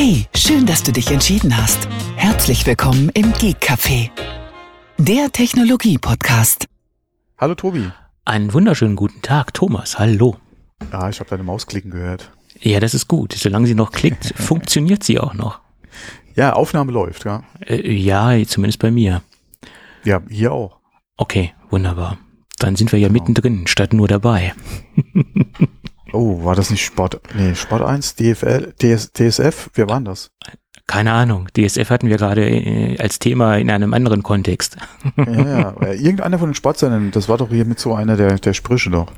Hey, 0.00 0.26
schön, 0.32 0.64
dass 0.64 0.84
du 0.84 0.92
dich 0.92 1.10
entschieden 1.10 1.56
hast. 1.56 1.88
Herzlich 2.14 2.64
willkommen 2.64 3.08
im 3.14 3.32
Geek 3.32 3.56
Café, 3.60 4.10
der 4.96 5.32
Technologie-Podcast. 5.32 6.66
Hallo 7.36 7.56
Tobi. 7.56 7.90
Einen 8.24 8.54
wunderschönen 8.54 8.94
guten 8.94 9.22
Tag, 9.22 9.54
Thomas. 9.54 9.98
Hallo. 9.98 10.36
Ja, 10.92 11.08
ich 11.08 11.18
habe 11.18 11.28
deine 11.28 11.42
Maus 11.42 11.66
klicken 11.66 11.90
gehört. 11.90 12.30
Ja, 12.60 12.78
das 12.78 12.94
ist 12.94 13.08
gut. 13.08 13.32
Solange 13.32 13.66
sie 13.66 13.74
noch 13.74 13.90
klickt, 13.90 14.26
funktioniert 14.36 15.02
sie 15.02 15.18
auch 15.18 15.34
noch. 15.34 15.58
Ja, 16.36 16.52
Aufnahme 16.52 16.92
läuft, 16.92 17.24
ja. 17.24 17.42
Äh, 17.66 17.92
ja, 17.92 18.40
zumindest 18.46 18.78
bei 18.78 18.92
mir. 18.92 19.22
Ja, 20.04 20.22
hier 20.30 20.52
auch. 20.52 20.78
Okay, 21.16 21.54
wunderbar. 21.70 22.18
Dann 22.60 22.76
sind 22.76 22.92
wir 22.92 23.00
ja 23.00 23.08
genau. 23.08 23.20
mittendrin, 23.20 23.66
statt 23.66 23.92
nur 23.92 24.06
dabei. 24.06 24.54
oh, 26.12 26.44
war 26.44 26.54
das 26.54 26.70
nicht 26.70 26.84
Sport? 26.84 27.20
Nee, 27.34 27.54
Sport 27.54 27.82
1, 27.82 28.16
DFL, 28.16 28.74
DS, 28.80 29.12
DSF? 29.12 29.70
Wer 29.74 29.88
waren 29.88 30.04
das? 30.04 30.30
Keine 30.86 31.12
Ahnung. 31.12 31.48
DSF 31.54 31.90
hatten 31.90 32.08
wir 32.08 32.16
gerade 32.16 32.48
äh, 32.48 32.98
als 32.98 33.18
Thema 33.18 33.56
in 33.56 33.70
einem 33.70 33.92
anderen 33.92 34.22
Kontext. 34.22 34.78
ja, 35.16 35.74
ja. 35.80 35.92
Irgendeiner 35.92 36.38
von 36.38 36.48
den 36.48 36.54
Sportsendern, 36.54 37.10
das 37.10 37.28
war 37.28 37.36
doch 37.36 37.50
hier 37.50 37.66
mit 37.66 37.78
so 37.78 37.94
einer 37.94 38.16
der, 38.16 38.38
der 38.38 38.54
Sprüche 38.54 38.90
doch. 38.90 39.12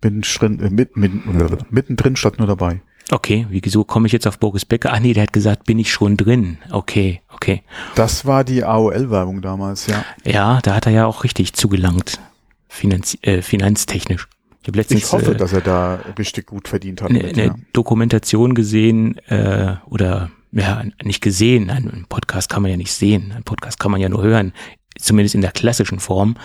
Mittendrin, 0.00 0.60
äh, 0.60 0.70
mit, 0.70 0.96
mit, 0.96 1.72
mittendrin 1.72 2.14
statt 2.14 2.38
nur 2.38 2.46
dabei. 2.46 2.80
Okay, 3.10 3.46
wieso 3.48 3.84
komme 3.84 4.06
ich 4.06 4.12
jetzt 4.12 4.26
auf 4.26 4.38
Boris 4.38 4.64
Becker? 4.64 4.92
Ah 4.92 5.00
nee, 5.00 5.14
der 5.14 5.24
hat 5.24 5.32
gesagt, 5.32 5.64
bin 5.64 5.78
ich 5.78 5.90
schon 5.90 6.16
drin. 6.16 6.58
Okay, 6.70 7.22
okay. 7.32 7.62
Das 7.94 8.26
war 8.26 8.44
die 8.44 8.64
AOL-Werbung 8.64 9.40
damals, 9.40 9.86
ja. 9.86 10.04
Ja, 10.24 10.60
da 10.62 10.74
hat 10.74 10.86
er 10.86 10.92
ja 10.92 11.06
auch 11.06 11.24
richtig 11.24 11.54
zugelangt. 11.54 12.20
Finanz, 12.68 13.16
äh, 13.22 13.40
finanztechnisch. 13.40 14.28
Ich, 14.68 14.76
letztens, 14.76 15.04
ich 15.04 15.12
hoffe, 15.12 15.32
äh, 15.32 15.36
dass 15.36 15.52
er 15.54 15.62
da 15.62 16.00
richtig 16.18 16.46
gut 16.46 16.68
verdient 16.68 17.00
hat. 17.00 17.08
Eine 17.08 17.32
ne 17.32 17.46
ja. 17.46 17.54
Dokumentation 17.72 18.54
gesehen 18.54 19.16
äh, 19.28 19.76
oder 19.86 20.30
ja, 20.52 20.82
nicht 21.02 21.22
gesehen. 21.22 21.70
Ein 21.70 22.04
Podcast 22.08 22.50
kann 22.50 22.62
man 22.62 22.70
ja 22.70 22.76
nicht 22.76 22.92
sehen. 22.92 23.32
Ein 23.34 23.44
Podcast 23.44 23.80
kann 23.80 23.90
man 23.90 24.00
ja 24.00 24.10
nur 24.10 24.22
hören. 24.22 24.52
Zumindest 24.98 25.34
in 25.34 25.40
der 25.40 25.52
klassischen 25.52 26.00
Form. 26.00 26.36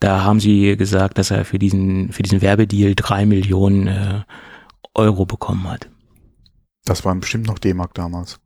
Da 0.00 0.22
haben 0.24 0.40
sie 0.40 0.76
gesagt, 0.76 1.18
dass 1.18 1.30
er 1.30 1.44
für 1.44 1.58
diesen, 1.58 2.12
für 2.12 2.22
diesen 2.22 2.40
Werbedeal 2.40 2.94
drei 2.94 3.26
Millionen 3.26 3.86
äh, 3.86 4.22
Euro 4.94 5.26
bekommen 5.26 5.68
hat. 5.68 5.90
Das 6.84 7.04
waren 7.04 7.20
bestimmt 7.20 7.46
noch 7.46 7.58
D-Mark 7.58 7.92
damals. 7.92 8.40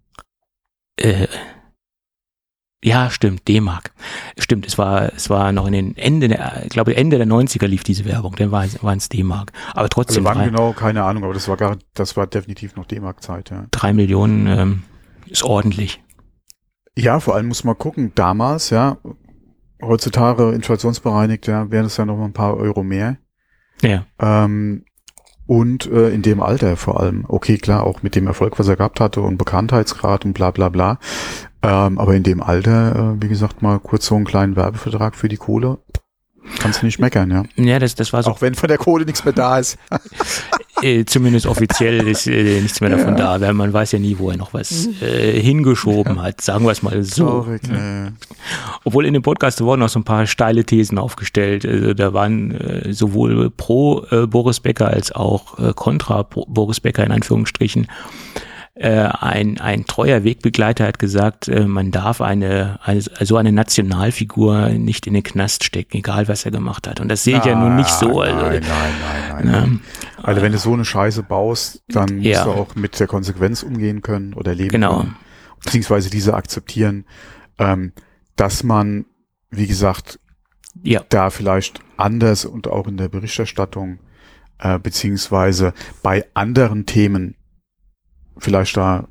Äh, 0.96 1.28
ja, 2.84 3.10
stimmt, 3.10 3.46
D-Mark. 3.46 3.92
Stimmt, 4.38 4.66
es 4.66 4.76
war, 4.76 5.12
es 5.14 5.30
war 5.30 5.52
noch 5.52 5.66
in 5.66 5.72
den 5.72 5.96
Ende 5.96 6.28
der, 6.28 6.62
ich 6.64 6.70
glaube, 6.70 6.96
Ende 6.96 7.16
der 7.16 7.26
90er 7.26 7.66
lief 7.66 7.84
diese 7.84 8.04
Werbung, 8.04 8.34
dann 8.36 8.50
war, 8.50 8.66
waren 8.82 8.98
es 8.98 9.08
D-Mark. 9.08 9.52
Aber 9.74 9.88
trotzdem. 9.88 10.26
Also 10.26 10.38
wann 10.38 10.46
genau, 10.46 10.72
keine 10.72 11.04
Ahnung, 11.04 11.24
aber 11.24 11.34
das 11.34 11.46
war 11.48 11.56
gar, 11.56 11.76
das 11.94 12.16
war 12.16 12.26
definitiv 12.26 12.74
noch 12.74 12.86
D-Mark-Zeit, 12.86 13.50
ja. 13.50 13.66
Drei 13.70 13.92
Millionen 13.92 14.46
ähm, 14.48 14.82
ist 15.26 15.44
ordentlich. 15.44 16.02
Ja, 16.96 17.20
vor 17.20 17.36
allem 17.36 17.48
muss 17.48 17.64
man 17.64 17.78
gucken, 17.78 18.12
damals, 18.14 18.70
ja, 18.70 18.98
heutzutage 19.80 20.50
inflationsbereinigt, 20.52 21.46
ja, 21.46 21.70
wären 21.70 21.86
es 21.86 21.96
ja 21.96 22.04
noch 22.04 22.16
mal 22.16 22.26
ein 22.26 22.32
paar 22.32 22.56
Euro 22.56 22.82
mehr. 22.82 23.16
Ja. 23.80 24.06
Ähm, 24.18 24.84
und 25.46 25.86
äh, 25.86 26.10
in 26.10 26.22
dem 26.22 26.40
Alter 26.40 26.76
vor 26.76 27.00
allem. 27.00 27.24
Okay, 27.28 27.58
klar, 27.58 27.84
auch 27.84 28.02
mit 28.02 28.14
dem 28.14 28.26
Erfolg, 28.26 28.58
was 28.58 28.68
er 28.68 28.76
gehabt 28.76 29.00
hatte 29.00 29.20
und 29.20 29.38
Bekanntheitsgrad 29.38 30.24
und 30.24 30.32
bla 30.32 30.50
bla 30.50 30.68
bla. 30.68 30.98
Ähm, 31.62 31.98
aber 31.98 32.14
in 32.14 32.22
dem 32.22 32.42
Alter, 32.42 33.14
äh, 33.16 33.22
wie 33.22 33.28
gesagt, 33.28 33.62
mal 33.62 33.78
kurz 33.78 34.06
so 34.06 34.16
einen 34.16 34.24
kleinen 34.24 34.56
Werbevertrag 34.56 35.14
für 35.14 35.28
die 35.28 35.36
Kohle. 35.36 35.78
Kannst 36.58 36.82
du 36.82 36.86
nicht 36.86 36.98
meckern, 36.98 37.30
ja. 37.30 37.44
Ja, 37.56 37.78
das, 37.78 37.94
das 37.94 38.12
war 38.12 38.22
so. 38.22 38.30
Auch 38.30 38.40
wenn 38.40 38.54
von 38.54 38.68
der 38.68 38.78
Kohle 38.78 39.04
nichts 39.04 39.24
mehr 39.24 39.32
da 39.32 39.58
ist. 39.58 39.78
äh, 40.82 41.04
zumindest 41.04 41.46
offiziell 41.46 42.06
ist 42.08 42.26
äh, 42.26 42.60
nichts 42.60 42.80
mehr 42.80 42.90
davon 42.90 43.16
ja. 43.16 43.38
da, 43.38 43.40
weil 43.40 43.54
man 43.54 43.72
weiß 43.72 43.92
ja 43.92 44.00
nie, 44.00 44.18
wo 44.18 44.30
er 44.30 44.36
noch 44.36 44.52
was 44.52 44.88
äh, 45.00 45.40
hingeschoben 45.40 46.20
hat, 46.20 46.40
sagen 46.40 46.64
wir 46.64 46.72
es 46.72 46.82
mal 46.82 47.02
so. 47.04 47.26
Traurig, 47.26 47.62
ja. 47.68 48.08
Obwohl 48.84 49.06
in 49.06 49.14
dem 49.14 49.22
Podcast 49.22 49.60
wurden 49.60 49.80
noch 49.80 49.88
so 49.88 50.00
ein 50.00 50.04
paar 50.04 50.26
steile 50.26 50.64
Thesen 50.64 50.98
aufgestellt. 50.98 51.64
Also 51.64 51.94
da 51.94 52.12
waren 52.12 52.50
äh, 52.52 52.92
sowohl 52.92 53.50
pro 53.50 54.04
äh, 54.10 54.26
Boris 54.26 54.58
Becker 54.58 54.88
als 54.88 55.12
auch 55.12 55.58
äh, 55.60 55.72
kontra 55.74 56.22
Boris 56.22 56.80
Becker 56.80 57.04
in 57.04 57.12
Anführungsstrichen 57.12 57.86
äh, 58.74 58.88
ein, 58.90 59.60
ein 59.60 59.84
treuer 59.84 60.24
Wegbegleiter 60.24 60.86
hat 60.86 60.98
gesagt, 60.98 61.46
äh, 61.48 61.66
man 61.66 61.90
darf 61.90 62.22
eine, 62.22 62.78
eine, 62.82 63.02
so 63.02 63.36
eine 63.36 63.52
Nationalfigur 63.52 64.70
nicht 64.70 65.06
in 65.06 65.14
den 65.14 65.22
Knast 65.22 65.64
stecken, 65.64 65.98
egal 65.98 66.26
was 66.28 66.46
er 66.46 66.52
gemacht 66.52 66.88
hat. 66.88 66.98
Und 66.98 67.08
das 67.08 67.22
sehe 67.22 67.36
ich 67.36 67.42
ah, 67.42 67.48
ja 67.48 67.54
nun 67.54 67.76
nicht 67.76 67.90
so. 67.90 68.20
Also, 68.20 68.34
nein, 68.34 68.62
nein, 68.62 68.92
nein, 69.28 69.46
nein. 69.46 69.70
Ne? 69.70 69.80
Also 70.22 70.40
wenn 70.40 70.52
du 70.52 70.58
so 70.58 70.72
eine 70.72 70.84
Scheiße 70.84 71.22
baust, 71.22 71.82
dann 71.88 72.20
ja. 72.22 72.44
musst 72.44 72.46
du 72.46 72.60
auch 72.60 72.74
mit 72.74 72.98
der 72.98 73.08
Konsequenz 73.08 73.62
umgehen 73.62 74.00
können 74.00 74.32
oder 74.32 74.54
leben 74.54 74.70
genau. 74.70 75.00
können. 75.00 75.16
Beziehungsweise 75.62 76.08
diese 76.08 76.34
akzeptieren, 76.34 77.04
ähm, 77.58 77.92
dass 78.36 78.62
man, 78.62 79.04
wie 79.50 79.66
gesagt, 79.66 80.18
ja. 80.82 81.02
da 81.10 81.28
vielleicht 81.28 81.80
anders 81.98 82.46
und 82.46 82.68
auch 82.68 82.86
in 82.86 82.96
der 82.96 83.08
Berichterstattung 83.08 83.98
äh, 84.58 84.78
beziehungsweise 84.78 85.74
bei 86.02 86.24
anderen 86.32 86.86
Themen 86.86 87.36
vielleicht 88.38 88.76
da 88.76 89.08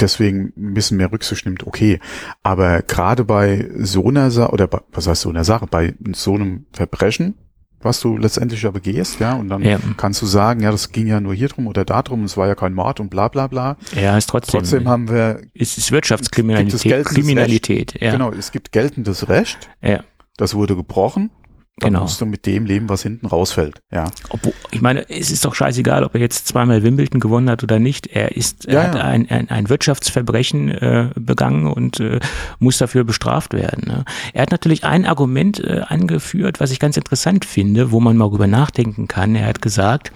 deswegen 0.00 0.52
ein 0.56 0.74
bisschen 0.74 0.96
mehr 0.96 1.12
Rücksicht 1.12 1.46
nimmt, 1.46 1.66
okay. 1.66 2.00
Aber 2.42 2.82
gerade 2.82 3.24
bei 3.24 3.70
so 3.76 4.06
einer 4.08 4.30
Sache, 4.30 4.52
oder 4.52 4.66
bei, 4.66 4.80
was 4.92 5.06
heißt 5.06 5.22
so 5.22 5.30
einer 5.30 5.44
Sache, 5.44 5.66
bei 5.66 5.94
so 6.14 6.34
einem 6.34 6.66
Verbrechen, 6.72 7.34
was 7.80 8.00
du 8.00 8.16
letztendlich 8.16 8.62
ja 8.62 8.70
begehst, 8.70 9.20
ja, 9.20 9.34
und 9.34 9.48
dann 9.48 9.62
ja. 9.62 9.78
kannst 9.96 10.22
du 10.22 10.26
sagen, 10.26 10.60
ja, 10.60 10.70
das 10.70 10.90
ging 10.90 11.06
ja 11.06 11.20
nur 11.20 11.34
hier 11.34 11.48
drum 11.48 11.66
oder 11.66 11.84
da 11.84 12.02
drum, 12.02 12.24
es 12.24 12.36
war 12.36 12.48
ja 12.48 12.54
kein 12.54 12.72
Mord 12.72 12.98
und 12.98 13.10
bla 13.10 13.28
bla 13.28 13.46
bla. 13.46 13.76
Ja, 13.94 14.16
ist 14.16 14.28
trotzdem. 14.28 14.60
Trotzdem 14.60 14.88
haben 14.88 15.08
wir. 15.08 15.42
Es 15.54 15.76
ist 15.76 15.92
Wirtschaftskriminalität. 15.92 17.04
Kriminalität, 17.04 18.00
ja. 18.00 18.10
Genau, 18.10 18.32
es 18.32 18.52
gibt 18.52 18.72
geltendes 18.72 19.28
Recht. 19.28 19.68
Ja. 19.82 20.02
Das 20.36 20.54
wurde 20.54 20.74
gebrochen 20.74 21.30
dann 21.78 21.90
genau. 21.90 22.02
musst 22.02 22.20
du 22.20 22.26
mit 22.26 22.46
dem 22.46 22.66
leben, 22.66 22.88
was 22.88 23.02
hinten 23.02 23.26
rausfällt. 23.26 23.80
Ja. 23.92 24.08
Obwohl, 24.28 24.52
ich 24.70 24.80
meine, 24.80 25.08
es 25.10 25.32
ist 25.32 25.44
doch 25.44 25.56
scheißegal, 25.56 26.04
ob 26.04 26.14
er 26.14 26.20
jetzt 26.20 26.46
zweimal 26.46 26.84
Wimbledon 26.84 27.18
gewonnen 27.18 27.50
hat 27.50 27.64
oder 27.64 27.80
nicht. 27.80 28.06
Er 28.06 28.36
ist, 28.36 28.66
er 28.66 28.74
ja, 28.74 28.82
hat 28.84 28.94
ja. 28.94 29.00
Ein, 29.02 29.28
ein, 29.28 29.50
ein 29.50 29.68
Wirtschaftsverbrechen 29.68 30.70
äh, 30.70 31.10
begangen 31.16 31.66
und 31.66 31.98
äh, 31.98 32.20
muss 32.60 32.78
dafür 32.78 33.02
bestraft 33.02 33.54
werden. 33.54 33.88
Ne? 33.88 34.04
Er 34.32 34.42
hat 34.42 34.52
natürlich 34.52 34.84
ein 34.84 35.04
Argument 35.04 35.58
äh, 35.58 35.80
angeführt, 35.88 36.60
was 36.60 36.70
ich 36.70 36.78
ganz 36.78 36.96
interessant 36.96 37.44
finde, 37.44 37.90
wo 37.90 37.98
man 37.98 38.16
mal 38.16 38.28
drüber 38.28 38.46
nachdenken 38.46 39.08
kann. 39.08 39.34
Er 39.34 39.46
hat 39.46 39.60
gesagt, 39.60 40.12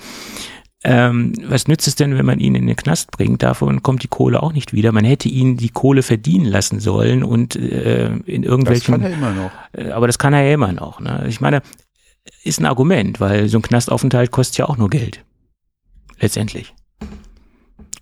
ähm, 0.84 1.32
was 1.44 1.66
nützt 1.66 1.88
es 1.88 1.96
denn, 1.96 2.16
wenn 2.16 2.26
man 2.26 2.38
ihn 2.38 2.54
in 2.54 2.66
den 2.66 2.76
Knast 2.76 3.10
bringt? 3.10 3.42
Davon 3.42 3.82
kommt 3.82 4.04
die 4.04 4.08
Kohle 4.08 4.42
auch 4.42 4.52
nicht 4.52 4.72
wieder. 4.72 4.92
Man 4.92 5.04
hätte 5.04 5.28
ihn 5.28 5.56
die 5.56 5.70
Kohle 5.70 6.02
verdienen 6.02 6.44
lassen 6.44 6.78
sollen 6.78 7.24
und 7.24 7.56
äh, 7.56 8.14
in 8.26 8.44
irgendwelchen. 8.44 9.00
Das 9.00 9.02
kann 9.02 9.12
er 9.12 9.18
immer 9.18 9.32
noch. 9.32 9.50
Äh, 9.72 9.90
aber 9.90 10.06
das 10.06 10.18
kann 10.18 10.34
er 10.34 10.42
ja 10.42 10.54
immer 10.54 10.72
noch. 10.72 11.00
Ne? 11.00 11.24
Ich 11.28 11.40
meine, 11.40 11.62
ist 12.44 12.60
ein 12.60 12.66
Argument, 12.66 13.20
weil 13.20 13.48
so 13.48 13.58
ein 13.58 13.62
Knastaufenthalt 13.62 14.30
kostet 14.30 14.58
ja 14.58 14.66
auch 14.66 14.76
nur 14.76 14.88
Geld. 14.88 15.24
Letztendlich. 16.20 16.74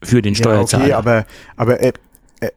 Für 0.03 0.21
den 0.21 0.35
Steuerzahler. 0.35 0.89
Ja, 0.89 0.99
okay, 0.99 1.09
aber, 1.09 1.27
aber 1.57 1.81
äh, 1.81 1.93
äh, 2.41 2.51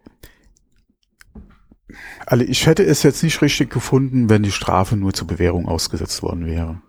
also 2.26 2.44
ich 2.44 2.66
hätte 2.66 2.84
es 2.84 3.04
jetzt 3.04 3.24
nicht 3.24 3.42
richtig 3.42 3.70
gefunden, 3.70 4.30
wenn 4.30 4.44
die 4.44 4.52
Strafe 4.52 4.98
nur 4.98 5.14
zur 5.14 5.28
Bewährung 5.28 5.68
ausgesetzt 5.68 6.22
worden 6.24 6.46
wäre. 6.46 6.82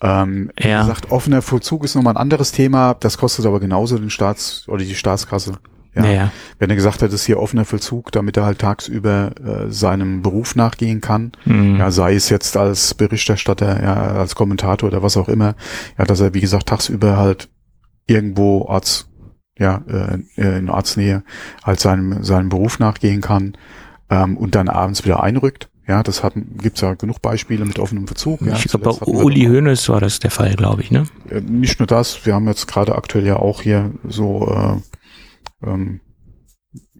Ähm, 0.00 0.50
ja. 0.58 0.78
Wie 0.78 0.86
gesagt, 0.86 1.10
offener 1.10 1.42
Vollzug 1.42 1.84
ist 1.84 1.94
nochmal 1.94 2.14
ein 2.14 2.18
anderes 2.20 2.52
Thema. 2.52 2.94
Das 2.94 3.18
kostet 3.18 3.46
aber 3.46 3.60
genauso 3.60 3.98
den 3.98 4.10
Staats- 4.10 4.64
oder 4.68 4.84
die 4.84 4.94
Staatskasse. 4.94 5.58
Ja. 5.94 6.04
ja. 6.04 6.32
Wenn 6.58 6.70
er 6.70 6.76
gesagt 6.76 7.02
hat, 7.02 7.08
es 7.08 7.14
ist 7.14 7.26
hier 7.26 7.40
offener 7.40 7.64
Vollzug, 7.64 8.12
damit 8.12 8.36
er 8.36 8.44
halt 8.44 8.60
tagsüber 8.60 9.32
äh, 9.44 9.70
seinem 9.70 10.22
Beruf 10.22 10.54
nachgehen 10.54 11.00
kann, 11.00 11.32
mhm. 11.44 11.76
ja, 11.76 11.90
sei 11.90 12.14
es 12.14 12.28
jetzt 12.28 12.56
als 12.56 12.94
Berichterstatter, 12.94 13.82
ja, 13.82 13.94
als 13.94 14.34
Kommentator 14.34 14.88
oder 14.88 15.02
was 15.02 15.16
auch 15.16 15.28
immer, 15.28 15.54
ja, 15.98 16.04
dass 16.04 16.20
er, 16.20 16.34
wie 16.34 16.40
gesagt, 16.40 16.68
tagsüber 16.68 17.16
halt 17.16 17.48
irgendwo 18.06 18.68
Arzt, 18.68 19.08
ja, 19.58 19.82
äh, 19.88 20.18
in 20.36 20.70
Arztnähe 20.70 21.24
halt 21.64 21.80
seinem, 21.80 22.22
seinem 22.22 22.48
Beruf 22.48 22.78
nachgehen 22.78 23.20
kann 23.20 23.56
ähm, 24.08 24.36
und 24.36 24.54
dann 24.54 24.68
abends 24.68 25.04
wieder 25.04 25.22
einrückt. 25.22 25.68
Ja, 25.88 26.02
das 26.02 26.22
hat, 26.22 26.34
gibt's 26.34 26.82
ja 26.82 26.92
genug 26.92 27.22
Beispiele 27.22 27.64
mit 27.64 27.78
offenem 27.78 28.06
Verzug. 28.06 28.42
Ja. 28.42 28.54
Ich 28.56 28.64
glaube, 28.64 28.94
bei 29.00 29.06
Uli 29.06 29.46
Hoeneß 29.46 29.88
war 29.88 30.00
das 30.00 30.18
der 30.18 30.30
Fall, 30.30 30.54
glaube 30.54 30.82
ich, 30.82 30.90
ne? 30.90 31.04
Äh, 31.30 31.40
nicht 31.40 31.78
nur 31.80 31.86
das, 31.86 32.26
wir 32.26 32.34
haben 32.34 32.46
jetzt 32.46 32.68
gerade 32.68 32.94
aktuell 32.94 33.26
ja 33.26 33.36
auch 33.36 33.62
hier 33.62 33.94
so, 34.06 34.82
äh, 35.62 35.66
ähm, 35.66 36.00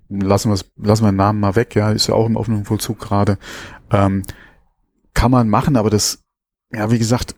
lassen 0.09 0.51
wir 0.51 0.59
lassen 0.83 1.05
wir 1.05 1.13
den 1.13 1.17
Namen 1.17 1.39
mal 1.39 1.55
weg, 1.55 1.75
ja, 1.75 1.91
ist 1.91 2.07
ja 2.07 2.15
auch 2.15 2.27
im 2.27 2.37
offenen 2.37 2.65
Vollzug 2.65 2.99
gerade. 2.99 3.37
Ähm, 3.91 4.23
kann 5.13 5.31
man 5.31 5.51
machen, 5.51 5.77
aber 5.77 5.91
das, 5.91 6.25
ja, 6.73 6.91
wie 6.91 6.99
gesagt, 6.99 7.35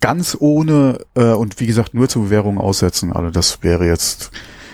ganz 0.00 0.36
ohne 0.38 0.98
äh, 1.14 1.32
und 1.32 1.58
wie 1.58 1.66
gesagt 1.66 1.94
nur 1.94 2.10
zur 2.10 2.24
Bewährung 2.24 2.58
aussetzen, 2.58 3.14
also 3.14 3.30
das 3.30 3.62
wäre 3.62 3.86
jetzt 3.86 4.30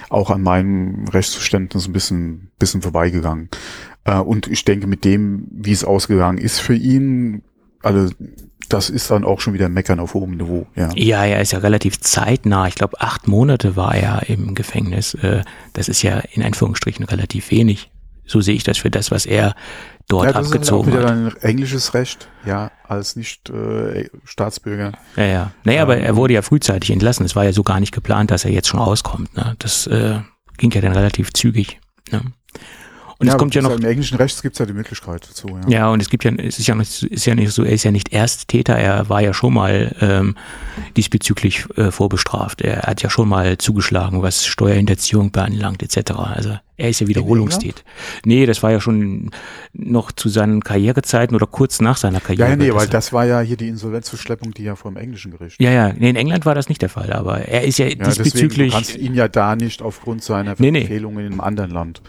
auch 0.09 0.31
an 0.31 0.43
meinem 0.43 1.07
Rechtsverständnis 1.09 1.87
ein 1.87 1.93
bisschen, 1.93 2.51
bisschen 2.59 2.83
vorbeigegangen. 2.83 3.49
Äh, 4.05 4.19
und 4.19 4.49
ich 4.49 4.65
denke, 4.65 4.87
mit 4.87 5.05
dem, 5.05 5.47
wie 5.51 5.73
es 5.73 5.85
ausgegangen 5.85 6.39
ist 6.39 6.61
für 6.61 6.75
ihn, 6.75 7.43
also 7.83 8.11
das 8.69 8.91
ist 8.91 9.11
dann 9.11 9.25
auch 9.25 9.41
schon 9.41 9.55
wieder 9.55 9.69
Meckern 9.69 10.01
auf 10.01 10.15
hohem 10.15 10.37
Niveau. 10.37 10.67
Ja, 10.75 10.91
ja, 10.95 11.25
er 11.25 11.41
ist 11.41 11.53
ja 11.53 11.59
relativ 11.59 12.01
zeitnah. 12.01 12.69
Ich 12.69 12.75
glaube, 12.75 13.01
acht 13.01 13.29
Monate 13.29 13.77
war 13.77 13.95
er 13.95 14.29
im 14.29 14.55
Gefängnis. 14.55 15.15
Äh, 15.15 15.43
das 15.75 15.89
ist 15.89 16.03
ja 16.03 16.23
in 16.33 16.43
Anführungsstrichen 16.43 17.05
relativ 17.05 17.51
wenig. 17.51 17.91
So 18.25 18.41
sehe 18.41 18.55
ich 18.55 18.63
das 18.63 18.79
für 18.79 18.91
das, 18.91 19.11
was 19.11 19.27
er 19.27 19.55
dort 20.09 20.27
ja, 20.27 20.33
das 20.33 20.47
abgezogen 20.47 20.91
ist 20.91 20.97
halt 20.97 21.07
auch 21.07 21.11
wieder 21.15 21.27
hat. 21.27 21.43
ein 21.43 21.49
englisches 21.51 21.93
Recht, 21.93 22.29
ja, 22.47 22.71
als 22.85 23.17
nicht 23.17 23.51
äh, 23.51 24.09
Staatsbürger. 24.25 24.93
Ja, 25.17 25.25
ja. 25.25 25.53
Naja, 25.65 25.83
ähm, 25.83 25.83
aber 25.83 25.97
er 25.99 26.17
wurde 26.17 26.35
ja 26.35 26.43
frühzeitig 26.43 26.91
entlassen. 26.91 27.27
Es 27.27 27.37
war 27.37 27.45
ja 27.45 27.53
so 27.53 27.63
gar 27.63 27.81
nicht 27.81 27.93
geplant, 27.93 28.31
dass 28.31 28.45
er 28.45 28.53
jetzt 28.53 28.69
schon 28.69 28.81
rauskommt. 28.81 29.37
Ne? 29.37 29.55
Das 29.59 29.87
äh, 29.87 30.21
ging 30.57 30.71
ja 30.71 30.81
dann 30.81 30.93
relativ 30.93 31.33
zügig. 31.33 31.81
Ne? 32.11 32.23
Und 33.23 33.29
ja, 33.29 33.35
es 33.35 33.39
kommt 33.39 33.55
ja 33.55 33.63
noch. 33.63 33.71
Im 33.71 33.85
englischen 33.85 34.17
Recht 34.17 34.43
gibt 34.43 34.57
es 34.57 34.59
ja 34.59 34.67
die 34.67 34.73
Möglichkeit 34.73 35.29
dazu. 35.29 35.47
Ja. 35.47 35.69
ja, 35.69 35.89
und 35.91 36.03
es 36.03 36.11
gibt 36.11 36.25
ja, 36.25 36.33
es 36.33 36.59
ist 36.59 36.67
ja, 36.67 36.75
nicht, 36.75 37.05
ist 37.05 37.25
ja 37.25 37.37
nicht 37.37 37.53
so, 37.53 37.63
er 37.63 37.71
ist 37.71 37.85
ja 37.85 37.93
nicht 37.93 38.13
Ersttäter, 38.13 38.75
er 38.75 39.09
war 39.09 39.21
ja 39.21 39.33
schon 39.33 39.55
mal 39.55 39.95
ähm, 40.01 40.35
diesbezüglich 40.97 41.67
äh, 41.77 41.93
vorbestraft. 41.93 42.63
Er 42.63 42.83
hat 42.83 43.01
ja 43.01 43.11
schon 43.11 43.29
mal 43.29 43.59
zugeschlagen, 43.59 44.23
was 44.23 44.45
Steuerhinterziehung 44.45 45.31
beanlangt, 45.31 45.85
etc. 45.85 46.11
Also 46.15 46.59
er 46.77 46.89
ist 46.89 47.01
ja 47.01 47.07
Wiederholungstäter. 47.07 47.83
Nee, 48.25 48.45
das 48.45 48.61
war 48.65 48.73
ja 48.73 48.81
schon 48.81 49.31
noch 49.73 50.11
zu 50.11 50.29
seinen 50.29 50.65
Karrierezeiten 50.65 51.37
oder 51.37 51.47
kurz 51.47 51.81
nach 51.81 51.97
seiner 51.97 52.19
Karriere. 52.19 52.51
Ja, 52.51 52.57
nee, 52.57 52.75
weil 52.75 52.89
das 52.89 53.13
war 53.13 53.25
ja 53.25 53.41
hier 53.41 53.57
die 53.57 53.69
Insolvenzverschleppung, 53.69 54.53
die 54.53 54.65
ja 54.65 54.75
vor 54.75 54.91
dem 54.91 54.97
englischen 54.97 55.31
Gericht. 55.31 55.63
Ja, 55.63 55.71
ja, 55.71 55.93
nee, 55.97 56.11
in 56.11 56.17
England 56.17 56.45
war 56.45 56.57
das 56.57 56.69
nicht 56.69 56.83
der 56.83 56.89
Fall, 56.89 57.13
aber 57.13 57.43
er 57.43 57.63
ist 57.63 57.79
ja, 57.79 57.87
ja 57.87 57.95
diesbezüglich. 57.95 58.51
Deswegen, 58.51 58.69
du 58.69 58.75
kannst 58.75 58.97
ihn 58.97 59.15
ja 59.15 59.29
da 59.29 59.55
nicht 59.55 59.81
aufgrund 59.81 60.25
seiner 60.25 60.57
nee, 60.59 60.77
Empfehlungen 60.77 61.19
nee. 61.19 61.27
in 61.27 61.33
einem 61.35 61.41
anderen 61.41 61.71
Land 61.71 62.03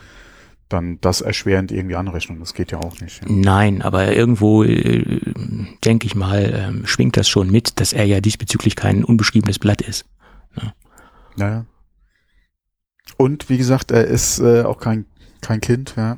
dann 0.73 0.99
das 1.01 1.21
erschwerend 1.21 1.71
irgendwie 1.71 1.95
anrechnen. 1.95 2.39
Das 2.39 2.53
geht 2.53 2.71
ja 2.71 2.79
auch 2.79 2.99
nicht. 2.99 3.21
Ja. 3.21 3.27
Nein, 3.29 3.81
aber 3.81 4.13
irgendwo 4.13 4.63
äh, 4.63 5.21
denke 5.85 6.07
ich 6.07 6.15
mal, 6.15 6.81
äh, 6.83 6.87
schwingt 6.87 7.17
das 7.17 7.29
schon 7.29 7.51
mit, 7.51 7.79
dass 7.79 7.93
er 7.93 8.05
ja 8.05 8.19
diesbezüglich 8.19 8.75
kein 8.75 9.03
unbeschriebenes 9.03 9.59
Blatt 9.59 9.81
ist. 9.81 10.05
Ja. 10.57 10.73
Naja. 11.37 11.65
Und 13.17 13.49
wie 13.49 13.57
gesagt, 13.57 13.91
er 13.91 14.05
ist 14.05 14.39
äh, 14.39 14.63
auch 14.63 14.79
kein, 14.79 15.05
kein 15.41 15.61
Kind, 15.61 15.93
ja. 15.95 16.17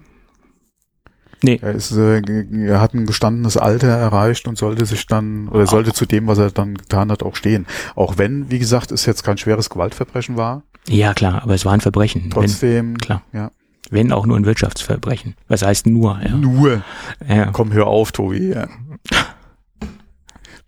Nee. 1.43 1.59
Er, 1.61 1.73
ist, 1.73 1.91
äh, 1.91 2.21
er 2.65 2.81
hat 2.81 2.93
ein 2.93 3.05
gestandenes 3.05 3.57
Alter 3.57 3.89
erreicht 3.89 4.47
und 4.47 4.57
sollte 4.57 4.85
sich 4.85 5.05
dann, 5.05 5.47
oder 5.49 5.67
sollte 5.67 5.93
zu 5.93 6.05
dem, 6.05 6.27
was 6.27 6.37
er 6.37 6.49
dann 6.49 6.75
getan 6.75 7.11
hat, 7.11 7.21
auch 7.21 7.35
stehen. 7.35 7.67
Auch 7.95 8.17
wenn, 8.17 8.49
wie 8.49 8.59
gesagt, 8.59 8.91
es 8.91 9.05
jetzt 9.05 9.23
kein 9.23 9.37
schweres 9.37 9.69
Gewaltverbrechen 9.69 10.37
war. 10.37 10.63
Ja, 10.87 11.13
klar, 11.13 11.43
aber 11.43 11.53
es 11.53 11.65
war 11.65 11.73
ein 11.73 11.81
Verbrechen. 11.81 12.29
Trotzdem, 12.31 12.93
wenn, 12.93 12.97
klar. 12.97 13.21
ja. 13.33 13.51
Wenn 13.89 14.11
auch 14.11 14.25
nur 14.25 14.37
ein 14.37 14.45
Wirtschaftsverbrechen. 14.45 15.35
Was 15.47 15.61
heißt 15.61 15.85
nur? 15.85 16.19
Ja. 16.21 16.29
Nur. 16.29 16.83
Ja. 17.27 17.51
Komm, 17.51 17.73
hör 17.73 17.87
auf, 17.87 18.11
Tobi. 18.11 18.49
Ja. 18.49 18.67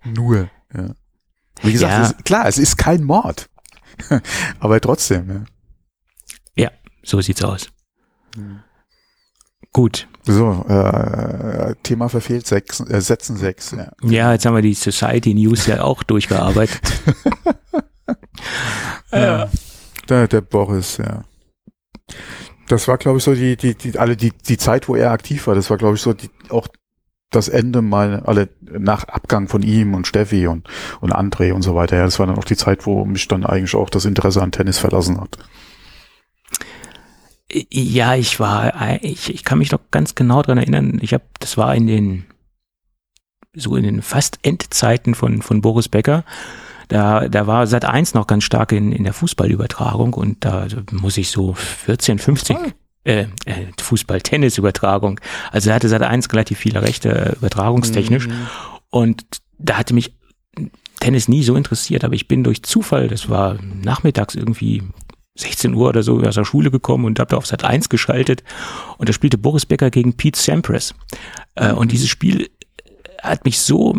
nur. 0.03 0.49
Ja. 0.73 0.89
Wie 1.63 1.71
gesagt, 1.71 1.93
ja. 1.93 2.03
es, 2.03 2.23
klar, 2.23 2.47
es 2.47 2.57
ist 2.57 2.77
kein 2.77 3.03
Mord. 3.03 3.49
Aber 4.59 4.79
trotzdem. 4.79 5.45
Ja. 6.55 6.63
ja, 6.63 6.71
so 7.03 7.21
sieht's 7.21 7.43
aus. 7.43 7.69
Gut. 9.73 10.07
So, 10.23 10.65
äh, 10.67 11.75
Thema 11.83 12.09
verfehlt, 12.09 12.47
sechs, 12.47 12.79
äh, 12.81 13.01
Sätzen 13.01 13.37
sechs. 13.37 13.71
Ja. 13.71 13.91
ja, 14.03 14.33
jetzt 14.33 14.45
haben 14.45 14.55
wir 14.55 14.61
die 14.61 14.73
Society 14.73 15.33
News 15.33 15.67
ja 15.67 15.81
auch 15.81 16.03
durchgearbeitet. 16.03 16.81
ja. 19.11 19.49
Der, 20.09 20.27
der 20.27 20.41
Boris, 20.41 20.97
ja. 20.97 21.23
Das 22.67 22.87
war, 22.87 22.97
glaube 22.97 23.17
ich, 23.17 23.23
so 23.23 23.33
die, 23.33 23.55
die, 23.55 23.75
die, 23.75 23.97
alle 23.97 24.17
die, 24.17 24.31
die 24.31 24.57
Zeit, 24.57 24.87
wo 24.87 24.95
er 24.95 25.11
aktiv 25.11 25.47
war. 25.47 25.55
Das 25.55 25.69
war, 25.69 25.77
glaube 25.77 25.95
ich, 25.95 26.01
so 26.01 26.13
die, 26.13 26.29
auch 26.49 26.67
das 27.29 27.49
Ende 27.49 27.81
mal, 27.81 28.21
alle 28.25 28.49
nach 28.61 29.05
Abgang 29.05 29.47
von 29.47 29.61
ihm 29.61 29.93
und 29.93 30.07
Steffi 30.07 30.47
und, 30.47 30.67
und 31.01 31.13
André 31.13 31.53
und 31.53 31.61
so 31.61 31.75
weiter. 31.75 31.97
Ja, 31.97 32.05
das 32.05 32.19
war 32.19 32.27
dann 32.27 32.37
auch 32.37 32.45
die 32.45 32.55
Zeit, 32.55 32.85
wo 32.85 33.05
mich 33.05 33.27
dann 33.27 33.45
eigentlich 33.45 33.75
auch 33.75 33.89
das 33.89 34.05
Interesse 34.05 34.41
an 34.41 34.51
Tennis 34.51 34.77
verlassen 34.77 35.19
hat. 35.19 35.37
Ja, 37.49 38.15
ich 38.15 38.39
war, 38.39 39.01
ich, 39.01 39.33
ich 39.33 39.43
kann 39.43 39.59
mich 39.59 39.71
noch 39.71 39.79
ganz 39.91 40.15
genau 40.15 40.41
dran 40.41 40.57
erinnern. 40.57 40.99
Ich 41.01 41.13
habe, 41.13 41.23
das 41.39 41.57
war 41.57 41.73
in 41.75 41.87
den, 41.87 42.25
so 43.53 43.75
in 43.75 43.83
den 43.83 44.01
fast 44.01 44.39
Endzeiten 44.43 45.15
von, 45.15 45.41
von 45.41 45.61
Boris 45.61 45.89
Becker. 45.89 46.23
Da, 46.87 47.27
da 47.27 47.47
war 47.47 47.67
Sat 47.67 47.85
1 47.85 48.13
noch 48.13 48.27
ganz 48.27 48.43
stark 48.43 48.71
in, 48.71 48.91
in 48.91 49.03
der 49.03 49.13
Fußballübertragung 49.13 50.13
und 50.13 50.45
da 50.45 50.67
muss 50.91 51.17
ich 51.17 51.29
so 51.29 51.53
14, 51.53 52.19
15 52.19 52.57
äh, 53.03 53.21
äh, 53.21 53.27
Fußball-Tennis-Übertragung. 53.79 55.19
Also 55.51 55.69
da 55.69 55.75
hatte 55.75 55.89
Sat 55.89 56.01
1 56.01 56.31
relativ 56.31 56.59
viele 56.59 56.81
Rechte 56.81 57.09
äh, 57.09 57.35
übertragungstechnisch. 57.35 58.27
Mhm. 58.27 58.47
Und 58.89 59.23
da 59.57 59.77
hatte 59.77 59.93
mich 59.93 60.15
Tennis 60.99 61.27
nie 61.27 61.43
so 61.43 61.55
interessiert, 61.55 62.03
aber 62.03 62.15
ich 62.15 62.27
bin 62.27 62.43
durch 62.43 62.63
Zufall, 62.63 63.07
das 63.07 63.29
war 63.29 63.57
nachmittags 63.61 64.35
irgendwie 64.35 64.83
16 65.37 65.73
Uhr 65.73 65.89
oder 65.89 66.03
so 66.03 66.19
aus 66.21 66.35
der 66.35 66.45
Schule 66.45 66.71
gekommen 66.71 67.05
und 67.05 67.19
habe 67.19 67.29
da 67.29 67.37
auf 67.37 67.45
Sat 67.45 67.63
1 67.63 67.89
geschaltet 67.89 68.43
und 68.97 69.07
da 69.07 69.13
spielte 69.13 69.37
Boris 69.37 69.65
Becker 69.65 69.89
gegen 69.89 70.17
Pete 70.17 70.39
Sampras. 70.39 70.95
Äh, 71.55 71.73
und 71.73 71.91
dieses 71.91 72.09
Spiel 72.09 72.49
hat 73.21 73.45
mich 73.45 73.59
so 73.59 73.95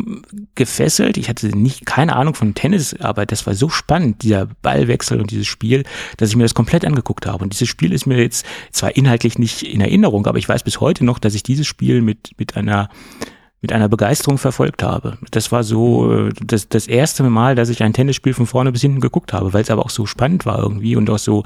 gefesselt. 0.55 1.17
Ich 1.17 1.29
hatte 1.29 1.49
nicht 1.49 1.87
keine 1.87 2.17
Ahnung 2.17 2.35
von 2.35 2.55
Tennis, 2.55 2.95
aber 3.01 3.27
das 3.27 3.47
war 3.47 3.55
so 3.55 3.69
spannend, 3.69 4.23
dieser 4.23 4.47
Ballwechsel 4.63 5.21
und 5.21 5.31
dieses 5.31 5.47
Spiel, 5.47 5.85
dass 6.17 6.31
ich 6.31 6.37
mir 6.37 6.45
das 6.45 6.55
komplett 6.55 6.85
angeguckt 6.85 7.27
habe. 7.27 7.45
Und 7.45 7.53
dieses 7.53 7.69
Spiel 7.69 7.93
ist 7.93 8.07
mir 8.07 8.19
jetzt 8.21 8.47
zwar 8.71 8.97
inhaltlich 8.97 9.39
nicht 9.39 9.63
in 9.63 9.81
Erinnerung, 9.81 10.27
aber 10.27 10.39
ich 10.39 10.49
weiß 10.49 10.63
bis 10.63 10.81
heute 10.81 11.05
noch, 11.05 11.19
dass 11.19 11.35
ich 11.35 11.43
dieses 11.43 11.67
Spiel 11.67 12.03
mit, 12.03 12.33
mit 12.39 12.57
einer 12.57 12.89
mit 13.61 13.73
einer 13.73 13.89
Begeisterung 13.89 14.39
verfolgt 14.39 14.83
habe. 14.85 15.19
Das 15.33 15.51
war 15.51 15.65
so 15.65 16.29
das, 16.41 16.69
das 16.69 16.87
erste 16.87 17.25
Mal, 17.25 17.57
dass 17.57 17.71
ich 17.71 17.83
ein 17.83 17.93
Tennisspiel 17.93 18.33
von 18.33 18.47
vorne 18.47 18.71
bis 18.71 18.83
hinten 18.83 19.01
geguckt 19.01 19.33
habe, 19.33 19.53
weil 19.53 19.63
es 19.63 19.71
aber 19.71 19.85
auch 19.85 19.91
so 19.91 20.07
spannend 20.07 20.47
war 20.47 20.61
irgendwie 20.61 20.95
und 20.95 21.11
auch 21.11 21.19
so 21.19 21.43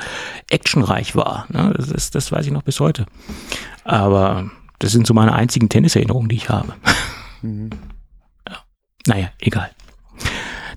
actionreich 0.50 1.16
war. 1.16 1.46
Ne? 1.48 1.74
Das, 1.74 2.10
das 2.10 2.30
weiß 2.30 2.44
ich 2.44 2.52
noch 2.52 2.62
bis 2.62 2.80
heute. 2.80 3.06
Aber 3.84 4.50
das 4.78 4.92
sind 4.92 5.06
so 5.06 5.14
meine 5.14 5.32
einzigen 5.32 5.68
Tenniserinnerungen, 5.68 6.28
die 6.28 6.36
ich 6.36 6.48
habe. 6.50 6.74
Mhm. 7.42 7.70
Ja. 8.48 8.58
Naja, 9.06 9.30
egal. 9.40 9.70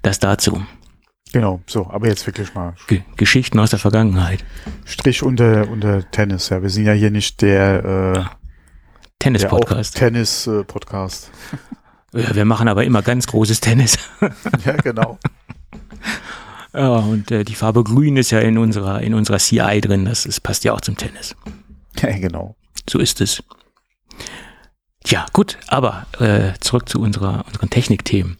Das 0.01 0.19
dazu. 0.19 0.65
Genau, 1.31 1.61
so, 1.67 1.87
aber 1.89 2.07
jetzt 2.07 2.25
wirklich 2.27 2.53
mal. 2.53 2.75
G 2.87 3.01
Geschichten 3.17 3.59
aus 3.59 3.71
der 3.71 3.79
Vergangenheit. 3.79 4.45
Strich 4.85 5.21
unter, 5.21 5.69
unter 5.69 6.09
Tennis, 6.11 6.49
ja. 6.49 6.61
Wir 6.61 6.69
sind 6.69 6.85
ja 6.85 6.93
hier 6.93 7.11
nicht 7.11 7.41
der 7.41 7.83
äh, 7.83 8.23
Tennis-Podcast. 9.19 9.97
Tennis-Podcast. 9.97 11.31
ja, 12.13 12.35
wir 12.35 12.45
machen 12.45 12.67
aber 12.67 12.85
immer 12.85 13.01
ganz 13.01 13.27
großes 13.27 13.59
Tennis. 13.59 13.97
ja, 14.65 14.73
genau. 14.77 15.19
Ja, 16.73 16.89
und 16.97 17.31
äh, 17.31 17.45
die 17.45 17.55
Farbe 17.55 17.85
Grün 17.85 18.17
ist 18.17 18.31
ja 18.31 18.39
in 18.39 18.57
unserer, 18.57 18.99
in 19.01 19.13
unserer 19.13 19.37
CI 19.37 19.79
drin. 19.79 20.03
Das, 20.03 20.23
das 20.23 20.41
passt 20.41 20.65
ja 20.65 20.73
auch 20.73 20.81
zum 20.81 20.97
Tennis. 20.97 21.33
Ja, 22.01 22.11
genau. 22.17 22.57
So 22.89 22.99
ist 22.99 23.21
es. 23.21 23.41
Ja, 25.05 25.25
gut, 25.33 25.57
aber 25.67 26.07
äh, 26.19 26.53
zurück 26.59 26.89
zu 26.89 26.99
unserer, 26.99 27.45
unseren 27.47 27.69
Technikthemen. 27.69 28.37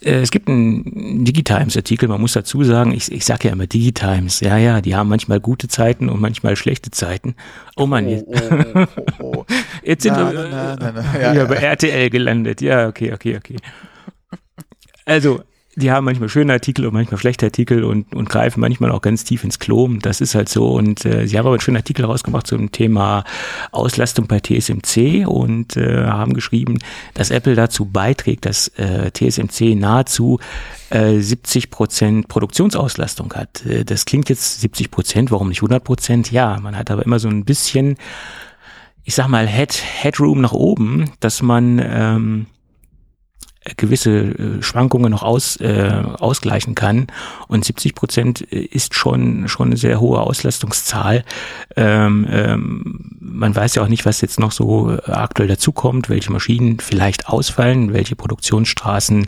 Äh, 0.00 0.20
es 0.20 0.30
gibt 0.30 0.48
einen 0.48 1.24
Digitimes-Artikel, 1.24 2.08
man 2.08 2.20
muss 2.20 2.32
dazu 2.32 2.64
sagen, 2.64 2.92
ich, 2.92 3.10
ich 3.12 3.24
sage 3.24 3.48
ja 3.48 3.52
immer 3.52 3.66
Digitimes, 3.66 4.40
ja, 4.40 4.56
ja, 4.56 4.80
die 4.80 4.94
haben 4.94 5.08
manchmal 5.08 5.40
gute 5.40 5.68
Zeiten 5.68 6.08
und 6.08 6.20
manchmal 6.20 6.56
schlechte 6.56 6.90
Zeiten. 6.90 7.34
Oh 7.76 7.86
Mann, 7.86 8.08
jetzt, 8.08 8.24
oh, 8.26 8.64
oh, 8.74 8.86
oh, 9.18 9.22
oh. 9.22 9.46
jetzt 9.84 10.02
sind 10.04 10.14
na, 10.14 10.32
wir 10.32 10.48
na, 10.48 10.76
na, 10.92 11.20
ja, 11.20 11.34
ja, 11.34 11.44
bei 11.44 11.56
RTL 11.56 12.08
gelandet. 12.10 12.60
Ja, 12.60 12.88
okay, 12.88 13.12
okay, 13.12 13.36
okay. 13.36 13.56
Also, 15.04 15.42
die 15.76 15.92
haben 15.92 16.06
manchmal 16.06 16.30
schöne 16.30 16.54
Artikel 16.54 16.86
und 16.86 16.94
manchmal 16.94 17.20
schlechte 17.20 17.46
Artikel 17.46 17.84
und, 17.84 18.14
und 18.14 18.30
greifen 18.30 18.60
manchmal 18.60 18.90
auch 18.90 19.02
ganz 19.02 19.24
tief 19.24 19.44
ins 19.44 19.58
Klo. 19.58 19.86
Das 20.00 20.22
ist 20.22 20.34
halt 20.34 20.48
so. 20.48 20.70
Und 20.70 21.04
äh, 21.04 21.28
sie 21.28 21.38
haben 21.38 21.44
aber 21.44 21.54
einen 21.54 21.60
schönen 21.60 21.76
Artikel 21.76 22.06
rausgemacht 22.06 22.46
zum 22.46 22.72
Thema 22.72 23.24
Auslastung 23.72 24.26
bei 24.26 24.40
TSMC 24.40 25.28
und 25.28 25.76
äh, 25.76 26.06
haben 26.06 26.32
geschrieben, 26.32 26.78
dass 27.12 27.30
Apple 27.30 27.54
dazu 27.54 27.84
beiträgt, 27.84 28.46
dass 28.46 28.68
äh, 28.78 29.10
TSMC 29.10 29.74
nahezu 29.76 30.40
äh, 30.88 31.18
70 31.18 31.68
Prozent 31.70 32.28
Produktionsauslastung 32.28 33.34
hat. 33.34 33.66
Äh, 33.66 33.84
das 33.84 34.06
klingt 34.06 34.30
jetzt 34.30 34.62
70 34.62 34.90
Prozent, 34.90 35.30
warum 35.30 35.50
nicht 35.50 35.58
100 35.58 35.84
Prozent? 35.84 36.32
Ja, 36.32 36.58
man 36.58 36.74
hat 36.76 36.90
aber 36.90 37.04
immer 37.04 37.18
so 37.18 37.28
ein 37.28 37.44
bisschen, 37.44 37.96
ich 39.04 39.14
sag 39.14 39.28
mal, 39.28 39.46
Head, 39.46 39.74
Headroom 39.74 40.40
nach 40.40 40.52
oben, 40.52 41.10
dass 41.20 41.42
man 41.42 41.82
ähm, 41.84 42.46
gewisse 43.76 44.10
äh, 44.10 44.62
Schwankungen 44.62 45.10
noch 45.10 45.22
aus, 45.22 45.56
äh, 45.56 46.02
ausgleichen 46.18 46.74
kann. 46.74 47.06
Und 47.48 47.64
70 47.64 47.94
Prozent 47.94 48.40
ist 48.40 48.94
schon, 48.94 49.48
schon 49.48 49.68
eine 49.68 49.76
sehr 49.76 50.00
hohe 50.00 50.20
Auslastungszahl. 50.20 51.24
Ähm, 51.76 52.26
ähm, 52.30 53.16
man 53.20 53.54
weiß 53.54 53.74
ja 53.74 53.82
auch 53.82 53.88
nicht, 53.88 54.06
was 54.06 54.20
jetzt 54.20 54.38
noch 54.38 54.52
so 54.52 54.92
äh, 54.92 55.10
aktuell 55.10 55.48
dazukommt, 55.48 56.08
welche 56.08 56.32
Maschinen 56.32 56.78
vielleicht 56.80 57.28
ausfallen, 57.28 57.92
welche 57.92 58.16
Produktionsstraßen 58.16 59.26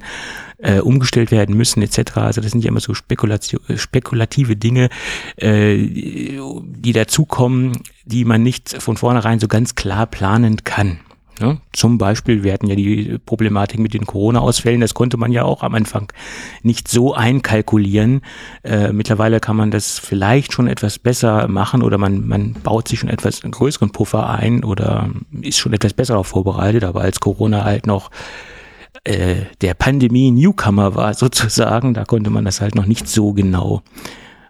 äh, 0.58 0.80
umgestellt 0.80 1.30
werden 1.30 1.56
müssen 1.56 1.82
etc. 1.82 2.16
Also 2.16 2.40
das 2.40 2.52
sind 2.52 2.64
ja 2.64 2.68
immer 2.68 2.80
so 2.80 2.94
Spekulation, 2.94 3.60
spekulative 3.76 4.56
Dinge, 4.56 4.88
äh, 5.36 5.76
die 5.76 6.92
dazukommen, 6.92 7.82
die 8.04 8.24
man 8.24 8.42
nicht 8.42 8.80
von 8.82 8.96
vornherein 8.96 9.38
so 9.38 9.48
ganz 9.48 9.74
klar 9.74 10.06
planen 10.06 10.64
kann. 10.64 10.98
Ne? 11.40 11.58
Zum 11.72 11.98
Beispiel, 11.98 12.42
wir 12.42 12.52
hatten 12.52 12.66
ja 12.66 12.74
die 12.74 13.18
Problematik 13.24 13.78
mit 13.78 13.94
den 13.94 14.06
Corona-Ausfällen, 14.06 14.80
das 14.80 14.94
konnte 14.94 15.16
man 15.16 15.32
ja 15.32 15.44
auch 15.44 15.62
am 15.62 15.74
Anfang 15.74 16.12
nicht 16.62 16.88
so 16.88 17.14
einkalkulieren. 17.14 18.22
Äh, 18.62 18.92
mittlerweile 18.92 19.40
kann 19.40 19.56
man 19.56 19.70
das 19.70 19.98
vielleicht 19.98 20.52
schon 20.52 20.66
etwas 20.66 20.98
besser 20.98 21.48
machen 21.48 21.82
oder 21.82 21.98
man, 21.98 22.26
man 22.26 22.54
baut 22.54 22.88
sich 22.88 22.98
schon 22.98 23.08
etwas 23.08 23.44
einen 23.44 23.52
größeren 23.52 23.90
Puffer 23.90 24.28
ein 24.30 24.64
oder 24.64 25.10
ist 25.40 25.58
schon 25.58 25.72
etwas 25.72 25.92
besser 25.92 26.14
darauf 26.14 26.28
vorbereitet, 26.28 26.84
aber 26.84 27.02
als 27.02 27.20
Corona 27.20 27.64
halt 27.64 27.86
noch 27.86 28.10
äh, 29.04 29.42
der 29.60 29.74
Pandemie-Newcomer 29.74 30.94
war 30.94 31.14
sozusagen, 31.14 31.94
da 31.94 32.04
konnte 32.04 32.30
man 32.30 32.44
das 32.44 32.60
halt 32.60 32.74
noch 32.74 32.86
nicht 32.86 33.08
so 33.08 33.32
genau 33.32 33.82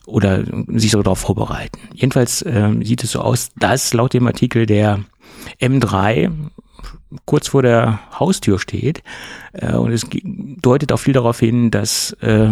oder 0.06 0.42
sich 0.68 0.92
so 0.92 1.02
darauf 1.02 1.18
vorbereiten. 1.18 1.78
Jedenfalls 1.94 2.40
äh, 2.42 2.70
sieht 2.82 3.04
es 3.04 3.12
so 3.12 3.20
aus, 3.20 3.50
dass 3.56 3.92
laut 3.92 4.14
dem 4.14 4.26
Artikel 4.26 4.64
der 4.64 5.00
M3 5.60 6.30
kurz 7.24 7.48
vor 7.48 7.62
der 7.62 8.00
Haustür 8.18 8.58
steht. 8.58 9.02
Äh, 9.52 9.74
und 9.74 9.92
es 9.92 10.06
deutet 10.12 10.92
auch 10.92 10.98
viel 10.98 11.14
darauf 11.14 11.38
hin, 11.40 11.70
dass 11.70 12.12
äh, 12.20 12.50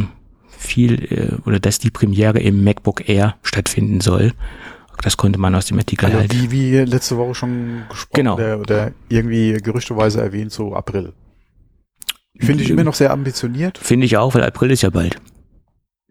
viel 0.48 1.04
äh, 1.12 1.48
oder 1.48 1.60
dass 1.60 1.78
die 1.78 1.90
Premiere 1.90 2.40
im 2.40 2.64
MacBook 2.64 3.08
Air 3.08 3.36
stattfinden 3.42 4.00
soll. 4.00 4.32
Das 5.02 5.16
konnte 5.16 5.38
man 5.38 5.54
aus 5.54 5.66
dem 5.66 5.78
Artikel 5.78 6.06
also 6.06 6.18
halt. 6.18 6.34
Wie, 6.34 6.50
wie 6.50 6.78
letzte 6.78 7.18
Woche 7.18 7.34
schon 7.34 7.82
gesprochen 7.88 8.14
genau. 8.14 8.34
oder, 8.34 8.60
oder 8.60 8.92
irgendwie 9.08 9.52
gerüchteweise 9.62 10.22
erwähnt, 10.22 10.52
so 10.52 10.74
April. 10.74 11.12
Finde 12.38 12.64
ich 12.64 12.70
immer 12.70 12.84
noch 12.84 12.94
sehr 12.94 13.12
ambitioniert. 13.12 13.78
Finde 13.78 14.06
ich 14.06 14.16
auch, 14.16 14.34
weil 14.34 14.42
April 14.42 14.70
ist 14.70 14.82
ja 14.82 14.90
bald. 14.90 15.16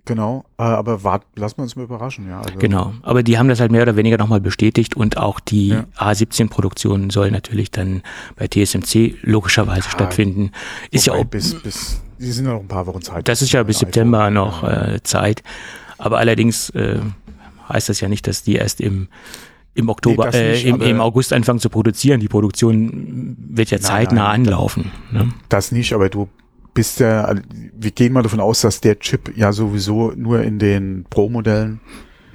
Genau, 0.06 0.46
äh, 0.60 0.64
aber 0.64 1.04
wart, 1.04 1.24
lassen 1.36 1.58
wir 1.58 1.64
uns 1.64 1.76
mal 1.76 1.84
überraschen, 1.84 2.30
ja. 2.30 2.40
Also 2.40 2.58
genau, 2.60 2.94
aber 3.02 3.24
die 3.24 3.40
haben 3.40 3.50
das 3.50 3.60
halt 3.60 3.72
mehr 3.72 3.82
oder 3.82 3.96
weniger 3.96 4.18
nochmal 4.18 4.40
bestätigt 4.40 4.96
und 4.96 5.18
auch 5.18 5.40
die 5.40 5.70
ja. 5.70 5.86
A17-Produktion 5.98 7.10
soll 7.10 7.32
natürlich 7.32 7.72
dann 7.72 8.04
bei 8.36 8.48
TSMC 8.48 9.16
logischerweise 9.24 9.86
ja, 9.86 9.90
stattfinden. 9.90 10.52
Ist 10.92 11.08
ja 11.08 11.14
auch 11.14 11.26
bis, 11.26 11.56
bis, 11.56 12.02
die 12.20 12.32
sind 12.32 12.46
ja 12.46 12.54
noch 12.54 12.62
ein 12.62 12.68
paar 12.68 12.86
Wochen 12.86 13.02
Zeit. 13.02 13.28
Das 13.28 13.42
ist 13.42 13.52
ja 13.52 13.64
bis 13.64 13.80
September 13.80 14.20
iPhone. 14.20 14.34
noch 14.34 14.64
äh, 14.64 15.02
Zeit, 15.02 15.42
aber 15.98 16.20
allerdings 16.20 16.70
äh, 16.72 17.00
heißt 17.68 17.90
das 17.90 18.00
ja 18.00 18.08
nicht, 18.08 18.28
dass 18.28 18.44
die 18.44 18.56
erst 18.56 18.82
im 18.82 19.08
im 19.78 19.90
Oktober, 19.90 20.30
nee, 20.32 20.52
nicht, 20.52 20.66
äh, 20.66 20.70
im, 20.70 20.82
im, 20.82 21.02
August 21.02 21.34
anfangen 21.34 21.60
zu 21.60 21.70
produzieren. 21.70 22.22
Die 22.22 22.30
Produktion 22.30 23.36
wird 23.50 23.72
ja 23.72 23.78
nein, 23.78 23.84
zeitnah 23.84 24.24
nein, 24.30 24.48
anlaufen. 24.48 24.92
Ne? 25.12 25.34
Das 25.50 25.74
nicht, 25.74 25.92
aber 25.92 26.08
du 26.08 26.30
bist 26.76 27.00
ja, 27.00 27.34
wir 27.74 27.92
gehen 27.92 28.14
mal 28.14 28.22
davon 28.22 28.40
aus, 28.40 28.62
dass 28.62 28.82
der 28.82 29.00
Chip 29.00 29.36
ja 29.36 29.52
sowieso 29.52 30.12
nur 30.12 30.44
in 30.44 30.60
den 30.60 31.06
Pro-Modellen 31.10 31.80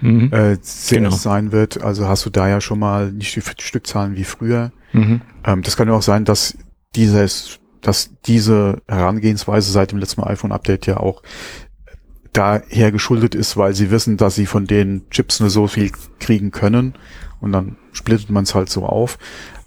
mhm. 0.01 0.33
äh, 0.33 0.57
genau. 0.89 1.11
sein 1.11 1.53
wird. 1.53 1.83
Also 1.83 2.09
hast 2.09 2.27
du 2.27 2.31
da 2.31 2.49
ja 2.49 2.61
schon 2.61 2.81
mal 2.81 3.13
nicht 3.13 3.37
die 3.37 3.43
Stückzahlen 3.63 4.17
wie 4.17 4.25
früher. 4.25 4.73
Mhm. 4.93 5.21
Ähm, 5.45 5.63
das 5.63 5.77
kann 5.77 5.87
ja 5.87 5.95
auch 5.95 6.03
sein, 6.03 6.25
dass 6.25 6.57
dieses, 6.97 7.61
dass 7.83 8.11
diese 8.27 8.83
Herangehensweise 8.89 9.71
seit 9.71 9.93
dem 9.93 9.99
letzten 9.99 10.25
iPhone-Update 10.25 10.87
ja 10.87 10.97
auch 10.97 11.23
daher 12.33 12.93
geschuldet 12.93 13.35
ist, 13.35 13.57
weil 13.57 13.75
sie 13.75 13.91
wissen, 13.91 14.17
dass 14.17 14.37
sie 14.37 14.47
von 14.47 14.67
den 14.67 15.03
Chips 15.11 15.41
nur 15.41 15.51
so 15.51 15.67
viel 15.67 15.93
kriegen 16.19 16.51
können 16.51 16.95
und 17.41 17.53
dann 17.53 17.77
splittet 17.93 18.31
man 18.31 18.45
es 18.45 18.55
halt 18.55 18.71
so 18.71 18.87
auf. 18.87 19.19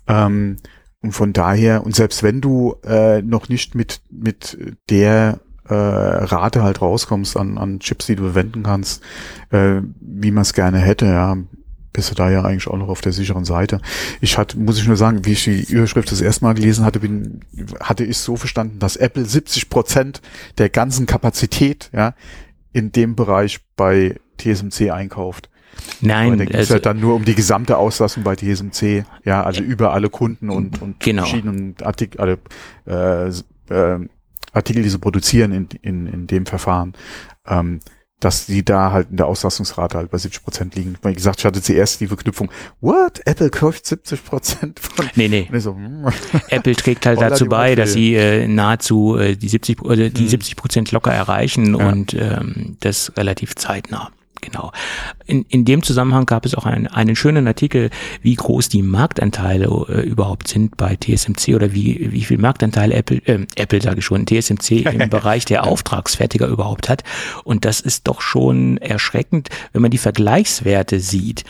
Ähm, 0.07 0.57
und 1.03 1.11
von 1.11 1.33
daher, 1.33 1.85
und 1.85 1.95
selbst 1.95 2.23
wenn 2.23 2.39
du 2.39 2.77
äh, 2.85 3.21
noch 3.21 3.49
nicht 3.49 3.75
mit, 3.75 4.01
mit 4.09 4.57
der 4.89 5.41
äh, 5.67 5.73
Rate 5.73 6.63
halt 6.63 6.81
rauskommst 6.81 7.35
an, 7.35 7.57
an 7.57 7.79
Chips, 7.79 8.05
die 8.05 8.15
du 8.15 8.23
verwenden 8.23 8.63
kannst, 8.63 9.03
äh, 9.51 9.81
wie 9.99 10.31
man 10.31 10.43
es 10.43 10.53
gerne 10.53 10.79
hätte, 10.79 11.05
ja, 11.05 11.37
bist 11.91 12.09
du 12.09 12.15
da 12.15 12.31
ja 12.31 12.43
eigentlich 12.43 12.67
auch 12.67 12.77
noch 12.77 12.87
auf 12.87 13.01
der 13.01 13.11
sicheren 13.11 13.43
Seite. 13.43 13.81
Ich 14.21 14.37
hatte, 14.37 14.57
muss 14.57 14.79
ich 14.79 14.87
nur 14.87 14.95
sagen, 14.95 15.25
wie 15.25 15.33
ich 15.33 15.43
die 15.43 15.61
Überschrift 15.63 16.09
das 16.09 16.21
erste 16.21 16.45
Mal 16.45 16.53
gelesen 16.53 16.85
hatte, 16.85 17.01
bin, 17.01 17.41
hatte 17.81 18.05
ich 18.05 18.17
so 18.17 18.37
verstanden, 18.37 18.79
dass 18.79 18.95
Apple 18.95 19.25
70 19.25 19.69
Prozent 19.69 20.21
der 20.57 20.69
ganzen 20.69 21.05
Kapazität, 21.05 21.89
ja, 21.93 22.15
in 22.71 22.93
dem 22.93 23.15
Bereich 23.15 23.59
bei 23.75 24.15
TSMC 24.37 24.89
einkauft. 24.89 25.49
Nein, 26.01 26.37
da 26.37 26.45
geht 26.45 26.53
es 26.53 26.59
also, 26.59 26.73
ja 26.75 26.79
dann 26.79 26.99
nur 26.99 27.15
um 27.15 27.25
die 27.25 27.35
gesamte 27.35 27.77
Auslassung 27.77 28.23
bei 28.23 28.35
TSMC, 28.35 29.05
ja, 29.23 29.43
also 29.43 29.63
über 29.63 29.93
alle 29.93 30.09
Kunden 30.09 30.49
und, 30.49 30.81
und 30.81 30.99
genau. 30.99 31.23
verschiedenen 31.23 31.75
Artikel, 31.81 32.37
äh, 32.85 33.27
äh, 33.69 33.99
Artikel, 34.53 34.83
die 34.83 34.89
sie 34.89 34.99
produzieren 34.99 35.51
in, 35.51 35.67
in, 35.81 36.07
in 36.07 36.27
dem 36.27 36.45
Verfahren, 36.45 36.93
ähm, 37.47 37.79
dass 38.19 38.45
die 38.45 38.63
da 38.63 38.91
halt 38.91 39.09
in 39.11 39.17
der 39.17 39.27
Auslastungsrate 39.27 39.97
halt 39.97 40.11
bei 40.11 40.17
70 40.17 40.43
Prozent 40.43 40.75
liegen. 40.75 40.95
Wie 41.03 41.13
gesagt, 41.13 41.39
ich 41.39 41.45
hatte 41.45 41.61
zuerst 41.61 41.99
die 41.99 42.07
Verknüpfung, 42.07 42.49
what? 42.79 43.21
Apple 43.25 43.49
kauft 43.49 43.85
70 43.85 44.23
Prozent 44.23 44.79
von... 44.79 45.09
Nee, 45.15 45.27
nee. 45.27 45.49
So, 45.59 45.75
hm. 45.75 46.07
Apple 46.49 46.75
trägt 46.75 47.05
halt 47.05 47.19
dazu 47.19 47.47
bei, 47.47 47.75
dass 47.75 47.93
sie 47.93 48.15
äh, 48.15 48.47
nahezu 48.47 49.17
äh, 49.17 49.35
die 49.35 49.49
70 49.49 49.85
äh, 49.89 50.09
die 50.09 50.21
hm. 50.21 50.29
70 50.29 50.55
Prozent 50.55 50.91
locker 50.91 51.11
erreichen 51.11 51.77
ja. 51.77 51.89
und 51.89 52.13
ähm, 52.13 52.77
das 52.79 53.11
relativ 53.17 53.55
zeitnah. 53.55 54.11
Genau. 54.43 54.71
In, 55.25 55.45
in 55.47 55.63
dem 55.63 55.83
Zusammenhang 55.83 56.25
gab 56.25 56.45
es 56.45 56.53
auch 56.53 56.65
einen, 56.65 56.87
einen 56.87 57.15
schönen 57.15 57.47
Artikel, 57.47 57.89
wie 58.21 58.35
groß 58.35 58.67
die 58.67 58.81
Marktanteile 58.81 59.65
äh, 59.87 60.01
überhaupt 60.01 60.49
sind 60.49 60.75
bei 60.75 60.97
TSMC 60.97 61.55
oder 61.55 61.73
wie, 61.73 62.11
wie 62.11 62.23
viel 62.23 62.37
Marktanteile 62.37 62.93
Apple, 62.93 63.21
äh, 63.25 63.45
Apple 63.55 63.81
sage 63.81 63.99
ich 63.99 64.05
schon, 64.05 64.25
TSMC 64.25 64.71
im 64.91 65.09
Bereich 65.09 65.45
der 65.45 65.65
Auftragsfertiger 65.65 66.47
überhaupt 66.47 66.89
hat. 66.89 67.03
Und 67.45 67.63
das 67.63 67.79
ist 67.79 68.07
doch 68.07 68.19
schon 68.19 68.77
erschreckend, 68.79 69.47
wenn 69.71 69.81
man 69.81 69.91
die 69.91 69.97
Vergleichswerte 69.97 70.99
sieht. 70.99 71.45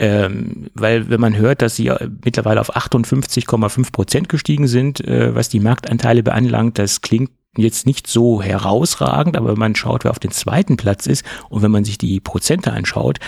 Ähm, 0.00 0.70
weil 0.74 1.10
wenn 1.10 1.20
man 1.20 1.36
hört, 1.36 1.62
dass 1.62 1.76
sie 1.76 1.86
äh, 1.86 2.08
mittlerweile 2.24 2.60
auf 2.60 2.74
58,5 2.74 3.92
Prozent 3.92 4.28
gestiegen 4.28 4.66
sind, 4.66 5.00
äh, 5.06 5.32
was 5.32 5.48
die 5.48 5.60
Marktanteile 5.60 6.24
beanlangt, 6.24 6.78
das 6.80 7.02
klingt 7.02 7.30
jetzt 7.56 7.86
nicht 7.86 8.06
so 8.06 8.40
herausragend, 8.40 9.36
aber 9.36 9.50
wenn 9.50 9.58
man 9.58 9.74
schaut, 9.74 10.04
wer 10.04 10.10
auf 10.10 10.18
den 10.18 10.30
zweiten 10.30 10.78
Platz 10.78 11.06
ist 11.06 11.22
und 11.50 11.60
wenn 11.62 11.70
man 11.70 11.84
sich 11.84 11.98
die 11.98 12.18
Prozente 12.18 12.72
anschaut, 12.72 13.18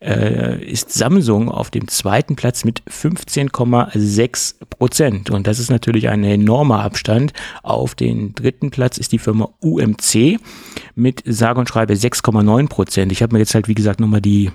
äh, 0.00 0.62
ist 0.62 0.92
Samsung 0.92 1.50
auf 1.50 1.70
dem 1.70 1.88
zweiten 1.88 2.36
Platz 2.36 2.64
mit 2.64 2.82
15,6 2.82 4.56
Prozent. 4.68 5.30
Und 5.30 5.46
das 5.46 5.58
ist 5.58 5.70
natürlich 5.70 6.10
ein 6.10 6.22
enormer 6.22 6.82
Abstand. 6.82 7.32
Auf 7.62 7.94
den 7.94 8.34
dritten 8.34 8.70
Platz 8.70 8.98
ist 8.98 9.12
die 9.12 9.18
Firma 9.18 9.48
UMC 9.60 10.38
mit 10.94 11.22
sage 11.24 11.58
und 11.58 11.68
schreibe 11.68 11.94
6,9 11.94 12.68
Prozent. 12.68 13.10
Ich 13.10 13.22
habe 13.22 13.34
mir 13.34 13.38
jetzt 13.38 13.54
halt, 13.54 13.68
wie 13.68 13.74
gesagt, 13.74 14.00
nochmal 14.00 14.20
die 14.20 14.50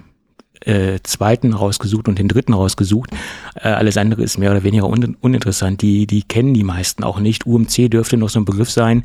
äh, 0.67 0.99
zweiten 1.03 1.53
rausgesucht 1.53 2.07
und 2.07 2.19
den 2.19 2.27
dritten 2.27 2.53
rausgesucht. 2.53 3.11
Äh, 3.55 3.69
alles 3.69 3.97
andere 3.97 4.23
ist 4.23 4.37
mehr 4.37 4.51
oder 4.51 4.63
weniger 4.63 4.87
un 4.87 5.15
uninteressant. 5.21 5.81
Die, 5.81 6.05
die 6.07 6.23
kennen 6.23 6.53
die 6.53 6.63
meisten 6.63 7.03
auch 7.03 7.19
nicht. 7.19 7.45
UMC 7.45 7.89
dürfte 7.89 8.17
noch 8.17 8.29
so 8.29 8.39
ein 8.39 8.45
Begriff 8.45 8.69
sein. 8.69 9.03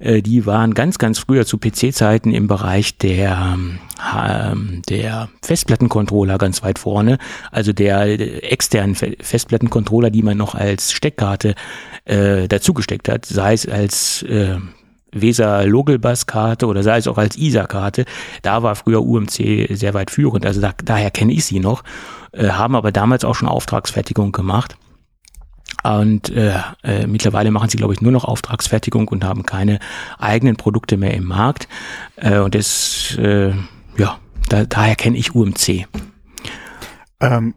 Äh, 0.00 0.22
die 0.22 0.46
waren 0.46 0.74
ganz, 0.74 0.98
ganz 0.98 1.18
früher 1.18 1.46
zu 1.46 1.58
PC-Zeiten 1.58 2.32
im 2.32 2.48
Bereich 2.48 2.98
der, 2.98 3.56
ähm, 4.16 4.82
der 4.88 5.28
Festplattencontroller 5.42 6.38
ganz 6.38 6.62
weit 6.62 6.78
vorne. 6.78 7.18
Also 7.50 7.72
der 7.72 8.06
äh, 8.06 8.38
externen 8.40 8.94
Festplattencontroller, 8.94 10.10
die 10.10 10.22
man 10.22 10.36
noch 10.36 10.54
als 10.54 10.92
Steckkarte 10.92 11.54
äh, 12.04 12.48
dazugesteckt 12.48 13.08
hat, 13.08 13.24
sei 13.26 13.52
es 13.52 13.68
als 13.68 14.22
äh, 14.22 14.56
Weser 15.14 15.64
Logelbass-Karte 15.66 16.66
oder 16.66 16.82
sei 16.82 16.98
es 16.98 17.08
auch 17.08 17.18
als 17.18 17.36
ISA-Karte. 17.36 18.04
Da 18.42 18.62
war 18.62 18.74
früher 18.74 19.02
UMC 19.02 19.68
sehr 19.70 19.94
weit 19.94 20.10
führend, 20.10 20.44
also 20.46 20.60
da, 20.60 20.72
daher 20.84 21.10
kenne 21.10 21.32
ich 21.32 21.44
sie 21.44 21.60
noch, 21.60 21.84
äh, 22.32 22.48
haben 22.50 22.76
aber 22.76 22.92
damals 22.92 23.24
auch 23.24 23.34
schon 23.34 23.48
Auftragsfertigung 23.48 24.32
gemacht. 24.32 24.76
Und 25.82 26.30
äh, 26.30 26.54
äh, 26.82 27.06
mittlerweile 27.06 27.50
machen 27.50 27.68
sie, 27.68 27.76
glaube 27.76 27.92
ich, 27.92 28.00
nur 28.00 28.12
noch 28.12 28.24
Auftragsfertigung 28.24 29.08
und 29.08 29.24
haben 29.24 29.44
keine 29.44 29.80
eigenen 30.18 30.56
Produkte 30.56 30.96
mehr 30.96 31.14
im 31.14 31.24
Markt. 31.24 31.68
Äh, 32.16 32.38
und 32.38 32.54
das, 32.54 33.16
äh, 33.18 33.52
ja, 33.98 34.18
da, 34.48 34.64
daher 34.64 34.96
kenne 34.96 35.18
ich 35.18 35.34
UMC. 35.34 35.86
Ähm, 37.20 37.54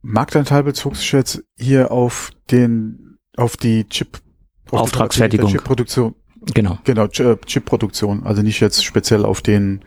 Marktanteil 0.00 0.62
bezog 0.62 0.96
sich 0.96 1.12
jetzt 1.12 1.42
hier 1.58 1.90
auf 1.90 2.30
den, 2.50 3.18
auf 3.36 3.56
die 3.56 3.88
Chip 3.88 4.20
Auftragsfertigung. 4.70 5.50
Chip-Produktion. 5.50 6.14
Genau. 6.54 6.78
Genau, 6.84 7.04
äh, 7.06 7.36
Chip-Produktion. 7.44 8.24
Also 8.24 8.42
nicht 8.42 8.60
jetzt 8.60 8.84
speziell 8.84 9.24
auf 9.24 9.42
den 9.42 9.80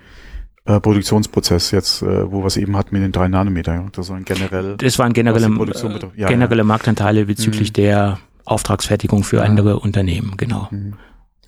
äh, 0.65 0.79
Produktionsprozess 0.79 1.71
jetzt, 1.71 2.01
äh, 2.01 2.31
wo 2.31 2.41
wir 2.41 2.47
es 2.47 2.57
eben 2.57 2.75
hatten 2.75 2.93
mit 2.93 3.03
den 3.03 3.11
drei 3.11 3.27
Nanometer. 3.27 3.87
Das 3.93 4.09
waren 4.09 4.25
generell. 4.25 4.75
Das 4.77 4.99
waren 4.99 5.13
generelle, 5.13 5.47
äh, 5.47 6.19
ja, 6.19 6.27
generelle 6.27 6.61
ja. 6.61 6.63
Marktanteile 6.65 7.25
bezüglich 7.25 7.69
mhm. 7.69 7.73
der 7.73 8.19
Auftragsfertigung 8.45 9.23
für 9.23 9.37
ja. 9.37 9.43
andere 9.43 9.79
Unternehmen, 9.79 10.33
genau. 10.37 10.67
Mhm. 10.71 10.95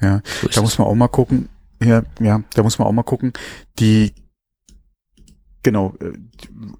Ja, 0.02 0.22
so 0.42 0.48
da 0.48 0.62
muss 0.62 0.78
man 0.80 0.88
auch 0.88 0.96
mal 0.96 1.08
gucken. 1.08 1.50
Ja, 1.84 2.04
ja, 2.20 2.42
da 2.54 2.64
muss 2.64 2.80
man 2.80 2.88
auch 2.88 2.92
mal 2.92 3.04
gucken. 3.04 3.34
Die, 3.80 4.14
genau, 5.62 5.94
äh, 6.00 6.14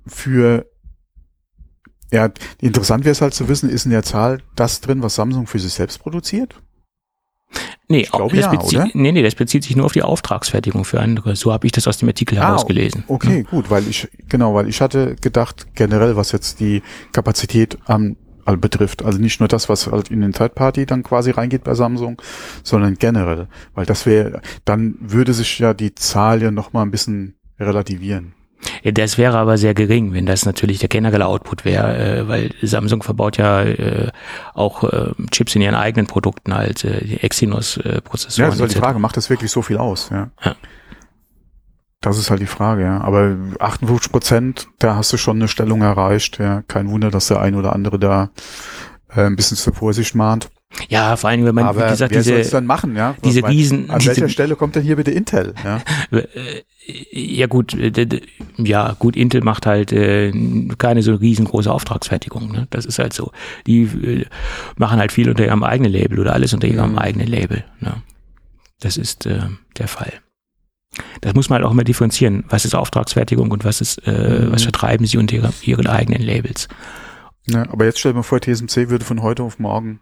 für 0.08 0.66
ja, 2.12 2.30
interessant 2.60 3.06
wäre 3.06 3.14
es 3.14 3.22
halt 3.22 3.34
zu 3.34 3.48
wissen, 3.48 3.70
ist 3.70 3.86
in 3.86 3.92
der 3.92 4.04
Zahl 4.04 4.42
das 4.56 4.82
drin, 4.82 5.02
was 5.02 5.16
Samsung 5.16 5.48
für 5.48 5.60
sich 5.60 5.74
selbst 5.74 6.00
produziert? 6.00 6.62
Nee, 7.88 8.02
ich 8.02 8.12
glaube, 8.12 8.36
das 8.36 8.46
ja, 8.46 8.52
bezieht, 8.52 8.96
nee, 8.96 9.12
nee, 9.12 9.22
das 9.22 9.36
bezieht 9.36 9.64
sich 9.64 9.76
nur 9.76 9.86
auf 9.86 9.92
die 9.92 10.02
Auftragsfertigung 10.02 10.86
für 10.86 11.00
andere. 11.00 11.36
So 11.36 11.52
habe 11.52 11.66
ich 11.66 11.74
das 11.74 11.88
aus 11.88 11.98
dem 11.98 12.08
Artikel 12.08 12.38
ah, 12.40 12.48
herausgelesen. 12.48 13.04
Okay, 13.08 13.40
ja. 13.40 13.50
gut, 13.50 13.70
weil 13.70 13.88
ich, 13.88 14.08
genau, 14.30 14.54
weil 14.54 14.70
ich 14.70 14.80
hatte 14.82 15.16
gedacht, 15.20 15.68
generell, 15.76 16.16
was 16.16 16.32
jetzt 16.32 16.60
die 16.60 16.82
Kapazität 17.12 17.78
am 17.86 18.16
betrifft. 18.58 19.04
Also 19.06 19.20
nicht 19.20 19.40
nur 19.40 19.48
das, 19.48 19.70
was 19.70 19.88
halt 19.88 20.10
in 20.10 20.22
den 20.22 20.34
Third 20.34 20.56
Party 20.56 20.86
dann 20.86 21.04
quasi 21.04 21.32
reingeht 21.32 21.64
bei 21.64 21.74
Samsung, 21.74 22.22
sondern 22.64 22.96
generell. 22.96 23.48
Weil 23.74 23.86
das 23.86 24.06
wäre, 24.06 24.42
dann 24.66 24.96
würde 25.00 25.34
sich 25.34 25.60
ja 25.60 25.74
die 25.74 25.96
Zahl 25.96 26.42
ja 26.42 26.52
nochmal 26.52 26.86
ein 26.86 26.92
bisschen 26.92 27.36
relativieren. 27.60 28.34
Das 28.84 29.18
wäre 29.18 29.38
aber 29.38 29.58
sehr 29.58 29.74
gering, 29.74 30.14
wenn 30.14 30.26
das 30.26 30.46
natürlich 30.46 30.80
der 30.80 30.90
generelle 30.90 31.26
Output 31.26 31.66
wäre, 31.66 31.98
äh, 31.98 32.28
weil 32.28 32.52
Samsung 32.62 33.04
verbaut 33.04 33.38
ja 33.38 33.64
äh, 33.64 34.12
auch 34.54 34.84
äh, 34.84 35.12
Chips 35.32 35.56
in 35.56 35.62
ihren 35.62 35.76
eigenen 35.76 36.08
Produkten, 36.08 36.54
halt 36.54 36.84
äh, 36.84 37.04
die 37.04 37.24
Exynos-Prozessoren. 37.24 38.44
ja, 38.44 38.46
das 38.48 38.56
ist 38.56 38.62
halt 38.62 38.76
die 38.76 38.80
Frage, 38.80 39.00
macht 39.00 39.18
das 39.18 39.30
wirklich 39.30 39.52
so 39.52 39.62
viel 39.62 39.78
aus? 39.78 40.10
Ja. 40.12 40.30
ja. 40.44 40.56
Das 42.02 42.18
ist 42.18 42.32
halt 42.32 42.42
die 42.42 42.48
Frage, 42.48 42.82
ja. 42.82 43.02
Aber 43.02 43.38
58 43.60 44.12
Prozent, 44.12 44.68
da 44.80 44.96
hast 44.96 45.14
du 45.14 45.18
schon 45.18 45.38
eine 45.38 45.48
Stellung 45.48 45.84
erreicht. 45.84 46.40
Ja. 46.40 46.64
Kein 46.68 46.90
Wunder, 46.90 47.12
dass 47.12 47.28
der 47.28 47.42
ein 47.42 47.56
oder 47.56 47.74
andere 47.74 48.00
da 48.00 48.32
äh, 49.10 49.22
ein 49.22 49.36
bisschen 49.36 49.58
zur 49.58 49.74
Vorsicht 49.74 50.16
mahnt. 50.16 50.50
Ja, 50.90 51.16
vor 51.16 51.30
allem, 51.30 51.46
wenn 51.46 51.56
man, 51.56 51.66
Aber 51.66 51.86
wie 51.86 51.90
gesagt, 51.90 52.14
wer 52.14 52.22
diese, 52.22 52.52
dann 52.52 52.66
machen, 52.66 52.96
ja? 52.96 53.16
diese 53.24 53.48
Riesen. 53.48 53.90
An 53.90 54.00
diese, 54.00 54.12
welcher 54.12 54.30
Stelle 54.30 54.56
kommt 54.56 54.76
denn 54.76 54.84
hier 54.84 54.96
bitte 54.96 55.12
Intel? 55.12 55.54
Ja, 55.64 55.82
äh, 56.12 56.64
ja 57.12 57.48
gut, 57.48 57.76
ja 58.58 58.96
gut, 58.98 59.16
Intel 59.16 59.42
macht 59.42 59.66
halt 59.66 59.92
äh, 59.92 60.32
keine 60.78 61.04
so 61.04 61.16
riesengroße 61.16 61.72
Auftragsfertigung. 61.72 62.52
Ne? 62.52 62.68
Das 62.70 62.86
ist 62.86 63.00
halt 63.00 63.14
so. 63.14 63.32
Die 63.68 63.84
äh, 63.84 64.26
machen 64.78 65.00
halt 65.00 65.12
viel 65.12 65.30
unter 65.30 65.46
ihrem 65.46 65.64
eigenen 65.64 65.92
Label 65.92 66.20
oder 66.20 66.34
alles 66.34 66.54
unter 66.54 66.68
ihrem 66.68 66.94
mhm. 66.94 67.00
eigenen 67.00 67.28
Label. 67.28 67.64
Ne? 67.80 68.02
Das 68.80 68.98
ist 68.98 69.26
äh, 69.26 69.42
der 69.78 69.88
Fall. 69.88 70.14
Das 71.22 71.34
muss 71.36 71.50
man 71.50 71.58
halt 71.58 71.66
auch 71.66 71.72
immer 71.72 71.84
differenzieren. 71.84 72.44
Was 72.50 72.66
ist 72.66 72.76
Auftragsfertigung 72.76 73.52
und 73.52 73.64
was 73.64 73.80
ist, 73.80 74.06
mhm. 74.06 74.52
was 74.52 74.64
vertreiben 74.64 75.06
sie 75.06 75.18
unter 75.18 75.36
ihre, 75.36 75.54
ihren 75.62 75.88
eigenen 75.88 76.22
Labels? 76.22 76.68
Ja, 77.48 77.70
aber 77.72 77.86
jetzt 77.86 78.00
stell 78.00 78.12
dir 78.12 78.18
mal 78.18 78.24
vor, 78.24 78.42
TSMC 78.42 78.90
würde 78.90 79.06
von 79.06 79.22
heute 79.22 79.44
auf 79.44 79.58
morgen 79.60 80.00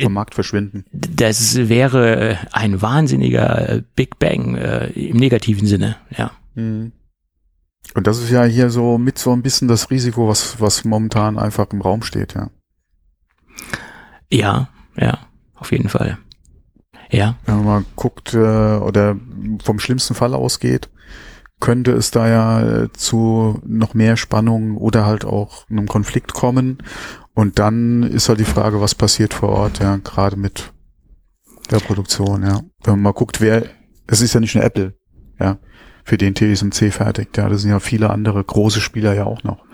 vom 0.00 0.12
Markt 0.12 0.34
verschwinden. 0.34 0.84
Das 0.92 1.56
wäre 1.56 2.16
äh, 2.16 2.36
ein 2.52 2.82
wahnsinniger 2.82 3.68
äh, 3.68 3.82
Big 3.94 4.18
Bang 4.18 4.56
äh, 4.56 4.86
im 4.88 5.16
negativen 5.16 5.66
Sinne, 5.66 5.96
ja. 6.16 6.32
Mhm. 6.54 6.92
Und 7.94 8.06
das 8.06 8.18
ist 8.18 8.30
ja 8.30 8.44
hier 8.44 8.70
so 8.70 8.96
mit 8.98 9.18
so 9.18 9.32
ein 9.32 9.42
bisschen 9.42 9.68
das 9.68 9.90
Risiko, 9.90 10.28
was, 10.28 10.60
was 10.60 10.84
momentan 10.84 11.38
einfach 11.38 11.66
im 11.72 11.82
Raum 11.82 12.02
steht, 12.02 12.34
ja. 12.34 12.50
Ja, 14.30 14.68
ja, 14.96 15.18
auf 15.54 15.72
jeden 15.72 15.88
Fall. 15.88 16.18
Ja. 17.10 17.36
Wenn 17.44 17.56
man 17.56 17.64
mal 17.64 17.84
guckt 17.96 18.32
äh, 18.32 18.38
oder 18.38 19.16
vom 19.62 19.78
schlimmsten 19.78 20.14
Fall 20.14 20.32
ausgeht, 20.34 20.88
könnte 21.60 21.92
es 21.92 22.10
da 22.10 22.28
ja 22.28 22.88
zu 22.92 23.60
noch 23.64 23.94
mehr 23.94 24.16
Spannung 24.16 24.76
oder 24.76 25.06
halt 25.06 25.24
auch 25.24 25.68
einem 25.70 25.86
Konflikt 25.86 26.32
kommen. 26.34 26.78
Und 27.34 27.58
dann 27.58 28.02
ist 28.02 28.28
halt 28.28 28.40
die 28.40 28.44
Frage, 28.44 28.80
was 28.80 28.94
passiert 28.94 29.32
vor 29.32 29.50
Ort, 29.50 29.78
ja, 29.78 29.96
gerade 29.96 30.36
mit 30.36 30.72
der 31.70 31.78
Produktion, 31.78 32.42
ja. 32.42 32.60
Wenn 32.84 32.94
man 32.94 33.02
mal 33.02 33.12
guckt, 33.12 33.40
wer, 33.40 33.64
es 34.06 34.20
ist 34.20 34.34
ja 34.34 34.40
nicht 34.40 34.54
nur 34.54 34.64
Apple, 34.64 34.94
ja, 35.40 35.58
für 36.04 36.18
den 36.18 36.34
TSMC 36.34 36.92
fertigt, 36.92 37.36
ja, 37.36 37.48
das 37.48 37.62
sind 37.62 37.70
ja 37.70 37.80
viele 37.80 38.10
andere 38.10 38.42
große 38.42 38.80
Spieler 38.80 39.14
ja 39.14 39.24
auch 39.24 39.42
noch. 39.44 39.64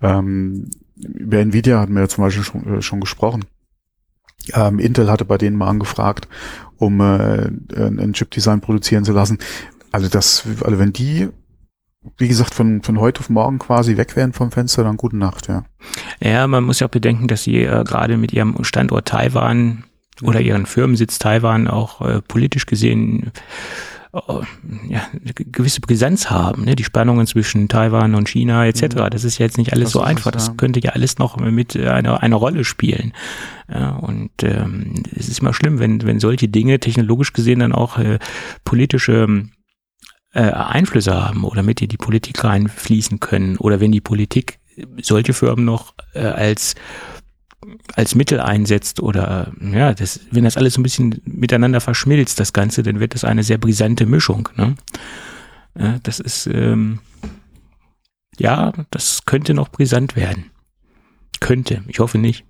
Ähm, 0.00 0.70
über 0.96 1.38
Nvidia 1.38 1.80
hatten 1.80 1.94
wir 1.94 2.02
ja 2.02 2.08
zum 2.08 2.24
Beispiel 2.24 2.44
schon, 2.44 2.78
äh, 2.78 2.82
schon 2.82 3.00
gesprochen. 3.00 3.44
Ähm, 4.54 4.78
Intel 4.78 5.10
hatte 5.10 5.24
bei 5.24 5.38
denen 5.38 5.56
mal 5.56 5.68
angefragt, 5.68 6.28
um 6.76 7.00
äh, 7.00 7.50
ein 7.74 8.12
Chip-Design 8.12 8.60
produzieren 8.60 9.04
zu 9.04 9.12
lassen. 9.12 9.38
Also 9.92 10.08
das, 10.08 10.44
also 10.62 10.78
wenn 10.78 10.92
die 10.92 11.28
wie 12.18 12.28
gesagt, 12.28 12.54
von, 12.54 12.82
von 12.82 13.00
heute 13.00 13.20
auf 13.20 13.30
morgen 13.30 13.58
quasi 13.58 13.96
weg 13.96 14.16
wären 14.16 14.32
vom 14.32 14.50
Fenster, 14.50 14.84
dann 14.84 14.96
gute 14.96 15.16
Nacht, 15.16 15.48
ja. 15.48 15.64
Ja, 16.20 16.46
man 16.46 16.64
muss 16.64 16.80
ja 16.80 16.86
auch 16.86 16.92
bedenken, 16.92 17.28
dass 17.28 17.44
sie 17.44 17.62
äh, 17.62 17.84
gerade 17.84 18.16
mit 18.16 18.32
ihrem 18.32 18.62
Standort 18.64 19.08
Taiwan 19.08 19.84
oder 20.22 20.40
ihren 20.40 20.66
Firmensitz 20.66 21.18
Taiwan 21.18 21.68
auch 21.68 22.00
äh, 22.00 22.22
politisch 22.22 22.66
gesehen 22.66 23.32
äh, 24.12 24.20
ja, 24.88 25.06
eine 25.12 25.32
gewisse 25.34 25.80
Brisanz 25.80 26.30
haben, 26.30 26.64
ne? 26.64 26.74
die 26.76 26.84
Spannungen 26.84 27.26
zwischen 27.26 27.68
Taiwan 27.68 28.14
und 28.14 28.28
China 28.28 28.66
etc. 28.66 28.82
Mhm. 28.82 29.10
Das 29.10 29.24
ist 29.24 29.38
ja 29.38 29.44
jetzt 29.44 29.58
nicht 29.58 29.72
alles 29.72 29.86
das 29.86 29.92
so 29.92 30.00
einfach. 30.00 30.30
Das, 30.30 30.46
das 30.46 30.56
könnte 30.56 30.80
ja 30.82 30.92
alles 30.92 31.18
noch 31.18 31.36
mit 31.36 31.76
einer 31.76 32.22
eine 32.22 32.34
Rolle 32.34 32.64
spielen. 32.64 33.12
Ja, 33.68 33.90
und 33.90 34.30
ähm, 34.42 35.02
es 35.14 35.28
ist 35.28 35.40
immer 35.40 35.52
schlimm, 35.52 35.80
wenn, 35.80 36.02
wenn 36.02 36.20
solche 36.20 36.48
Dinge 36.48 36.78
technologisch 36.78 37.32
gesehen 37.32 37.58
dann 37.58 37.72
auch 37.72 37.98
äh, 37.98 38.18
politische 38.64 39.48
äh, 40.36 40.52
Einflüsse 40.52 41.14
haben 41.14 41.44
oder 41.44 41.62
mit 41.62 41.80
die 41.80 41.88
die 41.88 41.96
Politik 41.96 42.44
reinfließen 42.44 43.20
können 43.20 43.56
oder 43.56 43.80
wenn 43.80 43.90
die 43.90 44.02
Politik 44.02 44.58
solche 45.00 45.32
Firmen 45.32 45.64
noch 45.64 45.94
äh, 46.12 46.20
als 46.20 46.74
als 47.94 48.14
Mittel 48.14 48.38
einsetzt 48.38 49.00
oder 49.00 49.52
ja, 49.60 49.94
das, 49.94 50.20
wenn 50.30 50.44
das 50.44 50.58
alles 50.58 50.74
so 50.74 50.80
ein 50.80 50.82
bisschen 50.82 51.22
miteinander 51.24 51.80
verschmilzt, 51.80 52.38
das 52.38 52.52
Ganze, 52.52 52.82
dann 52.82 53.00
wird 53.00 53.14
das 53.14 53.24
eine 53.24 53.42
sehr 53.42 53.56
brisante 53.56 54.04
Mischung. 54.04 54.50
Ne? 54.56 54.74
Ja, 55.76 55.98
das 56.02 56.20
ist 56.20 56.46
ähm, 56.46 57.00
ja, 58.38 58.72
das 58.90 59.24
könnte 59.24 59.54
noch 59.54 59.70
brisant 59.70 60.16
werden. 60.16 60.50
Könnte, 61.40 61.82
ich 61.88 61.98
hoffe 61.98 62.18
nicht. 62.18 62.44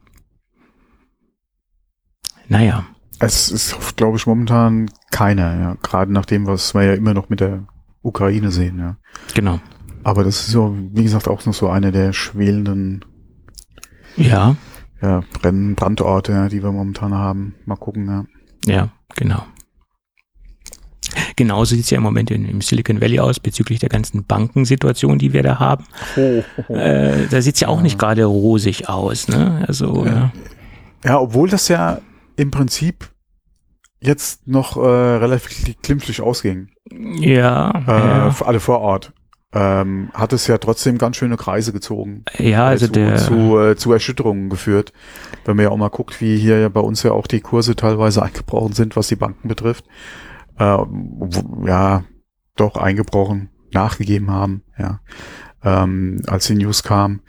Naja. 2.49 2.85
Es 3.19 3.49
ist, 3.51 3.97
glaube 3.97 4.19
ich, 4.19 4.27
momentan 4.27 4.91
keiner, 5.11 5.59
ja. 5.59 5.77
Gerade 5.83 6.13
nach 6.13 6.27
dem, 6.27 6.47
was 6.47 6.75
wir 6.75 6.83
ja 6.83 6.95
immer 6.95 7.15
noch 7.15 7.29
mit 7.29 7.41
der 7.41 7.67
Ukraine 8.07 8.51
sehen, 8.51 8.79
ja. 8.79 8.97
Genau. 9.35 9.61
Aber 10.05 10.25
das 10.25 10.41
ist 10.41 10.53
so, 10.53 10.77
wie 10.93 11.03
gesagt, 11.03 11.29
auch 11.29 11.45
noch 11.45 11.55
so 11.55 11.69
eine 11.69 11.91
der 11.93 12.13
schwelenden 12.13 13.05
ja. 14.17 14.57
Ja, 15.03 15.23
Brenn 15.41 15.75
Brandorte, 15.75 16.33
ja, 16.33 16.49
die 16.49 16.63
wir 16.63 16.73
momentan 16.73 17.15
haben. 17.15 17.55
Mal 17.67 17.77
gucken, 17.77 18.07
ja. 18.07 18.25
Ja, 18.67 18.89
genau. 19.15 19.45
Genauso 21.37 21.75
sieht 21.75 21.85
es 21.85 21.91
ja 21.91 21.99
im 21.99 22.03
Moment 22.03 22.31
in, 22.31 22.47
im 22.47 22.61
Silicon 22.63 23.01
Valley 23.01 23.21
aus 23.21 23.39
bezüglich 23.39 23.79
der 23.79 23.91
ganzen 23.91 24.25
Bankensituation, 24.25 25.19
die 25.19 25.33
wir 25.33 25.43
da 25.43 25.59
haben. 25.59 25.85
Oh, 26.17 26.43
oh, 26.57 26.63
oh. 26.69 26.75
Äh, 26.75 27.27
da 27.31 27.43
sieht 27.43 27.57
es 27.57 27.61
ja 27.61 27.69
auch 27.69 27.77
ja. 27.77 27.83
nicht 27.83 27.99
gerade 27.99 28.25
rosig 28.25 28.89
aus. 28.89 29.29
Ne? 29.29 29.65
Also, 29.69 30.07
ja. 30.07 30.33
ja, 31.05 31.21
obwohl 31.21 31.49
das 31.49 31.69
ja 31.69 32.01
im 32.37 32.51
Prinzip 32.51 33.11
jetzt 34.01 34.47
noch 34.47 34.77
äh, 34.77 34.81
relativ 34.81 35.77
glimpflich 35.83 36.21
ausging. 36.21 36.71
Ja, 36.91 37.71
äh, 37.87 37.91
ja. 37.91 38.37
Alle 38.45 38.61
vor 38.61 38.81
Ort. 38.81 39.13
Ähm, 39.53 40.11
hat 40.13 40.33
es 40.33 40.49
ja 40.49 40.59
trotzdem 40.59 40.99
ganz 40.99 41.17
schöne 41.17 41.37
Kreise 41.37 41.73
gezogen. 41.73 42.25
Ja, 42.37 42.67
also 42.67 42.87
zu, 42.87 42.93
der 42.93 43.17
zu, 43.17 43.59
äh, 43.59 43.77
zu 43.77 43.93
Erschütterungen 43.93 44.51
geführt. 44.51 44.93
Wenn 45.45 45.57
man 45.57 45.65
ja 45.65 45.71
auch 45.71 45.77
mal 45.77 45.89
guckt, 45.89 46.21
wie 46.21 46.37
hier 46.37 46.59
ja 46.59 46.69
bei 46.69 46.81
uns 46.81 47.03
ja 47.05 47.13
auch 47.13 47.27
die 47.27 47.41
Kurse 47.41 47.75
teilweise 47.75 48.23
eingebrochen 48.25 48.73
sind, 48.73 48.97
was 48.97 49.09
die 49.09 49.17
Banken 49.17 49.49
betrifft. 49.49 49.85
Äh, 50.59 50.77
wo, 50.77 51.67
ja, 51.67 52.05
doch 52.57 52.77
eingebrochen, 52.77 53.51
nachgegeben 53.73 54.31
haben, 54.31 54.63
ja. 54.79 55.01
Ähm, 55.63 56.23
als 56.27 56.47
die 56.47 56.55
News 56.55 56.83
kam. 56.83 57.21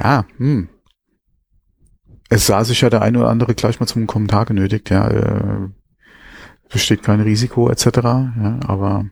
Ja, 0.00 0.24
hm, 0.36 0.68
es 2.30 2.46
sah 2.46 2.64
sich 2.64 2.80
ja 2.80 2.88
der 2.90 3.02
eine 3.02 3.18
oder 3.18 3.28
andere 3.28 3.54
gleich 3.54 3.80
mal 3.80 3.86
zum 3.86 4.06
Kommentar 4.06 4.46
genötigt, 4.46 4.88
ja, 4.88 5.08
äh, 5.08 5.68
besteht 6.70 7.02
kein 7.02 7.20
Risiko 7.20 7.68
etc. 7.68 7.86
Ja, 8.02 8.60
aber 8.66 9.04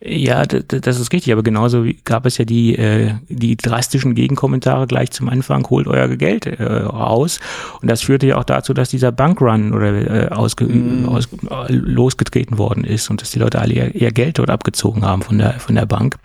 ja, 0.00 0.44
das 0.44 1.00
ist 1.00 1.12
richtig, 1.14 1.32
aber 1.32 1.42
genauso 1.42 1.86
gab 2.04 2.26
es 2.26 2.36
ja 2.36 2.44
die, 2.44 2.76
äh, 2.76 3.14
die 3.28 3.56
drastischen 3.56 4.14
Gegenkommentare 4.14 4.86
gleich 4.86 5.10
zum 5.12 5.30
Anfang, 5.30 5.66
holt 5.70 5.86
euer 5.86 6.08
Geld 6.08 6.44
äh, 6.44 6.62
raus. 6.62 7.40
Und 7.80 7.90
das 7.90 8.02
führte 8.02 8.26
ja 8.26 8.36
auch 8.36 8.44
dazu, 8.44 8.74
dass 8.74 8.90
dieser 8.90 9.10
Bankrun 9.10 9.72
oder 9.72 9.94
äh, 9.94 10.28
ausge 10.28 10.66
mm. 10.66 11.08
aus, 11.08 11.28
losgetreten 11.68 12.58
worden 12.58 12.84
ist 12.84 13.08
und 13.08 13.22
dass 13.22 13.30
die 13.30 13.38
Leute 13.38 13.58
alle 13.58 13.72
ihr, 13.72 13.94
ihr, 13.94 14.12
Geld 14.12 14.38
dort 14.38 14.50
abgezogen 14.50 15.02
haben 15.04 15.22
von 15.22 15.38
der, 15.38 15.54
von 15.54 15.74
der 15.74 15.86
Bank. 15.86 16.16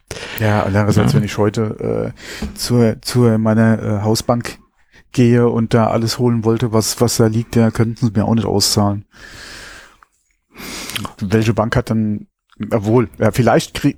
Ja, 0.41 0.63
andererseits, 0.63 1.13
ja. 1.13 1.19
wenn 1.19 1.25
ich 1.25 1.37
heute 1.37 2.13
äh, 2.13 2.55
zur, 2.55 3.01
zur 3.01 3.37
meiner 3.37 3.81
äh, 3.81 4.01
Hausbank 4.01 4.57
gehe 5.13 5.47
und 5.47 5.73
da 5.73 5.87
alles 5.87 6.19
holen 6.19 6.43
wollte, 6.43 6.73
was, 6.73 6.99
was 6.99 7.15
da 7.15 7.27
liegt, 7.27 7.55
der 7.55 7.71
könnten 7.71 8.07
sie 8.07 8.11
mir 8.13 8.25
auch 8.25 8.35
nicht 8.35 8.45
auszahlen 8.45 9.05
welche 11.19 11.53
Bank 11.53 11.75
hat 11.75 11.89
dann, 11.89 12.27
obwohl, 12.71 13.09
ja, 13.17 13.31
vielleicht 13.31 13.73
krieg, 13.73 13.97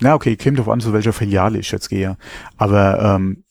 na 0.00 0.14
okay, 0.14 0.36
käme 0.36 0.56
drauf 0.56 0.68
an, 0.68 0.80
zu 0.80 0.92
welcher 0.92 1.12
Filiale 1.12 1.58
ich 1.58 1.70
jetzt 1.70 1.88
gehe. 1.88 2.16
Aber 2.56 3.16
ähm, 3.16 3.44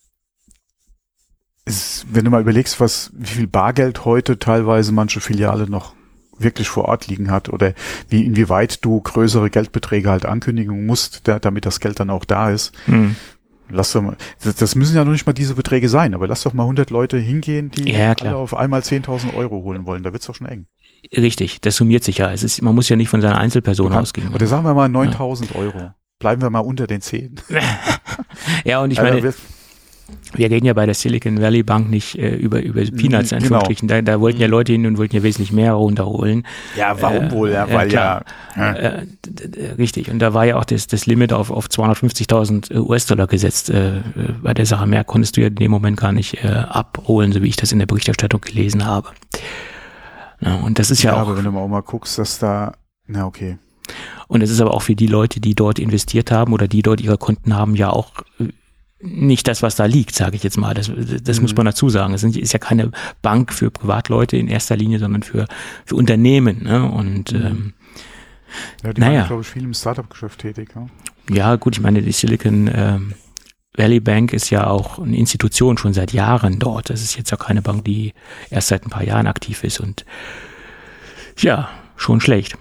es, 1.65 2.05
wenn 2.11 2.25
du 2.25 2.31
mal 2.31 2.41
überlegst, 2.41 2.79
was, 2.79 3.11
wie 3.15 3.25
viel 3.25 3.47
Bargeld 3.47 4.05
heute 4.05 4.37
teilweise 4.37 4.91
manche 4.91 5.19
Filiale 5.19 5.69
noch 5.69 5.95
wirklich 6.37 6.69
vor 6.69 6.85
Ort 6.85 7.07
liegen 7.07 7.31
hat 7.31 7.49
oder 7.49 7.73
wie 8.09 8.25
inwieweit 8.25 8.83
du 8.83 8.99
größere 9.01 9.49
Geldbeträge 9.49 10.09
halt 10.09 10.25
ankündigen 10.25 10.85
musst, 10.85 11.27
da, 11.27 11.39
damit 11.39 11.65
das 11.65 11.79
Geld 11.79 11.99
dann 11.99 12.09
auch 12.09 12.25
da 12.25 12.51
ist. 12.51 12.73
Mhm. 12.87 13.15
Lass 13.69 13.93
doch 13.93 14.01
mal, 14.01 14.17
das, 14.43 14.55
das, 14.55 14.75
müssen 14.75 14.95
ja 14.95 15.03
noch 15.03 15.11
nicht 15.11 15.25
mal 15.25 15.33
diese 15.33 15.55
Beträge 15.55 15.89
sein, 15.89 16.13
aber 16.13 16.27
lass 16.27 16.43
doch 16.43 16.53
mal 16.53 16.63
100 16.63 16.91
Leute 16.91 17.17
hingehen, 17.17 17.71
die 17.71 17.91
ja, 17.91 18.13
alle 18.13 18.35
auf 18.35 18.53
einmal 18.55 18.81
10.000 18.81 19.33
Euro 19.33 19.63
holen 19.63 19.87
wollen. 19.87 20.03
Da 20.03 20.13
wird's 20.13 20.27
doch 20.27 20.35
schon 20.35 20.47
eng. 20.47 20.67
Richtig, 21.15 21.61
das 21.61 21.75
summiert 21.75 22.03
sich 22.03 22.19
ja. 22.19 22.31
Es 22.31 22.43
ist, 22.43 22.61
man 22.61 22.75
muss 22.75 22.89
ja 22.89 22.95
nicht 22.95 23.09
von 23.09 23.21
seiner 23.21 23.37
Einzelperson 23.37 23.89
kann, 23.89 24.01
ausgehen. 24.01 24.33
Oder 24.33 24.47
sagen 24.47 24.63
wir 24.63 24.73
mal 24.73 24.89
9000 24.89 25.51
ja. 25.51 25.59
Euro. 25.59 25.91
Bleiben 26.19 26.41
wir 26.41 26.49
mal 26.49 26.59
unter 26.59 26.87
den 26.87 27.01
10. 27.01 27.35
ja, 28.63 28.81
und 28.81 28.91
ich 28.91 29.01
meine, 29.01 29.33
wir 30.33 30.51
reden 30.51 30.65
ja 30.65 30.73
bei 30.73 30.85
der 30.85 30.95
Silicon 30.95 31.41
Valley 31.41 31.63
Bank 31.63 31.89
nicht 31.89 32.17
äh, 32.17 32.35
über, 32.35 32.61
über 32.61 32.81
Peanuts, 32.81 33.31
in 33.31 33.39
genau. 33.39 33.67
Da, 33.83 34.01
da 34.01 34.19
wollten 34.19 34.39
ja. 34.39 34.47
Leute 34.47 34.71
hin 34.71 34.85
und 34.85 34.97
wollten 34.97 35.15
ja 35.15 35.23
wesentlich 35.23 35.51
mehr 35.51 35.73
runterholen. 35.73 36.45
Ja, 36.77 37.01
warum 37.01 37.25
äh, 37.25 37.31
wohl? 37.31 37.51
Ja, 37.51 37.71
weil 37.71 37.91
ja. 37.91 38.21
ja 38.55 38.73
äh, 38.73 39.05
richtig. 39.77 40.09
Und 40.09 40.19
da 40.19 40.33
war 40.33 40.45
ja 40.45 40.57
auch 40.57 40.65
das, 40.65 40.87
das 40.87 41.05
Limit 41.05 41.33
auf, 41.33 41.51
auf 41.51 41.67
250.000 41.67 42.75
US-Dollar 42.79 43.27
gesetzt. 43.27 43.69
Äh, 43.69 44.01
bei 44.41 44.53
der 44.53 44.65
Sache 44.65 44.85
mehr 44.85 45.03
konntest 45.03 45.37
du 45.37 45.41
ja 45.41 45.47
in 45.47 45.55
dem 45.55 45.71
Moment 45.71 45.97
gar 45.97 46.11
nicht 46.11 46.43
äh, 46.43 46.47
abholen, 46.47 47.31
so 47.31 47.41
wie 47.41 47.47
ich 47.47 47.55
das 47.55 47.71
in 47.71 47.79
der 47.79 47.87
Berichterstattung 47.87 48.41
gelesen 48.41 48.85
habe. 48.85 49.09
Ja, 50.41 50.55
und 50.55 50.79
das 50.79 50.91
ist 50.91 51.03
ja, 51.03 51.11
ja 51.11 51.17
auch. 51.17 51.27
Aber 51.27 51.37
wenn 51.37 51.45
du 51.45 51.51
mal, 51.51 51.67
mal 51.67 51.81
guckst, 51.81 52.17
dass 52.17 52.39
da, 52.39 52.73
na 53.07 53.25
okay. 53.25 53.57
Und 54.27 54.41
es 54.41 54.49
ist 54.49 54.61
aber 54.61 54.73
auch 54.73 54.81
für 54.81 54.95
die 54.95 55.07
Leute, 55.07 55.39
die 55.39 55.53
dort 55.53 55.79
investiert 55.79 56.31
haben 56.31 56.53
oder 56.53 56.67
die 56.67 56.81
dort 56.81 57.01
ihre 57.01 57.17
Konten 57.17 57.55
haben, 57.55 57.75
ja 57.75 57.89
auch 57.89 58.11
äh, 58.39 58.49
nicht 58.99 59.47
das, 59.47 59.61
was 59.61 59.75
da 59.75 59.85
liegt, 59.85 60.15
sage 60.15 60.35
ich 60.35 60.43
jetzt 60.43 60.57
mal. 60.57 60.73
Das, 60.73 60.91
das 61.23 61.37
mhm. 61.37 61.43
muss 61.43 61.55
man 61.55 61.65
dazu 61.65 61.89
sagen. 61.89 62.13
Es 62.13 62.23
ist 62.23 62.53
ja 62.53 62.59
keine 62.59 62.91
Bank 63.21 63.53
für 63.53 63.69
Privatleute 63.69 64.37
in 64.37 64.47
erster 64.47 64.75
Linie, 64.75 64.99
sondern 64.99 65.23
für, 65.23 65.47
für 65.85 65.95
Unternehmen. 65.95 66.63
Ne? 66.63 66.89
Und 66.89 67.33
mhm. 67.33 67.45
ähm, 67.45 67.73
ja, 68.83 68.93
die 68.93 69.01
naja. 69.01 69.19
waren, 69.19 69.27
glaube 69.27 69.41
ich, 69.41 69.47
viel 69.47 69.63
im 69.63 69.73
Startup-Geschäft 69.73 70.39
tätig. 70.39 70.69
Ja? 70.75 70.87
ja, 71.29 71.55
gut, 71.55 71.75
ich 71.75 71.81
meine, 71.81 72.01
die 72.01 72.11
Silicon 72.11 72.69
ähm, 72.73 73.13
Valley 73.77 73.99
Bank 73.99 74.33
ist 74.33 74.49
ja 74.49 74.67
auch 74.67 74.99
eine 74.99 75.17
Institution 75.17 75.77
schon 75.77 75.93
seit 75.93 76.13
Jahren 76.13 76.59
dort. 76.59 76.89
Das 76.89 77.01
ist 77.01 77.17
jetzt 77.17 77.31
ja 77.31 77.37
keine 77.37 77.61
Bank, 77.61 77.85
die 77.85 78.13
erst 78.49 78.69
seit 78.69 78.85
ein 78.85 78.89
paar 78.89 79.03
Jahren 79.03 79.27
aktiv 79.27 79.63
ist 79.63 79.79
und 79.79 80.05
ja, 81.37 81.69
schon 81.95 82.21
schlecht. 82.21 82.57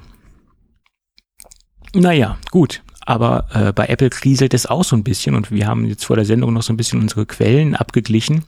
Naja, 1.94 2.38
gut. 2.50 2.82
Aber 3.06 3.46
äh, 3.52 3.72
bei 3.72 3.86
Apple 3.86 4.10
kriselt 4.10 4.54
es 4.54 4.66
auch 4.66 4.82
so 4.82 4.96
ein 4.96 5.04
bisschen 5.04 5.34
und 5.34 5.50
wir 5.50 5.66
haben 5.66 5.84
jetzt 5.84 6.06
vor 6.06 6.16
der 6.16 6.24
Sendung 6.24 6.54
noch 6.54 6.62
so 6.62 6.72
ein 6.72 6.76
bisschen 6.76 7.00
unsere 7.00 7.26
Quellen 7.26 7.74
abgeglichen, 7.74 8.44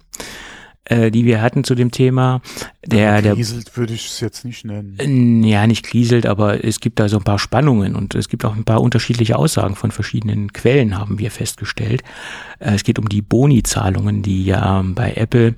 äh, 0.86 1.10
die 1.10 1.24
wir 1.24 1.42
hatten 1.42 1.64
zu 1.64 1.74
dem 1.74 1.90
Thema. 1.90 2.40
Der, 2.84 3.20
der 3.20 3.34
kriselt 3.34 3.76
würde 3.76 3.94
ich 3.94 4.06
es 4.06 4.20
jetzt 4.20 4.44
nicht 4.44 4.64
nennen. 4.64 5.42
Ja, 5.42 5.66
nicht 5.66 5.84
kriselt, 5.84 6.26
aber 6.26 6.64
es 6.64 6.80
gibt 6.80 7.00
da 7.00 7.08
so 7.08 7.18
ein 7.18 7.24
paar 7.24 7.38
Spannungen 7.38 7.96
und 7.96 8.14
es 8.14 8.28
gibt 8.28 8.44
auch 8.44 8.54
ein 8.54 8.64
paar 8.64 8.80
unterschiedliche 8.80 9.36
Aussagen 9.36 9.74
von 9.74 9.90
verschiedenen 9.90 10.52
Quellen, 10.52 10.96
haben 10.96 11.18
wir 11.18 11.30
festgestellt. 11.30 12.02
Äh, 12.60 12.74
es 12.74 12.84
geht 12.84 12.98
um 12.98 13.08
die 13.08 13.22
Boni-Zahlungen, 13.22 14.22
die 14.22 14.44
ja 14.44 14.84
bei 14.94 15.14
Apple 15.14 15.54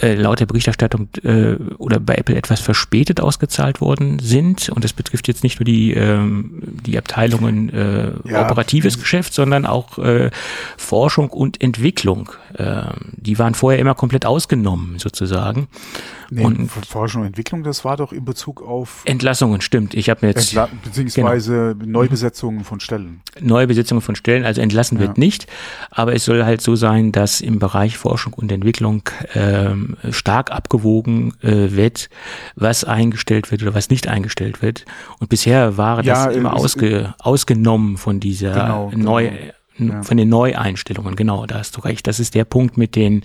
äh, 0.00 0.14
laut 0.14 0.40
der 0.40 0.46
Berichterstattung 0.46 1.08
äh, 1.22 1.54
oder 1.78 2.00
bei 2.00 2.14
Apple 2.14 2.36
etwas 2.36 2.60
verspätet 2.60 3.20
ausgezahlt 3.20 3.80
worden 3.80 4.18
sind. 4.18 4.68
Und 4.70 4.84
das 4.84 4.92
betrifft 4.92 5.28
jetzt 5.28 5.42
nicht 5.42 5.58
nur 5.58 5.64
die, 5.64 5.92
ähm, 5.92 6.62
die 6.86 6.98
Abteilungen 6.98 7.68
äh, 7.70 8.12
ja. 8.24 8.42
operatives 8.42 8.98
Geschäft, 8.98 9.34
sondern 9.34 9.66
auch 9.66 9.98
äh, 9.98 10.30
Forschung 10.76 11.30
und 11.30 11.60
Entwicklung. 11.60 12.30
Äh, 12.54 12.82
die 13.12 13.38
waren 13.38 13.54
vorher 13.54 13.80
immer 13.80 13.94
komplett 13.94 14.26
ausgenommen 14.26 14.98
sozusagen. 14.98 15.68
Nee, 16.30 16.44
und 16.44 16.68
Forschung 16.68 17.22
und 17.22 17.28
Entwicklung, 17.28 17.62
das 17.62 17.86
war 17.86 17.96
doch 17.96 18.12
in 18.12 18.24
Bezug 18.24 18.60
auf 18.62 19.02
Entlassungen, 19.06 19.62
stimmt. 19.62 19.94
Ich 19.94 20.10
habe 20.10 20.26
mir 20.26 20.32
jetzt 20.32 20.50
Entla 20.50 20.68
beziehungsweise 20.84 21.74
genau. 21.78 22.00
Neubesetzungen 22.00 22.64
von 22.64 22.80
Stellen. 22.80 23.22
Neubesetzungen 23.40 24.02
von 24.02 24.14
Stellen, 24.14 24.44
also 24.44 24.60
entlassen 24.60 24.98
wird 24.98 25.16
ja. 25.16 25.24
nicht, 25.24 25.46
aber 25.90 26.14
es 26.14 26.26
soll 26.26 26.44
halt 26.44 26.60
so 26.60 26.76
sein, 26.76 27.12
dass 27.12 27.40
im 27.40 27.58
Bereich 27.58 27.96
Forschung 27.96 28.34
und 28.34 28.52
Entwicklung 28.52 29.02
ähm, 29.34 29.87
stark 30.10 30.50
abgewogen 30.50 31.34
äh, 31.42 31.70
wird, 31.70 32.08
was 32.56 32.84
eingestellt 32.84 33.50
wird 33.50 33.62
oder 33.62 33.74
was 33.74 33.90
nicht 33.90 34.08
eingestellt 34.08 34.62
wird. 34.62 34.84
Und 35.18 35.28
bisher 35.28 35.76
war 35.76 36.04
ja, 36.04 36.26
das 36.26 36.36
immer 36.36 36.54
ausge, 36.54 37.14
ausgenommen 37.18 37.96
von 37.96 38.20
dieser 38.20 38.52
genau, 38.52 38.90
Neu, 38.94 39.30
genau. 39.76 40.02
Von 40.02 40.16
den 40.16 40.28
Neueinstellungen. 40.28 41.16
Genau, 41.16 41.46
da 41.46 41.58
hast 41.58 41.76
du 41.76 41.80
recht. 41.80 42.06
Das 42.06 42.18
ist 42.18 42.34
der 42.34 42.44
Punkt 42.44 42.76
mit 42.76 42.96
den 42.96 43.24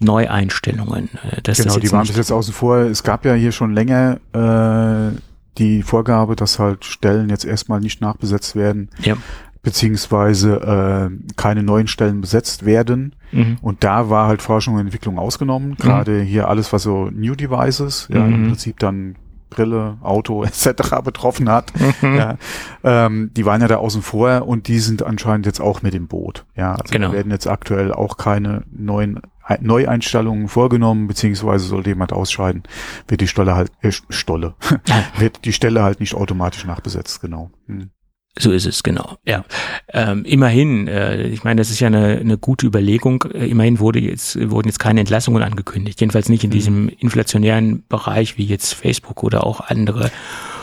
Neueinstellungen. 0.00 1.10
Äh, 1.30 1.42
das 1.42 1.58
genau, 1.58 1.78
die 1.78 1.90
waren 1.90 2.06
bis 2.06 2.16
jetzt 2.16 2.30
außen 2.30 2.54
vor. 2.54 2.78
Es 2.78 3.02
gab 3.02 3.24
ja 3.24 3.34
hier 3.34 3.52
schon 3.52 3.72
länger 3.72 4.20
äh, 4.32 5.16
die 5.58 5.82
Vorgabe, 5.82 6.36
dass 6.36 6.58
halt 6.58 6.84
Stellen 6.84 7.30
jetzt 7.30 7.44
erstmal 7.44 7.80
nicht 7.80 8.00
nachbesetzt 8.00 8.54
werden. 8.54 8.90
Ja. 9.00 9.16
Beziehungsweise 9.62 11.10
äh, 11.10 11.34
keine 11.36 11.62
neuen 11.62 11.88
Stellen 11.88 12.20
besetzt 12.20 12.64
werden. 12.64 13.14
Mhm. 13.32 13.58
Und 13.60 13.84
da 13.84 14.08
war 14.08 14.28
halt 14.28 14.42
Forschung 14.42 14.74
und 14.74 14.80
Entwicklung 14.80 15.18
ausgenommen. 15.18 15.76
Gerade 15.76 16.20
mhm. 16.22 16.24
hier 16.24 16.48
alles, 16.48 16.72
was 16.72 16.82
so 16.84 17.10
New 17.12 17.34
Devices, 17.34 18.08
ja, 18.10 18.24
im 18.24 18.42
mhm. 18.42 18.48
Prinzip 18.48 18.78
dann 18.78 19.16
Brille, 19.50 19.98
Auto 20.02 20.44
etc. 20.44 21.00
betroffen 21.02 21.48
hat. 21.50 21.72
Mhm. 22.02 22.16
Ja, 22.16 22.36
ähm, 22.84 23.30
die 23.36 23.44
waren 23.44 23.60
ja 23.60 23.68
da 23.68 23.76
außen 23.76 24.02
vor 24.02 24.46
und 24.46 24.68
die 24.68 24.78
sind 24.78 25.02
anscheinend 25.02 25.46
jetzt 25.46 25.60
auch 25.60 25.82
mit 25.82 25.94
im 25.94 26.06
Boot. 26.06 26.44
Ja, 26.56 26.72
also 26.72 26.92
genau. 26.92 27.12
werden 27.12 27.32
jetzt 27.32 27.46
aktuell 27.46 27.92
auch 27.92 28.16
keine 28.16 28.64
neuen 28.70 29.20
Neueinstellungen 29.60 30.48
vorgenommen, 30.48 31.06
beziehungsweise 31.06 31.66
sollte 31.66 31.88
jemand 31.88 32.12
ausscheiden, 32.12 32.64
wird 33.06 33.22
die 33.22 33.28
Stelle 33.28 33.54
halt, 33.54 33.72
äh, 33.80 33.90
Stolle, 34.10 34.54
wird 35.18 35.44
die 35.46 35.54
Stelle 35.54 35.82
halt 35.82 36.00
nicht 36.00 36.14
automatisch 36.14 36.66
nachbesetzt, 36.66 37.22
genau. 37.22 37.50
Hm. 37.66 37.90
So 38.36 38.52
ist 38.52 38.66
es, 38.66 38.82
genau. 38.82 39.16
Ja. 39.24 39.44
Ähm, 39.92 40.24
immerhin, 40.24 40.86
äh, 40.86 41.26
ich 41.26 41.44
meine, 41.44 41.60
das 41.60 41.70
ist 41.70 41.80
ja 41.80 41.88
eine, 41.88 42.18
eine 42.18 42.38
gute 42.38 42.66
Überlegung. 42.66 43.24
Äh, 43.34 43.46
immerhin 43.46 43.80
wurde 43.80 43.98
jetzt, 43.98 44.38
wurden 44.50 44.68
jetzt 44.68 44.78
keine 44.78 45.00
Entlassungen 45.00 45.42
angekündigt. 45.42 46.00
Jedenfalls 46.00 46.28
nicht 46.28 46.44
in 46.44 46.50
mhm. 46.50 46.54
diesem 46.54 46.88
inflationären 46.88 47.84
Bereich 47.88 48.38
wie 48.38 48.44
jetzt 48.44 48.74
Facebook 48.74 49.24
oder 49.24 49.44
auch 49.44 49.60
andere 49.60 50.10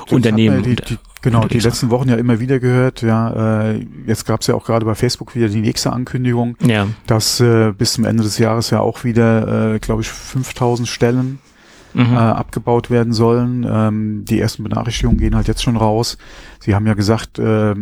das 0.06 0.14
Unternehmen. 0.14 0.64
Die, 0.64 0.76
die, 0.76 0.98
genau, 1.22 1.48
die 1.48 1.60
letzten 1.60 1.90
Wochen 1.90 2.08
ja 2.08 2.16
immer 2.16 2.40
wieder 2.40 2.60
gehört. 2.60 3.02
Ja, 3.02 3.72
äh, 3.72 3.86
jetzt 4.08 4.26
gab 4.26 4.42
es 4.42 4.48
ja 4.48 4.56
auch 4.56 4.66
gerade 4.66 4.86
bei 4.86 4.96
Facebook 4.96 5.36
wieder 5.36 5.50
die 5.50 5.62
nächste 5.62 5.92
Ankündigung, 5.92 6.56
ja. 6.66 6.88
dass 7.08 7.42
äh, 7.42 7.74
bis 7.78 7.94
zum 7.94 8.06
Ende 8.06 8.24
des 8.24 8.38
Jahres 8.38 8.70
ja 8.70 8.80
auch 8.80 9.04
wieder, 9.04 9.76
äh, 9.76 9.80
glaube 9.80 10.02
ich, 10.02 10.08
5000 10.08 10.88
Stellen 10.88 11.40
mhm. 11.96 12.14
äh, 12.14 12.18
abgebaut 12.18 12.90
werden 12.90 13.14
sollen. 13.14 13.66
Ähm, 13.70 14.26
die 14.26 14.40
ersten 14.40 14.64
Benachrichtigungen 14.64 15.18
gehen 15.18 15.36
halt 15.36 15.48
jetzt 15.48 15.64
schon 15.64 15.78
raus. 15.78 16.18
Sie 16.60 16.76
haben 16.76 16.86
ja 16.86 16.94
gesagt, 16.94 17.40
äh, 17.40 17.76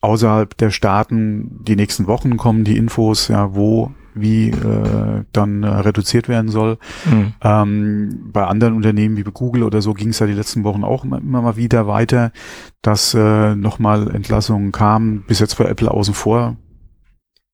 außerhalb 0.00 0.56
der 0.56 0.70
Staaten 0.70 1.64
die 1.64 1.76
nächsten 1.76 2.06
Wochen 2.06 2.36
kommen 2.36 2.64
die 2.64 2.76
Infos, 2.76 3.28
ja, 3.28 3.54
wo 3.54 3.92
wie 4.14 4.48
äh, 4.48 5.24
dann 5.32 5.62
äh, 5.62 5.68
reduziert 5.68 6.28
werden 6.28 6.48
soll. 6.48 6.78
Mhm. 7.04 7.34
Ähm, 7.42 8.30
bei 8.32 8.46
anderen 8.46 8.74
Unternehmen 8.74 9.18
wie 9.18 9.22
bei 9.22 9.30
Google 9.30 9.62
oder 9.62 9.82
so 9.82 9.92
ging 9.92 10.08
es 10.08 10.18
ja 10.18 10.26
die 10.26 10.32
letzten 10.32 10.64
Wochen 10.64 10.84
auch 10.84 11.04
immer, 11.04 11.18
immer 11.18 11.42
mal 11.42 11.56
wieder 11.56 11.86
weiter, 11.86 12.32
dass 12.80 13.12
äh, 13.12 13.54
nochmal 13.54 14.10
Entlassungen 14.14 14.72
kamen, 14.72 15.24
bis 15.26 15.38
jetzt 15.38 15.58
bei 15.58 15.66
Apple 15.66 15.90
außen 15.90 16.14
vor, 16.14 16.56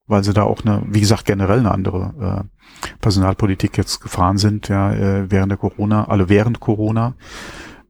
weil 0.07 0.25
sie 0.25 0.33
da 0.33 0.43
auch 0.43 0.65
eine, 0.65 0.83
wie 0.87 1.01
gesagt, 1.01 1.25
generell 1.25 1.61
eine 1.61 1.71
andere 1.71 2.47
äh, 2.47 2.89
Personalpolitik 3.01 3.77
jetzt 3.79 4.01
gefahren 4.01 4.39
sind, 4.39 4.69
ja, 4.69 4.93
äh, 4.93 5.31
während 5.31 5.51
der 5.51 5.59
Corona, 5.59 6.09
alle 6.09 6.29
während 6.29 6.61
Corona 6.61 7.15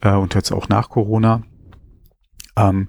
äh, 0.00 0.12
und 0.12 0.34
jetzt 0.34 0.52
auch 0.52 0.68
nach 0.68 0.88
Corona. 0.88 1.42
Ähm, 2.56 2.88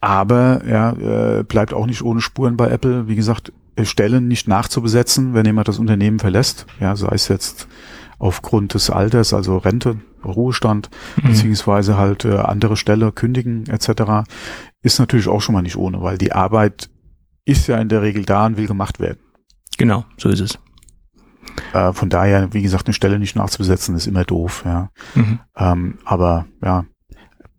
aber 0.00 0.66
ja, 0.66 0.92
äh, 0.92 1.44
bleibt 1.44 1.72
auch 1.72 1.86
nicht 1.86 2.02
ohne 2.02 2.20
Spuren 2.20 2.56
bei 2.56 2.68
Apple. 2.68 3.06
Wie 3.06 3.14
gesagt, 3.14 3.52
Stellen 3.82 4.28
nicht 4.28 4.48
nachzubesetzen, 4.48 5.34
wenn 5.34 5.46
jemand 5.46 5.68
das 5.68 5.78
Unternehmen 5.78 6.18
verlässt, 6.18 6.66
ja, 6.80 6.94
sei 6.96 7.14
es 7.14 7.28
jetzt 7.28 7.68
aufgrund 8.18 8.74
des 8.74 8.90
Alters, 8.90 9.32
also 9.32 9.56
Rente, 9.56 10.00
Ruhestand, 10.24 10.90
mhm. 11.16 11.28
beziehungsweise 11.28 11.96
halt 11.96 12.24
äh, 12.24 12.36
andere 12.36 12.76
Stelle 12.76 13.12
kündigen 13.12 13.66
etc., 13.66 14.28
ist 14.82 14.98
natürlich 14.98 15.28
auch 15.28 15.40
schon 15.40 15.54
mal 15.54 15.62
nicht 15.62 15.76
ohne, 15.76 16.02
weil 16.02 16.18
die 16.18 16.32
Arbeit 16.32 16.90
ist 17.44 17.66
ja 17.66 17.78
in 17.78 17.88
der 17.88 18.02
Regel 18.02 18.24
da 18.24 18.46
und 18.46 18.56
will 18.56 18.66
gemacht 18.66 19.00
werden. 19.00 19.18
Genau, 19.78 20.04
so 20.16 20.28
ist 20.28 20.40
es. 20.40 20.58
Äh, 21.72 21.92
von 21.92 22.08
daher, 22.08 22.52
wie 22.52 22.62
gesagt, 22.62 22.86
eine 22.86 22.94
Stelle 22.94 23.18
nicht 23.18 23.36
nachzubesetzen, 23.36 23.96
ist 23.96 24.06
immer 24.06 24.24
doof, 24.24 24.62
ja. 24.64 24.90
Mhm. 25.14 25.40
Ähm, 25.56 25.98
aber 26.04 26.46
ja, 26.62 26.84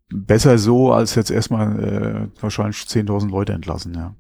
besser 0.10 0.58
so, 0.58 0.94
als 0.94 1.16
jetzt 1.16 1.32
erstmal 1.32 2.30
äh, 2.38 2.42
wahrscheinlich 2.42 2.78
10.000 2.78 3.30
Leute 3.30 3.54
entlassen, 3.54 3.94
ja. 3.94 4.16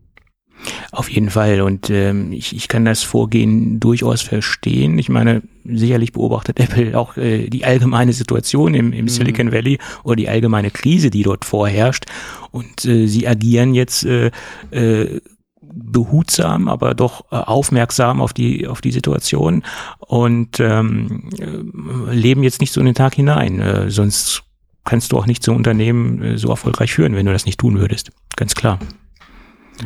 Auf 0.91 1.09
jeden 1.09 1.29
Fall. 1.29 1.61
Und 1.61 1.89
ähm, 1.89 2.31
ich, 2.31 2.55
ich 2.55 2.67
kann 2.67 2.85
das 2.85 3.03
Vorgehen 3.03 3.79
durchaus 3.79 4.21
verstehen. 4.21 4.97
Ich 4.97 5.09
meine, 5.09 5.41
sicherlich 5.65 6.13
beobachtet 6.13 6.59
Apple 6.59 6.97
auch 6.97 7.17
äh, 7.17 7.49
die 7.49 7.65
allgemeine 7.65 8.13
Situation 8.13 8.73
im, 8.73 8.93
im 8.93 9.05
mhm. 9.05 9.09
Silicon 9.09 9.51
Valley 9.51 9.79
oder 10.03 10.15
die 10.15 10.29
allgemeine 10.29 10.71
Krise, 10.71 11.09
die 11.09 11.23
dort 11.23 11.43
vorherrscht. 11.43 12.05
Und 12.51 12.85
äh, 12.85 13.07
sie 13.07 13.27
agieren 13.27 13.73
jetzt 13.73 14.05
äh, 14.05 14.31
äh, 14.71 15.19
behutsam, 15.75 16.67
aber 16.67 16.93
doch 16.93 17.25
äh, 17.31 17.35
aufmerksam 17.35 18.21
auf 18.21 18.33
die 18.33 18.67
auf 18.67 18.81
die 18.81 18.91
Situation 18.91 19.63
und 19.99 20.59
ähm, 20.59 21.29
äh, 21.39 22.13
leben 22.13 22.43
jetzt 22.43 22.61
nicht 22.61 22.73
so 22.73 22.79
in 22.79 22.85
den 22.85 22.95
Tag 22.95 23.15
hinein. 23.15 23.59
Äh, 23.59 23.89
sonst 23.89 24.43
kannst 24.83 25.11
du 25.11 25.17
auch 25.17 25.25
nicht 25.25 25.43
so 25.43 25.51
ein 25.51 25.57
Unternehmen 25.57 26.21
äh, 26.21 26.37
so 26.37 26.49
erfolgreich 26.49 26.93
führen, 26.93 27.15
wenn 27.15 27.25
du 27.25 27.33
das 27.33 27.45
nicht 27.45 27.59
tun 27.59 27.79
würdest. 27.79 28.11
Ganz 28.35 28.55
klar. 28.55 28.79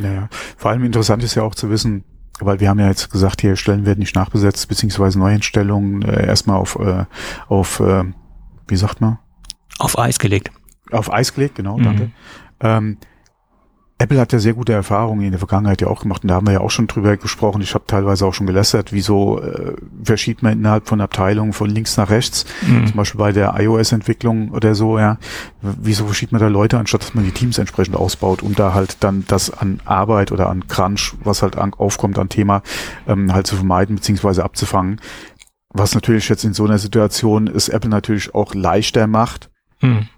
Naja, 0.00 0.28
vor 0.56 0.70
allem 0.70 0.84
interessant 0.84 1.22
ist 1.22 1.34
ja 1.34 1.42
auch 1.42 1.54
zu 1.54 1.70
wissen, 1.70 2.04
weil 2.40 2.60
wir 2.60 2.68
haben 2.68 2.78
ja 2.78 2.88
jetzt 2.88 3.10
gesagt, 3.10 3.40
hier 3.40 3.56
Stellen 3.56 3.86
werden 3.86 4.00
nicht 4.00 4.14
nachbesetzt, 4.14 4.68
beziehungsweise 4.68 5.18
Neuentstellungen 5.18 6.02
äh, 6.02 6.26
erstmal 6.26 6.56
auf, 6.56 6.78
äh, 6.78 7.04
auf 7.48 7.80
äh, 7.80 8.04
wie 8.68 8.76
sagt 8.76 9.00
man? 9.00 9.18
Auf 9.78 9.98
Eis 9.98 10.18
gelegt. 10.18 10.50
Auf 10.90 11.12
Eis 11.12 11.34
gelegt, 11.34 11.56
genau, 11.56 11.78
mhm. 11.78 11.84
danke. 11.84 12.10
Ähm, 12.60 12.98
Apple 14.00 14.20
hat 14.20 14.32
ja 14.32 14.38
sehr 14.38 14.54
gute 14.54 14.72
Erfahrungen 14.72 15.24
in 15.24 15.32
der 15.32 15.40
Vergangenheit 15.40 15.80
ja 15.80 15.88
auch 15.88 16.02
gemacht 16.02 16.22
und 16.22 16.28
da 16.28 16.36
haben 16.36 16.46
wir 16.46 16.52
ja 16.52 16.60
auch 16.60 16.70
schon 16.70 16.86
drüber 16.86 17.16
gesprochen. 17.16 17.60
Ich 17.62 17.74
habe 17.74 17.84
teilweise 17.86 18.26
auch 18.26 18.32
schon 18.32 18.46
gelästert, 18.46 18.92
wieso 18.92 19.40
äh, 19.42 19.74
verschiebt 20.04 20.40
man 20.40 20.52
innerhalb 20.52 20.86
von 20.86 21.00
Abteilungen 21.00 21.52
von 21.52 21.68
links 21.68 21.96
nach 21.96 22.08
rechts, 22.08 22.46
mhm. 22.64 22.86
zum 22.86 22.96
Beispiel 22.96 23.18
bei 23.18 23.32
der 23.32 23.58
iOS-Entwicklung 23.58 24.50
oder 24.52 24.76
so, 24.76 25.00
ja. 25.00 25.18
Wieso 25.62 26.06
verschiebt 26.06 26.30
man 26.30 26.40
da 26.40 26.46
Leute, 26.46 26.78
anstatt 26.78 27.02
dass 27.02 27.14
man 27.14 27.24
die 27.24 27.32
Teams 27.32 27.58
entsprechend 27.58 27.96
ausbaut, 27.96 28.42
um 28.42 28.54
da 28.54 28.72
halt 28.72 28.98
dann 29.00 29.24
das 29.26 29.50
an 29.50 29.80
Arbeit 29.84 30.30
oder 30.30 30.48
an 30.48 30.68
Crunch, 30.68 31.16
was 31.24 31.42
halt 31.42 31.56
an, 31.56 31.74
aufkommt 31.74 32.20
an 32.20 32.28
Thema, 32.28 32.62
ähm, 33.08 33.34
halt 33.34 33.48
zu 33.48 33.56
vermeiden 33.56 33.96
beziehungsweise 33.96 34.44
abzufangen. 34.44 35.00
Was 35.70 35.96
natürlich 35.96 36.28
jetzt 36.28 36.44
in 36.44 36.54
so 36.54 36.64
einer 36.64 36.78
Situation 36.78 37.48
ist 37.48 37.68
Apple 37.68 37.90
natürlich 37.90 38.32
auch 38.32 38.54
leichter 38.54 39.08
macht. 39.08 39.50
Mhm 39.80 40.08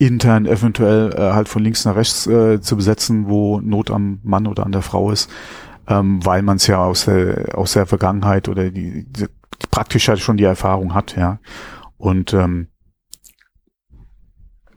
intern 0.00 0.46
eventuell 0.46 1.12
äh, 1.12 1.32
halt 1.34 1.48
von 1.48 1.62
links 1.62 1.84
nach 1.84 1.94
rechts 1.94 2.26
äh, 2.26 2.60
zu 2.60 2.76
besetzen, 2.76 3.28
wo 3.28 3.60
Not 3.60 3.90
am 3.90 4.20
Mann 4.22 4.46
oder 4.46 4.64
an 4.64 4.72
der 4.72 4.80
Frau 4.80 5.10
ist, 5.10 5.30
ähm, 5.86 6.24
weil 6.24 6.40
man 6.40 6.56
es 6.56 6.66
ja 6.66 6.82
aus 6.82 7.04
der, 7.04 7.58
aus 7.58 7.74
der 7.74 7.84
Vergangenheit 7.84 8.48
oder 8.48 8.70
die, 8.70 9.04
die 9.04 9.26
praktisch 9.70 10.08
halt 10.08 10.20
schon 10.20 10.38
die 10.38 10.44
Erfahrung 10.44 10.94
hat, 10.94 11.16
ja. 11.16 11.38
Und 11.98 12.32
ähm, 12.32 12.68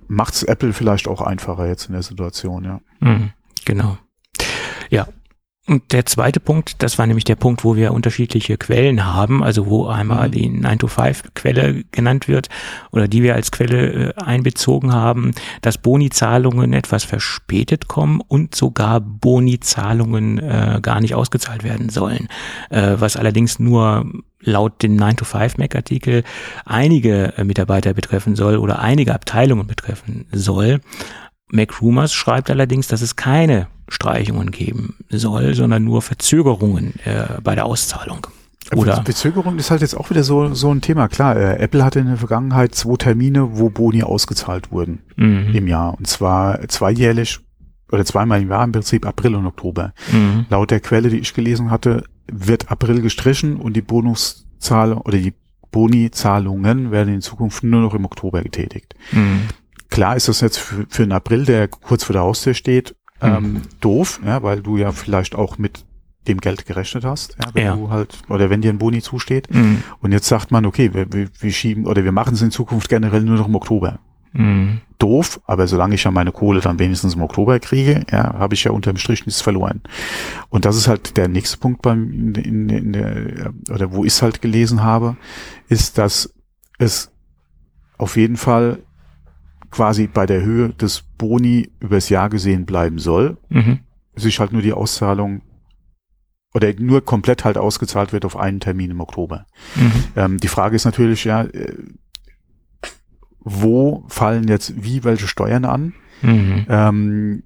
macht 0.08 0.44
Apple 0.44 0.74
vielleicht 0.74 1.08
auch 1.08 1.22
einfacher 1.22 1.68
jetzt 1.68 1.86
in 1.86 1.94
der 1.94 2.04
Situation, 2.04 2.66
ja. 2.66 2.82
Mhm, 3.00 3.32
genau. 3.64 3.98
Ja, 4.90 5.08
und 5.66 5.94
der 5.94 6.06
zweite 6.06 6.42
Punkt, 6.42 6.84
das 6.84 7.00
war 7.00 7.08
nämlich 7.08 7.24
der 7.24 7.38
Punkt, 7.38 7.64
wo 7.64 7.78
wir 7.78 7.94
unterschiedliche 7.94 8.58
Quellen 8.58 9.06
haben, 9.06 9.42
also 9.42 9.68
wo 9.68 9.88
einmal 9.88 10.28
mhm. 10.28 10.32
die 10.34 10.50
9-to-5-Quelle 10.50 11.86
genannt 11.90 12.28
wird 12.28 12.50
oder 12.92 13.08
die 13.08 13.24
wir 13.24 13.36
als 13.36 13.52
Quelle 13.52 14.10
äh, 14.10 14.14
einbezogen 14.22 14.92
haben, 14.92 15.32
dass 15.62 15.78
Boni-Zahlungen 15.78 16.74
etwas 16.74 17.06
verspätet 17.06 17.88
kommen 17.88 18.20
und 18.28 18.56
sogar 18.56 19.00
Boni-Zahlungen 19.00 20.40
äh, 20.40 20.80
gar 20.82 21.00
nicht 21.00 21.16
ausgezahlt 21.16 21.64
werden 21.64 21.88
sollen, 21.88 22.28
äh, 22.70 22.96
was 22.98 23.16
allerdings 23.16 23.58
nur 23.58 24.06
laut 24.42 24.84
dem 24.84 24.98
9-to-5-Mac-Artikel 24.98 26.24
einige 26.66 27.38
äh, 27.38 27.46
Mitarbeiter 27.46 27.94
betreffen 27.94 28.36
soll 28.36 28.58
oder 28.58 28.80
einige 28.80 29.14
Abteilungen 29.14 29.68
betreffen 29.68 30.26
soll. 30.34 30.82
MacRumors 31.54 32.14
schreibt 32.14 32.50
allerdings, 32.50 32.88
dass 32.88 33.02
es 33.02 33.16
keine 33.16 33.68
Streichungen 33.88 34.52
geben 34.52 34.96
soll, 35.10 35.54
sondern 35.54 35.84
nur 35.84 36.02
Verzögerungen 36.02 36.94
äh, 37.06 37.40
bei 37.44 37.56
der 37.56 37.66
Auszahlung. 37.66 38.28
Oder 38.76 39.04
Verzögerung 39.04 39.58
ist 39.60 39.70
halt 39.70 39.82
jetzt 39.82 39.96
auch 39.96 40.10
wieder 40.10 40.24
so, 40.24 40.54
so 40.54 40.74
ein 40.74 40.82
Thema. 40.82 41.08
Klar, 41.08 41.36
äh, 41.36 41.58
Apple 41.60 41.84
hatte 41.84 42.00
in 42.00 42.08
der 42.08 42.18
Vergangenheit 42.18 42.74
zwei 42.74 42.96
Termine, 42.96 43.58
wo 43.58 43.70
Boni 43.70 44.02
ausgezahlt 44.02 44.72
wurden 44.72 45.04
mhm. 45.16 45.54
im 45.54 45.68
Jahr. 45.68 45.96
Und 45.96 46.08
zwar 46.08 46.68
zweijährlich 46.70 47.40
oder 47.92 48.06
zweimal 48.06 48.42
im 48.42 48.50
Jahr 48.50 48.64
im 48.64 48.72
Prinzip 48.72 49.06
April 49.06 49.36
und 49.36 49.46
Oktober. 49.46 49.94
Mhm. 50.12 50.48
Laut 50.50 50.72
der 50.72 50.80
Quelle, 50.80 51.10
die 51.10 51.20
ich 51.20 51.36
gelesen 51.36 51.70
hatte, 51.70 52.06
wird 52.32 52.72
April 52.72 53.02
gestrichen 53.02 53.58
und 53.58 53.76
die 53.76 53.82
Bonuszahlung 53.82 55.02
oder 55.02 55.18
die 55.18 55.34
Boni-Zahlungen 55.72 56.92
werden 56.92 57.14
in 57.14 57.22
Zukunft 57.22 57.64
nur 57.64 57.82
noch 57.82 57.94
im 57.94 58.06
Oktober 58.06 58.42
getätigt. 58.42 58.96
Mhm. 59.12 59.50
Klar 59.94 60.16
ist 60.16 60.28
das 60.28 60.42
jetzt 60.42 60.58
für, 60.58 60.88
für 60.90 61.04
einen 61.04 61.12
April, 61.12 61.46
der 61.46 61.68
kurz 61.68 62.04
vor 62.04 62.14
der 62.14 62.24
Haustür 62.24 62.56
steht, 62.56 62.96
ähm, 63.22 63.44
mhm. 63.44 63.62
doof, 63.80 64.20
ja, 64.26 64.42
weil 64.42 64.64
du 64.64 64.76
ja 64.76 64.92
vielleicht 64.92 65.36
auch 65.36 65.60
mit 65.60 65.86
dem 66.28 66.40
Geld 66.42 66.66
gerechnet 66.66 67.06
hast, 67.06 67.38
ja, 67.40 67.52
wenn 67.54 67.64
ja. 67.64 67.76
du 67.76 67.92
halt, 67.92 68.18
oder 68.28 68.50
wenn 68.50 68.62
dir 68.64 68.72
ein 68.72 68.80
Boni 68.80 69.04
zusteht. 69.04 69.54
Mhm. 69.54 69.84
Und 70.00 70.12
jetzt 70.12 70.28
sagt 70.28 70.50
man, 70.50 70.66
okay, 70.66 70.96
wir, 70.96 71.14
wir, 71.14 71.30
wir 71.40 71.52
schieben 71.52 71.86
oder 71.86 72.04
wir 72.04 72.12
machen 72.12 72.34
es 72.34 72.42
in 72.42 72.50
Zukunft 72.50 72.90
generell 72.90 73.22
nur 73.22 73.38
noch 73.38 73.48
im 73.48 73.54
Oktober. 73.54 74.00
Mhm. 74.32 74.82
Doof, 74.98 75.40
aber 75.46 75.68
solange 75.68 75.94
ich 75.94 76.06
ja 76.06 76.10
meine 76.10 76.32
Kohle 76.32 76.60
dann 76.60 76.80
wenigstens 76.80 77.14
im 77.14 77.22
Oktober 77.22 77.60
kriege, 77.60 78.04
ja, 78.12 78.34
habe 78.34 78.56
ich 78.56 78.64
ja 78.64 78.72
unterm 78.72 78.98
Strich 78.98 79.28
nichts 79.28 79.42
verloren. 79.42 79.82
Und 80.50 80.66
das 80.66 80.76
ist 80.76 80.88
halt 80.88 81.18
der 81.18 81.28
nächste 81.28 81.58
Punkt 81.58 81.84
beim, 81.84 82.34
in, 82.34 82.34
in, 82.34 82.70
in 82.70 82.94
der, 82.94 83.54
oder 83.70 83.92
wo 83.92 84.06
ich 84.06 84.14
es 84.14 84.24
halt 84.24 84.42
gelesen 84.42 84.82
habe, 84.82 85.18
ist, 85.68 86.00
dass 86.00 86.34
es 86.80 87.12
auf 88.00 88.18
jeden 88.18 88.38
Fall 88.38 88.80
quasi 89.74 90.08
bei 90.08 90.26
der 90.26 90.42
Höhe 90.44 90.70
des 90.70 91.02
Boni 91.18 91.72
übers 91.80 92.10
Jahr 92.10 92.30
gesehen 92.30 92.66
bleiben 92.66 93.00
soll. 93.00 93.38
Mhm. 93.50 93.80
Sich 94.16 94.40
halt 94.40 94.54
nur 94.54 94.62
die 94.62 94.74
Auszahlung 94.74 95.42
oder 96.54 96.72
nur 96.78 97.04
komplett 97.04 97.44
halt 97.44 97.58
ausgezahlt 97.58 98.14
wird 98.14 98.26
auf 98.26 98.38
einen 98.38 98.60
Termin 98.60 98.92
im 98.92 99.02
Oktober. 99.02 99.48
Mhm. 99.76 99.92
Ähm, 100.16 100.38
die 100.38 100.48
Frage 100.48 100.76
ist 100.76 100.86
natürlich, 100.86 101.24
ja, 101.24 101.42
äh, 101.42 101.74
wo 103.40 104.06
fallen 104.08 104.48
jetzt 104.48 104.74
wie 104.84 105.04
welche 105.04 105.28
Steuern 105.28 105.66
an? 105.66 105.94
Mhm. 106.22 106.66
Ähm, 106.70 107.44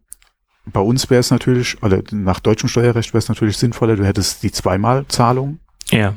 bei 0.66 0.82
uns 0.82 1.10
wäre 1.10 1.22
es 1.22 1.32
natürlich, 1.32 1.82
oder 1.82 2.04
nach 2.12 2.42
deutschem 2.42 2.68
Steuerrecht 2.68 3.13
wäre 3.13 3.20
es 3.20 3.30
natürlich 3.30 3.58
sinnvoller, 3.58 3.96
du 3.96 4.06
hättest 4.06 4.44
die 4.44 4.52
Zweimalzahlung. 4.52 5.60
Ja. 5.90 6.16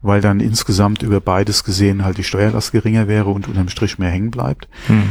Weil 0.00 0.20
dann 0.20 0.40
insgesamt 0.40 1.04
über 1.04 1.20
beides 1.20 1.62
gesehen 1.62 2.04
halt 2.04 2.18
die 2.18 2.24
Steuerlast 2.24 2.72
geringer 2.72 3.06
wäre 3.06 3.30
und 3.30 3.46
unterm 3.46 3.68
Strich 3.68 4.00
mehr 4.00 4.10
hängen 4.10 4.32
bleibt. 4.32 4.68
Mhm. 4.88 5.10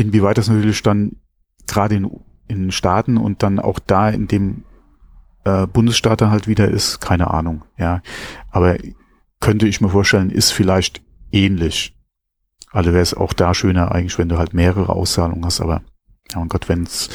Inwieweit 0.00 0.38
das 0.38 0.48
natürlich 0.48 0.82
dann 0.82 1.16
gerade 1.66 1.96
in, 1.96 2.10
in 2.48 2.70
Staaten 2.70 3.18
und 3.18 3.42
dann 3.42 3.58
auch 3.58 3.78
da 3.78 4.08
in 4.08 4.28
dem 4.28 4.64
äh, 5.44 5.66
Bundesstaat 5.66 6.22
dann 6.22 6.30
halt 6.30 6.48
wieder 6.48 6.68
ist, 6.68 7.00
keine 7.00 7.30
Ahnung, 7.30 7.66
ja. 7.76 8.00
Aber 8.50 8.78
könnte 9.40 9.68
ich 9.68 9.82
mir 9.82 9.90
vorstellen, 9.90 10.30
ist 10.30 10.52
vielleicht 10.52 11.02
ähnlich. 11.32 11.94
Also 12.72 12.92
wäre 12.92 13.02
es 13.02 13.12
auch 13.12 13.34
da 13.34 13.52
schöner 13.52 13.92
eigentlich, 13.92 14.16
wenn 14.16 14.30
du 14.30 14.38
halt 14.38 14.54
mehrere 14.54 14.88
Auszahlungen 14.88 15.44
hast, 15.44 15.60
aber 15.60 15.82
ja 16.32 16.38
mein 16.38 16.48
Gott, 16.48 16.70
wenn's 16.70 17.10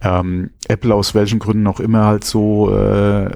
ähm, 0.00 0.52
Apple 0.68 0.94
aus 0.94 1.14
welchen 1.14 1.38
Gründen 1.38 1.66
auch 1.66 1.80
immer 1.80 2.06
halt 2.06 2.24
so 2.24 2.74
äh, 2.74 3.30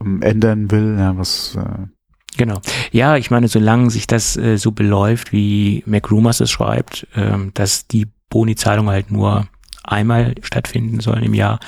ändern 0.00 0.72
will, 0.72 0.96
ja, 0.98 1.16
was 1.16 1.54
äh, 1.54 1.86
Genau. 2.36 2.60
Ja, 2.92 3.16
ich 3.16 3.30
meine, 3.30 3.48
solange 3.48 3.90
sich 3.90 4.06
das 4.06 4.36
äh, 4.36 4.58
so 4.58 4.70
beläuft, 4.72 5.32
wie 5.32 5.82
McRumors 5.86 6.40
es 6.40 6.50
schreibt, 6.50 7.06
ähm, 7.16 7.50
dass 7.54 7.86
die 7.86 8.06
Boni-Zahlungen 8.30 8.92
halt 8.92 9.10
nur 9.10 9.48
einmal 9.82 10.34
stattfinden 10.42 11.00
sollen 11.00 11.22
im 11.22 11.34
Jahr 11.34 11.58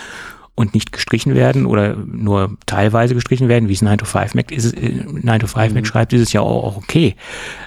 und 0.55 0.75
nicht 0.75 0.93
gestrichen 0.93 1.35
werden 1.35 1.65
oder 1.65 1.97
nur 1.97 2.57
teilweise 2.67 3.15
gestrichen 3.15 3.49
werden, 3.49 3.69
wie 3.69 3.73
es 3.73 3.83
9 3.83 3.99
to 3.99 4.05
5 4.05 4.35
Mac 4.35 4.53
ist, 4.53 4.75
äh, 4.75 5.05
9 5.07 5.41
to 5.41 5.47
5 5.47 5.73
Mac 5.73 5.83
mhm. 5.83 5.87
schreibt, 5.87 6.13
ist 6.13 6.21
es 6.21 6.33
ja 6.33 6.43
auch, 6.43 6.77
okay. 6.77 7.17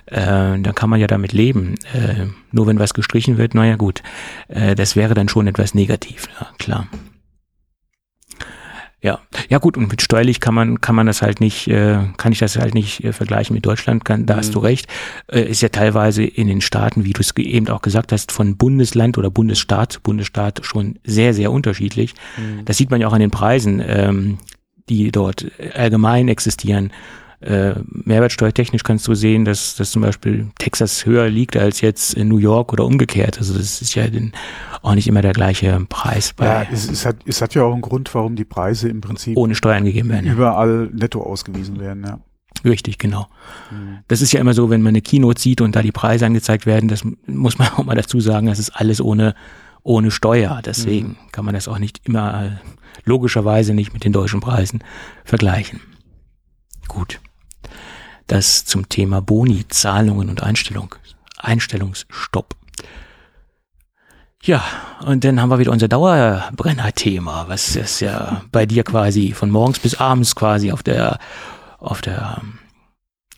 Äh, 0.06 0.16
dann 0.60 0.76
kann 0.76 0.90
man 0.90 1.00
ja 1.00 1.08
damit 1.08 1.34
leben. 1.34 1.76
Äh, 1.94 2.28
nur 2.52 2.68
wenn 2.68 2.80
was 2.80 2.94
gestrichen 2.94 3.38
wird, 3.38 3.56
naja 3.56 3.78
gut, 3.78 4.04
äh, 4.48 4.76
das 4.76 4.96
wäre 4.96 5.16
dann 5.16 5.28
schon 5.28 5.48
etwas 5.48 5.74
negativ, 5.74 6.28
ja, 6.40 6.48
klar. 6.60 6.88
Ja, 9.04 9.20
ja 9.50 9.58
gut, 9.58 9.76
und 9.76 9.90
mit 9.92 10.02
steuerlich 10.02 10.40
kann 10.40 10.54
man, 10.54 10.80
kann 10.80 10.96
man 10.96 11.06
das 11.06 11.22
halt 11.22 11.42
nicht, 11.42 11.68
äh, 11.68 12.00
kann 12.16 12.32
ich 12.32 12.40
das 12.40 12.58
halt 12.58 12.74
nicht 12.74 13.04
äh, 13.04 13.12
vergleichen 13.12 13.54
mit 13.54 13.66
Deutschland, 13.66 14.06
kann, 14.06 14.26
da 14.26 14.36
mhm. 14.36 14.38
hast 14.38 14.56
du 14.56 14.60
recht. 14.60 14.88
Äh, 15.28 15.42
ist 15.42 15.62
ja 15.62 15.68
teilweise 15.68 16.24
in 16.24 16.48
den 16.48 16.62
Staaten, 16.62 17.04
wie 17.04 17.12
du 17.12 17.20
es 17.20 17.36
eben 17.36 17.68
auch 17.68 17.82
gesagt 17.82 18.14
hast, 18.14 18.32
von 18.32 18.56
Bundesland 18.56 19.18
oder 19.18 19.30
Bundesstaat 19.30 19.92
zu 19.92 20.02
Bundesstaat 20.02 20.62
schon 20.64 21.00
sehr, 21.04 21.34
sehr 21.34 21.52
unterschiedlich. 21.52 22.14
Mhm. 22.38 22.64
Das 22.64 22.78
sieht 22.78 22.92
man 22.92 23.02
ja 23.02 23.10
auch 23.10 23.14
an 23.14 23.20
den 23.20 23.30
Preisen, 23.30 23.84
ähm, 23.86 24.38
die 24.88 25.12
dort 25.12 25.52
allgemein 25.76 26.30
existieren. 26.30 26.94
Äh, 27.44 27.76
mehrwertsteuertechnisch 27.88 28.84
kannst 28.84 29.06
du 29.08 29.16
sehen, 29.16 29.44
dass, 29.44 29.76
dass 29.76 29.92
zum 29.92 30.02
Beispiel 30.02 30.48
Texas 30.60 31.06
höher 31.06 31.28
liegt 31.30 31.58
als 31.58 31.82
jetzt 31.82 32.14
in 32.14 32.30
New 32.30 32.38
York 32.38 32.72
oder 32.72 32.86
umgekehrt. 32.86 33.38
Also 33.38 33.54
das 33.54 33.82
ist 33.82 33.96
ja 33.96 34.08
den, 34.08 34.32
auch 34.82 34.96
nicht 34.96 35.08
immer 35.08 35.22
der 35.22 35.34
gleiche 35.34 35.86
Preis. 35.90 36.34
ja, 36.40 36.66
es, 36.72 36.90
es, 36.90 37.06
hat, 37.06 37.18
es 37.26 37.42
hat 37.42 37.54
ja 37.54 37.64
auch 37.64 37.74
einen 37.74 37.82
Grund, 37.82 38.14
warum 38.16 38.38
die 38.38 38.46
Preise 38.46 38.88
im 38.88 39.02
Prinzip 39.02 39.36
ohne 39.38 39.56
Steuern 39.56 39.84
gegeben 39.84 40.10
werden. 40.10 40.32
Überall 40.32 40.90
netto 40.94 41.22
ausgewiesen 41.22 41.80
werden, 41.80 42.06
ja. 42.06 42.20
Richtig, 42.64 42.98
genau. 42.98 43.28
Mhm. 43.72 44.00
Das 44.08 44.22
ist 44.22 44.32
ja 44.32 44.40
immer 44.40 44.54
so, 44.54 44.70
wenn 44.70 44.82
man 44.82 44.92
eine 44.92 45.02
Keynote 45.02 45.42
sieht 45.42 45.60
und 45.60 45.76
da 45.76 45.82
die 45.82 45.92
Preise 45.92 46.26
angezeigt 46.26 46.66
werden, 46.66 46.88
das 46.88 47.02
muss 47.28 47.58
man 47.58 47.68
auch 47.76 47.84
mal 47.84 47.96
dazu 47.96 48.22
sagen, 48.22 48.48
das 48.48 48.60
ist 48.60 48.70
alles 48.70 49.02
ohne, 49.02 49.36
ohne 49.82 50.12
Steuer. 50.12 50.62
Deswegen 50.64 51.10
mhm. 51.10 51.32
kann 51.34 51.44
man 51.44 51.56
das 51.56 51.68
auch 51.68 51.80
nicht 51.80 52.02
immer 52.06 52.58
logischerweise 53.04 53.74
nicht 53.74 53.92
mit 53.94 54.06
den 54.06 54.14
deutschen 54.14 54.40
Preisen 54.40 54.82
vergleichen. 55.26 55.82
Gut. 56.88 57.20
Das 58.28 58.66
zum 58.66 58.90
Thema 58.90 59.22
Boni, 59.22 59.68
Zahlungen 59.68 60.30
und 60.30 60.44
Einstellung, 60.44 60.96
Einstellungsstopp. 61.38 62.56
Ja, 64.46 64.62
und 65.06 65.24
dann 65.24 65.42
haben 65.42 65.50
wir 65.50 65.60
wieder 65.60 65.72
unser 65.72 65.88
Dauerbrenner-Thema, 65.88 67.46
was 67.48 67.78
ist 67.78 68.02
ja 68.02 68.42
bei 68.52 68.66
dir 68.66 68.84
quasi 68.84 69.32
von 69.32 69.50
morgens 69.50 69.80
bis 69.80 69.96
abends 69.96 70.36
quasi 70.36 70.74
auf 70.74 70.84
der, 70.84 71.18
auf 71.80 72.02
der, 72.02 72.42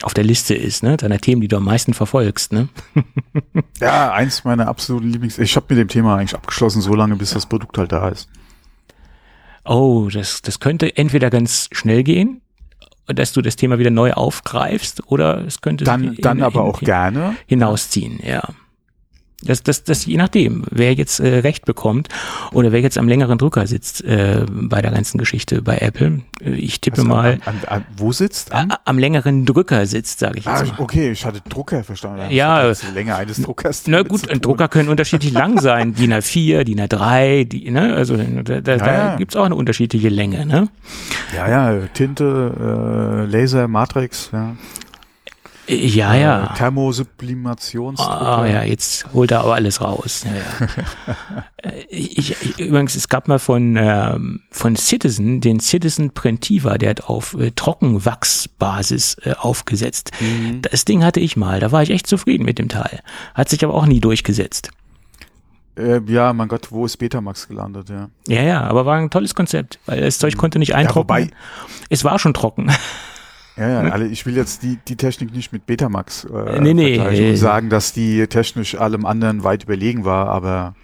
auf 0.01 0.15
der 0.15 0.23
Liste 0.23 0.55
ist, 0.55 0.81
ne? 0.81 0.97
Deiner 0.97 1.19
Themen, 1.19 1.41
die 1.41 1.47
du 1.47 1.57
am 1.57 1.65
meisten 1.65 1.93
verfolgst, 1.93 2.53
ne? 2.53 2.69
ja, 3.79 4.13
eins 4.13 4.45
meiner 4.45 4.67
absoluten 4.67 5.11
Lieblings. 5.11 5.37
Ich 5.37 5.55
habe 5.55 5.67
mit 5.69 5.77
dem 5.77 5.89
Thema 5.89 6.15
eigentlich 6.15 6.33
abgeschlossen, 6.33 6.81
so 6.81 6.95
lange, 6.95 7.15
bis 7.17 7.31
das 7.31 7.45
Produkt 7.45 7.77
halt 7.77 7.91
da 7.91 8.09
ist. 8.09 8.27
Oh, 9.63 10.09
das, 10.11 10.41
das 10.41 10.59
könnte 10.59 10.97
entweder 10.97 11.29
ganz 11.29 11.69
schnell 11.71 12.03
gehen, 12.03 12.41
dass 13.07 13.33
du 13.33 13.41
das 13.41 13.55
Thema 13.55 13.79
wieder 13.79 13.91
neu 13.91 14.13
aufgreifst, 14.13 15.03
oder 15.11 15.45
es 15.45 15.61
könnte 15.61 15.83
dann, 15.83 16.15
dann 16.17 16.41
aber 16.41 16.63
auch 16.63 16.79
gerne 16.79 17.35
hinausziehen, 17.45 18.19
ja. 18.23 18.43
Das, 19.45 19.63
das, 19.63 19.83
das 19.83 20.05
je 20.05 20.17
nachdem, 20.17 20.63
wer 20.71 20.93
jetzt 20.93 21.19
äh, 21.19 21.39
recht 21.39 21.65
bekommt 21.65 22.09
oder 22.51 22.71
wer 22.71 22.81
jetzt 22.81 22.97
am 22.97 23.07
längeren 23.07 23.37
Drücker 23.37 23.67
sitzt 23.67 24.03
äh, 24.03 24.45
bei 24.49 24.81
der 24.81 24.91
ganzen 24.91 25.17
Geschichte 25.17 25.61
bei 25.61 25.77
Apple. 25.77 26.21
Äh, 26.43 26.51
ich 26.51 26.81
tippe 26.81 26.97
also 26.97 27.07
mal. 27.07 27.39
An, 27.45 27.55
an, 27.67 27.67
an, 27.67 27.85
wo 27.97 28.11
sitzt? 28.11 28.51
Am? 28.53 28.71
am 28.83 28.99
längeren 28.99 29.45
Drücker 29.45 29.85
sitzt, 29.85 30.19
sage 30.19 30.39
ich 30.39 30.45
jetzt 30.45 30.63
ah, 30.63 30.65
mal. 30.65 30.79
Okay, 30.79 31.11
ich 31.11 31.25
hatte 31.25 31.41
Drucker 31.47 31.83
verstanden. 31.83 32.31
Ja. 32.31 32.71
Die 32.71 32.93
Länge 32.93 33.15
eines 33.15 33.41
Druckers. 33.41 33.83
Na 33.87 34.01
gut, 34.01 34.27
Drucker 34.43 34.67
können 34.67 34.89
unterschiedlich 34.89 35.31
lang 35.31 35.59
sein. 35.61 35.93
DIN 35.93 36.13
A4, 36.13 36.63
DIN 36.63 36.81
A3, 36.81 37.45
die, 37.45 37.69
ne? 37.71 37.93
Also 37.95 38.17
da, 38.17 38.61
da, 38.61 38.75
ja, 38.75 38.77
da 38.77 39.15
gibt's 39.17 39.35
auch 39.35 39.45
eine 39.45 39.55
unterschiedliche 39.55 40.09
Länge, 40.09 40.45
ne? 40.45 40.69
Ja, 41.35 41.49
ja, 41.49 41.87
Tinte, 41.93 43.25
äh, 43.27 43.31
Laser, 43.31 43.67
Matrix, 43.67 44.29
ja. 44.33 44.55
Ja, 45.67 46.13
ja. 46.13 46.53
Äh, 46.53 46.57
Thermosublimationsdrucker. 46.57 48.39
Ah, 48.39 48.45
ja, 48.45 48.63
jetzt 48.63 49.11
holt 49.13 49.31
er 49.31 49.41
aber 49.41 49.55
alles 49.55 49.81
raus. 49.81 50.25
Ja, 50.25 50.31
ja. 50.35 51.43
Äh, 51.63 51.83
ich, 51.89 52.31
ich, 52.31 52.59
übrigens, 52.59 52.95
es 52.95 53.09
gab 53.09 53.27
mal 53.27 53.39
von, 53.39 53.75
ähm, 53.75 54.41
von 54.51 54.75
Citizen, 54.75 55.41
den 55.41 55.59
Citizen 55.59 56.11
Prentiva, 56.11 56.77
der 56.77 56.91
hat 56.91 57.05
auf 57.05 57.33
äh, 57.33 57.51
Trockenwachsbasis 57.51 59.17
äh, 59.23 59.33
aufgesetzt. 59.33 60.11
Mhm. 60.19 60.61
Das 60.61 60.85
Ding 60.85 61.03
hatte 61.03 61.19
ich 61.19 61.37
mal, 61.37 61.59
da 61.59 61.71
war 61.71 61.81
ich 61.81 61.89
echt 61.89 62.05
zufrieden 62.05 62.45
mit 62.45 62.59
dem 62.59 62.69
Teil. 62.69 63.01
Hat 63.33 63.49
sich 63.49 63.63
aber 63.63 63.73
auch 63.73 63.87
nie 63.87 63.99
durchgesetzt. 63.99 64.69
Äh, 65.77 66.01
ja, 66.07 66.31
mein 66.33 66.47
Gott, 66.47 66.71
wo 66.71 66.85
ist 66.85 66.97
Betamax 66.97 67.47
gelandet, 67.47 67.89
ja. 67.89 68.09
Ja, 68.27 68.41
ja, 68.43 68.61
aber 68.61 68.85
war 68.85 68.97
ein 68.97 69.09
tolles 69.09 69.35
Konzept, 69.35 69.79
weil 69.85 70.01
das 70.01 70.19
Zeug 70.19 70.37
konnte 70.37 70.59
nicht 70.59 70.75
eintrocknen. 70.75 71.29
Ja, 71.29 71.35
es 71.89 72.03
war 72.03 72.19
schon 72.19 72.33
trocken. 72.33 72.71
Ja, 73.57 73.69
ja, 73.69 73.91
also 73.91 74.05
ich 74.05 74.25
will 74.25 74.35
jetzt 74.35 74.63
die, 74.63 74.77
die 74.85 74.97
Technik 74.97 75.33
nicht 75.33 75.53
mit 75.53 75.65
Betamax 75.65 76.25
äh, 76.25 76.59
nee, 76.59 76.73
nee, 76.73 76.99
und 76.99 77.37
sagen, 77.37 77.69
dass 77.69 77.93
die 77.93 78.27
technisch 78.27 78.75
allem 78.75 79.05
anderen 79.05 79.43
weit 79.43 79.63
überlegen 79.63 80.03
war, 80.03 80.27
aber 80.27 80.75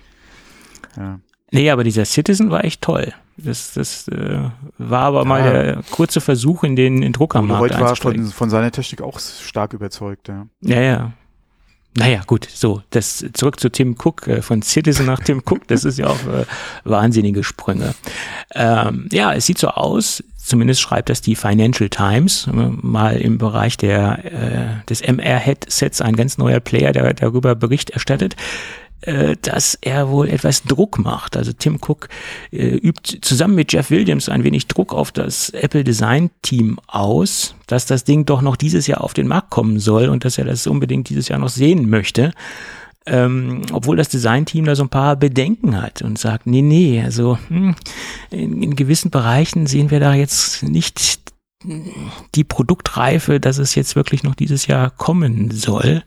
ja. 0.95 1.19
Nee, 1.51 1.69
aber 1.69 1.83
dieser 1.83 2.05
Citizen 2.05 2.49
war 2.49 2.63
echt 2.63 2.81
toll. 2.81 3.13
Das, 3.35 3.73
das 3.73 4.07
äh, 4.07 4.49
war 4.77 5.01
aber 5.01 5.19
ja. 5.19 5.25
mal 5.25 5.43
der 5.43 5.81
kurze 5.91 6.21
Versuch, 6.21 6.63
in 6.63 6.75
den 6.75 7.01
in 7.01 7.11
Druckermarkt 7.11 7.61
heute 7.61 7.79
war 7.79 7.95
von, 7.95 8.25
von 8.27 8.49
seiner 8.49 8.71
Technik 8.71 9.01
auch 9.01 9.19
stark 9.19 9.73
überzeugt, 9.73 10.29
ja. 10.29 10.47
Ja, 10.61 10.81
ja. 10.81 11.13
Naja, 11.93 12.21
gut, 12.25 12.47
so, 12.49 12.81
das 12.91 13.25
zurück 13.33 13.59
zu 13.59 13.69
Tim 13.69 13.97
Cook, 14.01 14.25
äh, 14.27 14.41
von 14.41 14.61
Citizen 14.61 15.05
nach 15.05 15.19
Tim 15.19 15.41
Cook, 15.45 15.67
das 15.67 15.83
ist 15.83 15.97
ja 15.97 16.07
auch 16.07 16.25
äh, 16.27 16.45
wahnsinnige 16.85 17.43
Sprünge. 17.43 17.95
Ähm, 18.55 19.09
ja, 19.11 19.33
es 19.33 19.45
sieht 19.45 19.57
so 19.57 19.67
aus, 19.67 20.23
zumindest 20.43 20.81
schreibt 20.81 21.09
das 21.09 21.21
die 21.21 21.35
Financial 21.35 21.89
Times, 21.89 22.47
äh, 22.47 22.51
mal 22.51 23.17
im 23.17 23.37
Bereich 23.37 23.77
der, 23.77 24.25
äh, 24.25 24.85
des 24.87 25.01
MR-Headsets 25.01 26.01
ein 26.01 26.15
ganz 26.15 26.37
neuer 26.37 26.59
Player, 26.59 26.91
der 26.91 27.13
darüber 27.13 27.55
Bericht 27.55 27.91
erstattet, 27.91 28.35
äh, 29.01 29.35
dass 29.41 29.77
er 29.81 30.09
wohl 30.09 30.29
etwas 30.29 30.63
Druck 30.63 30.99
macht. 30.99 31.35
Also 31.35 31.53
Tim 31.53 31.79
Cook 31.81 32.07
äh, 32.51 32.75
übt 32.75 33.19
zusammen 33.21 33.55
mit 33.55 33.73
Jeff 33.73 33.89
Williams 33.89 34.29
ein 34.29 34.43
wenig 34.43 34.67
Druck 34.67 34.93
auf 34.93 35.11
das 35.11 35.49
Apple 35.49 35.83
Design 35.83 36.29
Team 36.43 36.79
aus, 36.85 37.55
dass 37.65 37.87
das 37.87 38.03
Ding 38.03 38.25
doch 38.25 38.41
noch 38.41 38.55
dieses 38.55 38.85
Jahr 38.87 39.03
auf 39.03 39.13
den 39.13 39.27
Markt 39.27 39.49
kommen 39.49 39.79
soll 39.79 40.07
und 40.09 40.23
dass 40.23 40.37
er 40.37 40.45
das 40.45 40.67
unbedingt 40.67 41.09
dieses 41.09 41.29
Jahr 41.29 41.39
noch 41.39 41.49
sehen 41.49 41.89
möchte 41.89 42.31
ähm, 43.05 43.63
obwohl 43.71 43.97
das 43.97 44.09
Designteam 44.09 44.65
da 44.65 44.75
so 44.75 44.83
ein 44.83 44.89
paar 44.89 45.15
Bedenken 45.15 45.81
hat 45.81 46.01
und 46.01 46.19
sagt, 46.19 46.45
nee, 46.45 46.61
nee, 46.61 47.01
also 47.01 47.37
hm, 47.47 47.75
in, 48.29 48.61
in 48.61 48.75
gewissen 48.75 49.09
Bereichen 49.09 49.65
sehen 49.65 49.89
wir 49.89 49.99
da 49.99 50.13
jetzt 50.13 50.63
nicht 50.63 51.19
die 52.35 52.43
Produktreife, 52.43 53.39
dass 53.39 53.57
es 53.57 53.75
jetzt 53.75 53.95
wirklich 53.95 54.23
noch 54.23 54.35
dieses 54.35 54.67
Jahr 54.67 54.89
kommen 54.89 55.51
soll. 55.51 56.03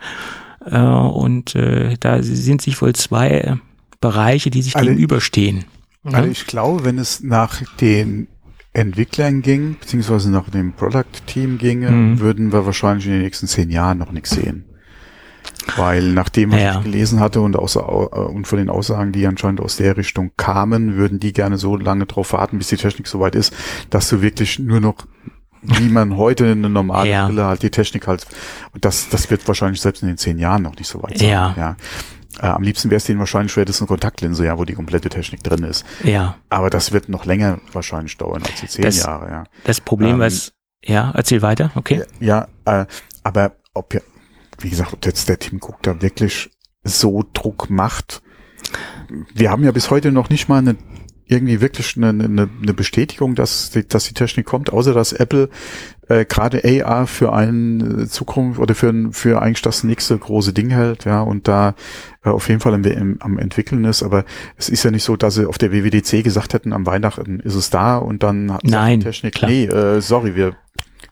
Äh, 0.64 0.78
und 0.78 1.54
äh, 1.54 1.96
da 1.98 2.22
sind 2.22 2.62
sich 2.62 2.80
wohl 2.80 2.94
zwei 2.94 3.56
Bereiche, 4.00 4.50
die 4.50 4.62
sich 4.62 4.76
also, 4.76 4.88
gegenüberstehen. 4.88 5.64
Also 6.04 6.28
ich 6.28 6.46
glaube, 6.46 6.84
wenn 6.84 6.98
es 6.98 7.22
nach 7.22 7.62
den 7.80 8.28
Entwicklern 8.72 9.40
ging, 9.40 9.76
beziehungsweise 9.80 10.30
nach 10.30 10.50
dem 10.50 10.72
Product-Team 10.72 11.58
ginge, 11.58 11.90
mhm. 11.90 12.20
würden 12.20 12.52
wir 12.52 12.66
wahrscheinlich 12.66 13.06
in 13.06 13.12
den 13.12 13.22
nächsten 13.22 13.46
zehn 13.46 13.70
Jahren 13.70 13.98
noch 13.98 14.12
nichts 14.12 14.30
sehen. 14.30 14.64
Weil 15.76 16.12
nachdem 16.12 16.52
was 16.52 16.60
ja. 16.60 16.78
ich 16.78 16.84
gelesen 16.84 17.20
hatte 17.20 17.40
und, 17.40 17.56
außer, 17.56 17.80
äh, 17.80 18.18
und 18.18 18.46
von 18.46 18.58
den 18.58 18.70
Aussagen, 18.70 19.12
die 19.12 19.26
anscheinend 19.26 19.60
aus 19.60 19.76
der 19.76 19.96
Richtung 19.96 20.32
kamen, 20.36 20.96
würden 20.96 21.20
die 21.20 21.32
gerne 21.32 21.58
so 21.58 21.76
lange 21.76 22.06
drauf 22.06 22.32
warten, 22.32 22.58
bis 22.58 22.68
die 22.68 22.76
Technik 22.76 23.06
soweit 23.06 23.34
ist, 23.34 23.54
dass 23.90 24.08
du 24.08 24.20
wirklich 24.20 24.58
nur 24.58 24.80
noch 24.80 24.96
wie 25.66 25.88
man 25.88 26.18
heute 26.18 26.50
eine 26.50 26.68
normale 26.68 27.08
ja. 27.08 27.26
Brille 27.26 27.46
halt 27.46 27.62
die 27.62 27.70
Technik 27.70 28.06
halt 28.06 28.26
und 28.72 28.84
das 28.84 29.08
das 29.08 29.30
wird 29.30 29.48
wahrscheinlich 29.48 29.80
selbst 29.80 30.02
in 30.02 30.08
den 30.08 30.18
zehn 30.18 30.38
Jahren 30.38 30.62
noch 30.62 30.76
nicht 30.76 30.88
so 30.88 31.02
weit 31.02 31.16
sein. 31.16 31.28
Ja. 31.28 31.54
ja. 31.56 31.76
Äh, 32.40 32.46
am 32.46 32.62
liebsten 32.62 32.90
wäre 32.90 32.96
es 32.96 33.04
denen 33.04 33.18
wahrscheinlich 33.18 33.52
spätestens 33.52 33.82
eine 33.82 33.88
Kontaktlinse, 33.88 34.44
ja, 34.44 34.58
wo 34.58 34.64
die 34.64 34.74
komplette 34.74 35.08
Technik 35.08 35.42
drin 35.42 35.64
ist. 35.64 35.84
Ja. 36.02 36.36
Aber 36.50 36.68
das 36.68 36.92
wird 36.92 37.08
noch 37.08 37.24
länger 37.24 37.60
wahrscheinlich 37.72 38.16
dauern 38.18 38.42
als 38.42 38.60
die 38.60 38.66
zehn 38.66 38.84
das, 38.84 38.98
Jahre, 38.98 39.30
ja. 39.30 39.44
Das 39.64 39.80
Problem, 39.80 40.16
ähm, 40.16 40.20
was, 40.20 40.52
ja, 40.84 41.12
erzähl 41.14 41.42
weiter, 41.42 41.70
okay. 41.74 42.02
Ja, 42.20 42.48
äh, 42.64 42.86
aber 43.22 43.52
ob, 43.72 43.96
wie 44.58 44.70
gesagt, 44.70 44.92
ob 44.92 45.04
jetzt 45.04 45.28
der 45.28 45.38
Team 45.38 45.58
Cook 45.60 45.82
da 45.82 46.00
wirklich 46.02 46.50
so 46.82 47.24
Druck 47.32 47.70
macht. 47.70 48.22
Wir 49.34 49.50
haben 49.50 49.64
ja 49.64 49.72
bis 49.72 49.90
heute 49.90 50.12
noch 50.12 50.30
nicht 50.30 50.48
mal 50.48 50.58
eine 50.58 50.76
irgendwie 51.26 51.60
wirklich 51.60 51.96
eine, 51.96 52.08
eine, 52.08 52.48
eine 52.62 52.74
Bestätigung, 52.74 53.34
dass 53.34 53.70
die, 53.70 53.86
dass 53.86 54.04
die 54.04 54.14
Technik 54.14 54.44
kommt, 54.44 54.70
außer 54.70 54.92
dass 54.92 55.12
Apple 55.12 55.48
äh, 56.08 56.26
gerade 56.26 56.62
AR 56.84 57.06
für 57.06 57.32
eine 57.32 58.06
Zukunft 58.08 58.60
oder 58.60 58.74
für, 58.74 58.92
für 59.12 59.40
eigentlich 59.40 59.62
das 59.62 59.84
nächste 59.84 60.18
große 60.18 60.52
Ding 60.52 60.70
hält, 60.70 61.06
ja, 61.06 61.22
und 61.22 61.48
da 61.48 61.74
äh, 62.24 62.28
auf 62.28 62.48
jeden 62.48 62.60
Fall 62.60 62.74
im, 62.74 62.84
im, 62.84 63.16
am 63.20 63.38
entwickeln 63.38 63.84
ist. 63.84 64.02
Aber 64.02 64.24
es 64.56 64.68
ist 64.68 64.84
ja 64.84 64.90
nicht 64.90 65.04
so, 65.04 65.16
dass 65.16 65.34
sie 65.34 65.46
auf 65.46 65.56
der 65.56 65.72
WWDC 65.72 66.22
gesagt 66.22 66.52
hätten, 66.52 66.74
am 66.74 66.84
Weihnachten 66.84 67.40
ist 67.40 67.54
es 67.54 67.70
da 67.70 67.96
und 67.96 68.22
dann 68.22 68.52
hat 68.52 68.64
Nein, 68.64 69.00
die 69.00 69.06
Technik, 69.06 69.34
klar. 69.34 69.50
nee, 69.50 69.64
äh, 69.64 70.02
sorry, 70.02 70.36
wir 70.36 70.56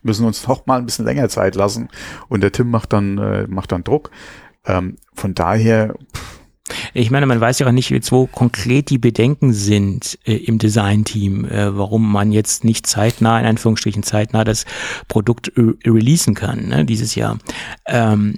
müssen 0.03 0.25
uns 0.25 0.47
noch 0.47 0.65
mal 0.65 0.79
ein 0.79 0.85
bisschen 0.85 1.05
länger 1.05 1.29
Zeit 1.29 1.55
lassen 1.55 1.89
und 2.29 2.41
der 2.41 2.51
Tim 2.51 2.69
macht 2.69 2.93
dann 2.93 3.17
äh, 3.17 3.47
macht 3.47 3.71
dann 3.71 3.83
Druck. 3.83 4.11
Ähm, 4.65 4.97
von 5.13 5.33
daher. 5.33 5.95
Pff, 6.15 6.33
ich 6.93 7.11
meine, 7.11 7.25
man 7.25 7.41
weiß 7.41 7.59
ja 7.59 7.67
auch 7.67 7.71
nicht 7.71 7.89
jetzt, 7.89 8.11
wo 8.11 8.25
konkret 8.25 8.89
die 8.89 8.97
Bedenken 8.97 9.51
sind 9.51 10.17
äh, 10.25 10.35
im 10.35 10.59
Designteam, 10.59 11.45
äh, 11.45 11.77
warum 11.77 12.09
man 12.09 12.31
jetzt 12.31 12.63
nicht 12.63 12.87
zeitnah, 12.87 13.39
in 13.39 13.45
Anführungsstrichen 13.45 14.03
zeitnah, 14.03 14.43
das 14.43 14.65
Produkt 15.07 15.51
äh, 15.57 15.73
releasen 15.89 16.35
kann 16.35 16.67
ne, 16.69 16.85
dieses 16.85 17.15
Jahr. 17.15 17.37
Ähm, 17.85 18.35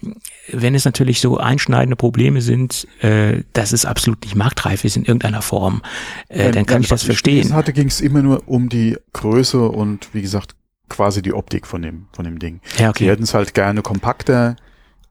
wenn 0.52 0.74
es 0.74 0.86
natürlich 0.86 1.22
so 1.22 1.38
einschneidende 1.38 1.96
Probleme 1.96 2.42
sind, 2.42 2.88
äh, 3.02 3.44
dass 3.54 3.74
es 3.74 3.86
absolut 3.86 4.24
nicht 4.24 4.36
marktreif 4.36 4.84
ist 4.86 4.98
in 4.98 5.06
irgendeiner 5.06 5.42
Form, 5.42 5.82
äh, 6.30 6.52
dann 6.52 6.66
kann 6.66 6.82
ich 6.82 6.88
das 6.88 7.04
verstehen. 7.04 7.54
hatte, 7.54 7.74
ging 7.74 7.88
es 7.88 8.02
immer 8.02 8.22
nur 8.22 8.48
um 8.48 8.70
die 8.70 8.98
Größe 9.14 9.62
und 9.62 10.10
wie 10.14 10.22
gesagt 10.22 10.56
quasi 10.90 11.22
die 11.22 11.34
Optik 11.34 11.68
von 11.68 11.82
dem, 11.82 12.08
von 12.12 12.26
dem 12.26 12.40
Ding. 12.40 12.62
Ja, 12.78 12.90
okay. 12.90 13.04
Die 13.04 13.10
hätten 13.10 13.24
es 13.24 13.34
halt 13.34 13.54
gerne 13.54 13.82
kompakter, 13.82 14.56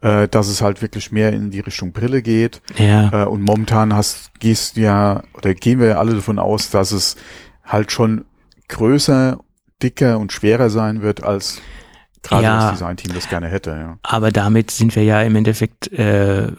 äh, 0.01 0.29
dass 0.29 0.49
es 0.49 0.63
halt 0.63 0.83
wirklich 0.83 1.13
mehr 1.13 1.33
in 1.33 1.51
die 1.51 1.61
Richtung 1.61 1.93
Brille 1.93 2.23
geht. 2.23 2.61
Ja. 2.77 3.25
Äh, 3.25 3.27
und 3.27 3.43
momentan 3.43 3.95
hast, 3.95 4.39
gehst 4.41 4.77
ja, 4.77 5.23
oder 5.35 5.55
gehen 5.55 5.81
wir 5.81 5.89
ja 5.89 5.99
alle 5.99 6.15
davon 6.15 6.39
aus, 6.39 6.71
dass 6.71 6.93
es 6.93 7.17
halt 7.65 7.93
schon 7.93 8.25
größer, 8.69 9.39
dicker 9.83 10.19
und 10.19 10.33
schwerer 10.33 10.71
sein 10.71 11.03
wird 11.03 11.23
als 11.23 11.61
gerade 12.23 12.45
ja, 12.45 12.71
das 12.71 12.79
Designteam 12.79 13.15
das 13.15 13.29
gerne 13.29 13.49
hätte. 13.49 13.71
Ja. 13.71 13.99
Aber 14.03 14.33
damit 14.33 14.71
sind 14.71 14.97
wir 14.97 15.05
ja 15.05 15.23
im 15.23 15.37
Endeffekt 15.37 15.93
äh, 15.93 16.47
äh, 16.47 16.53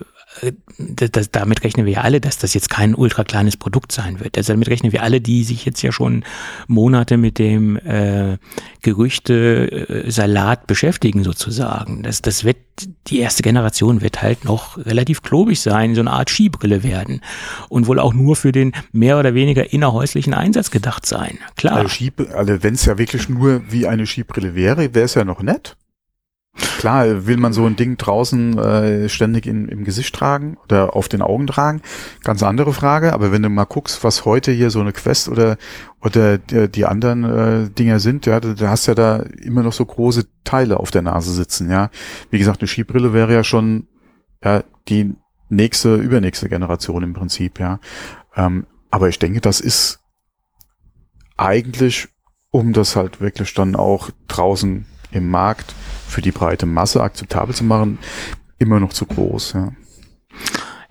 das, 0.78 1.32
damit 1.32 1.64
rechnen 1.64 1.86
wir 1.86 1.94
ja 1.94 2.02
alle, 2.02 2.20
dass 2.20 2.38
das 2.38 2.54
jetzt 2.54 2.70
kein 2.70 2.96
ultra 2.96 3.24
kleines 3.24 3.58
Produkt 3.58 3.92
sein 3.92 4.20
wird. 4.20 4.38
Also 4.38 4.54
damit 4.54 4.70
rechnen 4.70 4.92
wir 4.92 5.04
alle, 5.04 5.22
die 5.22 5.44
sich 5.44 5.66
jetzt 5.66 5.82
ja 5.82 5.92
schon 5.92 6.24
Monate 6.68 7.18
mit 7.18 7.40
dem 7.40 7.78
äh, 7.78 8.38
Gerüchte 8.82 10.08
äh, 10.08 10.58
beschäftigen 10.68 11.24
sozusagen. 11.24 12.04
Das, 12.04 12.22
das 12.22 12.44
wird, 12.44 12.58
die 13.08 13.20
erste 13.20 13.44
Generation 13.44 14.02
wird 14.02 14.22
halt 14.22 14.44
noch 14.44 14.78
relativ 14.78 15.22
klobig 15.22 15.62
sein, 15.62 15.96
so 15.96 16.02
eine 16.02 16.12
Art 16.12 16.30
Skibrille 16.30 16.84
werden 16.84 17.22
und 17.70 17.88
wohl 17.88 18.00
auch 18.00 18.14
nur 18.14 18.36
für 18.36 18.52
den 18.52 18.74
mehr 18.92 19.18
oder 19.18 19.34
weniger 19.34 19.72
innerhäuslichen 19.72 20.34
Einsatz 20.34 20.72
gedacht 20.72 21.06
sein. 21.06 21.38
Klar. 21.56 21.78
Also, 21.78 22.12
also 22.34 22.64
wenn 22.64 22.74
es 22.74 22.86
ja 22.86 22.98
wirklich 22.98 23.30
nur 23.30 23.62
wie 23.70 23.88
eine 23.88 24.06
Skibrille 24.06 24.56
wäre, 24.56 24.94
wäre 24.94 25.06
es 25.06 25.14
ja 25.16 25.24
noch 25.24 25.42
nett. 25.42 25.78
Klar, 26.58 27.28
will 27.28 27.38
man 27.38 27.52
so 27.52 27.66
ein 27.66 27.76
Ding 27.76 27.98
draußen 27.98 28.58
äh, 28.58 29.10
ständig 29.10 29.46
in, 29.46 29.68
im 29.68 29.84
Gesicht 29.84 30.16
tragen 30.16 30.58
oder 30.64 30.96
auf 30.96 31.10
den 31.10 31.22
Augen 31.22 31.48
tragen, 31.48 31.82
ganz 32.24 32.44
andere 32.44 32.72
Frage. 32.72 33.14
Aber 33.14 33.32
wenn 33.34 33.42
du 33.42 33.50
mal 33.50 33.66
guckst, 33.66 34.04
was 34.06 34.24
heute 34.24 34.52
hier 34.52 34.70
so 34.70 34.80
eine 34.80 34.94
Quest 34.94 35.28
oder 35.28 35.58
oder 36.02 36.38
die, 36.38 36.70
die 36.70 36.86
anderen 36.86 37.24
äh, 37.24 37.70
Dinger 37.70 38.00
sind, 38.00 38.26
ja, 38.26 38.40
da 38.40 38.70
hast 38.70 38.86
ja 38.86 38.96
da 38.96 39.18
immer 39.42 39.64
noch 39.64 39.74
so 39.74 39.86
große 39.86 40.28
Teile 40.44 40.80
auf 40.80 40.92
der 40.92 41.02
Nase 41.02 41.34
sitzen, 41.34 41.70
ja. 41.70 41.90
Wie 42.30 42.40
gesagt, 42.40 42.62
eine 42.62 42.68
Skibrille 42.68 43.12
wäre 43.12 43.34
ja 43.34 43.44
schon 43.44 43.88
ja 44.44 44.64
die 44.88 45.14
nächste, 45.50 45.96
übernächste 45.96 46.48
Generation 46.48 47.04
im 47.04 47.14
Prinzip, 47.14 47.60
ja. 47.60 47.80
Ähm, 48.36 48.66
aber 48.92 49.10
ich 49.10 49.20
denke, 49.20 49.42
das 49.42 49.60
ist 49.60 50.00
eigentlich, 51.36 52.08
um 52.52 52.72
das 52.72 52.96
halt 52.96 53.20
wirklich 53.20 53.54
dann 53.54 53.76
auch 53.76 54.10
draußen 54.28 54.86
im 55.12 55.30
Markt 55.30 55.74
für 56.08 56.22
die 56.22 56.32
breite 56.32 56.66
Masse 56.66 57.02
akzeptabel 57.02 57.56
zu 57.56 57.64
machen, 57.64 58.00
immer 58.58 58.80
noch 58.80 58.94
zu 58.94 59.06
groß. 59.06 59.54
Ja. 59.54 59.72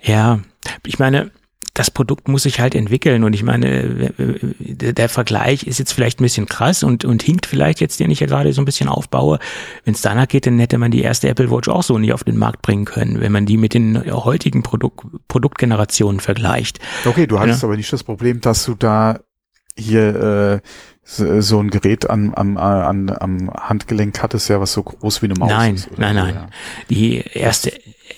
Ja, 0.03 0.41
ich 0.85 0.99
meine, 0.99 1.31
das 1.75 1.91
Produkt 1.91 2.29
muss 2.29 2.45
sich 2.45 2.61
halt 2.61 2.77
entwickeln 2.77 3.25
und 3.25 3.33
ich 3.33 3.43
meine, 3.43 4.13
der 4.17 5.09
Vergleich 5.09 5.67
ist 5.67 5.79
jetzt 5.79 5.93
vielleicht 5.93 6.21
ein 6.21 6.23
bisschen 6.23 6.47
krass 6.47 6.85
und, 6.85 7.05
und 7.05 7.23
hinkt 7.23 7.47
vielleicht 7.47 7.81
jetzt, 7.81 7.99
den 7.99 8.13
ich 8.13 8.21
ja 8.21 8.29
gerade 8.29 8.53
so 8.53 8.63
ein 8.63 8.65
bisschen 8.65 8.89
aufbaue. 8.89 9.41
Wenn 9.85 9.95
es 9.95 10.01
danach 10.01 10.29
geht, 10.29 10.47
dann 10.47 10.61
hätte 10.61 10.79
man 10.79 10.93
die 10.93 11.03
erste 11.03 11.29
Apple 11.29 11.51
Watch 11.51 11.69
auch 11.69 11.83
so 11.83 11.99
nicht 11.99 12.13
auf 12.13 12.23
den 12.23 12.37
Markt 12.37 12.63
bringen 12.63 12.85
können, 12.85 13.21
wenn 13.21 13.33
man 13.33 13.45
die 13.45 13.57
mit 13.57 13.75
den 13.75 14.05
heutigen 14.09 14.63
Produkt, 14.63 15.05
Produktgenerationen 15.27 16.21
vergleicht. 16.21 16.79
Okay, 17.05 17.27
du 17.27 17.41
hattest 17.41 17.63
ja. 17.63 17.69
aber 17.69 17.77
nicht 17.77 17.93
das 17.93 18.05
Problem, 18.05 18.41
dass 18.41 18.65
du 18.65 18.75
da 18.75 19.19
hier 19.77 20.63
äh, 20.63 20.69
so 21.05 21.61
ein 21.61 21.71
Gerät 21.71 22.09
am, 22.09 22.35
am, 22.35 22.57
am, 22.57 23.11
am 23.11 23.51
Handgelenk 23.51 24.23
hattest, 24.23 24.49
ja, 24.49 24.61
was 24.61 24.73
so 24.73 24.83
groß 24.83 25.23
wie 25.23 25.27
eine 25.27 25.35
Maus 25.35 25.51
nein, 25.51 25.75
ist. 25.75 25.99
Nein, 25.99 26.17
nein, 26.17 26.35
nein. 26.35 26.49
Die 26.89 27.19
erste 27.19 27.73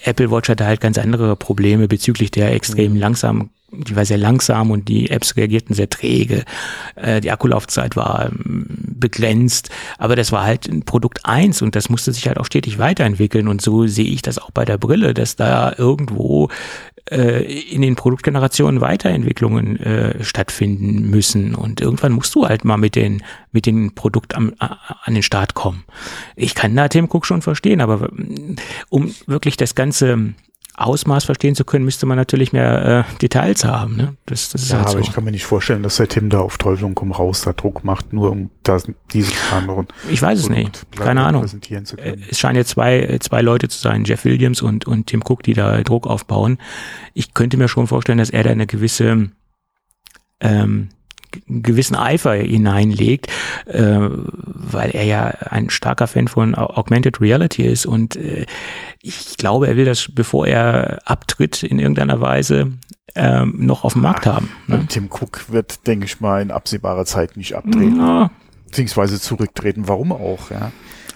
Apple 0.05 0.31
Watch 0.31 0.49
hatte 0.49 0.67
halt 0.67 0.81
ganz 0.81 0.99
andere 0.99 1.37
Probleme 1.37 1.89
bezüglich 1.89 2.31
der 2.31 2.53
extrem 2.53 2.95
mhm. 2.95 2.99
langsam, 2.99 3.51
die 3.73 3.97
war 3.97 4.05
sehr 4.05 4.19
langsam 4.19 4.71
und 4.71 4.89
die 4.89 5.11
Apps 5.11 5.37
reagierten 5.37 5.75
sehr 5.75 5.91
träge. 5.91 6.45
Äh, 6.95 7.21
die 7.21 7.33
Akkulaufzeit 7.33 7.97
war 7.97 8.27
ähm, 8.27 8.67
begrenzt, 8.69 9.71
aber 9.99 10.15
das 10.15 10.31
war 10.31 10.45
halt 10.45 10.69
ein 10.69 10.85
Produkt 10.85 11.27
eins 11.27 11.63
und 11.63 11.75
das 11.75 11.89
musste 11.89 12.13
sich 12.13 12.29
halt 12.29 12.39
auch 12.39 12.47
stetig 12.47 12.79
weiterentwickeln 12.79 13.49
und 13.49 13.61
so 13.61 13.87
sehe 13.87 14.07
ich 14.07 14.23
das 14.23 14.39
auch 14.39 14.53
bei 14.53 14.65
der 14.65 14.79
Brille, 14.79 15.13
dass 15.13 15.35
da 15.35 15.75
irgendwo 15.77 16.49
äh, 17.11 17.43
in 17.43 17.83
den 17.83 17.97
Produktgenerationen 17.97 18.81
Weiterentwicklungen 18.81 19.79
äh, 19.81 20.25
stattfinden 20.25 21.09
müssen. 21.09 21.55
Und 21.55 21.81
irgendwann 21.81 22.13
musst 22.13 22.35
du 22.35 22.47
halt 22.47 22.65
mal 22.65 22.77
mit 22.77 22.97
den, 22.97 23.23
mit 23.53 23.67
den 23.67 23.95
Produkt 23.95 24.35
am, 24.35 24.53
an 24.59 25.15
den 25.15 25.23
Start 25.23 25.55
kommen. 25.55 25.85
Ich 26.35 26.55
kann 26.55 26.75
da 26.75 26.89
Tim 26.89 27.09
Cook 27.11 27.27
schon 27.27 27.43
verstehen, 27.43 27.81
aber 27.81 28.11
um 28.89 29.15
wirklich 29.27 29.57
das 29.57 29.75
Ganze 29.75 30.35
Ausmaß 30.77 31.25
verstehen 31.25 31.55
zu 31.55 31.65
können, 31.65 31.85
müsste 31.85 32.05
man 32.05 32.17
natürlich 32.17 32.53
mehr 32.53 33.07
äh, 33.09 33.19
Details 33.19 33.65
haben. 33.65 33.97
Ne? 33.97 34.17
Das, 34.27 34.51
das 34.51 34.63
ist 34.63 34.73
ja, 34.73 34.79
halt 34.79 34.89
aber 34.89 34.99
so. 34.99 35.01
ich 35.01 35.13
kann 35.13 35.25
mir 35.25 35.31
nicht 35.31 35.47
vorstellen, 35.47 35.83
dass 35.83 35.97
der 35.97 36.09
Tim 36.09 36.29
da 36.29 36.41
auf 36.41 36.59
Teufel 36.59 36.85
und 36.85 36.95
komm 36.95 37.13
raus 37.13 37.41
da 37.43 37.55
Druck 37.55 37.83
macht, 37.83 38.13
nur 38.13 38.31
um 38.31 38.51
das, 38.63 38.87
diese 39.13 39.33
anderen. 39.53 39.87
Ich 40.11 40.21
weiß 40.21 40.39
es 40.39 40.49
nicht. 40.51 40.87
Keine 40.95 41.25
Ahnung. 41.25 41.47
Äh, 41.71 42.17
es 42.31 42.39
scheinen 42.39 42.57
jetzt 42.57 42.71
zwei, 42.71 43.17
zwei 43.21 43.41
Leute 43.41 43.69
zu 43.69 43.79
sein, 43.79 44.05
Jeff 44.05 44.25
Williams 44.27 44.61
und, 44.61 44.87
und 44.87 45.07
Tim 45.07 45.23
Cook, 45.27 45.43
die 45.43 45.55
da 45.55 45.83
Druck 45.83 46.07
aufbauen. 46.07 46.59
Ich 47.15 47.33
könnte 47.33 47.57
mir 47.57 47.69
schon 47.69 47.87
vorstellen, 47.87 48.19
dass 48.19 48.31
er 48.31 48.45
da 48.45 48.51
eine 48.51 48.67
gewisse 48.67 49.31
ähm, 50.41 50.89
gewissen 51.47 51.97
Eifer 51.97 52.35
hineinlegt, 52.35 53.29
äh, 53.67 53.99
weil 54.01 54.91
er 54.91 55.05
ja 55.05 55.27
ein 55.51 55.71
starker 55.71 56.07
Fan 56.07 56.29
von 56.29 56.55
Augmented 56.55 57.21
Reality 57.21 57.65
ist 57.65 57.87
und 57.87 58.17
äh, 58.17 58.47
ich 59.03 59.37
glaube, 59.37 59.69
er 59.69 59.77
will 59.77 59.85
das, 59.85 60.11
bevor 60.13 60.47
er 60.47 60.99
abtritt 61.05 61.63
in 61.63 61.79
irgendeiner 61.79 62.21
Weise, 62.21 62.73
ähm, 63.15 63.55
noch 63.59 63.85
auf 63.85 63.95
dem 63.95 64.03
Markt 64.03 64.27
haben. 64.27 64.51
Ne? 64.67 64.85
Tim 64.89 65.09
Cook 65.09 65.47
wird, 65.51 65.87
denke 65.87 66.07
ich 66.07 66.21
mal, 66.21 66.43
in 66.43 66.51
absehbarer 66.51 67.05
Zeit 67.05 67.37
nicht 67.37 67.55
abtreten. 67.55 67.99
Ja. 67.99 68.31
Beziehungsweise 68.67 69.21
zurücktreten. 69.21 69.89
Warum 69.89 70.13
auch, 70.13 70.51
ja? 70.51 70.73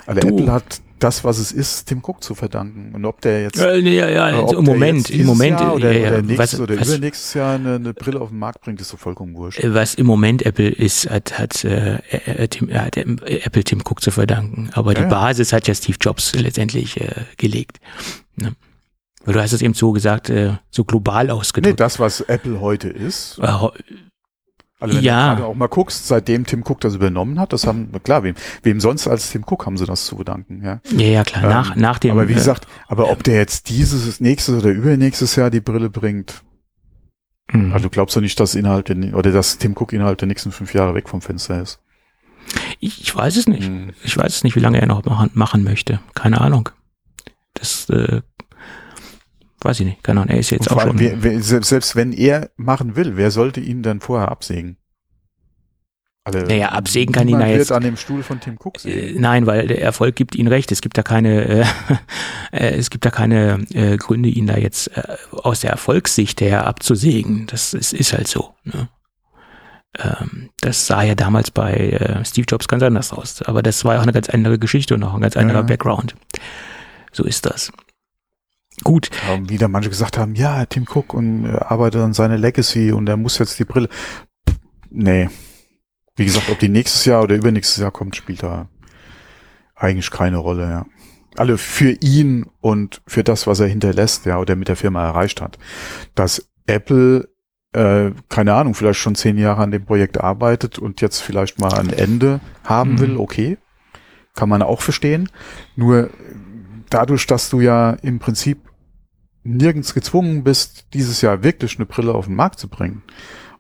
Also 0.07 0.27
Apple 0.27 0.51
hat 0.51 0.81
das, 1.03 1.25
was 1.25 1.39
es 1.39 1.53
ist, 1.53 1.87
Tim 1.87 2.03
Cook 2.03 2.23
zu 2.23 2.35
verdanken. 2.35 2.95
Und 2.95 3.05
ob 3.05 3.21
der 3.21 3.43
jetzt, 3.43 3.59
ja, 3.59 3.75
ja, 3.75 4.09
ja, 4.09 4.25
also 4.25 4.59
im 4.59 4.65
Moment, 4.65 5.11
im 5.11 5.27
Moment, 5.27 5.61
Jahr 5.61 5.75
oder, 5.75 5.93
ja, 5.93 6.09
oder 6.09 6.23
nächstes 6.23 6.55
was, 6.55 6.61
oder 6.61 6.81
was, 6.81 6.89
übernächstes 6.89 7.35
Jahr 7.35 7.55
eine, 7.55 7.75
eine, 7.77 7.95
Brille 7.95 8.21
auf 8.21 8.29
den 8.29 8.39
Markt 8.39 8.61
bringt, 8.61 8.81
ist 8.81 8.89
so 8.89 8.97
vollkommen 8.97 9.35
wurscht. 9.35 9.59
Äh, 9.59 9.75
was 9.75 9.95
im 9.95 10.07
Moment 10.07 10.45
Apple 10.47 10.69
ist, 10.69 11.11
hat, 11.11 11.39
hat, 11.39 11.65
äh, 11.65 11.97
äh, 12.11 12.49
Tim, 12.49 12.73
hat 12.73 12.97
Apple 12.97 13.65
Tim 13.65 13.81
Cook 13.81 14.03
zu 14.03 14.11
verdanken. 14.11 14.71
Aber 14.75 14.95
die 14.95 15.03
Basis 15.03 15.53
hat 15.53 15.67
ja 15.67 15.75
Steve 15.75 15.99
Jobs 16.01 16.35
letztendlich 16.35 17.01
äh, 17.01 17.25
gelegt. 17.37 17.79
Ne? 18.37 18.53
Du 19.27 19.39
hast 19.39 19.53
es 19.53 19.63
eben 19.63 19.75
so 19.75 19.93
gesagt, 19.93 20.31
äh, 20.31 20.55
so 20.71 20.85
global 20.85 21.31
ausgedrückt. 21.31 21.75
Nee, 21.75 21.77
das, 21.77 21.99
was 21.99 22.21
Apple 22.23 22.61
heute 22.61 22.89
ist. 22.89 23.39
Also 24.81 24.97
wenn 24.97 25.05
ja. 25.05 25.35
du 25.35 25.45
auch 25.45 25.55
mal 25.55 25.69
guckst, 25.69 26.09
seitdem 26.09 26.47
Tim 26.47 26.63
Cook 26.67 26.81
das 26.81 26.95
übernommen 26.95 27.39
hat, 27.39 27.53
das 27.53 27.67
haben, 27.67 27.93
klar, 28.03 28.23
wem, 28.23 28.35
wem 28.63 28.81
sonst 28.81 29.07
als 29.07 29.31
Tim 29.31 29.45
Cook 29.47 29.67
haben 29.67 29.77
sie 29.77 29.85
das 29.85 30.07
zu 30.07 30.17
bedanken, 30.17 30.63
ja. 30.65 30.81
Ja, 30.97 31.07
ja 31.07 31.23
klar, 31.23 31.45
ähm, 31.45 31.51
nach, 31.51 31.77
nach 31.77 31.99
dem. 31.99 32.13
Aber 32.13 32.29
wie 32.29 32.33
äh, 32.33 32.37
gesagt, 32.37 32.67
aber 32.89 33.11
ob 33.11 33.23
der 33.23 33.37
jetzt 33.37 33.69
dieses, 33.69 34.21
nächstes 34.21 34.63
oder 34.63 34.71
übernächstes 34.71 35.37
Jahr 35.37 35.51
die 35.51 35.61
Brille 35.61 35.91
bringt, 35.91 36.43
mhm. 37.53 37.75
also 37.75 37.91
glaubst 37.91 38.17
du 38.17 38.23
nicht, 38.23 38.41
dass 38.41 38.55
innerhalb 38.55 38.87
der, 38.87 39.15
oder 39.15 39.33
dass 39.33 39.59
Tim 39.59 39.77
Cook 39.79 39.93
innerhalb 39.93 40.17
der 40.17 40.29
nächsten 40.29 40.51
fünf 40.51 40.73
Jahre 40.73 40.95
weg 40.95 41.11
vom 41.11 41.21
Fenster 41.21 41.61
ist? 41.61 41.79
Ich, 42.79 43.03
ich 43.03 43.15
weiß 43.15 43.37
es 43.37 43.47
nicht. 43.47 43.69
Mhm. 43.69 43.93
Ich 44.03 44.17
weiß 44.17 44.37
es 44.37 44.45
nicht, 44.45 44.57
wie 44.57 44.61
lange 44.61 44.81
er 44.81 44.87
noch 44.87 45.05
machen, 45.05 45.31
machen 45.35 45.63
möchte. 45.63 46.01
Keine 46.15 46.41
Ahnung. 46.41 46.71
Das, 47.53 47.89
äh, 47.91 48.23
weiß 49.65 49.81
ich 49.81 49.87
nicht, 49.87 50.03
keine 50.03 50.21
Ahnung, 50.21 50.35
er 50.35 50.41
ist 50.41 50.51
jetzt 50.51 50.71
auch 50.71 50.81
schon. 50.81 50.99
Wer, 50.99 51.23
wer, 51.23 51.43
selbst 51.43 51.97
wenn 51.97 52.13
er 52.13 52.51
machen 52.57 52.97
will, 52.97 53.17
wer 53.17 53.31
sollte 53.31 53.61
ihn 53.61 53.83
dann 53.83 54.01
vorher 54.01 54.31
absägen? 54.31 54.77
Alle, 56.25 56.45
naja, 56.45 56.69
absägen 56.71 57.15
kann 57.15 57.29
ihn 57.29 57.39
da 57.39 57.47
jetzt. 57.47 57.73
an 57.73 57.83
dem 57.83 57.97
Stuhl 57.97 58.23
von 58.23 58.41
Tim 58.41 58.59
Cook 58.63 58.79
sehen. 58.79 59.17
Äh, 59.17 59.19
nein, 59.19 59.47
weil 59.47 59.67
der 59.67 59.81
Erfolg 59.81 60.17
gibt 60.17 60.35
ihm 60.35 60.49
recht. 60.49 60.71
Es 60.71 60.83
gibt 60.83 60.99
da 60.99 61.03
keine, 61.03 61.47
äh, 61.47 61.65
äh, 62.53 62.77
es 62.77 62.91
gibt 62.91 63.07
da 63.07 63.11
keine 63.11 63.65
äh, 63.73 63.97
Gründe, 63.97 64.29
ihn 64.29 64.47
da 64.47 64.59
jetzt 64.59 64.95
äh, 64.97 65.17
aus 65.33 65.61
der 65.61 65.71
Erfolgssicht 65.71 66.43
her 66.43 66.67
abzusägen. 66.67 67.47
Das 67.47 67.73
ist, 67.73 67.95
ist 67.95 68.13
halt 68.13 68.29
so. 68.29 68.55
Ne? 68.65 68.89
Ähm, 69.99 70.51
das 70.61 70.87
sah 70.87 71.03
ja 71.03 71.15
damals 71.15 71.51
bei 71.51 71.75
äh, 71.75 72.25
Steve 72.27 72.47
Jobs 72.49 72.69
ganz 72.69 72.83
anders 72.83 73.13
aus. 73.15 73.41
Aber 73.43 73.63
das 73.63 73.85
war 73.87 73.99
auch 73.99 74.03
eine 74.03 74.13
ganz 74.13 74.29
andere 74.29 74.59
Geschichte 74.59 74.95
und 74.95 75.03
auch 75.03 75.15
ein 75.15 75.23
ganz 75.23 75.39
anderer 75.39 75.61
ja. 75.61 75.67
Background. 75.67 76.17
So 77.13 77.25
ist 77.25 77.47
das. 77.47 77.73
Gut. 78.83 79.11
Ja, 79.29 79.49
wieder 79.49 79.69
manche 79.69 79.91
gesagt 79.91 80.17
haben, 80.17 80.35
ja, 80.35 80.65
Tim 80.67 80.87
Cook 80.89 81.15
und 81.15 81.47
äh, 81.47 81.59
arbeitet 81.59 82.01
an 82.01 82.15
seiner 82.15 82.39
Legacy 82.39 82.93
und 82.93 83.09
er 83.09 83.17
muss 83.17 83.39
jetzt 83.39 83.59
die 83.59 83.65
Brille. 83.65 83.89
Nee. 84.91 85.29
Wie 86.17 86.25
gesagt, 86.25 86.51
ob 86.51 86.59
die 86.59 86.69
nächstes 86.69 87.05
Jahr 87.05 87.23
oder 87.23 87.37
übernächstes 87.37 87.79
Jahr 87.79 87.91
kommt, 87.91 88.17
spielt 88.17 88.43
da 88.43 88.69
eigentlich 89.75 90.11
keine 90.11 90.39
Rolle, 90.39 90.69
ja. 90.69 90.87
Alle 91.37 91.59
für 91.59 91.93
ihn 92.01 92.47
und 92.61 93.03
für 93.07 93.23
das, 93.23 93.47
was 93.47 93.61
er 93.61 93.69
hinterlässt, 93.69 94.27
ja, 94.27 94.39
oder 94.39 94.57
mit 94.57 94.69
der 94.69 94.77
Firma 94.77 95.05
erreicht 95.07 95.41
hat. 95.41 95.59
Dass 96.15 96.49
Apple, 96.67 97.29
äh, 97.73 98.11
keine 98.29 98.55
Ahnung, 98.55 98.75
vielleicht 98.75 98.99
schon 98.99 99.15
zehn 99.15 99.39
Jahre 99.39 99.63
an 99.63 99.71
dem 99.71 99.85
Projekt 99.85 100.21
arbeitet 100.21 100.79
und 100.79 101.01
jetzt 101.01 101.21
vielleicht 101.21 101.61
mal 101.61 101.73
ein 101.75 101.91
Ende 101.91 102.41
haben 102.65 102.93
mhm. 102.93 102.99
will, 103.01 103.17
okay. 103.17 103.59
Kann 104.35 104.49
man 104.49 104.63
auch 104.63 104.81
verstehen. 104.81 105.29
Nur 105.77 106.11
dadurch, 106.91 107.27
dass 107.27 107.49
du 107.51 107.61
ja 107.61 107.93
im 108.03 108.19
Prinzip 108.19 108.70
nirgends 109.43 109.95
gezwungen 109.95 110.45
bist, 110.45 110.87
dieses 110.95 111.21
Jahr 111.21 111.43
wirklich 111.43 111.77
eine 111.77 111.87
Brille 111.87 112.15
auf 112.15 112.27
den 112.27 112.37
Markt 112.37 112.59
zu 112.59 112.69
bringen. 112.69 113.03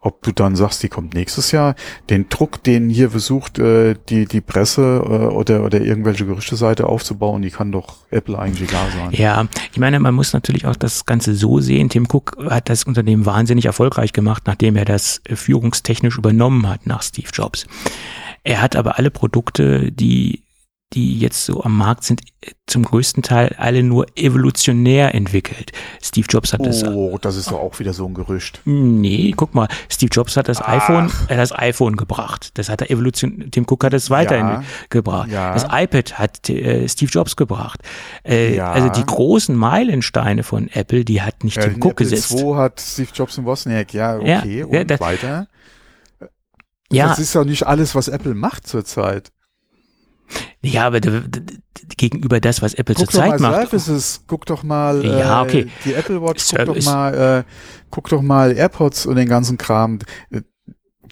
Ob 0.03 0.23
du 0.23 0.33
dann 0.33 0.57
sagst, 0.57 0.83
die 0.83 0.89
kommt 0.89 1.13
nächstes 1.13 1.53
Jahr, 1.53 1.75
den 2.09 2.31
Druck, 2.31 2.63
den 2.65 2.89
hier 2.89 3.11
versucht, 3.11 3.59
äh, 3.59 3.97
die, 4.09 4.25
die 4.25 4.41
Presse 4.41 5.03
äh, 5.05 5.35
oder, 5.35 5.63
oder 5.63 5.83
irgendwelche 5.83 6.25
Gerüchteseite 6.25 6.87
aufzubauen, 6.87 7.43
die 7.43 7.51
kann 7.51 7.71
doch 7.71 7.99
Apple 8.11 8.39
eigentlich 8.39 8.71
egal 8.71 8.89
sein. 8.97 9.11
Ja, 9.13 9.47
ich 9.71 9.79
meine, 9.79 10.01
man 10.01 10.15
muss 10.15 10.33
natürlich 10.33 10.65
auch 10.65 10.77
das 10.77 11.05
Ganze 11.05 11.35
so 11.35 11.61
sehen. 11.61 11.91
Tim 11.91 12.07
Cook 12.11 12.39
hat 12.49 12.71
das 12.71 12.85
Unternehmen 12.85 13.27
wahnsinnig 13.27 13.67
erfolgreich 13.67 14.15
gemacht, 14.15 14.45
nachdem 14.47 14.75
er 14.77 14.87
das 14.87 15.21
führungstechnisch 15.31 16.17
übernommen 16.17 16.67
hat 16.67 16.87
nach 16.87 17.03
Steve 17.03 17.29
Jobs. 17.31 17.67
Er 18.43 18.63
hat 18.63 18.77
aber 18.77 18.97
alle 18.97 19.11
Produkte, 19.11 19.93
die 19.93 20.45
die 20.93 21.19
jetzt 21.19 21.45
so 21.45 21.63
am 21.63 21.77
Markt 21.77 22.05
sind, 22.05 22.23
zum 22.67 22.83
größten 22.83 23.23
Teil 23.23 23.55
alle 23.59 23.83
nur 23.83 24.07
evolutionär 24.17 25.15
entwickelt. 25.15 25.73
Steve 26.03 26.27
Jobs 26.29 26.53
hat 26.53 26.65
das. 26.65 26.83
Oh, 26.83 27.17
das 27.21 27.37
ist 27.37 27.51
doch 27.51 27.61
auch 27.61 27.79
wieder 27.79 27.93
so 27.93 28.07
ein 28.07 28.15
Gerücht. 28.15 28.61
Nee, 28.65 29.33
guck 29.37 29.55
mal, 29.55 29.69
Steve 29.89 30.11
Jobs 30.13 30.37
hat 30.37 30.49
das 30.49 30.61
Ach. 30.61 30.69
iPhone, 30.69 31.13
hat 31.13 31.39
das 31.39 31.53
iPhone 31.53 31.97
gebracht. 31.97 32.51
Das 32.55 32.69
hat 32.69 32.81
er 32.81 32.91
Evolution, 32.91 33.51
Tim 33.51 33.67
Cook 33.69 33.85
hat 33.85 33.95
es 33.95 34.11
weitergebracht. 34.11 35.29
Ja, 35.29 35.55
ja. 35.55 35.55
Das 35.55 35.65
iPad 35.71 36.19
hat 36.19 36.51
äh, 36.51 36.89
Steve 36.89 37.11
Jobs 37.11 37.37
gebracht. 37.37 37.81
Äh, 38.25 38.57
ja. 38.57 38.73
Also 38.73 38.89
die 38.89 39.05
großen 39.05 39.55
Meilensteine 39.55 40.43
von 40.43 40.69
Apple, 40.69 41.05
die 41.05 41.23
hat 41.23 41.45
nicht 41.45 41.61
Tim 41.61 41.75
Cook 41.75 41.93
Apple 41.93 42.07
gesetzt. 42.07 42.31
2 42.31 42.57
hat 42.57 42.81
Steve 42.81 43.11
Jobs 43.15 43.39
und 43.39 43.45
Wozniak, 43.45 43.93
ja, 43.95 44.17
okay, 44.17 44.61
ja, 44.61 44.81
und 44.81 44.91
das, 44.91 45.01
weiter. 45.01 45.47
Ja. 46.93 47.09
Das 47.09 47.21
ist 47.21 47.35
ja 47.35 47.45
nicht 47.45 47.67
alles, 47.67 47.95
was 47.95 48.09
Apple 48.09 48.35
macht 48.35 48.67
zurzeit. 48.67 49.31
Ja, 50.63 50.87
aber 50.87 51.01
gegenüber 51.01 52.41
das, 52.41 52.61
was 52.61 52.75
Apple 52.75 52.95
zurzeit 52.95 53.41
macht. 53.41 53.71
Services, 53.71 54.25
guck 54.27 54.45
doch 54.47 54.63
mal 54.63 55.05
ja, 55.05 55.43
okay. 55.43 55.61
Äh, 55.61 55.67
die 55.85 55.95
Apple 55.95 56.21
Watch, 56.21 56.45
Service. 56.45 56.67
guck 56.67 56.77
doch 56.77 56.85
mal, 56.85 57.15
äh, 57.15 57.45
guck 57.91 58.09
doch 58.11 58.23
mal 58.23 58.53
AirPods 58.53 59.07
und 59.07 59.17
den 59.17 59.29
ganzen 59.29 59.57
Kram. 59.57 60.01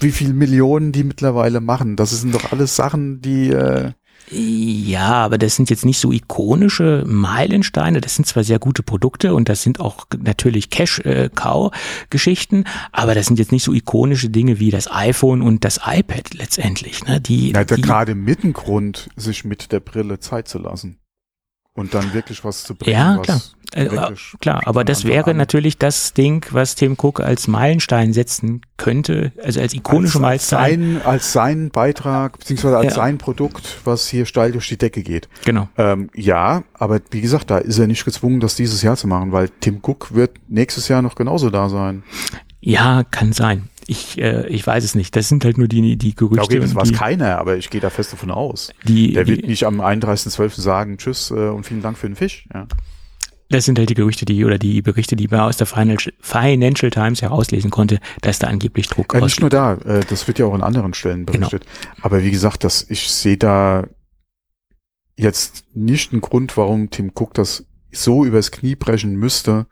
Wie 0.01 0.13
viel 0.13 0.35
Millionen 0.35 0.93
die 0.93 1.03
mittlerweile 1.03 1.61
machen. 1.61 1.97
Das 1.97 2.11
sind 2.11 2.35
doch 2.35 2.53
alles 2.53 2.77
Sachen, 2.77 3.21
die 3.21 3.49
äh, 3.51 3.93
ja, 4.31 5.13
aber 5.13 5.39
das 5.39 5.57
sind 5.57 5.71
jetzt 5.71 5.87
nicht 5.87 5.99
so 5.99 6.13
ikonische 6.13 7.05
Meilensteine. 7.07 8.01
Das 8.01 8.15
sind 8.15 8.27
zwar 8.27 8.45
sehr 8.45 8.59
gute 8.59 8.83
Produkte 8.83 9.35
und 9.35 9.49
das 9.49 9.63
sind 9.63 9.81
auch 9.81 10.07
natürlich 10.23 10.69
Cash-Cow-Geschichten, 10.71 12.65
aber 12.93 13.15
das 13.15 13.27
sind 13.27 13.39
jetzt 13.39 13.53
nicht 13.53 13.65
so 13.65 13.73
ikonische 13.73 14.29
Dinge 14.29 14.59
wie 14.59 14.71
das 14.71 14.91
iPhone 14.91 15.41
und 15.43 15.65
das 15.65 15.81
iPad 15.85 16.35
letztendlich. 16.35 17.05
Ne? 17.07 17.21
Die, 17.21 17.53
ja, 17.53 17.65
der 17.65 17.77
die, 17.77 17.83
gerade 17.83 18.15
Mittengrund, 18.15 19.09
sich 19.17 19.45
mit 19.45 19.73
der 19.73 19.81
Brille 19.81 20.19
Zeit 20.19 20.49
zu 20.49 20.59
lassen. 20.59 20.99
Und 21.79 21.95
dann 21.95 22.13
wirklich 22.13 22.45
was 22.45 22.65
zu 22.65 22.75
bringen. 22.75 22.97
Ja, 22.97 23.19
klar. 23.19 23.41
Äh, 23.73 23.89
klar, 24.41 24.63
aber 24.65 24.83
das 24.83 25.05
wäre 25.05 25.35
natürlich 25.35 25.77
das 25.77 26.15
Ding, 26.15 26.47
was 26.53 26.75
Tim 26.75 26.97
Cook 26.99 27.21
als 27.21 27.49
Meilenstein 27.49 28.15
setzen 28.15 28.63
könnte, 28.79 29.33
also 29.45 29.61
als 29.61 29.75
ikonische 29.75 30.17
als 30.19 30.51
Meilenstein. 30.51 30.93
Sein, 30.95 31.03
als 31.05 31.33
sein 31.35 31.71
Beitrag, 31.71 32.39
beziehungsweise 32.39 32.79
als 32.79 32.97
ja. 32.97 33.03
sein 33.03 33.19
Produkt, 33.19 33.81
was 33.85 34.09
hier 34.09 34.25
steil 34.25 34.53
durch 34.53 34.69
die 34.69 34.79
Decke 34.79 35.03
geht. 35.03 35.29
Genau. 35.45 35.69
Ähm, 35.77 36.09
ja, 36.15 36.65
aber 36.73 37.01
wie 37.11 37.21
gesagt, 37.21 37.51
da 37.51 37.59
ist 37.59 37.79
er 37.79 37.87
nicht 37.87 38.07
gezwungen, 38.07 38.41
das 38.41 38.57
dieses 38.57 38.81
Jahr 38.81 38.97
zu 38.97 39.07
machen, 39.07 39.33
weil 39.33 39.51
Tim 39.61 39.81
Cook 39.83 40.15
wird 40.15 40.31
nächstes 40.49 40.89
Jahr 40.89 41.03
noch 41.03 41.15
genauso 41.15 41.51
da 41.51 41.69
sein. 41.69 42.03
Ja, 42.61 43.05
kann 43.05 43.35
sein. 43.35 43.69
Ich, 43.91 44.19
äh, 44.19 44.47
ich 44.49 44.67
weiß 44.67 44.85
es 44.85 44.95
nicht. 44.95 45.17
Das 45.17 45.31
sind 45.31 45.47
halt 45.47 45.57
nur 45.57 45.67
die, 45.67 45.97
die 45.97 46.15
Gerüchte. 46.15 46.45
Okay, 46.45 46.61
das 46.61 46.75
weiß 46.75 46.93
keiner, 46.93 47.39
aber 47.39 47.57
ich 47.57 47.71
gehe 47.71 47.81
da 47.81 47.89
fest 47.89 48.13
davon 48.13 48.31
aus. 48.31 48.71
Die, 48.85 49.15
Der 49.15 49.27
wird 49.27 49.47
nicht 49.47 49.65
am 49.65 49.81
31.12. 49.81 50.61
sagen, 50.61 50.99
tschüss 50.99 51.31
äh, 51.31 51.49
und 51.49 51.65
vielen 51.65 51.81
Dank 51.81 51.97
für 51.97 52.07
den 52.07 52.15
Fisch. 52.15 52.47
Ja. 52.53 52.67
Das 53.49 53.65
sind 53.65 53.79
halt 53.79 53.89
die 53.89 53.95
Gerüchte, 53.95 54.27
die 54.27 54.45
oder 54.45 54.59
die 54.59 54.83
Berichte, 54.83 55.17
die 55.17 55.27
man 55.27 55.41
aus 55.41 55.57
der 55.57 55.67
Financial 55.67 56.91
Times 56.91 57.23
herauslesen 57.23 57.71
konnte, 57.71 57.99
dass 58.21 58.39
da 58.39 58.49
angeblich 58.49 58.89
Druck 58.89 59.15
ja, 59.15 59.21
Nicht 59.21 59.41
nur 59.41 59.49
da, 59.49 59.77
äh, 59.77 60.05
das 60.07 60.27
wird 60.27 60.39
ja 60.39 60.45
auch 60.45 60.55
in 60.55 60.63
anderen 60.63 60.93
Stellen 60.93 61.25
genau. 61.25 61.49
berichtet. 61.49 61.65
Genau. 61.65 61.97
Aber 62.03 62.23
wie 62.23 62.31
gesagt, 62.31 62.65
das, 62.65 62.85
ich 62.91 63.11
sehe 63.11 63.39
da 63.39 63.85
jetzt 65.17 65.65
nicht 65.73 66.13
einen 66.13 66.21
Grund, 66.21 66.59
warum 66.59 66.91
Tim 66.91 67.13
Cook 67.15 67.33
das 67.33 67.65
so 67.91 68.27
übers 68.27 68.51
Knie 68.51 68.75
brechen 68.75 69.17
müsste, 69.17 69.67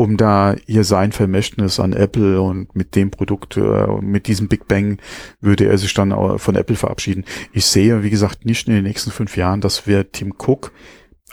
um 0.00 0.16
da 0.16 0.56
ihr 0.66 0.84
sein 0.84 1.12
Vermächtnis 1.12 1.78
an 1.78 1.92
Apple 1.92 2.40
und 2.40 2.74
mit 2.74 2.96
dem 2.96 3.10
Produkt, 3.10 3.56
äh, 3.56 3.86
mit 4.00 4.26
diesem 4.26 4.48
Big 4.48 4.66
Bang 4.68 4.98
würde 5.40 5.66
er 5.66 5.78
sich 5.78 5.94
dann 5.94 6.38
von 6.38 6.56
Apple 6.56 6.76
verabschieden. 6.76 7.24
Ich 7.52 7.66
sehe, 7.66 8.02
wie 8.02 8.10
gesagt, 8.10 8.44
nicht 8.44 8.68
in 8.68 8.74
den 8.74 8.84
nächsten 8.84 9.10
fünf 9.10 9.36
Jahren, 9.36 9.60
dass 9.60 9.86
wir 9.86 10.10
Tim 10.10 10.34
Cook 10.36 10.72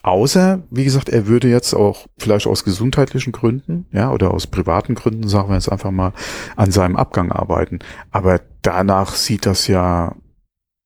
Außer, 0.08 0.64
wie 0.70 0.86
gesagt, 0.86 1.10
er 1.10 1.28
würde 1.28 1.50
jetzt 1.50 1.74
auch 1.74 2.08
vielleicht 2.18 2.48
aus 2.48 2.64
gesundheitlichen 2.64 3.34
Gründen, 3.34 3.88
ja, 3.92 4.10
oder 4.10 4.32
aus 4.32 4.48
privaten 4.48 4.96
Gründen, 4.96 5.28
sagen 5.28 5.50
wir 5.50 5.56
jetzt 5.56 5.70
einfach 5.70 5.92
mal, 5.92 6.14
an 6.56 6.72
seinem 6.72 6.96
Abgang 6.96 7.30
arbeiten. 7.30 7.80
Aber 8.10 8.40
danach 8.62 9.16
sieht 9.16 9.46
das 9.46 9.68
ja 9.68 10.16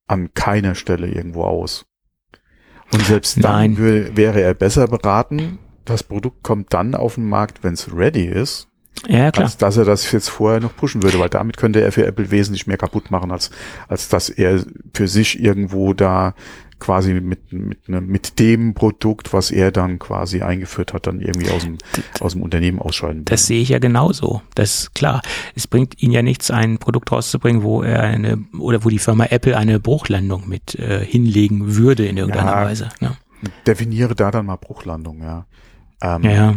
an 0.07 0.34
keiner 0.34 0.73
Stelle 0.73 1.07
irgendwo 1.07 1.43
aus. 1.43 1.86
Und 2.91 3.03
selbst 3.03 3.43
dann 3.43 3.77
würde, 3.77 4.17
wäre 4.17 4.41
er 4.41 4.55
besser 4.55 4.88
beraten, 4.88 5.59
das 5.91 6.03
Produkt 6.03 6.43
kommt 6.43 6.73
dann 6.73 6.95
auf 6.95 7.15
den 7.15 7.27
Markt, 7.27 7.63
wenn 7.63 7.73
es 7.73 7.93
ready 7.95 8.25
ist. 8.25 8.67
Ja, 9.07 9.31
klar. 9.31 9.45
Als 9.45 9.57
dass 9.57 9.77
er 9.77 9.85
das 9.85 10.11
jetzt 10.11 10.29
vorher 10.29 10.59
noch 10.59 10.75
pushen 10.75 11.01
würde, 11.01 11.19
weil 11.19 11.29
damit 11.29 11.57
könnte 11.57 11.81
er 11.81 11.91
für 11.91 12.05
Apple 12.05 12.29
wesentlich 12.29 12.67
mehr 12.67 12.77
kaputt 12.77 13.09
machen, 13.09 13.31
als, 13.31 13.49
als 13.87 14.09
dass 14.09 14.29
er 14.29 14.63
für 14.93 15.07
sich 15.07 15.41
irgendwo 15.41 15.93
da 15.93 16.35
quasi 16.81 17.13
mit, 17.13 17.53
mit, 17.53 17.87
ne, 17.87 18.01
mit 18.01 18.39
dem 18.39 18.73
Produkt, 18.73 19.33
was 19.33 19.51
er 19.51 19.71
dann 19.71 19.99
quasi 19.99 20.41
eingeführt 20.41 20.93
hat, 20.93 21.07
dann 21.07 21.21
irgendwie 21.21 21.49
aus 21.51 21.63
dem, 21.63 21.77
aus 22.19 22.33
dem 22.33 22.41
Unternehmen 22.41 22.79
ausscheiden. 22.79 23.23
Das 23.25 23.45
sehe 23.45 23.61
ich 23.61 23.69
ja 23.69 23.79
genauso. 23.79 24.41
Das 24.55 24.81
ist 24.81 24.95
klar. 24.95 25.21
Es 25.55 25.67
bringt 25.67 26.01
ihn 26.01 26.11
ja 26.11 26.23
nichts, 26.23 26.51
ein 26.51 26.79
Produkt 26.79 27.11
rauszubringen, 27.11 27.63
wo 27.63 27.83
er 27.83 28.01
eine, 28.01 28.43
oder 28.59 28.83
wo 28.83 28.89
die 28.89 28.99
Firma 28.99 29.25
Apple 29.25 29.55
eine 29.55 29.79
Bruchlandung 29.79 30.49
mit 30.49 30.75
äh, 30.75 31.05
hinlegen 31.05 31.75
würde 31.75 32.05
in 32.05 32.17
irgendeiner 32.17 32.51
ja, 32.51 32.65
Weise. 32.65 32.89
Ne? 32.99 33.15
Definiere 33.65 34.15
da 34.15 34.31
dann 34.31 34.47
mal 34.47 34.57
Bruchlandung, 34.57 35.21
ja. 35.21 35.45
Ähm, 36.02 36.24
ja. 36.24 36.56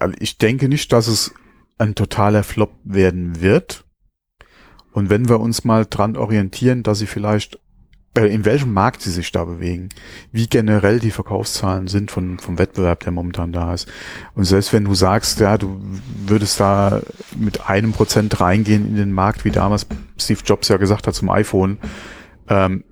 Also 0.00 0.14
ich 0.18 0.38
denke 0.38 0.68
nicht, 0.68 0.92
dass 0.92 1.06
es 1.06 1.34
ein 1.78 1.94
totaler 1.94 2.42
Flop 2.42 2.74
werden 2.84 3.40
wird. 3.40 3.84
Und 4.92 5.08
wenn 5.08 5.28
wir 5.28 5.40
uns 5.40 5.64
mal 5.64 5.86
dran 5.88 6.16
orientieren, 6.16 6.82
dass 6.82 6.98
sie 6.98 7.06
vielleicht 7.06 7.58
äh, 8.14 8.26
in 8.26 8.44
welchem 8.44 8.72
Markt 8.72 9.00
sie 9.00 9.10
sich 9.10 9.32
da 9.32 9.44
bewegen, 9.44 9.88
wie 10.32 10.46
generell 10.46 11.00
die 11.00 11.10
Verkaufszahlen 11.10 11.88
sind 11.88 12.10
von, 12.10 12.38
vom 12.38 12.58
Wettbewerb, 12.58 13.00
der 13.00 13.12
momentan 13.12 13.52
da 13.52 13.72
ist. 13.72 13.90
Und 14.34 14.44
selbst 14.44 14.72
wenn 14.74 14.84
du 14.84 14.94
sagst, 14.94 15.40
ja, 15.40 15.56
du 15.56 15.80
würdest 16.26 16.60
da 16.60 17.00
mit 17.36 17.68
einem 17.68 17.92
Prozent 17.92 18.38
reingehen 18.40 18.86
in 18.86 18.96
den 18.96 19.12
Markt, 19.12 19.46
wie 19.46 19.50
damals 19.50 19.86
Steve 20.18 20.40
Jobs 20.44 20.68
ja 20.68 20.76
gesagt 20.76 21.06
hat 21.06 21.14
zum 21.14 21.30
iPhone, 21.30 21.78
ähm, 22.48 22.84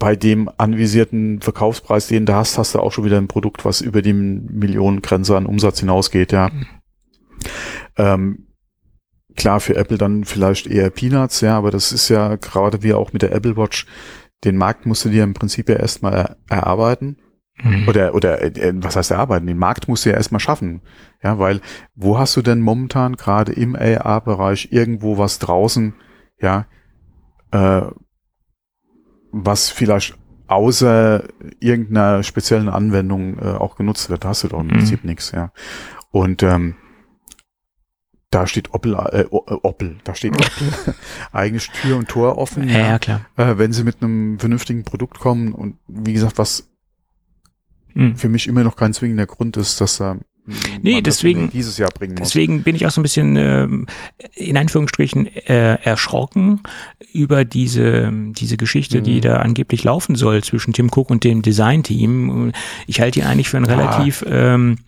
bei 0.00 0.16
dem 0.16 0.50
anvisierten 0.56 1.40
Verkaufspreis, 1.40 2.08
den 2.08 2.26
du 2.26 2.34
hast, 2.34 2.58
hast 2.58 2.74
du 2.74 2.80
auch 2.80 2.90
schon 2.90 3.04
wieder 3.04 3.18
ein 3.18 3.28
Produkt, 3.28 3.64
was 3.64 3.82
über 3.82 4.02
die 4.02 4.14
Millionengrenze 4.14 5.36
an 5.36 5.46
Umsatz 5.46 5.78
hinausgeht, 5.78 6.32
ja. 6.32 6.48
Mhm. 6.48 6.66
Ähm, 7.96 8.46
klar, 9.36 9.60
für 9.60 9.76
Apple 9.76 9.98
dann 9.98 10.24
vielleicht 10.24 10.66
eher 10.66 10.90
Peanuts, 10.90 11.42
ja, 11.42 11.56
aber 11.56 11.70
das 11.70 11.92
ist 11.92 12.08
ja 12.08 12.36
gerade 12.36 12.82
wie 12.82 12.94
auch 12.94 13.12
mit 13.12 13.22
der 13.22 13.32
Apple 13.32 13.56
Watch, 13.58 13.86
den 14.42 14.56
Markt 14.56 14.86
musst 14.86 15.04
du 15.04 15.10
dir 15.10 15.22
im 15.22 15.34
Prinzip 15.34 15.68
ja 15.68 15.76
erstmal 15.76 16.36
erarbeiten. 16.48 17.18
Mhm. 17.62 17.86
Oder, 17.86 18.14
oder 18.14 18.40
äh, 18.40 18.72
was 18.76 18.96
heißt 18.96 19.10
erarbeiten? 19.10 19.46
Den 19.46 19.58
Markt 19.58 19.86
musst 19.86 20.06
du 20.06 20.10
ja 20.10 20.16
erstmal 20.16 20.40
schaffen. 20.40 20.80
Ja, 21.22 21.38
weil 21.38 21.60
wo 21.94 22.18
hast 22.18 22.34
du 22.38 22.42
denn 22.42 22.60
momentan 22.60 23.16
gerade 23.16 23.52
im 23.52 23.76
AR-Bereich 23.76 24.68
irgendwo 24.72 25.18
was 25.18 25.38
draußen, 25.40 25.92
ja, 26.40 26.66
äh, 27.50 27.82
was 29.32 29.70
vielleicht 29.70 30.16
außer 30.46 31.24
irgendeiner 31.60 32.22
speziellen 32.22 32.68
Anwendung 32.68 33.38
äh, 33.38 33.52
auch 33.52 33.76
genutzt 33.76 34.10
wird, 34.10 34.24
da 34.24 34.30
hast 34.30 34.44
du 34.44 34.48
doch 34.48 34.60
im 34.60 34.66
mhm. 34.66 34.70
Prinzip 34.70 35.04
nichts, 35.04 35.32
ja. 35.32 35.52
Und 36.10 36.42
ähm, 36.42 36.74
da 38.30 38.46
steht 38.46 38.72
Opel, 38.74 38.94
äh, 38.94 39.22
äh 39.22 39.26
Opel, 39.30 39.98
da 40.04 40.14
steht 40.14 40.34
Opel 40.34 40.94
eigentlich 41.32 41.68
Tür 41.70 41.96
und 41.96 42.08
Tor 42.08 42.38
offen. 42.38 42.68
Ja, 42.68 42.78
ja 42.78 42.98
klar. 42.98 43.26
Äh, 43.36 43.58
wenn 43.58 43.72
sie 43.72 43.84
mit 43.84 44.02
einem 44.02 44.38
vernünftigen 44.38 44.84
Produkt 44.84 45.18
kommen 45.18 45.52
und 45.52 45.78
wie 45.86 46.12
gesagt, 46.12 46.38
was 46.38 46.68
mhm. 47.94 48.16
für 48.16 48.28
mich 48.28 48.46
immer 48.46 48.64
noch 48.64 48.76
kein 48.76 48.92
zwingender 48.92 49.26
Grund 49.26 49.56
ist, 49.56 49.80
dass 49.80 49.98
da 49.98 50.16
Nee, 50.82 51.00
deswegen, 51.02 51.50
dieses 51.50 51.78
Jahr 51.78 51.90
bringen 51.90 52.14
muss. 52.18 52.28
deswegen 52.28 52.62
bin 52.62 52.76
ich 52.76 52.86
auch 52.86 52.90
so 52.90 53.00
ein 53.00 53.02
bisschen 53.02 53.36
ähm, 53.36 53.86
in 54.34 54.56
Anführungsstrichen 54.56 55.26
äh, 55.26 55.74
erschrocken 55.82 56.60
über 57.12 57.44
diese, 57.44 58.12
diese 58.12 58.56
Geschichte, 58.56 58.98
mhm. 58.98 59.04
die 59.04 59.20
da 59.20 59.36
angeblich 59.36 59.84
laufen 59.84 60.14
soll 60.14 60.42
zwischen 60.42 60.72
Tim 60.72 60.90
Cook 60.94 61.10
und 61.10 61.24
dem 61.24 61.42
Design-Team. 61.42 62.52
Ich 62.86 63.00
halte 63.00 63.20
ihn 63.20 63.26
eigentlich 63.26 63.48
für 63.48 63.56
ein 63.56 63.66
ja. 63.66 63.74
relativ 63.74 64.24
ähm, 64.28 64.78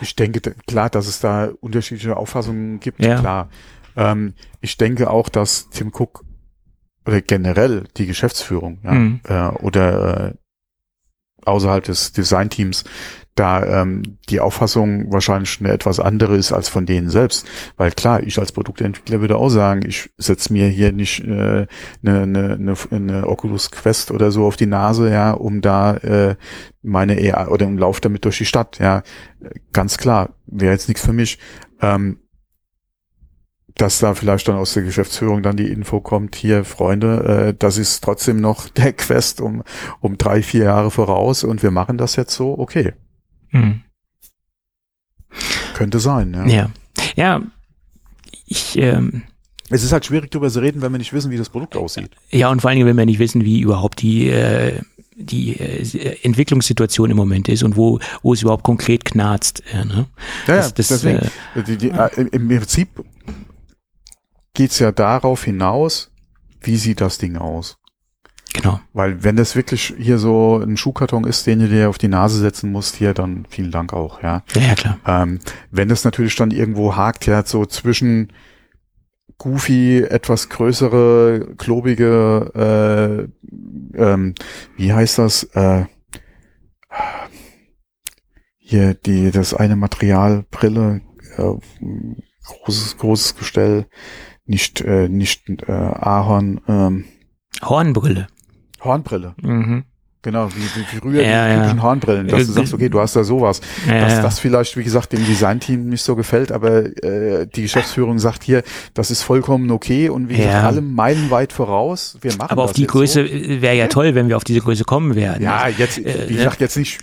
ich 0.00 0.16
denke, 0.16 0.40
klar, 0.66 0.90
dass 0.90 1.06
es 1.06 1.20
da 1.20 1.50
unterschiedliche 1.60 2.16
Auffassungen 2.16 2.80
gibt, 2.80 3.02
ja. 3.02 3.18
klar. 3.18 3.48
Ähm, 3.96 4.34
ich 4.60 4.76
denke 4.76 5.10
auch, 5.10 5.28
dass 5.28 5.70
Tim 5.70 5.92
Cook 5.94 6.24
oder 7.06 7.20
generell 7.20 7.84
die 7.96 8.06
Geschäftsführung 8.06 8.78
ja, 8.84 8.92
mhm. 8.92 9.20
äh, 9.24 9.48
oder 9.62 10.28
äh, 10.28 10.34
außerhalb 11.44 11.84
des 11.84 12.12
Designteams 12.12 12.84
da 13.34 13.82
ähm, 13.82 14.18
die 14.28 14.40
Auffassung 14.40 15.12
wahrscheinlich 15.12 15.60
eine 15.60 15.70
etwas 15.70 16.00
andere 16.00 16.36
ist 16.36 16.52
als 16.52 16.68
von 16.68 16.86
denen 16.86 17.08
selbst. 17.08 17.46
Weil 17.76 17.90
klar, 17.92 18.22
ich 18.22 18.38
als 18.38 18.52
Produktentwickler 18.52 19.20
würde 19.20 19.36
auch 19.36 19.48
sagen, 19.48 19.82
ich 19.86 20.10
setze 20.18 20.52
mir 20.52 20.68
hier 20.68 20.92
nicht 20.92 21.20
äh, 21.24 21.66
eine, 22.04 22.22
eine, 22.22 22.54
eine, 22.54 22.74
eine 22.90 23.26
Oculus 23.26 23.70
Quest 23.70 24.10
oder 24.10 24.30
so 24.30 24.44
auf 24.44 24.56
die 24.56 24.66
Nase, 24.66 25.10
ja, 25.10 25.32
um 25.32 25.60
da 25.60 25.96
äh, 25.96 26.36
meine 26.82 27.14
eher 27.14 27.50
oder 27.50 27.66
im 27.66 27.78
Lauf 27.78 28.00
damit 28.00 28.24
durch 28.24 28.38
die 28.38 28.46
Stadt, 28.46 28.78
ja. 28.78 29.02
Ganz 29.72 29.96
klar, 29.96 30.30
wäre 30.46 30.72
jetzt 30.72 30.88
nichts 30.88 31.04
für 31.04 31.12
mich. 31.12 31.38
Ähm, 31.80 32.18
dass 33.76 34.00
da 34.00 34.14
vielleicht 34.14 34.46
dann 34.48 34.56
aus 34.56 34.74
der 34.74 34.82
Geschäftsführung 34.82 35.42
dann 35.42 35.56
die 35.56 35.70
Info 35.70 36.00
kommt, 36.00 36.36
hier 36.36 36.64
Freunde, 36.64 37.48
äh, 37.48 37.54
das 37.58 37.78
ist 37.78 38.04
trotzdem 38.04 38.40
noch 38.40 38.68
der 38.76 38.92
Quest 38.92 39.40
um, 39.40 39.62
um 40.00 40.18
drei, 40.18 40.42
vier 40.42 40.64
Jahre 40.64 40.90
voraus 40.90 41.44
und 41.44 41.62
wir 41.62 41.70
machen 41.70 41.96
das 41.96 42.16
jetzt 42.16 42.34
so, 42.34 42.58
okay. 42.58 42.92
Hm. 43.50 43.82
Könnte 45.74 46.00
sein, 46.00 46.34
ja. 46.34 46.46
Ja, 46.46 46.70
ja 47.16 47.42
ich... 48.46 48.76
Ähm 48.78 49.22
es 49.72 49.84
ist 49.84 49.92
halt 49.92 50.04
schwierig 50.04 50.32
darüber 50.32 50.50
zu 50.50 50.58
reden, 50.58 50.82
wenn 50.82 50.90
wir 50.90 50.98
nicht 50.98 51.12
wissen, 51.12 51.30
wie 51.30 51.36
das 51.36 51.48
Produkt 51.48 51.76
aussieht. 51.76 52.10
Ja, 52.30 52.50
und 52.50 52.60
vor 52.60 52.70
allen 52.70 52.76
Dingen, 52.76 52.88
wenn 52.88 52.96
wir 52.96 53.06
nicht 53.06 53.20
wissen, 53.20 53.44
wie 53.44 53.60
überhaupt 53.60 54.02
die, 54.02 54.28
äh, 54.28 54.80
die 55.14 55.58
äh, 55.60 56.18
Entwicklungssituation 56.22 57.10
im 57.10 57.16
Moment 57.16 57.48
ist 57.48 57.62
und 57.62 57.76
wo, 57.76 58.00
wo 58.22 58.32
es 58.32 58.42
überhaupt 58.42 58.64
konkret 58.64 59.04
knarzt. 59.04 59.62
Äh, 59.72 59.84
ne? 59.84 60.06
Ja, 60.48 60.56
das, 60.56 60.74
das, 60.74 60.88
deswegen, 60.88 61.20
äh, 61.54 61.62
die, 61.62 61.76
die, 61.76 61.90
äh, 61.90 62.26
im 62.32 62.48
Prinzip 62.48 63.04
geht's 64.54 64.80
ja 64.80 64.90
darauf 64.90 65.44
hinaus, 65.44 66.10
wie 66.60 66.76
sieht 66.76 67.00
das 67.00 67.18
Ding 67.18 67.36
aus? 67.36 67.78
Genau. 68.52 68.80
Weil 68.92 69.22
wenn 69.22 69.36
das 69.36 69.54
wirklich 69.54 69.94
hier 69.98 70.18
so 70.18 70.58
ein 70.58 70.76
Schuhkarton 70.76 71.24
ist, 71.24 71.46
den 71.46 71.60
du 71.60 71.68
dir 71.68 71.88
auf 71.88 71.98
die 71.98 72.08
Nase 72.08 72.38
setzen 72.38 72.72
musst, 72.72 72.96
hier, 72.96 73.14
dann 73.14 73.46
vielen 73.48 73.70
Dank 73.70 73.92
auch, 73.92 74.22
ja. 74.22 74.42
Ja, 74.54 74.62
ja 74.62 74.74
klar. 74.74 74.98
Ähm, 75.06 75.38
wenn 75.70 75.88
das 75.88 76.04
natürlich 76.04 76.34
dann 76.36 76.50
irgendwo 76.50 76.96
hakt, 76.96 77.26
ja, 77.26 77.44
so 77.44 77.64
zwischen 77.64 78.32
goofy, 79.38 80.02
etwas 80.02 80.48
größere, 80.48 81.54
klobige, 81.56 83.30
äh, 83.94 83.98
ähm, 83.98 84.34
wie 84.76 84.92
heißt 84.92 85.18
das, 85.18 85.44
äh, 85.54 85.86
hier 88.58 88.94
die, 88.94 89.30
das 89.30 89.54
eine 89.54 89.76
Material, 89.76 90.44
Brille, 90.50 91.00
äh, 91.36 91.54
großes, 92.44 92.98
großes 92.98 93.36
Gestell, 93.36 93.86
nicht, 94.44 94.80
äh, 94.80 95.08
nicht 95.08 95.48
äh, 95.48 95.72
Ahorn. 95.72 96.60
Ähm, 96.68 97.04
Hornbrille. 97.62 98.26
Hornbrille. 98.82 99.34
Mhm. 99.40 99.84
Genau, 100.22 100.50
wie, 100.50 100.60
wie 100.60 100.98
früher 100.98 101.22
ja, 101.22 101.48
die 101.48 101.54
typischen 101.54 101.78
ja. 101.78 101.82
Hornbrillen, 101.82 102.28
dass 102.28 102.46
du 102.46 102.52
sagst, 102.52 102.74
okay, 102.74 102.90
du 102.90 103.00
hast 103.00 103.16
da 103.16 103.24
sowas. 103.24 103.62
Ja, 103.88 104.00
dass 104.00 104.20
das 104.20 104.38
vielleicht, 104.38 104.76
wie 104.76 104.84
gesagt, 104.84 105.14
dem 105.14 105.24
Designteam 105.24 105.88
nicht 105.88 106.02
so 106.02 106.14
gefällt, 106.14 106.52
aber 106.52 106.84
äh, 107.02 107.46
die 107.46 107.62
Geschäftsführung 107.62 108.18
sagt 108.18 108.42
hier, 108.42 108.62
das 108.92 109.10
ist 109.10 109.22
vollkommen 109.22 109.70
okay 109.70 110.10
und 110.10 110.28
wir 110.28 110.36
sind 110.36 110.48
alle 110.48 110.82
meilenweit 110.82 111.54
voraus. 111.54 112.18
Wir 112.20 112.36
machen 112.36 112.50
Aber 112.50 112.64
auf 112.64 112.74
die 112.74 112.86
Größe 112.86 113.26
so. 113.26 113.62
wäre 113.62 113.76
ja 113.76 113.86
toll, 113.86 114.14
wenn 114.14 114.28
wir 114.28 114.36
auf 114.36 114.44
diese 114.44 114.60
Größe 114.60 114.84
kommen 114.84 115.14
werden. 115.14 115.42
Ja, 115.42 115.68
jetzt, 115.68 115.98
äh, 115.98 116.28
wie 116.28 116.34
gesagt, 116.34 116.60
jetzt 116.60 116.76
nicht 116.76 117.00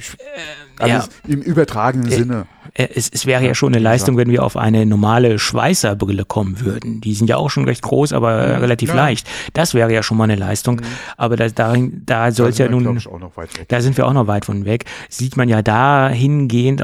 alles 0.80 1.10
im 1.28 1.42
übertragenen 1.42 2.12
äh, 2.12 2.16
Sinne. 2.16 2.48
Äh, 2.74 2.88
es, 2.96 3.10
es 3.10 3.26
wäre 3.26 3.46
ja 3.46 3.56
schon 3.56 3.74
eine 3.74 3.82
Leistung, 3.82 4.18
wenn 4.18 4.30
wir 4.30 4.44
auf 4.44 4.58
eine 4.58 4.86
normale 4.86 5.40
Schweißerbrille 5.40 6.26
kommen 6.26 6.60
würden. 6.62 7.02
Die 7.02 7.14
sind 7.14 7.30
ja 7.30 7.38
auch 7.38 7.50
schon 7.50 7.66
recht 7.66 7.82
groß, 7.82 8.14
aber 8.14 8.50
ja, 8.50 8.58
relativ 8.58 8.90
ja. 8.90 8.96
leicht. 8.96 9.28
Das 9.54 9.74
wäre 9.74 9.92
ja 9.92 10.04
schon 10.04 10.18
mal 10.18 10.26
eine 10.26 10.36
Leistung. 10.36 10.78
Mhm. 10.78 10.86
Aber 11.18 11.36
da, 11.36 11.50
da, 11.50 11.76
da 12.06 12.32
soll 12.32 12.50
es 12.50 12.58
ja 12.58 12.70
nun, 12.70 12.84
da 13.68 13.82
sind 13.82 13.98
wir 13.98 14.08
auch 14.08 14.14
noch 14.14 14.28
weit 14.28 14.46
von 14.46 14.66
weg. 14.66 14.86
Sieht 15.10 15.38
man 15.38 15.50
ja 15.50 15.62
dahingehend, 15.62 16.84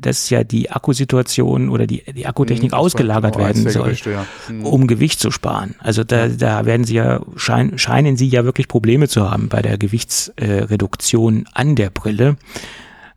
dass 0.00 0.30
ja 0.30 0.44
die 0.44 0.70
Akkusituation 0.70 1.68
oder 1.70 1.86
die, 1.86 2.02
die 2.12 2.26
Akkutechnik 2.26 2.72
mhm, 2.72 2.78
ausgelagert 2.78 3.34
genau 3.34 3.46
werden 3.46 3.68
soll, 3.68 3.94
ja. 4.06 4.26
mhm. 4.48 4.66
um 4.66 4.86
Gewicht 4.86 5.20
zu 5.20 5.30
sparen. 5.30 5.74
Also 5.78 6.04
da, 6.04 6.28
da 6.28 6.66
werden 6.66 6.84
sie 6.84 6.94
ja, 6.94 7.20
schein, 7.36 7.78
scheinen 7.78 8.16
sie 8.16 8.28
ja 8.28 8.44
wirklich 8.44 8.68
Probleme 8.68 9.08
zu 9.08 9.30
haben 9.30 9.48
bei 9.48 9.62
der 9.62 9.78
Gewichtsreduktion 9.78 11.46
an 11.52 11.74
der 11.74 11.90
Brille. 11.90 12.36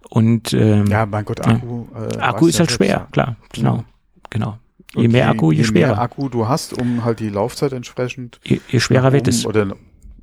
Und 0.09 0.53
ähm, 0.53 0.87
ja, 0.87 1.05
mein 1.05 1.25
Gott, 1.25 1.45
Akku. 1.45 1.85
Äh, 1.93 2.17
Akku 2.19 2.47
ist 2.47 2.59
halt 2.59 2.71
schwer, 2.71 3.07
klar, 3.11 3.35
genau, 3.51 3.83
genau. 4.29 4.57
Je 4.93 5.05
und 5.05 5.11
mehr 5.11 5.29
Akku, 5.29 5.51
je, 5.51 5.57
je 5.57 5.63
schwerer. 5.65 5.87
Je 5.89 5.93
mehr 5.93 6.01
Akku 6.01 6.29
du 6.29 6.47
hast, 6.47 6.73
um 6.73 7.03
halt 7.03 7.19
die 7.19 7.29
Laufzeit 7.29 7.73
entsprechend. 7.73 8.39
Je, 8.43 8.61
je 8.69 8.79
schwerer 8.79 9.11
wird 9.11 9.27
es. 9.27 9.45
Oder 9.45 9.75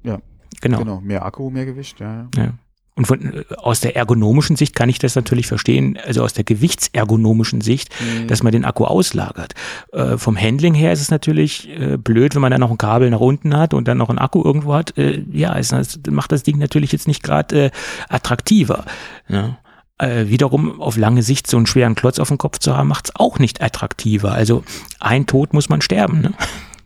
ja, 0.03 0.18
genau. 0.61 0.78
Genau, 0.78 1.01
mehr 1.01 1.24
Akku, 1.24 1.51
mehr 1.51 1.66
Gewicht, 1.66 2.01
ja. 2.01 2.28
ja. 2.37 2.55
Und 2.95 3.07
von, 3.07 3.45
aus 3.57 3.80
der 3.80 3.97
ergonomischen 3.97 4.57
Sicht 4.57 4.74
kann 4.74 4.91
ich 4.91 4.99
das 4.99 5.14
natürlich 5.14 5.47
verstehen, 5.47 5.99
also 6.05 6.22
aus 6.22 6.35
der 6.35 6.45
gewichtsergonomischen 6.45 7.62
Sicht, 7.62 7.89
mhm. 8.01 8.28
dass 8.28 8.43
man 8.43 8.53
den 8.53 8.66
Akku 8.66 8.85
auslagert. 8.85 9.55
Äh, 9.93 10.18
vom 10.18 10.39
Handling 10.39 10.74
her 10.74 10.93
ist 10.93 11.01
es 11.01 11.11
natürlich 11.11 11.70
äh, 11.70 11.97
blöd, 11.97 12.35
wenn 12.35 12.43
man 12.43 12.51
dann 12.51 12.61
noch 12.61 12.70
ein 12.70 12.76
Kabel 12.76 13.09
nach 13.09 13.20
unten 13.20 13.57
hat 13.57 13.72
und 13.72 13.89
dann 13.89 13.97
noch 13.97 14.11
einen 14.11 14.18
Akku 14.18 14.43
irgendwo 14.45 14.74
hat. 14.74 14.97
Äh, 14.99 15.24
ja, 15.33 15.57
es, 15.57 15.74
macht 16.11 16.33
das 16.33 16.43
Ding 16.43 16.59
natürlich 16.59 16.93
jetzt 16.93 17.09
nicht 17.09 17.22
gerade 17.22 17.66
äh, 17.66 17.70
attraktiver. 18.11 18.85
Ja 19.28 19.59
äh, 20.03 20.29
wiederum 20.29 20.81
auf 20.81 20.97
lange 20.97 21.23
Sicht 21.23 21.47
so 21.47 21.57
einen 21.57 21.67
schweren 21.67 21.95
Klotz 21.95 22.19
auf 22.19 22.29
dem 22.29 22.39
Kopf 22.39 22.59
zu 22.59 22.77
haben, 22.77 22.89
macht 22.89 23.07
es 23.07 23.17
auch 23.17 23.39
nicht 23.39 23.63
attraktiver. 23.63 24.33
Also 24.33 24.65
ein 25.01 25.27
Tod 25.27 25.55
muss 25.55 25.69
man 25.69 25.81
sterben. 25.81 26.21
Ne? 26.21 26.33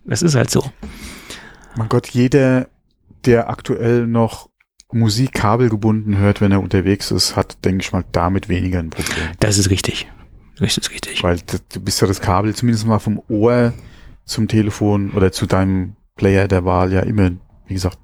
Das 0.09 0.23
ist 0.23 0.37
halt 0.37 0.51
so. 0.51 0.71
Mein 1.75 1.89
Gott, 1.89 2.07
jeder, 2.07 2.69
der 3.25 3.51
aktuell 3.51 4.07
noch 4.07 4.49
Musik 4.93 5.33
kabelgebunden 5.33 6.17
hört, 6.17 6.41
wenn 6.41 6.53
er 6.53 6.63
unterwegs 6.63 7.11
ist, 7.11 7.35
hat, 7.35 7.65
denke 7.65 7.83
ich 7.83 7.93
mal, 7.93 8.05
damit 8.13 8.49
weniger 8.49 8.79
ein 8.79 8.91
Problem. 8.91 9.31
Das 9.41 9.59
ist 9.59 9.69
richtig. 9.69 10.07
Das 10.61 10.79
ist 10.79 10.93
richtig. 10.93 11.25
Weil 11.25 11.39
du 11.73 11.81
bist 11.81 12.01
ja 12.01 12.07
das 12.07 12.21
Kabel 12.21 12.55
zumindest 12.55 12.87
mal 12.87 13.01
vom 13.01 13.21
Ohr 13.29 13.73
zum 14.25 14.47
Telefon 14.47 15.11
oder 15.11 15.33
zu 15.33 15.47
deinem 15.47 15.97
Player 16.15 16.47
der 16.47 16.65
Wahl 16.65 16.93
ja 16.93 17.01
immer, 17.01 17.33
wie 17.67 17.75
gesagt, 17.75 17.99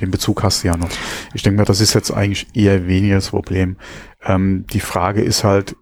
den 0.00 0.10
Bezug 0.10 0.42
hast 0.42 0.62
du 0.62 0.68
ja 0.68 0.76
noch. 0.76 0.90
Ich 1.34 1.42
denke 1.42 1.58
mal, 1.58 1.64
das 1.64 1.80
ist 1.80 1.94
jetzt 1.94 2.10
eigentlich 2.10 2.46
eher 2.54 2.86
weniger 2.86 3.16
das 3.16 3.30
Problem. 3.30 3.76
Ähm, 4.22 4.66
die 4.72 4.80
Frage 4.80 5.22
ist 5.22 5.44
halt, 5.44 5.76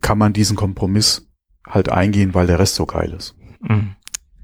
kann 0.00 0.18
man 0.18 0.32
diesen 0.32 0.56
Kompromiss 0.56 1.28
halt 1.66 1.88
eingehen, 1.88 2.34
weil 2.34 2.46
der 2.46 2.58
Rest 2.58 2.76
so 2.76 2.86
geil 2.86 3.12
ist? 3.16 3.34
Mhm. 3.60 3.96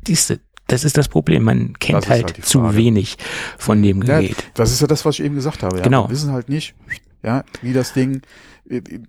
Siehste, 0.06 0.40
das 0.66 0.84
ist 0.84 0.96
das 0.96 1.08
Problem. 1.08 1.44
Man 1.44 1.74
kennt 1.78 2.08
halt, 2.08 2.36
halt 2.36 2.44
zu 2.44 2.74
wenig 2.74 3.16
von 3.58 3.82
dem 3.82 4.00
Gerät. 4.00 4.30
Ja, 4.30 4.44
das 4.54 4.72
ist 4.72 4.80
ja 4.80 4.86
das, 4.86 5.04
was 5.04 5.18
ich 5.18 5.24
eben 5.24 5.34
gesagt 5.34 5.62
habe. 5.62 5.76
Ja? 5.76 5.82
Genau. 5.82 6.04
Wir 6.04 6.10
wissen 6.10 6.32
halt 6.32 6.48
nicht, 6.48 6.74
ja, 7.22 7.44
wie 7.60 7.72
das 7.72 7.92
Ding 7.92 8.22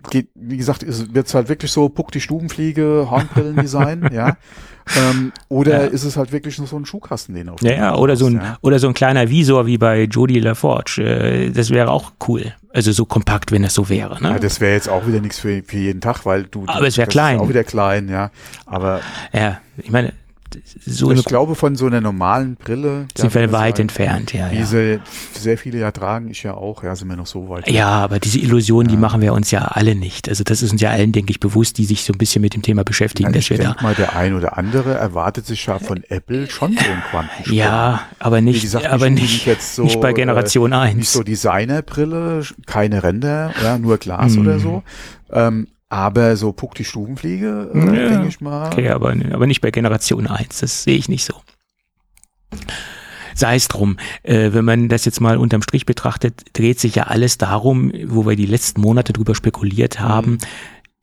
geht, 0.10 0.30
wie 0.36 0.58
gesagt, 0.58 0.84
es 0.84 1.14
wird 1.14 1.34
halt 1.34 1.50
wirklich 1.50 1.72
so 1.72 1.90
Puck 1.90 2.12
die 2.12 2.22
Stubenfliege, 2.22 3.08
Hornbrillendesign, 3.10 4.10
ja. 4.14 4.38
Ähm, 4.98 5.32
oder 5.50 5.86
ja. 5.86 5.88
ist 5.88 6.04
es 6.04 6.18
halt 6.18 6.32
wirklich 6.32 6.58
nur 6.58 6.68
so 6.68 6.78
ein 6.78 6.86
Schuhkasten, 6.86 7.36
den 7.36 7.50
auf 7.50 7.62
Ja, 7.62 7.72
ja 7.72 7.96
oder 7.96 8.16
so 8.16 8.28
ein 8.28 8.36
ja. 8.36 8.58
oder 8.62 8.80
so 8.80 8.88
ein 8.88 8.94
kleiner 8.94 9.30
Visor 9.30 9.66
wie 9.66 9.78
bei 9.78 10.04
Jody 10.04 10.40
LaForge. 10.40 11.02
Äh, 11.04 11.50
das 11.52 11.70
wäre 11.70 11.92
auch 11.92 12.12
cool. 12.28 12.54
Also 12.74 12.92
so 12.92 13.06
kompakt, 13.06 13.52
wenn 13.52 13.62
das 13.62 13.74
so 13.74 13.88
wäre. 13.90 14.22
Ne? 14.22 14.32
Ja, 14.32 14.40
das 14.40 14.60
wäre 14.60 14.74
jetzt 14.74 14.90
auch 14.90 15.06
wieder 15.08 15.20
nichts 15.20 15.40
für, 15.40 15.62
für 15.64 15.78
jeden 15.78 16.02
Tag, 16.02 16.26
weil 16.26 16.44
du. 16.44 16.64
Aber 16.68 16.88
es 16.88 16.98
wäre 16.98 17.08
klein. 17.08 17.40
auch 17.40 17.50
wieder 17.50 17.64
klein, 17.64 18.10
ja. 18.10 18.32
Aber. 18.66 19.02
Ja, 19.32 19.60
ich 19.78 19.92
meine, 19.92 20.14
so 20.86 21.12
ich 21.12 21.26
glaube, 21.26 21.56
von 21.56 21.76
so 21.76 21.86
einer 21.86 22.02
normalen 22.02 22.56
Brille 22.56 23.08
sind 23.16 23.34
wir 23.34 23.52
weit 23.52 23.80
entfernt, 23.80 24.34
ja. 24.34 24.50
Diese 24.50 24.94
ja. 24.94 25.00
sehr 25.34 25.58
viele 25.58 25.80
ja 25.80 25.92
tragen, 25.92 26.30
ich 26.30 26.44
ja 26.44 26.54
auch, 26.54 26.84
ja, 26.84 26.96
sind 26.96 27.10
wir 27.10 27.16
noch 27.16 27.28
so 27.28 27.50
weit. 27.50 27.70
Ja, 27.70 27.90
aber 27.90 28.20
diese 28.20 28.40
Illusion, 28.40 28.86
ja. 28.86 28.92
die 28.92 28.98
machen 28.98 29.22
wir 29.22 29.34
uns 29.34 29.52
ja 29.52 29.66
alle 29.66 29.96
nicht. 29.96 30.30
Also 30.30 30.44
das 30.44 30.62
ist 30.62 30.72
uns 30.72 30.82
ja 30.82 30.90
allen, 30.90 31.12
denke 31.12 31.32
ich, 31.32 31.40
bewusst, 31.40 31.78
die 31.78 31.86
sich 31.86 32.04
so 32.04 32.14
ein 32.14 32.18
bisschen 32.18 32.42
mit 32.42 32.54
dem 32.54 32.62
Thema 32.62 32.84
beschäftigen. 32.84 33.32
Ja, 33.32 33.40
ich 33.40 33.48
denke 33.48 33.76
mal, 33.82 33.96
der 33.96 34.16
ein 34.16 34.34
oder 34.34 34.58
andere 34.58 34.94
erwartet 34.94 35.46
sich 35.46 35.66
ja 35.66 35.80
von 35.80 36.04
Apple 36.10 36.50
schon 36.50 36.74
so 36.74 36.80
einen 36.80 37.02
Quantensprung. 37.10 37.56
Ja, 37.56 38.02
aber 38.20 38.42
nicht, 38.42 38.62
gesagt, 38.62 38.86
aber 38.86 39.10
nicht, 39.10 39.48
nicht, 39.48 39.62
so, 39.62 39.84
nicht 39.84 40.02
bei 40.02 40.14
Generation 40.14 40.72
äh, 40.72 40.76
1. 40.76 40.96
Nicht 40.96 41.10
so 41.10 41.24
Designerbrille, 41.24 42.44
keine 42.66 43.04
Ränder, 43.04 43.54
ja, 43.64 43.78
nur 43.78 43.98
Glas 43.98 44.36
mm. 44.36 44.40
oder 44.40 44.60
so. 44.60 44.84
Ähm, 45.32 45.68
aber 45.94 46.36
so 46.38 46.52
Puck 46.54 46.74
die 46.74 46.86
Stubenfliege, 46.86 47.70
äh, 47.72 47.78
ja, 47.78 48.10
denke 48.10 48.28
ich 48.28 48.42
mal. 48.42 48.66
Okay, 48.66 48.90
aber, 48.90 49.16
aber 49.32 49.46
nicht 49.46 49.62
bei 49.62 49.70
Generation 49.70 50.26
1. 50.26 50.60
Das 50.60 50.84
sehe 50.84 50.98
ich 50.98 51.08
nicht 51.08 51.24
so. 51.24 51.36
Sei 53.36 53.56
es 53.56 53.68
drum, 53.68 53.98
äh, 54.24 54.54
wenn 54.54 54.66
man 54.66 54.90
das 54.90 55.06
jetzt 55.06 55.22
mal 55.22 55.38
unterm 55.38 55.62
Strich 55.62 55.86
betrachtet, 55.86 56.46
dreht 56.54 56.80
sich 56.80 56.96
ja 56.96 57.04
alles 57.04 57.38
darum, 57.38 57.92
wo 58.06 58.26
wir 58.26 58.36
die 58.36 58.48
letzten 58.48 58.82
Monate 58.82 59.14
drüber 59.14 59.36
spekuliert 59.36 60.00
haben, 60.00 60.32
mhm 60.32 60.38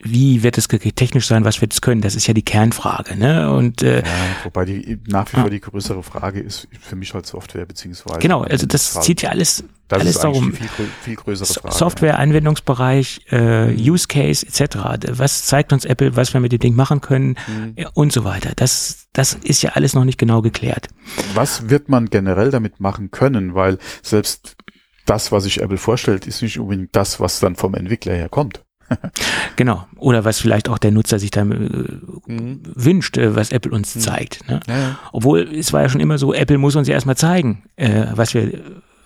wie 0.03 0.43
wird 0.43 0.57
es 0.57 0.67
technisch 0.69 1.27
sein, 1.27 1.45
was 1.45 1.61
wird 1.61 1.73
es 1.73 1.81
können? 1.81 2.01
Das 2.01 2.15
ist 2.15 2.27
ja 2.27 2.33
die 2.33 2.43
Kernfrage. 2.43 3.17
Ne? 3.17 3.53
Und, 3.53 3.83
äh, 3.83 3.99
ja, 3.99 4.05
wobei 4.45 4.65
die 4.65 4.99
nach 5.07 5.31
wie 5.33 5.37
vor 5.37 5.47
ah. 5.47 5.51
die 5.51 5.61
größere 5.61 6.03
Frage 6.03 6.41
ist 6.41 6.69
für 6.81 6.97
mich 6.97 7.13
halt 7.13 7.27
Software 7.27 7.67
beziehungsweise. 7.67 8.19
Genau, 8.19 8.43
also 8.43 8.67
das 8.67 8.95
zieht 9.01 9.21
ja 9.23 9.31
alles, 9.31 9.65
das 9.89 10.01
alles 10.01 10.19
darum. 10.19 10.55
Viel, 10.55 10.69
viel 11.03 11.17
größere 11.17 11.53
Frage, 11.53 11.75
Software, 11.75 12.19
Anwendungsbereich, 12.19 13.27
äh, 13.31 13.67
mhm. 13.67 13.79
Use 13.79 14.09
Case 14.09 14.47
etc. 14.47 14.79
Was 15.11 15.45
zeigt 15.45 15.73
uns 15.73 15.85
Apple, 15.85 16.17
was 16.17 16.33
wir 16.33 16.41
mit 16.41 16.53
dem 16.53 16.61
Ding 16.61 16.75
machen 16.75 17.03
können 17.03 17.37
mhm. 17.47 17.87
und 17.93 18.13
so 18.13 18.25
weiter. 18.25 18.53
Das, 18.57 19.07
das 19.13 19.35
ist 19.35 19.63
ja 19.63 19.73
alles 19.73 19.95
noch 19.95 20.05
nicht 20.05 20.19
genau 20.19 20.41
geklärt. 20.41 20.89
Was 21.35 21.69
wird 21.69 21.91
man 21.91 22.09
generell 22.09 22.51
damit 22.51 22.81
machen 22.81 23.11
können? 23.11 23.55
Weil 23.55 23.79
selbst 24.03 24.57
das, 25.05 25.31
was 25.31 25.45
sich 25.45 25.61
Apple 25.61 25.79
vorstellt, 25.79 26.27
ist 26.27 26.41
nicht 26.41 26.59
unbedingt 26.59 26.97
das, 26.97 27.21
was 27.21 27.41
dann 27.41 27.57
vom 27.57 27.75
Entwickler 27.75 28.15
her 28.15 28.29
kommt. 28.29 28.65
genau. 29.57 29.87
Oder 29.97 30.25
was 30.25 30.41
vielleicht 30.41 30.69
auch 30.69 30.79
der 30.79 30.91
Nutzer 30.91 31.19
sich 31.19 31.31
dann 31.31 31.53
äh, 31.53 32.33
mhm. 32.33 32.63
wünscht, 32.75 33.17
äh, 33.19 33.35
was 33.35 33.53
Apple 33.53 33.73
uns 33.73 33.95
mhm. 33.95 34.01
zeigt. 34.01 34.49
Ne? 34.49 34.61
Ja, 34.67 34.79
ja. 34.79 34.99
Obwohl 35.13 35.43
es 35.43 35.73
war 35.73 35.83
ja 35.83 35.89
schon 35.89 36.01
immer 36.01 36.19
so, 36.19 36.35
Apple 36.35 36.59
muss 36.59 36.77
uns 36.77 36.89
ja 36.89 36.95
erstmal 36.95 37.17
zeigen, 37.17 37.65
äh, 37.77 38.07
was 38.13 38.35
wir 38.35 38.61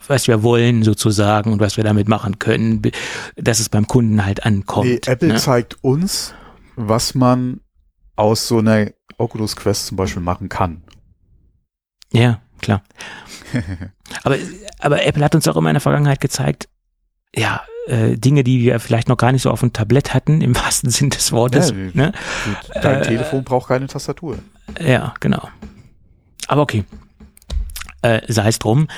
was 0.06 0.28
wir 0.28 0.42
wollen 0.42 0.82
sozusagen 0.82 1.50
und 1.50 1.60
was 1.60 1.78
wir 1.78 1.84
damit 1.84 2.08
machen 2.08 2.38
können, 2.38 2.82
dass 3.36 3.58
es 3.58 3.70
beim 3.70 3.86
Kunden 3.86 4.26
halt 4.26 4.44
ankommt. 4.44 4.86
Nee, 4.86 5.00
Apple 5.06 5.28
ne? 5.28 5.36
zeigt 5.36 5.82
uns, 5.82 6.34
was 6.76 7.14
man 7.14 7.60
aus 8.16 8.46
so 8.46 8.58
einer 8.58 8.90
Oculus 9.18 9.56
Quest 9.56 9.86
zum 9.86 9.96
Beispiel 9.96 10.22
machen 10.22 10.50
kann. 10.50 10.82
Ja, 12.12 12.42
klar. 12.60 12.82
aber, 14.24 14.36
aber 14.78 15.04
Apple 15.06 15.24
hat 15.24 15.34
uns 15.34 15.48
auch 15.48 15.56
immer 15.56 15.70
in 15.70 15.74
der 15.74 15.80
Vergangenheit 15.80 16.20
gezeigt, 16.20 16.68
ja, 17.36 17.62
äh, 17.86 18.16
Dinge, 18.16 18.44
die 18.44 18.60
wir 18.60 18.80
vielleicht 18.80 19.08
noch 19.08 19.16
gar 19.16 19.32
nicht 19.32 19.42
so 19.42 19.50
auf 19.50 19.60
dem 19.60 19.72
Tablett 19.72 20.14
hatten, 20.14 20.40
im 20.40 20.56
wahrsten 20.64 20.90
Sinn 20.90 21.10
des 21.10 21.32
Wortes. 21.32 21.70
Ja, 21.70 21.76
ne? 21.92 22.12
Dein 22.80 23.00
äh, 23.00 23.02
Telefon 23.02 23.44
braucht 23.44 23.68
keine 23.68 23.86
Tastatur. 23.86 24.38
Ja, 24.80 25.14
genau. 25.20 25.48
Aber 26.46 26.62
okay. 26.62 26.84
Äh, 28.02 28.20
sei 28.28 28.48
es 28.48 28.58
drum. 28.58 28.88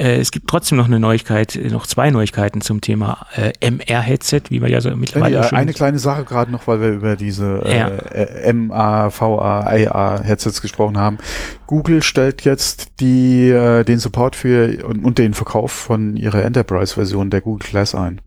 Äh, 0.00 0.18
es 0.18 0.30
gibt 0.30 0.48
trotzdem 0.48 0.78
noch 0.78 0.86
eine 0.86 0.98
Neuigkeit, 0.98 1.60
noch 1.70 1.86
zwei 1.86 2.10
Neuigkeiten 2.10 2.62
zum 2.62 2.80
Thema 2.80 3.26
äh, 3.36 3.52
MR-Headset, 3.60 4.44
wie 4.48 4.62
wir 4.62 4.70
ja 4.70 4.80
so 4.80 4.88
mittlerweile 4.96 5.34
ja, 5.36 5.42
schon 5.42 5.58
Eine 5.58 5.74
kleine 5.74 5.98
Sache 5.98 6.24
gerade 6.24 6.50
noch, 6.50 6.66
weil 6.66 6.80
wir 6.80 6.88
über 6.88 7.16
diese 7.16 7.62
äh, 7.66 7.78
ja. 7.78 7.88
äh, 7.88 8.50
MA, 8.50 9.10
VA, 9.10 9.76
IA-Headsets 9.76 10.62
gesprochen 10.62 10.96
haben. 10.96 11.18
Google 11.66 12.02
stellt 12.02 12.46
jetzt 12.46 13.00
die, 13.00 13.50
äh, 13.50 13.84
den 13.84 13.98
Support 13.98 14.36
für 14.36 14.86
und, 14.86 15.04
und 15.04 15.18
den 15.18 15.34
Verkauf 15.34 15.70
von 15.70 16.16
ihrer 16.16 16.44
Enterprise-Version 16.44 17.28
der 17.28 17.42
Google 17.42 17.68
Glass 17.68 17.94
ein. 17.94 18.22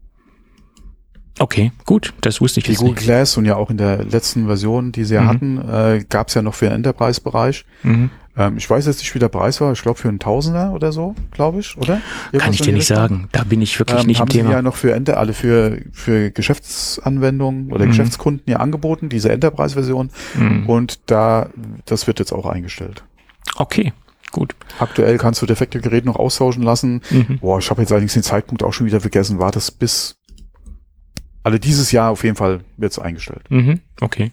Okay, 1.39 1.71
gut, 1.85 2.13
das 2.21 2.39
wusste 2.39 2.59
ich 2.59 2.65
die 2.65 2.73
jetzt 2.73 2.81
Google 2.81 2.93
nicht. 2.93 3.05
Glass 3.05 3.35
und 3.37 3.45
ja 3.45 3.55
auch 3.55 3.71
in 3.71 3.77
der 3.77 4.03
letzten 4.03 4.45
Version, 4.45 4.91
die 4.91 5.05
sie 5.05 5.15
ja 5.15 5.21
mhm. 5.23 5.27
hatten, 5.27 5.57
äh, 5.57 6.05
gab 6.07 6.27
es 6.27 6.35
ja 6.35 6.43
noch 6.43 6.53
für 6.53 6.65
den 6.65 6.75
Enterprise-Bereich. 6.75 7.65
Mhm. 7.81 8.11
Ähm, 8.35 8.57
ich 8.57 8.69
weiß 8.69 8.85
jetzt 8.87 8.99
nicht, 8.99 9.13
wie 9.13 9.19
der 9.19 9.29
Preis 9.29 9.61
war. 9.61 9.71
Ich 9.73 9.81
glaube 9.81 9.99
für 9.99 10.09
einen 10.09 10.19
Tausender 10.19 10.71
oder 10.73 10.91
so, 10.91 11.15
glaube 11.31 11.59
ich, 11.59 11.77
oder? 11.77 12.01
Irgendwas 12.31 12.41
Kann 12.41 12.53
ich 12.53 12.61
dir 12.61 12.73
nicht 12.73 12.87
sagen. 12.87 13.29
Da 13.31 13.43
bin 13.43 13.61
ich 13.61 13.77
wirklich 13.79 14.01
ähm, 14.01 14.07
nicht 14.07 14.19
im 14.19 14.29
Thema. 14.29 14.43
Haben 14.45 14.51
sie 14.51 14.55
ja 14.55 14.61
noch 14.61 14.75
für 14.75 14.93
Ende, 14.93 15.17
alle 15.17 15.33
für 15.33 15.81
für 15.91 16.31
Geschäftsanwendungen 16.31 17.71
oder 17.71 17.85
mhm. 17.85 17.89
Geschäftskunden 17.89 18.49
ja 18.49 18.57
angeboten, 18.57 19.09
diese 19.09 19.31
Enterprise-Version. 19.31 20.09
Mhm. 20.35 20.69
Und 20.69 21.11
da, 21.11 21.49
das 21.85 22.07
wird 22.07 22.19
jetzt 22.19 22.31
auch 22.31 22.45
eingestellt. 22.45 23.03
Okay, 23.55 23.93
gut. 24.31 24.55
Aktuell 24.79 25.17
kannst 25.17 25.41
du 25.41 25.45
defekte 25.45 25.79
Geräte 25.79 26.07
noch 26.07 26.15
austauschen 26.15 26.63
lassen. 26.63 27.01
Mhm. 27.11 27.39
Boah, 27.39 27.59
ich 27.59 27.69
habe 27.69 27.81
jetzt 27.81 27.91
allerdings 27.91 28.13
den 28.13 28.23
Zeitpunkt 28.23 28.63
auch 28.63 28.73
schon 28.73 28.87
wieder 28.87 29.01
vergessen. 29.01 29.37
War 29.37 29.51
das 29.51 29.69
bis 29.69 30.17
also 31.43 31.57
dieses 31.57 31.91
Jahr 31.91 32.09
auf 32.09 32.23
jeden 32.23 32.37
Fall 32.37 32.61
wird 32.77 32.93
es 32.93 32.99
eingestellt. 32.99 33.43
Mhm. 33.49 33.81
Okay. 33.99 34.31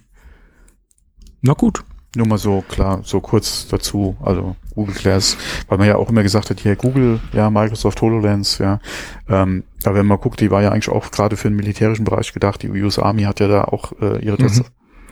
Na 1.43 1.55
gut. 1.55 1.85
Nur 2.17 2.27
mal 2.27 2.39
so 2.39 2.63
klar, 2.63 3.03
so 3.05 3.21
kurz 3.21 3.69
dazu, 3.69 4.17
also 4.21 4.57
Google 4.75 4.95
Glass, 4.97 5.37
weil 5.69 5.79
man 5.79 5.87
ja 5.87 5.95
auch 5.95 6.09
immer 6.11 6.25
gesagt 6.25 6.51
hat, 6.51 6.59
hier 6.59 6.75
Google, 6.75 7.21
ja, 7.33 7.51
Microsoft 7.51 8.01
HoloLens, 8.01 8.59
ja. 8.59 8.81
Ähm, 9.29 9.63
aber 9.85 9.95
wenn 9.97 10.07
man 10.07 10.19
guckt, 10.19 10.41
die 10.41 10.51
war 10.51 10.61
ja 10.61 10.73
eigentlich 10.73 10.89
auch 10.89 11.13
gerade 11.13 11.37
für 11.37 11.49
den 11.49 11.57
militärischen 11.57 12.05
Bereich 12.05 12.33
gedacht. 12.33 12.63
Die 12.63 12.71
US 12.71 12.99
Army 12.99 13.23
hat 13.23 13.39
ja 13.39 13.47
da 13.47 13.65
auch 13.65 13.93
äh, 14.01 14.25
ihre 14.25 14.37
Tests 14.39 14.59
mhm. 14.59 14.65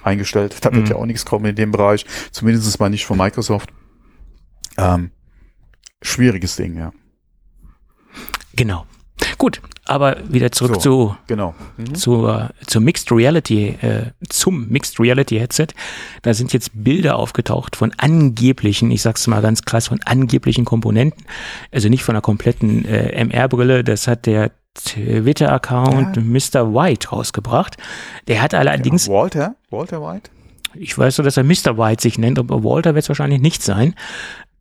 eingestellt. 0.02 0.56
Da 0.60 0.72
wird 0.72 0.86
mhm. 0.86 0.90
ja 0.90 0.96
auch 0.96 1.06
nichts 1.06 1.24
kommen 1.24 1.44
in 1.44 1.54
dem 1.54 1.70
Bereich, 1.70 2.04
zumindest 2.32 2.80
mal 2.80 2.90
nicht 2.90 3.06
von 3.06 3.16
Microsoft. 3.16 3.70
Ähm, 4.76 5.12
schwieriges 6.02 6.56
Ding, 6.56 6.76
ja. 6.76 6.92
Genau. 8.56 8.86
Gut, 9.38 9.60
aber 9.84 10.16
wieder 10.28 10.52
zurück 10.52 10.76
so, 10.76 10.80
zu, 10.80 11.16
genau. 11.26 11.54
mhm. 11.76 11.94
zur, 11.94 12.50
zur 12.66 12.82
Mixed 12.82 13.10
Reality, 13.10 13.68
äh, 13.80 14.06
zum 14.28 14.68
Mixed 14.68 15.00
Reality 15.00 15.38
Headset. 15.38 15.68
Da 16.22 16.34
sind 16.34 16.52
jetzt 16.52 16.70
Bilder 16.74 17.16
aufgetaucht 17.16 17.76
von 17.76 17.92
angeblichen, 17.96 18.90
ich 18.90 19.02
sag's 19.02 19.26
mal 19.26 19.40
ganz 19.40 19.62
krass, 19.62 19.88
von 19.88 20.00
angeblichen 20.04 20.64
Komponenten. 20.64 21.24
Also 21.72 21.88
nicht 21.88 22.02
von 22.02 22.14
einer 22.14 22.22
kompletten 22.22 22.84
äh, 22.84 23.24
MR-Brille. 23.24 23.84
Das 23.84 24.06
hat 24.08 24.26
der 24.26 24.50
Twitter-Account 24.74 26.16
ja. 26.16 26.22
Mr. 26.22 26.74
White 26.74 27.08
rausgebracht. 27.08 27.76
Der 28.28 28.42
hat 28.42 28.54
allerdings. 28.54 29.06
Ja, 29.06 29.12
Walter? 29.12 29.54
Walter 29.70 30.02
White? 30.02 30.30
Ich 30.74 30.96
weiß 30.96 31.16
so, 31.16 31.22
dass 31.22 31.36
er 31.36 31.44
Mr. 31.44 31.78
White 31.78 32.02
sich 32.02 32.18
nennt, 32.18 32.38
aber 32.38 32.62
Walter 32.62 32.94
wird 32.94 33.04
es 33.04 33.08
wahrscheinlich 33.08 33.40
nicht 33.40 33.62
sein. 33.62 33.94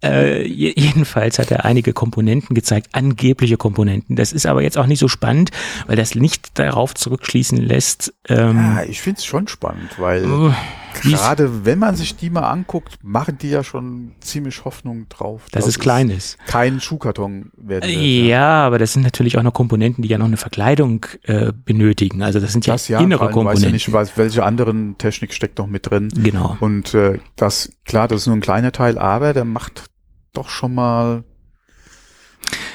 Äh, 0.04 0.46
jedenfalls 0.48 1.40
hat 1.40 1.52
er 1.52 1.66
einige 1.66 1.94
Komponenten 1.94 2.56
gezeigt, 2.56 2.90
angebliche 2.94 3.58
Komponenten. 3.58 4.16
Das 4.16 4.34
ist 4.34 4.46
aber 4.46 4.62
jetzt 4.62 4.78
auch 4.78 4.88
nicht 4.88 5.00
so 5.00 5.08
spannend, 5.08 5.52
weil 5.88 5.96
das 5.96 6.16
nicht 6.16 6.58
darauf 6.60 6.94
zurückschließen 6.94 7.58
lässt. 7.58 8.14
Ähm, 8.28 8.58
ja, 8.58 8.84
ich 8.84 9.02
finde 9.02 9.20
es 9.20 9.26
schon 9.26 9.48
spannend, 9.48 10.00
weil 10.00 10.26
uh, 10.26 10.54
gerade 11.02 11.66
wenn 11.66 11.80
man 11.80 11.96
sich 11.96 12.16
die 12.16 12.30
mal 12.30 12.50
anguckt, 12.50 13.00
machen 13.04 13.38
die 13.38 13.50
ja 13.50 13.64
schon 13.64 14.14
ziemlich 14.20 14.66
Hoffnung 14.66 15.08
drauf. 15.10 15.48
Dass 15.52 15.68
es 15.68 15.80
klein 15.80 16.10
ist. 16.10 16.38
Kein 16.48 16.80
Schuhkarton 16.80 17.52
werden 17.58 17.90
wird. 17.90 18.02
Ja, 18.02 18.28
ja, 18.28 18.66
aber 18.66 18.80
das 18.80 18.94
sind 18.94 19.04
natürlich 19.04 19.38
auch 19.38 19.44
noch 19.44 19.54
Komponenten, 19.54 20.02
die 20.02 20.10
ja 20.10 20.18
noch 20.18 20.26
eine 20.26 20.38
Verkleidung 20.38 21.06
äh, 21.24 21.52
benötigen. 21.54 22.22
Also 22.22 22.40
das 22.40 22.52
sind 22.52 22.66
ja, 22.66 22.74
das 22.74 22.88
ja 22.88 23.00
innere 23.00 23.30
Komponenten. 23.30 23.76
Ich 23.76 23.92
weiß 23.92 24.10
ja 24.10 24.14
nicht, 24.14 24.18
welche 24.18 24.44
anderen 24.44 24.98
Technik 24.98 25.34
steckt 25.34 25.58
noch 25.58 25.68
mit 25.68 25.90
drin. 25.90 26.10
Genau. 26.16 26.58
Und 26.60 26.94
äh, 26.94 27.20
das, 27.36 27.72
klar, 27.86 28.08
das 28.08 28.22
ist 28.22 28.28
nur 28.28 28.36
ein 28.36 28.42
kleiner 28.42 28.72
Teil, 28.72 28.98
aber 28.98 29.34
der 29.34 29.46
macht 29.46 29.86
doch 30.34 30.50
schon 30.50 30.76
mal 30.76 31.24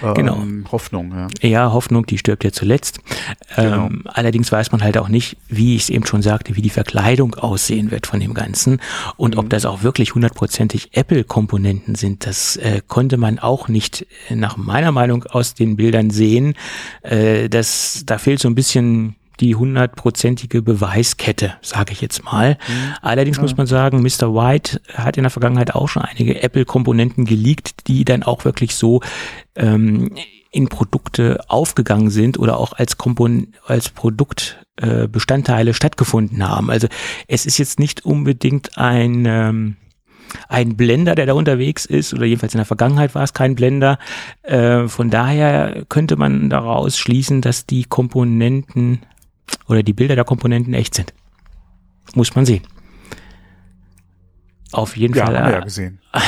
ähm, 0.03 0.14
genau. 0.14 0.45
Hoffnung. 0.70 1.12
Ja. 1.12 1.49
ja, 1.49 1.73
Hoffnung, 1.73 2.07
die 2.07 2.18
stirbt 2.18 2.45
ja 2.45 2.53
zuletzt. 2.53 3.01
Genau. 3.57 3.87
Ähm, 3.87 4.05
allerdings 4.07 4.51
weiß 4.51 4.73
man 4.73 4.83
halt 4.83 4.99
auch 4.99 5.09
nicht, 5.09 5.37
wie 5.49 5.77
ich 5.77 5.83
es 5.83 5.91
eben 5.91 6.07
schon 6.07 6.23
sagte, 6.23 6.57
wie 6.57 6.62
die 6.62 6.70
Verkleidung 6.70 7.35
aussehen 7.35 7.91
wird 7.91 8.07
von 8.07 8.20
dem 8.20 8.35
Ganzen 8.35 8.81
und 9.16 9.35
mhm. 9.35 9.41
ob 9.41 9.51
das 9.51 9.64
auch 9.64 9.83
wirklich 9.83 10.14
hundertprozentig 10.14 10.91
Apple-Komponenten 10.93 11.95
sind. 11.95 12.27
Das 12.27 12.57
äh, 12.57 12.81
konnte 12.87 13.16
man 13.16 13.39
auch 13.39 13.68
nicht 13.68 14.07
äh, 14.29 14.35
nach 14.35 14.57
meiner 14.57 14.93
Meinung 14.93 15.25
aus 15.25 15.55
den 15.55 15.77
Bildern 15.77 16.11
sehen. 16.11 16.55
Äh, 17.03 17.49
das, 17.49 18.03
da 18.07 18.18
fehlt 18.18 18.41
so 18.41 18.49
ein 18.49 18.55
bisschen 18.55 19.16
die 19.43 19.57
hundertprozentige 19.57 20.62
Beweiskette, 20.62 21.55
sage 21.61 21.93
ich 21.93 22.01
jetzt 22.01 22.24
mal. 22.24 22.57
Mhm. 22.68 22.95
Allerdings 23.03 23.36
ja. 23.38 23.43
muss 23.43 23.57
man 23.57 23.66
sagen, 23.66 24.01
Mr. 24.01 24.34
White 24.34 24.80
hat 24.95 25.16
in 25.16 25.24
der 25.24 25.30
Vergangenheit 25.30 25.74
auch 25.74 25.88
schon 25.88 26.03
einige 26.03 26.43
Apple-Komponenten 26.43 27.24
geleakt, 27.24 27.88
die 27.88 28.05
dann 28.05 28.22
auch 28.22 28.45
wirklich 28.45 28.76
so 28.76 29.01
ähm, 29.57 30.14
in 30.53 30.68
Produkte 30.68 31.40
aufgegangen 31.49 32.11
sind 32.11 32.38
oder 32.38 32.59
auch 32.59 32.72
als 32.74 32.99
Kompon 32.99 33.49
als 33.66 33.88
Produktbestandteile 33.88 35.70
äh, 35.70 35.74
stattgefunden 35.74 36.49
haben. 36.49 36.70
Also 36.70 36.86
es 37.26 37.45
ist 37.45 37.59
jetzt 37.59 37.80
nicht 37.80 38.05
unbedingt 38.05 38.78
ein 38.78 39.24
ähm, 39.26 39.76
ein 40.49 40.76
Blender, 40.76 41.14
der 41.14 41.26
da 41.26 41.34
unterwegs 41.34 41.84
ist, 41.84 42.14
oder 42.14 42.24
jedenfalls 42.24 42.55
in 42.55 42.59
der 42.59 42.64
Vergangenheit 42.64 43.14
war 43.14 43.22
es 43.22 43.34
kein 43.34 43.55
Blender. 43.55 43.99
Äh, 44.43 44.88
von 44.88 45.11
daher 45.11 45.84
könnte 45.88 46.16
man 46.16 46.49
daraus 46.49 46.97
schließen, 46.97 47.43
dass 47.43 47.66
die 47.66 47.84
Komponenten 47.84 49.01
oder 49.66 49.82
die 49.82 49.93
Bilder 49.93 50.14
der 50.14 50.24
Komponenten 50.24 50.74
echt 50.74 50.95
sind. 50.95 51.12
Muss 52.14 52.34
man 52.34 52.47
sehen. 52.47 52.62
Auf 54.72 54.97
jeden 54.97 55.14
ja, 55.14 55.26
Fall. 55.26 55.38
Haben 55.38 55.47
wir 55.47 55.53
ja 55.53 55.61
äh, 55.61 55.64
gesehen. 55.64 55.99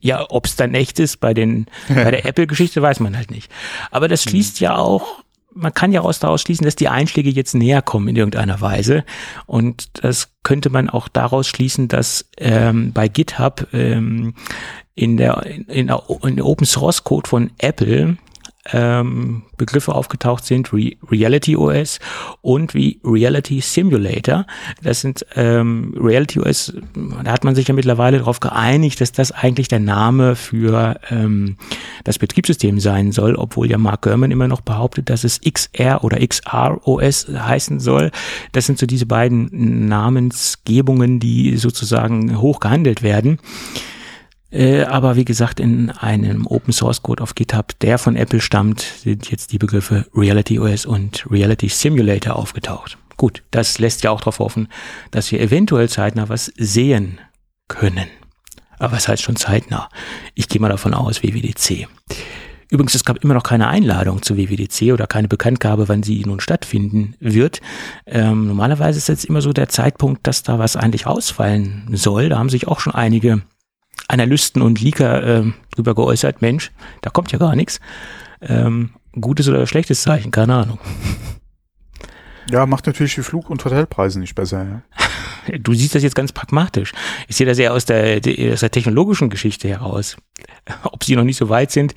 Ja, 0.00 0.24
ob 0.28 0.46
es 0.46 0.54
dann 0.54 0.74
echt 0.74 1.00
ist, 1.00 1.16
bei 1.16 1.34
den 1.34 1.66
bei 1.88 2.12
der 2.12 2.24
Apple-Geschichte 2.24 2.80
weiß 2.80 3.00
man 3.00 3.16
halt 3.16 3.32
nicht. 3.32 3.50
Aber 3.90 4.06
das 4.06 4.24
hm. 4.24 4.30
schließt 4.30 4.60
ja 4.60 4.76
auch, 4.76 5.24
man 5.52 5.74
kann 5.74 5.90
ja 5.90 6.02
daraus 6.02 6.40
schließen, 6.40 6.64
dass 6.64 6.76
die 6.76 6.88
Einschläge 6.88 7.30
jetzt 7.30 7.54
näher 7.54 7.82
kommen 7.82 8.06
in 8.06 8.14
irgendeiner 8.14 8.60
Weise. 8.60 9.04
Und 9.46 10.04
das 10.04 10.30
könnte 10.44 10.70
man 10.70 10.88
auch 10.88 11.08
daraus 11.08 11.48
schließen, 11.48 11.88
dass 11.88 12.30
ähm, 12.36 12.92
bei 12.92 13.08
GitHub 13.08 13.66
ähm, 13.72 14.34
in 14.94 15.16
der 15.16 15.44
in, 15.46 15.64
in, 15.64 15.88
in 15.88 16.36
der 16.36 16.46
Open 16.46 16.66
Source 16.66 17.02
Code 17.02 17.28
von 17.28 17.50
Apple 17.58 18.18
ähm, 18.72 19.42
Begriffe 19.56 19.94
aufgetaucht 19.94 20.44
sind, 20.44 20.72
Re 20.72 20.92
Reality 21.10 21.56
OS 21.56 21.98
und 22.40 22.74
wie 22.74 23.00
Reality 23.04 23.60
Simulator. 23.60 24.46
Das 24.82 25.00
sind 25.00 25.24
ähm, 25.36 25.94
Reality 25.98 26.40
OS, 26.40 26.72
da 27.24 27.32
hat 27.32 27.44
man 27.44 27.54
sich 27.54 27.68
ja 27.68 27.74
mittlerweile 27.74 28.18
darauf 28.18 28.40
geeinigt, 28.40 29.00
dass 29.00 29.12
das 29.12 29.32
eigentlich 29.32 29.68
der 29.68 29.80
Name 29.80 30.36
für 30.36 31.00
ähm, 31.10 31.56
das 32.04 32.18
Betriebssystem 32.18 32.80
sein 32.80 33.12
soll, 33.12 33.34
obwohl 33.34 33.70
ja 33.70 33.78
Mark 33.78 34.02
Gurman 34.02 34.30
immer 34.30 34.48
noch 34.48 34.60
behauptet, 34.60 35.10
dass 35.10 35.24
es 35.24 35.40
XR 35.40 36.04
oder 36.04 36.18
XR 36.26 36.86
OS 36.86 37.28
heißen 37.28 37.80
soll. 37.80 38.10
Das 38.52 38.66
sind 38.66 38.78
so 38.78 38.86
diese 38.86 39.06
beiden 39.06 39.86
Namensgebungen, 39.88 41.20
die 41.20 41.56
sozusagen 41.56 42.40
hoch 42.40 42.60
gehandelt 42.60 43.02
werden. 43.02 43.38
Äh, 44.50 44.84
aber 44.84 45.16
wie 45.16 45.24
gesagt, 45.24 45.60
in 45.60 45.90
einem 45.90 46.46
Open 46.46 46.72
Source 46.72 47.02
Code 47.02 47.22
auf 47.22 47.34
GitHub, 47.34 47.78
der 47.80 47.98
von 47.98 48.16
Apple 48.16 48.40
stammt, 48.40 48.80
sind 48.80 49.30
jetzt 49.30 49.52
die 49.52 49.58
Begriffe 49.58 50.06
Reality 50.14 50.58
OS 50.58 50.86
und 50.86 51.26
Reality 51.30 51.68
Simulator 51.68 52.36
aufgetaucht. 52.36 52.96
Gut, 53.16 53.42
das 53.50 53.78
lässt 53.78 54.02
ja 54.04 54.10
auch 54.10 54.20
darauf 54.20 54.38
hoffen, 54.38 54.68
dass 55.10 55.30
wir 55.32 55.40
eventuell 55.40 55.88
zeitnah 55.88 56.28
was 56.28 56.52
sehen 56.56 57.18
können. 57.66 58.06
Aber 58.78 58.92
was 58.92 59.08
heißt 59.08 59.22
schon 59.22 59.36
zeitnah? 59.36 59.88
Ich 60.34 60.48
gehe 60.48 60.60
mal 60.60 60.68
davon 60.68 60.94
aus, 60.94 61.22
WWDC. 61.22 61.88
Übrigens, 62.70 62.94
es 62.94 63.04
gab 63.04 63.24
immer 63.24 63.34
noch 63.34 63.42
keine 63.42 63.68
Einladung 63.68 64.22
zu 64.22 64.36
WWDC 64.36 64.92
oder 64.92 65.06
keine 65.06 65.26
Bekanntgabe, 65.26 65.88
wann 65.88 66.02
sie 66.02 66.22
nun 66.24 66.38
stattfinden 66.38 67.14
wird. 67.18 67.60
Ähm, 68.06 68.46
normalerweise 68.46 68.98
ist 68.98 69.08
jetzt 69.08 69.24
immer 69.24 69.40
so 69.40 69.52
der 69.52 69.68
Zeitpunkt, 69.68 70.26
dass 70.26 70.42
da 70.42 70.58
was 70.58 70.76
eigentlich 70.76 71.06
ausfallen 71.06 71.88
soll. 71.92 72.28
Da 72.28 72.38
haben 72.38 72.50
sich 72.50 72.68
auch 72.68 72.80
schon 72.80 72.94
einige 72.94 73.42
Analysten 74.06 74.62
und 74.62 74.80
Leaker 74.80 75.22
äh, 75.22 75.52
drüber 75.74 75.94
geäußert, 75.94 76.40
Mensch, 76.42 76.70
da 77.02 77.10
kommt 77.10 77.32
ja 77.32 77.38
gar 77.38 77.56
nichts. 77.56 77.80
Ähm, 78.40 78.90
gutes 79.20 79.48
oder 79.48 79.66
schlechtes 79.66 80.02
Zeichen, 80.02 80.30
keine 80.30 80.54
Ahnung. 80.54 80.78
Ja, 82.50 82.66
macht 82.66 82.86
natürlich 82.86 83.14
die 83.14 83.22
Flug- 83.22 83.50
und 83.50 83.64
Hotelpreise 83.64 84.20
nicht 84.20 84.34
besser. 84.34 84.64
Ja. 84.64 84.82
Du 85.60 85.72
siehst 85.72 85.94
das 85.94 86.02
jetzt 86.02 86.14
ganz 86.14 86.30
pragmatisch. 86.30 86.92
Ich 87.26 87.36
sehe 87.36 87.46
das 87.46 87.58
eher 87.58 87.72
aus 87.72 87.86
der, 87.86 88.20
aus 88.52 88.60
der 88.60 88.70
technologischen 88.70 89.30
Geschichte 89.30 89.66
heraus. 89.66 90.18
Ob 90.82 91.04
sie 91.04 91.16
noch 91.16 91.24
nicht 91.24 91.38
so 91.38 91.48
weit 91.48 91.70
sind 91.70 91.94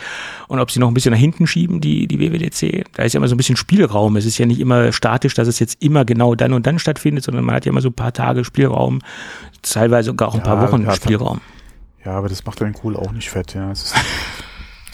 und 0.48 0.60
ob 0.60 0.72
sie 0.72 0.80
noch 0.80 0.88
ein 0.88 0.94
bisschen 0.94 1.12
nach 1.12 1.20
hinten 1.20 1.48
schieben, 1.48 1.82
die, 1.82 2.08
die 2.08 2.20
WWDC. 2.20 2.86
Da 2.94 3.04
ist 3.04 3.12
ja 3.12 3.18
immer 3.18 3.28
so 3.28 3.36
ein 3.36 3.38
bisschen 3.38 3.58
Spielraum. 3.58 4.16
Es 4.16 4.26
ist 4.26 4.38
ja 4.38 4.46
nicht 4.46 4.62
immer 4.62 4.94
statisch, 4.94 5.34
dass 5.34 5.50
es 5.50 5.60
jetzt 5.60 5.82
immer 5.84 6.06
genau 6.06 6.34
dann 6.34 6.54
und 6.54 6.66
dann 6.66 6.80
stattfindet, 6.80 7.26
sondern 7.26 7.44
man 7.44 7.56
hat 7.56 7.66
ja 7.66 7.72
immer 7.72 7.82
so 7.82 7.90
ein 7.90 7.94
paar 7.94 8.14
Tage 8.14 8.46
Spielraum, 8.46 9.02
teilweise 9.64 10.08
sogar 10.08 10.30
auch 10.30 10.36
ein 10.36 10.44
paar 10.44 10.62
Wochen 10.62 10.84
ja, 10.84 10.96
Spielraum. 10.96 11.42
Ja, 12.06 12.14
aber 12.14 12.30
das 12.30 12.46
macht 12.46 12.62
deinen 12.62 12.76
Cool 12.84 12.96
auch 12.96 13.12
nicht 13.12 13.30
fett, 13.30 13.54
ja. 13.54 13.74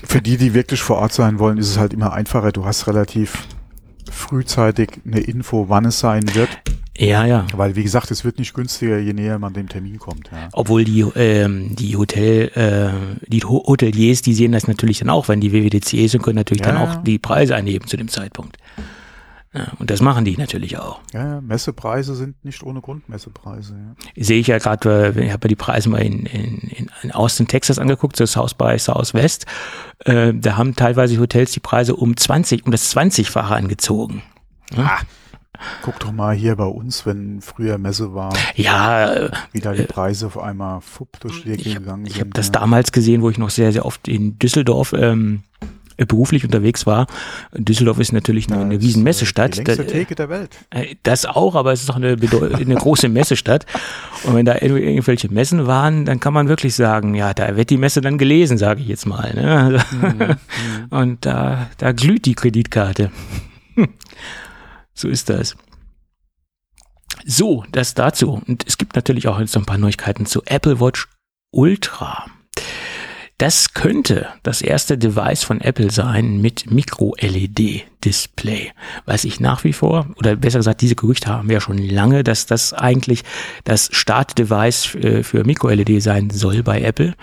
für 0.04 0.22
die, 0.22 0.38
die 0.38 0.54
wirklich 0.54 0.82
vor 0.82 0.98
Ort 0.98 1.14
sein 1.14 1.40
wollen, 1.40 1.58
ist 1.58 1.70
es 1.70 1.78
halt 1.78 1.94
immer 1.94 2.14
einfacher. 2.14 2.52
Du 2.52 2.66
hast 2.66 2.88
relativ 2.88 3.48
frühzeitig 4.12 4.90
eine 5.06 5.20
Info, 5.20 5.70
wann 5.70 5.86
es 5.86 6.00
sein 6.00 6.24
wird. 6.36 6.50
Ja, 6.98 7.26
ja. 7.26 7.46
Weil, 7.54 7.76
wie 7.76 7.84
gesagt, 7.84 8.10
es 8.10 8.26
wird 8.26 8.40
nicht 8.40 8.54
günstiger, 8.54 8.98
je 8.98 9.14
näher 9.14 9.38
man 9.38 9.54
dem 9.54 9.70
Termin 9.70 10.00
kommt. 10.00 10.30
Ja. 10.32 10.50
Obwohl 10.54 10.84
die, 10.84 11.02
ähm, 11.16 11.76
die 11.76 11.96
Hotel, 11.96 12.48
äh, 12.56 13.28
die 13.28 13.42
Hoteliers, 13.42 14.24
die 14.24 14.34
sehen 14.34 14.52
das 14.52 14.68
natürlich 14.68 15.00
dann 15.00 15.10
auch, 15.10 15.28
wenn 15.28 15.40
die 15.40 15.54
WWDC 15.54 15.94
ist 15.94 16.16
und 16.16 16.24
können 16.24 16.38
natürlich 16.38 16.66
ja, 16.66 16.72
dann 16.72 16.78
auch 16.78 17.04
die 17.04 17.20
Preise 17.20 17.56
anheben 17.56 17.88
zu 17.88 17.98
dem 17.98 18.08
Zeitpunkt. 18.08 18.58
Ja, 19.54 19.72
und 19.80 19.90
das 19.90 20.02
machen 20.02 20.26
die 20.26 20.36
natürlich 20.38 20.78
auch. 20.78 21.00
Ja, 21.14 21.42
Messepreise 21.42 22.16
sind 22.16 22.44
nicht 22.44 22.64
ohne 22.64 22.82
Grund 22.82 23.08
Messepreise. 23.08 23.76
Ja. 23.76 24.24
Sehe 24.24 24.40
ich 24.40 24.48
ja 24.48 24.58
gerade, 24.58 25.14
ich 25.18 25.32
habe 25.32 25.46
ja 25.46 25.50
die 25.50 25.56
Preise 25.56 25.90
mal 25.90 26.02
in, 26.02 26.26
in, 26.26 26.90
in 27.02 27.12
Austin, 27.12 27.48
Texas 27.48 27.80
angeguckt, 27.80 28.20
das 28.20 28.36
Haus 28.36 28.54
bei 28.54 28.78
Southwest. 28.78 29.46
Äh, 30.00 30.34
da 30.34 30.58
haben 30.58 30.76
teilweise 30.76 31.18
Hotels 31.20 31.52
die 31.52 31.60
Preise 31.60 31.96
um 31.96 32.18
20, 32.18 32.66
um 32.66 32.72
das 32.72 32.96
20-fache 32.96 33.56
angezogen. 33.56 34.22
Ja. 34.76 34.84
Ah. 34.84 35.00
Guck 35.82 36.00
doch 36.00 36.12
mal 36.12 36.36
hier 36.36 36.56
bei 36.56 36.66
uns, 36.66 37.06
wenn 37.06 37.42
früher 37.42 37.78
Messe 37.78 38.14
war. 38.14 38.34
Ja. 38.56 39.12
Äh, 39.12 39.32
wie 39.52 39.60
da 39.60 39.74
die 39.74 39.84
Preise 39.84 40.28
auf 40.28 40.38
einmal 40.38 40.82
fupp 40.82 41.20
durch 41.20 41.44
die 41.44 41.50
Decke 41.50 41.74
gegangen 41.74 42.06
sind. 42.06 42.14
Ich 42.14 42.20
habe 42.20 42.30
das 42.32 42.52
damals 42.52 42.92
gesehen, 42.92 43.22
wo 43.22 43.30
ich 43.30 43.38
noch 43.38 43.50
sehr, 43.50 43.72
sehr 43.72 43.86
oft 43.86 44.08
in 44.08 44.38
Düsseldorf 44.38 44.94
ähm, 44.94 45.42
äh, 45.62 45.66
beruflich 46.06 46.46
unterwegs 46.46 46.86
war. 46.86 47.08
Düsseldorf 47.54 48.00
ist 48.00 48.14
natürlich 48.14 48.52
eine, 48.52 48.62
eine 48.62 48.80
riesen 48.80 49.04
Messestadt. 49.04 49.56
Die 49.56 49.64
längste 49.64 49.88
Theke 49.88 50.16
der 50.16 50.30
Welt. 50.30 50.56
Äh, 50.70 50.96
das 51.04 51.26
auch, 51.26 51.56
aber 51.56 51.74
es 51.74 51.84
ist 51.84 51.90
auch 51.90 51.96
eine, 51.96 52.18
eine 52.54 52.76
große 52.76 53.10
Messestadt. 53.10 53.66
Und 54.24 54.36
wenn 54.36 54.46
da 54.46 54.56
irgendwelche 54.62 55.32
Messen 55.32 55.68
waren, 55.68 56.06
dann 56.06 56.20
kann 56.20 56.34
man 56.34 56.48
wirklich 56.48 56.76
sagen, 56.76 57.16
ja, 57.16 57.34
da 57.34 57.56
wird 57.56 57.70
die 57.70 57.78
Messe 57.78 58.02
dann 58.02 58.18
gelesen, 58.18 58.58
sage 58.58 58.82
ich 58.82 58.88
jetzt 58.88 59.06
mal. 59.06 59.34
Ne? 59.34 59.84
Mhm. 59.98 60.38
Und 60.90 61.26
da, 61.26 61.70
da 61.78 61.92
glüht 61.92 62.26
die 62.26 62.36
Kreditkarte. 62.36 63.12
So 64.94 65.10
ist 65.10 65.30
das. 65.30 65.56
So, 67.24 67.64
das 67.72 67.94
dazu. 67.94 68.42
Und 68.48 68.66
es 68.66 68.80
gibt 68.80 68.96
natürlich 68.96 69.28
auch 69.28 69.40
jetzt 69.40 69.54
noch 69.54 69.62
ein 69.62 69.68
paar 69.68 69.78
Neuigkeiten 69.78 70.26
zu 70.26 70.42
Apple 70.46 70.80
Watch 70.80 71.08
Ultra. 71.52 72.26
Das 73.40 73.76
könnte 73.76 74.30
das 74.42 74.64
erste 74.64 74.98
Device 74.98 75.44
von 75.44 75.62
Apple 75.62 75.92
sein 75.92 76.42
mit 76.42 76.72
Micro-LED-Display, 76.72 78.72
was 79.06 79.26
ich 79.26 79.40
nach 79.40 79.64
wie 79.64 79.74
vor, 79.74 80.08
oder 80.16 80.36
besser 80.36 80.58
gesagt, 80.58 80.82
diese 80.82 80.96
Gerüchte 80.96 81.30
haben 81.30 81.48
wir 81.48 81.58
ja 81.58 81.62
schon 81.62 81.78
lange, 81.78 82.24
dass 82.24 82.48
das 82.48 82.74
eigentlich 82.74 83.24
das 83.64 83.90
Startdevice 83.92 84.96
äh, 84.96 85.22
für 85.22 85.44
Micro-LED 85.44 86.02
sein 86.02 86.32
soll 86.32 86.64
bei 86.64 86.82
Apple. 86.82 87.14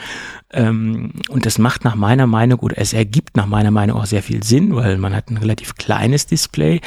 Ähm, 0.52 1.14
und 1.30 1.46
das 1.46 1.58
macht 1.58 1.82
nach 1.82 1.96
meiner 1.96 2.28
Meinung, 2.28 2.60
oder 2.60 2.78
es 2.78 2.92
ergibt 2.92 3.36
nach 3.36 3.46
meiner 3.46 3.72
Meinung 3.72 3.98
auch 3.98 4.06
sehr 4.06 4.22
viel 4.22 4.44
Sinn, 4.44 4.76
weil 4.76 4.98
man 4.98 5.16
hat 5.16 5.30
ein 5.30 5.38
relativ 5.38 5.74
kleines 5.74 6.26
Display. 6.26 6.80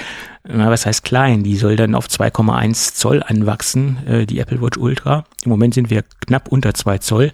Was 0.46 0.86
heißt 0.86 1.04
klein? 1.04 1.44
Die 1.44 1.58
soll 1.58 1.76
dann 1.76 1.96
auf 1.96 2.08
2,1 2.08 2.94
Zoll 2.94 3.22
anwachsen, 3.28 3.98
äh, 4.08 4.26
die 4.26 4.40
Apple 4.40 4.62
Watch 4.62 4.78
Ultra. 4.78 5.26
Im 5.44 5.50
Moment 5.50 5.74
sind 5.74 5.90
wir 5.90 6.06
knapp 6.22 6.48
unter 6.48 6.74
2 6.74 7.00
Zoll. 7.00 7.34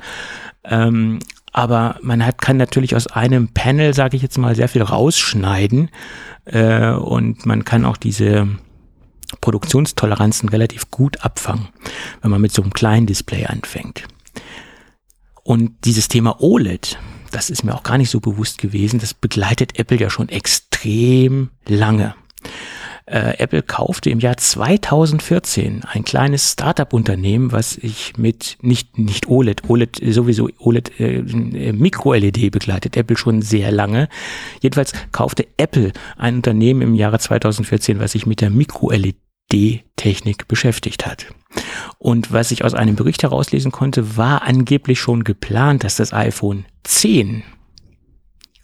Aber 1.53 1.97
man 2.01 2.25
hat, 2.25 2.41
kann 2.41 2.57
natürlich 2.57 2.95
aus 2.95 3.07
einem 3.07 3.47
Panel, 3.47 3.93
sage 3.93 4.17
ich 4.17 4.23
jetzt 4.23 4.39
mal, 4.39 4.55
sehr 4.55 4.67
viel 4.67 4.81
rausschneiden 4.81 5.89
äh, 6.45 6.89
und 6.89 7.45
man 7.45 7.63
kann 7.63 7.85
auch 7.85 7.95
diese 7.95 8.47
Produktionstoleranzen 9.39 10.49
relativ 10.49 10.89
gut 10.89 11.23
abfangen, 11.23 11.69
wenn 12.21 12.31
man 12.31 12.41
mit 12.41 12.51
so 12.51 12.63
einem 12.63 12.73
kleinen 12.73 13.05
Display 13.05 13.45
anfängt. 13.45 14.03
Und 15.43 15.73
dieses 15.85 16.07
Thema 16.07 16.41
OLED, 16.41 16.97
das 17.31 17.49
ist 17.49 17.63
mir 17.63 17.75
auch 17.75 17.83
gar 17.83 17.97
nicht 17.97 18.09
so 18.09 18.19
bewusst 18.19 18.57
gewesen, 18.57 18.99
das 18.99 19.13
begleitet 19.13 19.77
Apple 19.77 19.99
ja 19.99 20.09
schon 20.09 20.29
extrem 20.29 21.51
lange. 21.67 22.15
Äh, 23.05 23.37
Apple 23.37 23.63
kaufte 23.63 24.09
im 24.09 24.19
Jahr 24.19 24.37
2014 24.37 25.83
ein 25.83 26.05
kleines 26.05 26.53
Startup-Unternehmen, 26.53 27.51
was 27.51 27.77
ich 27.77 28.17
mit 28.17 28.57
nicht, 28.61 28.97
nicht 28.97 29.27
OLED, 29.27 29.69
OLED 29.69 29.99
sowieso 30.13 30.49
OLED 30.59 30.99
äh, 30.99 31.73
Micro-LED 31.73 32.51
begleitet, 32.51 32.95
Apple 32.95 33.17
schon 33.17 33.41
sehr 33.41 33.71
lange. 33.71 34.07
Jedenfalls 34.61 34.93
kaufte 35.11 35.47
Apple 35.57 35.91
ein 36.17 36.35
Unternehmen 36.35 36.81
im 36.81 36.95
Jahre 36.95 37.19
2014, 37.19 37.99
was 37.99 38.13
sich 38.13 38.25
mit 38.25 38.41
der 38.41 38.49
Micro-LED 38.49 39.17
Technik 39.95 40.47
beschäftigt 40.47 41.05
hat. 41.05 41.27
Und 41.99 42.31
was 42.31 42.51
ich 42.51 42.63
aus 42.63 42.73
einem 42.73 42.95
Bericht 42.95 43.23
herauslesen 43.23 43.71
konnte, 43.71 44.17
war 44.17 44.41
angeblich 44.41 44.99
schon 44.99 45.23
geplant, 45.23 45.83
dass 45.83 45.95
das 45.97 46.11
iPhone 46.11 46.65
10 46.83 47.43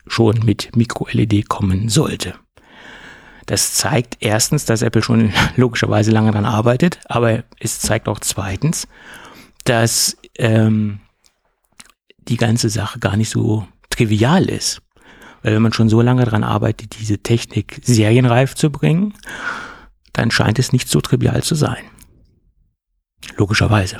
schon 0.08 0.40
mit 0.44 0.76
Micro-LED 0.76 1.48
kommen 1.48 1.90
sollte. 1.90 2.34
Das 3.50 3.74
zeigt 3.74 4.18
erstens, 4.20 4.66
dass 4.66 4.84
Apple 4.84 5.02
schon 5.02 5.34
logischerweise 5.56 6.12
lange 6.12 6.30
daran 6.30 6.46
arbeitet, 6.46 7.00
aber 7.06 7.44
es 7.60 7.80
zeigt 7.80 8.08
auch 8.08 8.20
zweitens, 8.20 8.88
dass 9.64 10.18
ähm, 10.38 11.00
die 12.20 12.38
ganze 12.38 12.70
Sache 12.70 13.00
gar 13.00 13.18
nicht 13.18 13.32
so 13.32 13.68
trivial 13.90 14.48
ist. 14.48 14.84
Weil 15.42 15.56
wenn 15.56 15.64
man 15.64 15.74
schon 15.74 15.90
so 15.90 16.00
lange 16.00 16.26
daran 16.26 16.44
arbeitet, 16.44 17.00
diese 17.00 17.18
Technik 17.18 17.82
serienreif 17.84 18.54
zu 18.54 18.70
bringen, 18.70 19.16
dann 20.14 20.30
scheint 20.30 20.60
es 20.60 20.72
nicht 20.72 20.88
so 20.88 21.02
trivial 21.02 21.42
zu 21.42 21.56
sein. 21.56 21.84
Logischerweise. 23.36 23.98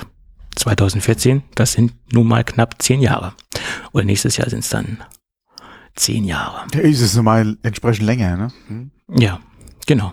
2014, 0.54 1.42
das 1.56 1.72
sind 1.72 1.92
nun 2.12 2.28
mal 2.28 2.44
knapp 2.44 2.80
zehn 2.80 3.00
Jahre. 3.00 3.34
Oder 3.90 4.04
nächstes 4.04 4.36
Jahr 4.36 4.48
sind 4.48 4.60
es 4.60 4.68
dann 4.68 4.98
zehn 5.96 6.22
Jahre. 6.22 6.68
Der 6.68 6.82
ist 6.82 7.00
es 7.00 7.16
normal 7.16 7.56
entsprechend 7.64 8.06
länger, 8.06 8.36
ne? 8.36 8.52
Hm? 8.68 8.92
Ja, 9.16 9.40
genau. 9.86 10.12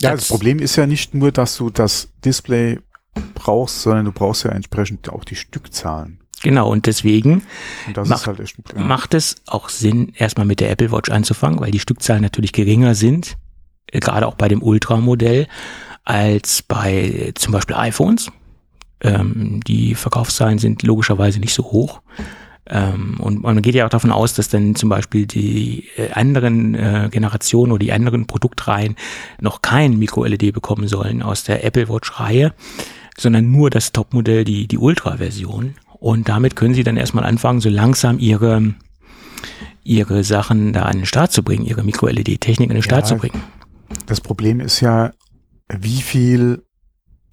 Ja, 0.00 0.12
das, 0.12 0.20
das 0.20 0.28
Problem 0.28 0.58
ist 0.58 0.76
ja 0.76 0.86
nicht 0.86 1.14
nur, 1.14 1.32
dass 1.32 1.56
du 1.56 1.70
das 1.70 2.10
Display 2.24 2.80
brauchst, 3.34 3.82
sondern 3.82 4.04
du 4.04 4.12
brauchst 4.12 4.44
ja 4.44 4.50
entsprechend 4.50 5.08
auch 5.08 5.24
die 5.24 5.36
Stückzahlen. 5.36 6.20
Genau, 6.42 6.70
und 6.70 6.86
deswegen 6.86 7.42
und 7.86 8.08
macht, 8.08 8.26
halt 8.26 8.40
echt, 8.40 8.56
ja. 8.74 8.80
macht 8.80 9.14
es 9.14 9.36
auch 9.46 9.70
Sinn, 9.70 10.12
erstmal 10.14 10.46
mit 10.46 10.60
der 10.60 10.70
Apple 10.70 10.92
Watch 10.92 11.10
anzufangen, 11.10 11.60
weil 11.60 11.70
die 11.70 11.78
Stückzahlen 11.78 12.22
natürlich 12.22 12.52
geringer 12.52 12.94
sind, 12.94 13.38
äh, 13.86 14.00
gerade 14.00 14.26
auch 14.26 14.34
bei 14.34 14.48
dem 14.48 14.62
Ultra-Modell, 14.62 15.48
als 16.04 16.62
bei 16.62 17.32
zum 17.34 17.52
Beispiel 17.52 17.76
iPhones. 17.76 18.30
Ähm, 19.00 19.60
die 19.66 19.94
Verkaufszahlen 19.94 20.58
sind 20.58 20.82
logischerweise 20.82 21.40
nicht 21.40 21.54
so 21.54 21.64
hoch. 21.64 22.02
Ähm, 22.68 23.16
und 23.20 23.42
man 23.42 23.62
geht 23.62 23.74
ja 23.74 23.86
auch 23.86 23.90
davon 23.90 24.10
aus, 24.10 24.34
dass 24.34 24.48
dann 24.48 24.74
zum 24.74 24.88
Beispiel 24.88 25.26
die 25.26 25.84
äh, 25.96 26.10
anderen 26.12 26.74
äh, 26.74 27.08
Generationen 27.10 27.72
oder 27.72 27.78
die 27.78 27.92
anderen 27.92 28.26
Produktreihen 28.26 28.96
noch 29.40 29.62
kein 29.62 29.98
Micro-LED 29.98 30.52
bekommen 30.52 30.88
sollen 30.88 31.22
aus 31.22 31.44
der 31.44 31.64
Apple 31.64 31.88
Watch-Reihe, 31.88 32.52
sondern 33.16 33.50
nur 33.50 33.70
das 33.70 33.92
Topmodell, 33.92 34.44
die, 34.44 34.66
die 34.66 34.78
Ultra-Version. 34.78 35.74
Und 35.98 36.28
damit 36.28 36.56
können 36.56 36.74
sie 36.74 36.84
dann 36.84 36.96
erstmal 36.96 37.24
anfangen, 37.24 37.60
so 37.60 37.68
langsam 37.68 38.18
ihre, 38.18 38.74
ihre 39.84 40.24
Sachen 40.24 40.72
da 40.72 40.82
an 40.82 40.98
den 40.98 41.06
Start 41.06 41.32
zu 41.32 41.42
bringen, 41.42 41.64
ihre 41.64 41.84
Micro-LED-Technik 41.84 42.70
an 42.70 42.76
den 42.76 42.82
Start 42.82 43.04
ja, 43.04 43.14
zu 43.14 43.16
bringen. 43.16 43.42
Das 44.06 44.20
Problem 44.20 44.60
ist 44.60 44.80
ja, 44.80 45.12
wie 45.68 46.02
viel 46.02 46.64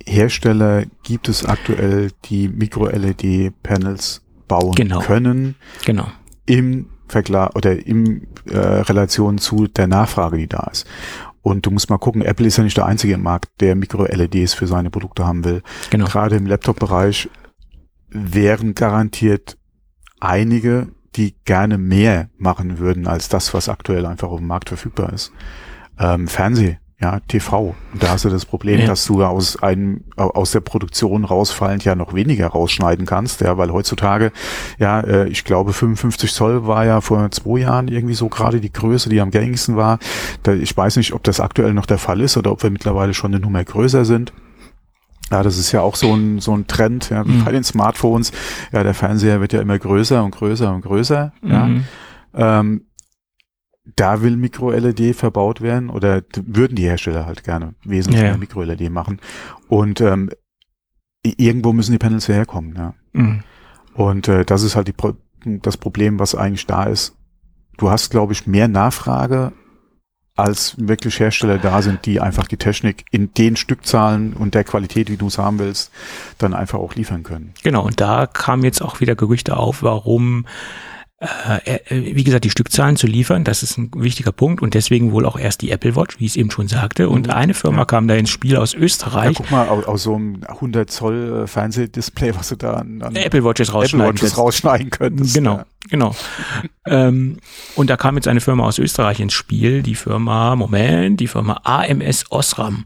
Hersteller 0.05 0.85
gibt 1.03 1.27
es 1.27 1.45
aktuell, 1.45 2.11
die 2.25 2.49
Micro-LED-Panels 2.49 4.21
bauen 4.47 4.75
genau. 4.75 4.99
können. 4.99 5.55
Genau. 5.85 6.07
Im 6.45 6.87
Vergleich 7.07 7.55
oder 7.55 7.85
im 7.85 8.27
äh, 8.49 8.57
Relation 8.57 9.37
zu 9.37 9.67
der 9.67 9.87
Nachfrage, 9.87 10.37
die 10.37 10.47
da 10.47 10.67
ist. 10.71 10.85
Und 11.41 11.65
du 11.65 11.71
musst 11.71 11.89
mal 11.89 11.97
gucken, 11.97 12.21
Apple 12.21 12.47
ist 12.47 12.57
ja 12.57 12.63
nicht 12.63 12.77
der 12.77 12.85
einzige 12.85 13.13
im 13.13 13.23
Markt, 13.23 13.49
der 13.59 13.75
Micro-LEDs 13.75 14.53
für 14.53 14.65
seine 14.65 14.89
Produkte 14.89 15.25
haben 15.25 15.43
will. 15.43 15.61
Genau. 15.89 16.05
Gerade 16.05 16.37
im 16.37 16.45
Laptop-Bereich 16.45 17.29
wären 18.09 18.75
garantiert 18.75 19.57
einige, 20.19 20.87
die 21.15 21.35
gerne 21.43 21.77
mehr 21.77 22.29
machen 22.37 22.79
würden 22.79 23.07
als 23.07 23.29
das, 23.29 23.53
was 23.53 23.69
aktuell 23.69 24.05
einfach 24.05 24.29
auf 24.29 24.39
dem 24.39 24.47
Markt 24.47 24.69
verfügbar 24.69 25.11
ist. 25.11 25.31
Ähm, 25.99 26.27
Fernseh 26.27 26.77
ja, 26.99 27.19
TV. 27.27 27.75
Und 27.93 28.03
da 28.03 28.09
hast 28.09 28.25
du 28.25 28.29
das 28.29 28.45
Problem, 28.45 28.79
ja. 28.79 28.87
dass 28.87 29.05
du 29.05 29.23
aus 29.23 29.61
einem, 29.61 30.05
aus 30.15 30.51
der 30.51 30.61
Produktion 30.61 31.25
rausfallend 31.25 31.83
ja 31.83 31.95
noch 31.95 32.13
weniger 32.13 32.47
rausschneiden 32.47 33.05
kannst, 33.05 33.41
ja, 33.41 33.57
weil 33.57 33.71
heutzutage, 33.71 34.31
ja, 34.79 35.01
äh, 35.01 35.27
ich 35.27 35.43
glaube 35.43 35.73
55 35.73 36.31
Zoll 36.31 36.65
war 36.65 36.85
ja 36.85 37.01
vor 37.01 37.29
zwei 37.31 37.59
Jahren 37.59 37.87
irgendwie 37.89 38.13
so 38.13 38.29
gerade 38.29 38.61
die 38.61 38.71
Größe, 38.71 39.09
die 39.09 39.19
am 39.19 39.31
gängigsten 39.31 39.75
war. 39.75 39.99
Ich 40.61 40.75
weiß 40.75 40.95
nicht, 40.97 41.13
ob 41.13 41.23
das 41.23 41.39
aktuell 41.39 41.73
noch 41.73 41.85
der 41.85 41.97
Fall 41.97 42.21
ist 42.21 42.37
oder 42.37 42.51
ob 42.51 42.63
wir 42.63 42.69
mittlerweile 42.69 43.13
schon 43.13 43.33
eine 43.33 43.41
Nummer 43.41 43.63
größer 43.63 44.05
sind. 44.05 44.31
Ja, 45.31 45.41
das 45.41 45.57
ist 45.57 45.71
ja 45.71 45.81
auch 45.81 45.95
so 45.95 46.13
ein, 46.13 46.39
so 46.39 46.55
ein 46.55 46.67
Trend, 46.67 47.09
ja, 47.09 47.23
mhm. 47.23 47.43
bei 47.43 47.51
den 47.51 47.63
Smartphones. 47.63 48.31
Ja, 48.71 48.83
der 48.83 48.93
Fernseher 48.93 49.41
wird 49.41 49.51
ja 49.51 49.61
immer 49.61 49.79
größer 49.79 50.23
und 50.23 50.31
größer 50.31 50.73
und 50.73 50.81
größer, 50.81 51.33
mhm. 51.41 51.51
ja. 51.51 51.69
Ähm, 52.35 52.85
da 53.95 54.21
will 54.21 54.37
Micro-LED 54.37 55.15
verbaut 55.15 55.61
werden 55.61 55.89
oder 55.89 56.21
würden 56.45 56.75
die 56.75 56.83
Hersteller 56.83 57.25
halt 57.25 57.43
gerne 57.43 57.75
wesentlich 57.83 58.21
ja, 58.21 58.29
mehr 58.29 58.37
Micro-LED 58.37 58.89
machen. 58.89 59.19
Und 59.67 59.99
ähm, 60.01 60.29
irgendwo 61.23 61.73
müssen 61.73 61.91
die 61.91 61.97
Panels 61.97 62.27
herkommen. 62.27 62.75
Ja. 62.75 62.93
Mhm. 63.13 63.43
Und 63.93 64.27
äh, 64.27 64.45
das 64.45 64.63
ist 64.63 64.75
halt 64.75 64.87
die 64.87 64.93
Pro 64.93 65.13
das 65.45 65.75
Problem, 65.75 66.19
was 66.19 66.35
eigentlich 66.35 66.67
da 66.67 66.85
ist. 66.85 67.17
Du 67.77 67.89
hast, 67.89 68.11
glaube 68.11 68.31
ich, 68.31 68.47
mehr 68.47 68.69
Nachfrage, 68.69 69.51
als 70.35 70.75
wirklich 70.77 71.19
Hersteller 71.19 71.57
da 71.57 71.81
sind, 71.81 72.05
die 72.05 72.19
einfach 72.19 72.47
die 72.47 72.57
Technik 72.57 73.05
in 73.11 73.33
den 73.33 73.55
Stückzahlen 73.55 74.33
und 74.33 74.55
der 74.55 74.63
Qualität, 74.63 75.09
wie 75.09 75.17
du 75.17 75.27
es 75.27 75.37
haben 75.37 75.59
willst, 75.59 75.91
dann 76.37 76.53
einfach 76.53 76.79
auch 76.79 76.95
liefern 76.95 77.23
können. 77.23 77.53
Genau, 77.61 77.85
und 77.85 77.99
da 77.99 78.25
kamen 78.25 78.63
jetzt 78.63 78.81
auch 78.81 78.99
wieder 78.99 79.15
Gerüchte 79.15 79.57
auf, 79.57 79.83
warum 79.83 80.45
äh, 81.65 81.79
äh, 81.87 82.15
wie 82.15 82.23
gesagt, 82.23 82.43
die 82.43 82.49
Stückzahlen 82.49 82.97
zu 82.97 83.07
liefern, 83.07 83.43
das 83.43 83.63
ist 83.63 83.77
ein 83.77 83.91
wichtiger 83.95 84.31
Punkt 84.31 84.61
und 84.61 84.73
deswegen 84.73 85.11
wohl 85.11 85.25
auch 85.25 85.39
erst 85.39 85.61
die 85.61 85.71
Apple 85.71 85.95
Watch, 85.95 86.19
wie 86.19 86.25
ich 86.25 86.31
es 86.31 86.35
eben 86.35 86.51
schon 86.51 86.67
sagte. 86.67 87.09
Und 87.09 87.27
mhm. 87.27 87.33
eine 87.33 87.53
Firma 87.53 87.79
ja. 87.79 87.85
kam 87.85 88.07
da 88.07 88.15
ins 88.15 88.29
Spiel 88.29 88.57
aus 88.57 88.73
Österreich. 88.73 89.37
Ja, 89.37 89.37
guck 89.37 89.51
mal, 89.51 89.67
aus, 89.69 89.85
aus 89.85 90.03
so 90.03 90.15
einem 90.15 90.43
100 90.45 90.91
Zoll 90.91 91.43
äh, 91.43 91.47
Fernsehdisplay, 91.47 92.35
was 92.35 92.49
du 92.49 92.55
da 92.55 92.73
an, 92.73 93.01
an 93.01 93.15
Apple 93.15 93.43
Watches 93.43 93.73
rausschneiden, 93.73 94.15
Apple 94.15 94.21
Watches 94.21 94.37
rausschneiden 94.37 94.89
könntest. 94.89 95.33
Genau. 95.33 95.63
Genau. 95.89 96.15
ähm, 96.85 97.37
und 97.75 97.89
da 97.89 97.97
kam 97.97 98.15
jetzt 98.15 98.29
eine 98.29 98.39
Firma 98.39 98.65
aus 98.65 98.79
Österreich 98.79 99.19
ins 99.19 99.33
Spiel, 99.33 99.83
die 99.83 99.95
Firma, 99.95 100.55
Moment, 100.55 101.19
die 101.19 101.27
Firma 101.27 101.59
AMS 101.63 102.31
Osram. 102.31 102.85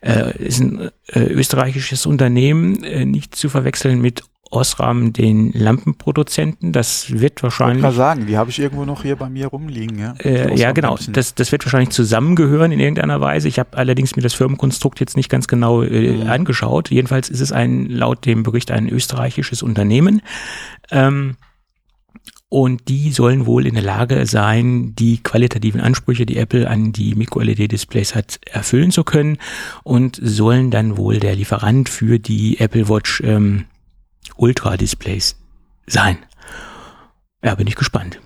Äh, 0.00 0.36
ist 0.38 0.60
ein 0.60 0.90
äh, 1.08 1.20
österreichisches 1.20 2.06
Unternehmen, 2.06 2.72
nicht 3.10 3.36
zu 3.36 3.50
verwechseln 3.50 4.00
mit 4.00 4.22
Osram, 4.50 5.12
den 5.12 5.52
Lampenproduzenten. 5.52 6.72
Das 6.72 7.10
wird 7.10 7.42
wahrscheinlich. 7.42 7.78
Ich 7.78 7.82
mal 7.82 7.92
sagen, 7.92 8.26
die 8.26 8.36
habe 8.36 8.50
ich 8.50 8.58
irgendwo 8.58 8.84
noch 8.84 9.02
hier 9.02 9.16
bei 9.16 9.28
mir 9.28 9.48
rumliegen. 9.48 9.98
Ja, 9.98 10.14
äh, 10.20 10.56
ja 10.56 10.72
genau. 10.72 10.98
Das, 11.10 11.34
das 11.34 11.52
wird 11.52 11.64
wahrscheinlich 11.64 11.90
zusammengehören 11.90 12.72
in 12.72 12.80
irgendeiner 12.80 13.20
Weise. 13.20 13.48
Ich 13.48 13.58
habe 13.58 13.76
allerdings 13.76 14.16
mir 14.16 14.22
das 14.22 14.34
Firmenkonstrukt 14.34 15.00
jetzt 15.00 15.16
nicht 15.16 15.28
ganz 15.28 15.48
genau 15.48 15.82
äh, 15.82 16.12
mhm. 16.12 16.28
angeschaut. 16.28 16.90
Jedenfalls 16.90 17.28
ist 17.28 17.40
es 17.40 17.52
ein, 17.52 17.86
laut 17.86 18.24
dem 18.24 18.42
Bericht, 18.42 18.70
ein 18.70 18.88
österreichisches 18.88 19.62
Unternehmen. 19.62 20.22
Ähm, 20.90 21.36
und 22.50 22.88
die 22.88 23.12
sollen 23.12 23.44
wohl 23.44 23.66
in 23.66 23.74
der 23.74 23.82
Lage 23.82 24.24
sein, 24.24 24.94
die 24.94 25.18
qualitativen 25.18 25.82
Ansprüche, 25.82 26.24
die 26.24 26.38
Apple 26.38 26.68
an 26.68 26.92
die 26.92 27.14
Micro-LED-Displays 27.14 28.14
hat, 28.14 28.40
erfüllen 28.50 28.90
zu 28.90 29.04
können 29.04 29.36
und 29.82 30.18
sollen 30.22 30.70
dann 30.70 30.96
wohl 30.96 31.18
der 31.18 31.34
Lieferant 31.34 31.90
für 31.90 32.18
die 32.18 32.58
Apple 32.58 32.88
Watch 32.88 33.20
ähm, 33.22 33.66
Ultra-Displays 34.38 35.36
sein. 35.86 36.18
Ja, 37.42 37.54
bin 37.54 37.66
ich 37.66 37.76
gespannt. 37.76 38.20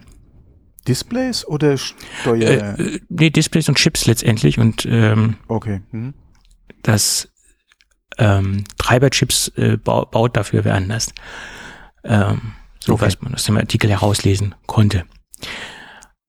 Displays 0.87 1.47
oder 1.47 1.77
Steuer? 1.79 2.79
Äh, 2.79 2.83
äh, 2.83 3.01
nee, 3.09 3.31
Displays 3.31 3.69
und 3.69 3.77
Chips 3.77 4.07
letztendlich 4.07 4.59
und 4.59 4.87
ähm, 4.87 5.37
okay. 5.49 5.81
Hm. 5.91 6.15
das 6.83 7.29
ähm, 8.19 8.65
Treiberchips 8.79 9.49
äh, 9.57 9.77
baut 9.77 10.37
dafür 10.37 10.65
wer 10.65 10.75
anders. 10.75 11.13
Ähm, 12.05 12.53
so 12.81 12.95
okay. 12.95 13.07
weiß 13.07 13.23
man 13.23 13.35
aus 13.35 13.45
dem 13.45 13.57
Artikel 13.57 13.91
herauslesen 13.91 14.55
konnte. 14.67 15.05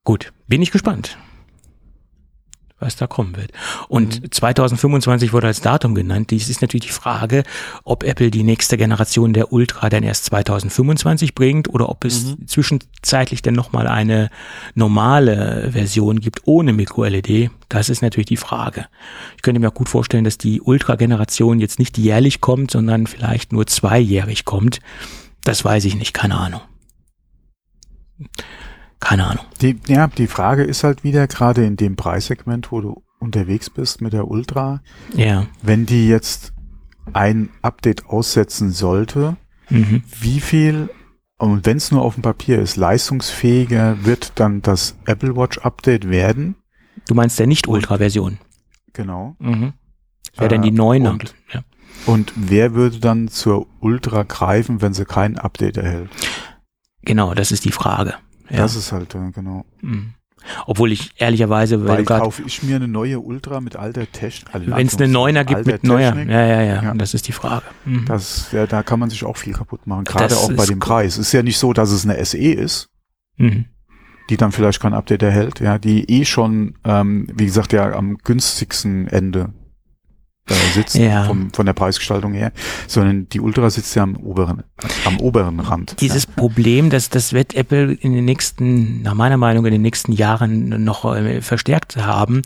Gut, 0.03 0.33
bin 0.47 0.61
ich 0.61 0.71
gespannt, 0.71 1.17
was 2.83 2.95
da 2.95 3.07
kommen 3.07 3.35
wird. 3.35 3.51
Und 3.87 4.21
mhm. 4.21 4.31
2025 4.31 5.33
wurde 5.33 5.47
als 5.47 5.61
Datum 5.61 5.95
genannt. 5.95 6.31
Dies 6.31 6.49
ist 6.49 6.61
natürlich 6.61 6.87
die 6.87 6.93
Frage, 6.93 7.43
ob 7.83 8.03
Apple 8.03 8.31
die 8.31 8.43
nächste 8.43 8.77
Generation 8.77 9.33
der 9.33 9.51
Ultra 9.51 9.89
dann 9.89 10.03
erst 10.03 10.25
2025 10.25 11.35
bringt 11.35 11.69
oder 11.69 11.89
ob 11.89 12.05
es 12.05 12.25
mhm. 12.25 12.47
zwischenzeitlich 12.47 13.41
dann 13.41 13.53
nochmal 13.53 13.87
eine 13.87 14.29
normale 14.75 15.69
Version 15.71 16.19
gibt 16.19 16.41
ohne 16.45 16.73
Micro-LED. 16.73 17.49
Das 17.69 17.89
ist 17.89 18.01
natürlich 18.01 18.27
die 18.27 18.37
Frage. 18.37 18.85
Ich 19.35 19.41
könnte 19.41 19.59
mir 19.59 19.69
auch 19.69 19.73
gut 19.73 19.89
vorstellen, 19.89 20.23
dass 20.23 20.37
die 20.37 20.61
Ultra-Generation 20.61 21.59
jetzt 21.59 21.79
nicht 21.79 21.97
jährlich 21.97 22.41
kommt, 22.41 22.71
sondern 22.71 23.07
vielleicht 23.07 23.51
nur 23.53 23.65
zweijährig 23.67 24.45
kommt. 24.45 24.79
Das 25.43 25.65
weiß 25.65 25.85
ich 25.85 25.95
nicht, 25.95 26.13
keine 26.13 26.35
Ahnung. 26.35 26.61
Keine 29.03 29.27
Ahnung. 29.27 29.45
Die, 29.61 29.77
ja, 29.87 30.07
die 30.07 30.27
Frage 30.27 30.63
ist 30.63 30.85
halt 30.85 31.03
wieder, 31.03 31.27
gerade 31.27 31.65
in 31.65 31.75
dem 31.75 31.97
Preissegment, 31.97 32.71
wo 32.71 32.79
du 32.79 33.03
unterwegs 33.19 33.69
bist 33.69 33.99
mit 34.01 34.13
der 34.13 34.29
Ultra, 34.29 34.81
ja. 35.13 35.45
wenn 35.61 35.85
die 35.85 36.07
jetzt 36.07 36.53
ein 37.11 37.49
Update 37.61 38.05
aussetzen 38.05 38.71
sollte, 38.71 39.35
mhm. 39.69 40.03
wie 40.21 40.39
viel, 40.39 40.89
und 41.37 41.65
wenn 41.65 41.77
es 41.77 41.91
nur 41.91 42.01
auf 42.01 42.13
dem 42.13 42.23
Papier 42.23 42.59
ist, 42.59 42.77
leistungsfähiger 42.77 44.05
wird 44.05 44.31
dann 44.35 44.61
das 44.61 44.95
Apple 45.05 45.35
Watch 45.35 45.57
Update 45.57 46.09
werden? 46.09 46.55
Du 47.07 47.13
meinst 47.13 47.37
der 47.39 47.47
Nicht-Ultra-Version? 47.47 48.37
Genau. 48.93 49.35
Mhm. 49.39 49.73
Wäre 50.35 50.45
äh, 50.45 50.47
denn 50.47 50.61
die 50.61 50.71
9 50.71 51.07
und, 51.07 51.35
ja. 51.53 51.61
Und 52.05 52.31
wer 52.37 52.73
würde 52.73 52.99
dann 52.99 53.27
zur 53.27 53.67
Ultra 53.81 54.23
greifen, 54.23 54.81
wenn 54.81 54.93
sie 54.93 55.03
kein 55.03 55.37
Update 55.37 55.75
erhält? 55.75 56.09
Genau, 57.01 57.33
das 57.33 57.51
ist 57.51 57.65
die 57.65 57.71
Frage. 57.71 58.13
Ja. 58.53 58.59
Das 58.59 58.75
ist 58.75 58.91
halt, 58.91 59.15
äh, 59.15 59.31
genau. 59.31 59.65
Mhm. 59.81 60.13
Obwohl 60.67 60.91
ich 60.91 61.11
ehrlicherweise, 61.17 61.87
weil, 61.87 62.05
weil 62.05 62.19
kaufe 62.19 62.43
ich 62.45 62.63
mir 62.63 62.75
eine 62.75 62.87
neue 62.87 63.19
Ultra 63.19 63.61
mit 63.61 63.75
alter 63.75 64.11
Technik. 64.11 64.53
Also 64.53 64.71
wenn 64.71 64.87
es 64.87 64.97
eine 64.97 65.07
Neuner 65.07 65.45
gibt 65.45 65.65
mit 65.65 65.83
neuer, 65.83 66.15
ja, 66.15 66.45
ja, 66.45 66.61
ja, 66.61 66.83
ja, 66.83 66.93
das 66.95 67.13
ist 67.13 67.27
die 67.27 67.31
Frage. 67.31 67.63
Mhm. 67.85 68.05
Das, 68.05 68.51
ja, 68.51 68.67
da 68.67 68.83
kann 68.83 68.99
man 68.99 69.09
sich 69.09 69.23
auch 69.23 69.37
viel 69.37 69.53
kaputt 69.53 69.87
machen, 69.87 70.03
gerade 70.03 70.27
das 70.27 70.37
auch 70.37 70.53
bei 70.53 70.65
dem 70.65 70.79
Preis. 70.79 71.13
Es 71.13 71.27
ist 71.27 71.31
ja 71.31 71.43
nicht 71.43 71.57
so, 71.57 71.71
dass 71.71 71.91
es 71.91 72.05
eine 72.05 72.23
SE 72.25 72.37
ist, 72.37 72.89
mhm. 73.37 73.65
die 74.29 74.37
dann 74.37 74.51
vielleicht 74.51 74.81
kein 74.81 74.93
Update 74.93 75.23
erhält, 75.23 75.61
ja, 75.61 75.77
die 75.79 76.09
eh 76.09 76.25
schon, 76.25 76.75
ähm, 76.83 77.27
wie 77.33 77.45
gesagt, 77.45 77.71
ja 77.71 77.93
am 77.93 78.17
günstigsten 78.17 79.07
Ende 79.07 79.53
äh, 80.49 80.53
sitzen 80.73 81.03
ja. 81.03 81.23
vom, 81.23 81.51
von 81.53 81.65
der 81.65 81.71
Preisgestaltung 81.71 82.33
her, 82.33 82.51
sondern 82.87 83.29
die 83.29 83.39
Ultra 83.39 83.69
sitzt 83.69 83.95
ja 83.95 84.03
am 84.03 84.17
oberen, 84.17 84.63
am 85.05 85.19
oberen 85.21 85.61
Rand. 85.61 85.95
Dieses 86.01 86.25
ja. 86.25 86.31
Problem, 86.35 86.89
dass 86.89 87.09
das 87.09 87.31
wird 87.31 87.53
Apple 87.53 87.93
in 87.93 88.13
den 88.13 88.25
nächsten, 88.25 89.01
nach 89.03 89.13
meiner 89.13 89.37
Meinung, 89.37 89.65
in 89.65 89.71
den 89.71 89.81
nächsten 89.81 90.11
Jahren 90.11 90.83
noch 90.83 91.05
äh, 91.15 91.41
verstärkt 91.41 91.95
haben, 91.95 92.41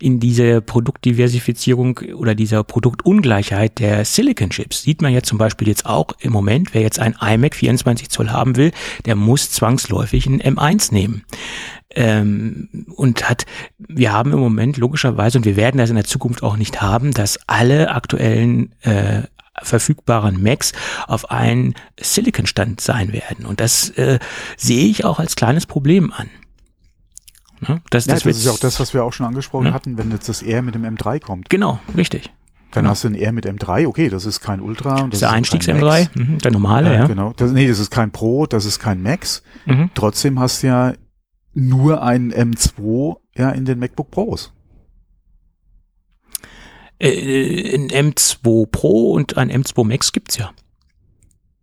in 0.00 0.18
diese 0.18 0.60
Produktdiversifizierung 0.60 2.00
oder 2.16 2.34
dieser 2.34 2.64
Produktungleichheit 2.64 3.78
der 3.78 4.04
Silicon 4.04 4.50
Chips. 4.50 4.82
Sieht 4.82 5.00
man 5.00 5.12
ja 5.12 5.22
zum 5.22 5.38
Beispiel 5.38 5.68
jetzt 5.68 5.86
auch 5.86 6.08
im 6.18 6.32
Moment, 6.32 6.74
wer 6.74 6.82
jetzt 6.82 6.98
ein 6.98 7.14
iMac 7.20 7.54
24 7.54 8.10
Zoll 8.10 8.30
haben 8.30 8.56
will, 8.56 8.72
der 9.04 9.14
muss 9.14 9.52
zwangsläufig 9.52 10.26
ein 10.26 10.42
M1 10.42 10.92
nehmen 10.92 11.22
ähm, 11.96 12.68
und 12.94 13.28
hat, 13.28 13.46
wir 13.78 14.12
haben 14.12 14.32
im 14.32 14.38
Moment 14.38 14.76
logischerweise, 14.76 15.38
und 15.38 15.44
wir 15.44 15.56
werden 15.56 15.78
das 15.78 15.90
in 15.90 15.96
der 15.96 16.04
Zukunft 16.04 16.42
auch 16.42 16.56
nicht 16.56 16.82
haben, 16.82 17.12
dass 17.12 17.40
alle 17.46 17.90
aktuellen 17.90 18.72
äh, 18.82 19.22
verfügbaren 19.62 20.42
Macs 20.42 20.72
auf 21.06 21.30
einen 21.30 21.74
Silicon-Stand 21.98 22.80
sein 22.80 23.12
werden. 23.12 23.46
Und 23.46 23.60
das 23.60 23.88
äh, 23.90 24.18
sehe 24.56 24.86
ich 24.86 25.04
auch 25.04 25.18
als 25.18 25.34
kleines 25.34 25.66
Problem 25.66 26.12
an. 26.12 26.28
Ne? 27.60 27.80
Das, 27.88 28.04
ja, 28.04 28.14
das, 28.14 28.24
das 28.24 28.36
ist 28.36 28.44
ja 28.44 28.52
auch 28.52 28.58
das, 28.58 28.78
was 28.78 28.92
wir 28.92 29.02
auch 29.02 29.14
schon 29.14 29.24
angesprochen 29.24 29.68
ja. 29.68 29.72
hatten, 29.72 29.96
wenn 29.96 30.10
jetzt 30.10 30.28
das 30.28 30.42
R 30.42 30.60
mit 30.60 30.74
dem 30.74 30.84
M3 30.84 31.20
kommt. 31.20 31.48
Genau, 31.48 31.80
richtig. 31.96 32.30
Dann 32.72 32.82
genau. 32.82 32.90
hast 32.90 33.04
du 33.04 33.08
ein 33.08 33.14
R 33.14 33.32
mit 33.32 33.46
M3, 33.46 33.86
okay, 33.86 34.10
das 34.10 34.26
ist 34.26 34.40
kein 34.40 34.60
Ultra. 34.60 35.04
Das, 35.04 35.14
ist 35.14 35.22
der 35.22 35.30
Einstiegs-M3, 35.30 36.08
mhm, 36.12 36.38
der 36.38 36.50
normale, 36.52 36.92
ja. 36.92 37.00
ja. 37.00 37.06
Genau, 37.06 37.32
das, 37.34 37.52
nee, 37.52 37.66
das 37.66 37.78
ist 37.78 37.90
kein 37.90 38.10
Pro, 38.10 38.44
das 38.44 38.66
ist 38.66 38.78
kein 38.80 39.02
Max. 39.02 39.42
Mhm. 39.64 39.88
Trotzdem 39.94 40.38
hast 40.38 40.62
du 40.62 40.66
ja 40.66 40.92
nur 41.56 42.02
einen 42.02 42.32
M2 42.32 43.16
ja 43.34 43.50
in 43.50 43.64
den 43.64 43.78
MacBook 43.78 44.10
Pros. 44.10 44.52
Äh, 46.98 47.74
ein 47.74 47.88
M2 47.88 48.66
Pro 48.66 49.12
und 49.12 49.36
ein 49.38 49.50
M2 49.50 49.84
Max 49.84 50.12
gibt's 50.12 50.36
ja. 50.36 50.52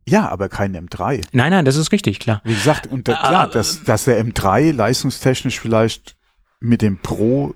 Ja, 0.08 0.28
aber 0.30 0.50
kein 0.50 0.76
M3. 0.76 1.24
Nein, 1.32 1.52
nein, 1.52 1.64
das 1.64 1.76
ist 1.76 1.92
richtig, 1.92 2.20
klar. 2.20 2.42
Wie 2.44 2.56
gesagt, 2.56 2.88
und 2.88 3.08
da, 3.08 3.14
klar, 3.14 3.50
dass, 3.50 3.84
dass 3.84 4.06
der 4.06 4.24
M3 4.24 4.74
leistungstechnisch 4.74 5.60
vielleicht 5.60 6.18
mit 6.60 6.82
dem 6.82 6.98
Pro 6.98 7.54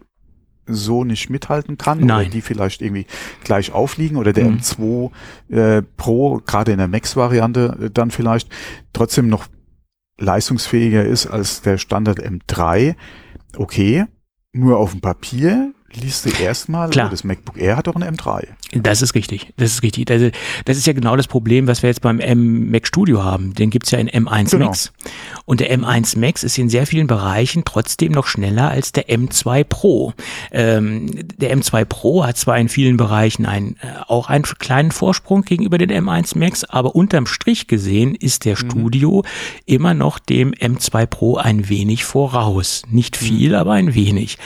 so 0.67 1.03
nicht 1.03 1.29
mithalten 1.29 1.77
kann 1.77 2.01
Nein. 2.01 2.25
oder 2.25 2.29
die 2.29 2.41
vielleicht 2.41 2.81
irgendwie 2.81 3.05
gleich 3.43 3.71
aufliegen 3.71 4.17
oder 4.17 4.33
der 4.33 4.49
mhm. 4.49 4.57
M2 4.57 5.11
äh, 5.49 5.81
Pro, 5.95 6.41
gerade 6.45 6.73
in 6.73 6.77
der 6.77 6.89
Max-Variante 6.89 7.77
äh, 7.83 7.89
dann 7.89 8.11
vielleicht 8.11 8.49
trotzdem 8.91 9.27
noch 9.29 9.47
leistungsfähiger 10.19 11.05
ist 11.05 11.27
als 11.27 11.61
der 11.61 11.77
Standard 11.77 12.19
M3, 12.19 12.95
okay, 13.55 14.05
nur 14.51 14.77
auf 14.77 14.91
dem 14.91 15.01
Papier 15.01 15.73
liest 16.01 16.25
du 16.25 16.29
erstmal, 16.29 16.89
Klar. 16.89 17.09
das 17.09 17.23
MacBook 17.23 17.57
Air 17.57 17.77
hat 17.77 17.87
doch 17.87 17.95
ein 17.95 18.03
M3. 18.03 18.47
Das 18.73 19.01
ist 19.01 19.15
richtig, 19.15 19.53
das 19.57 19.73
ist 19.73 19.83
richtig. 19.83 20.05
Das, 20.05 20.21
das 20.65 20.77
ist 20.77 20.87
ja 20.87 20.93
genau 20.93 21.15
das 21.15 21.27
Problem, 21.27 21.67
was 21.67 21.83
wir 21.83 21.89
jetzt 21.89 22.01
beim 22.01 22.19
M 22.19 22.69
Mac 22.69 22.85
Studio 22.85 23.23
haben. 23.23 23.53
Den 23.53 23.69
gibt's 23.69 23.91
ja 23.91 23.99
in 23.99 24.09
M1 24.09 24.51
genau. 24.51 24.65
Max. 24.65 24.91
Und 25.45 25.61
der 25.61 25.77
M1 25.77 26.19
Max 26.19 26.43
ist 26.43 26.57
in 26.57 26.69
sehr 26.69 26.85
vielen 26.85 27.07
Bereichen 27.07 27.63
trotzdem 27.65 28.11
noch 28.11 28.27
schneller 28.27 28.69
als 28.69 28.91
der 28.91 29.07
M2 29.07 29.63
Pro. 29.63 30.13
Ähm, 30.51 31.27
der 31.37 31.55
M2 31.55 31.85
Pro 31.85 32.25
hat 32.25 32.37
zwar 32.37 32.57
in 32.57 32.67
vielen 32.67 32.97
Bereichen 32.97 33.45
ein, 33.45 33.77
äh, 33.81 33.87
auch 34.07 34.29
einen 34.29 34.43
kleinen 34.43 34.91
Vorsprung 34.91 35.43
gegenüber 35.43 35.77
den 35.77 35.91
M1 35.91 36.37
Max, 36.37 36.65
aber 36.65 36.95
unterm 36.95 37.25
Strich 37.25 37.67
gesehen 37.67 38.15
ist 38.15 38.45
der 38.45 38.55
mhm. 38.55 38.69
Studio 38.69 39.23
immer 39.65 39.93
noch 39.93 40.19
dem 40.19 40.51
M2 40.51 41.05
Pro 41.05 41.37
ein 41.37 41.69
wenig 41.69 42.03
voraus. 42.03 42.83
Nicht 42.89 43.21
mhm. 43.21 43.25
viel, 43.25 43.49
mhm. 43.49 43.55
aber 43.55 43.73
ein 43.73 43.93
wenig. 43.93 44.37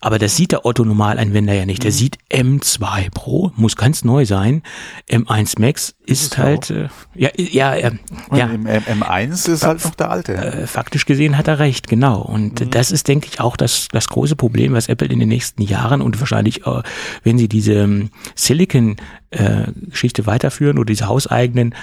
Aber 0.00 0.18
das 0.18 0.36
sieht 0.36 0.52
der 0.52 0.64
Otto 0.64 0.84
Normalanwender 0.84 1.52
ja 1.54 1.66
nicht. 1.66 1.82
Der 1.82 1.90
mhm. 1.90 1.96
sieht 1.96 2.18
M2 2.30 3.10
Pro, 3.12 3.52
muss 3.56 3.74
ganz 3.74 4.04
neu 4.04 4.26
sein. 4.26 4.62
M1 5.10 5.60
Max 5.60 5.94
ist, 6.06 6.22
ist 6.22 6.38
halt, 6.38 6.70
äh, 6.70 6.88
ja, 7.14 7.30
ja, 7.36 7.74
äh, 7.74 7.92
ja. 8.32 8.46
Im 8.46 8.66
M1 8.66 9.50
ist 9.50 9.66
halt 9.66 9.84
noch 9.84 9.94
der 9.94 10.10
alte. 10.10 10.34
Äh, 10.34 10.66
faktisch 10.66 11.04
gesehen 11.04 11.36
hat 11.36 11.48
er 11.48 11.58
recht, 11.58 11.88
genau. 11.88 12.20
Und 12.20 12.60
mhm. 12.60 12.70
das 12.70 12.92
ist, 12.92 13.08
denke 13.08 13.28
ich, 13.30 13.40
auch 13.40 13.56
das, 13.56 13.88
das 13.90 14.08
große 14.08 14.36
Problem, 14.36 14.72
was 14.72 14.88
Apple 14.88 15.08
in 15.08 15.18
den 15.18 15.28
nächsten 15.28 15.62
Jahren 15.62 16.00
und 16.00 16.20
wahrscheinlich, 16.20 16.64
äh, 16.64 16.82
wenn 17.24 17.38
sie 17.38 17.48
diese 17.48 17.74
ähm, 17.74 18.10
Silicon-Geschichte 18.36 20.22
äh, 20.22 20.26
weiterführen 20.26 20.78
oder 20.78 20.86
diese 20.86 21.08
hauseigenen 21.08 21.74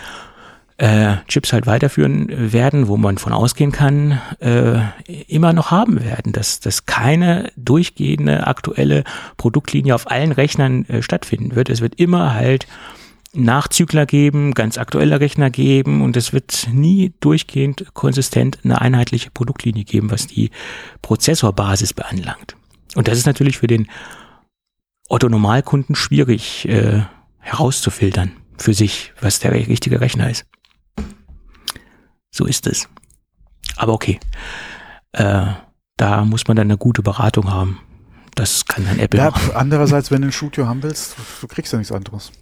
äh, 0.77 1.17
Chips 1.27 1.53
halt 1.53 1.67
weiterführen 1.67 2.27
werden, 2.51 2.87
wo 2.87 2.97
man 2.97 3.17
von 3.17 3.31
ausgehen 3.31 3.71
kann, 3.71 4.19
äh, 4.39 4.79
immer 5.27 5.53
noch 5.53 5.71
haben 5.71 6.03
werden, 6.03 6.33
dass, 6.33 6.59
dass 6.59 6.85
keine 6.85 7.51
durchgehende 7.55 8.45
aktuelle 8.47 9.03
Produktlinie 9.37 9.95
auf 9.95 10.11
allen 10.11 10.33
Rechnern 10.33 10.85
äh, 10.85 11.01
stattfinden 11.01 11.55
wird. 11.55 11.69
Es 11.69 11.81
wird 11.81 11.95
immer 11.95 12.33
halt 12.33 12.67
Nachzügler 13.33 14.05
geben, 14.05 14.53
ganz 14.53 14.77
aktuelle 14.77 15.19
Rechner 15.19 15.49
geben 15.49 16.01
und 16.01 16.17
es 16.17 16.33
wird 16.33 16.67
nie 16.71 17.13
durchgehend 17.19 17.93
konsistent 17.93 18.59
eine 18.63 18.81
einheitliche 18.81 19.29
Produktlinie 19.31 19.83
geben, 19.83 20.11
was 20.11 20.27
die 20.27 20.51
Prozessorbasis 21.01 21.93
beanlangt. 21.93 22.55
Und 22.95 23.07
das 23.07 23.17
ist 23.17 23.25
natürlich 23.25 23.57
für 23.57 23.67
den 23.67 23.87
Otto-Normalkunden 25.09 25.95
schwierig 25.95 26.67
äh, 26.67 27.03
herauszufiltern 27.39 28.31
für 28.57 28.73
sich, 28.73 29.13
was 29.21 29.39
der 29.39 29.51
richtige 29.51 30.01
Rechner 30.01 30.29
ist. 30.29 30.45
So 32.35 32.45
ist 32.45 32.67
es. 32.67 32.89
Aber 33.77 33.93
okay, 33.93 34.19
äh, 35.13 35.45
da 35.95 36.25
muss 36.25 36.47
man 36.49 36.57
dann 36.57 36.67
eine 36.67 36.77
gute 36.77 37.01
Beratung 37.01 37.49
haben. 37.49 37.79
Das 38.35 38.65
kann 38.65 38.83
dann 38.83 38.99
Apple 38.99 39.21
ja, 39.21 39.29
machen. 39.29 39.51
Andererseits, 39.55 40.11
wenn 40.11 40.21
du 40.21 40.27
ein 40.27 40.33
Studio 40.33 40.67
haben 40.67 40.83
willst, 40.83 41.15
du 41.39 41.47
kriegst 41.47 41.71
ja 41.71 41.77
nichts 41.77 41.93
anderes. 41.93 42.33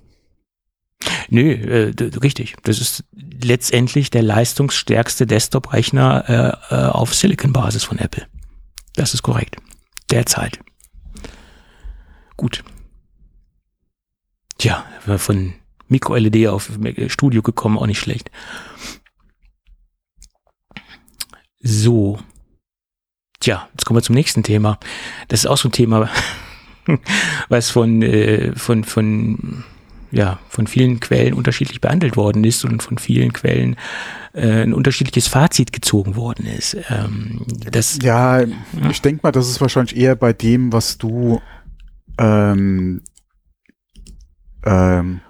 Nö, 1.29 1.51
äh, 1.51 1.93
richtig. 2.23 2.55
Das 2.63 2.81
ist 2.81 3.03
letztendlich 3.13 4.09
der 4.09 4.23
leistungsstärkste 4.23 5.27
Desktop-Rechner 5.27 6.57
äh, 6.71 6.75
äh, 6.75 6.87
auf 6.87 7.13
Silicon-Basis 7.13 7.83
von 7.83 7.99
Apple. 7.99 8.25
Das 8.95 9.13
ist 9.13 9.21
korrekt. 9.21 9.57
Derzeit. 10.09 10.59
Gut. 12.35 12.63
Tja, 14.57 14.85
von 15.17 15.53
Micro-LED 15.87 16.47
auf 16.47 16.71
Studio 17.07 17.43
gekommen, 17.43 17.77
auch 17.77 17.85
nicht 17.85 17.99
schlecht. 17.99 18.31
So. 21.63 22.19
Tja, 23.39 23.67
jetzt 23.71 23.85
kommen 23.85 23.97
wir 23.97 24.03
zum 24.03 24.15
nächsten 24.15 24.43
Thema. 24.43 24.77
Das 25.29 25.41
ist 25.41 25.45
auch 25.47 25.57
so 25.57 25.69
ein 25.69 25.71
Thema, 25.71 26.09
was 27.49 27.69
von, 27.69 28.01
äh, 28.01 28.53
von, 28.55 28.83
von, 28.83 29.63
ja, 30.11 30.39
von 30.49 30.67
vielen 30.67 30.99
Quellen 30.99 31.33
unterschiedlich 31.33 31.81
behandelt 31.81 32.17
worden 32.17 32.43
ist 32.43 32.65
und 32.65 32.83
von 32.83 32.97
vielen 32.97 33.31
Quellen 33.33 33.77
äh, 34.33 34.63
ein 34.63 34.73
unterschiedliches 34.73 35.27
Fazit 35.27 35.71
gezogen 35.71 36.15
worden 36.15 36.45
ist. 36.45 36.77
Ähm, 36.89 37.45
das, 37.71 37.99
ja, 38.01 38.41
ja, 38.41 38.47
ich 38.89 39.01
denke 39.01 39.21
mal, 39.23 39.31
das 39.31 39.49
ist 39.49 39.61
wahrscheinlich 39.61 39.95
eher 39.95 40.15
bei 40.15 40.33
dem, 40.33 40.73
was 40.73 40.97
du 40.97 41.41
ähm, 42.17 43.01
ähm, 44.65 45.21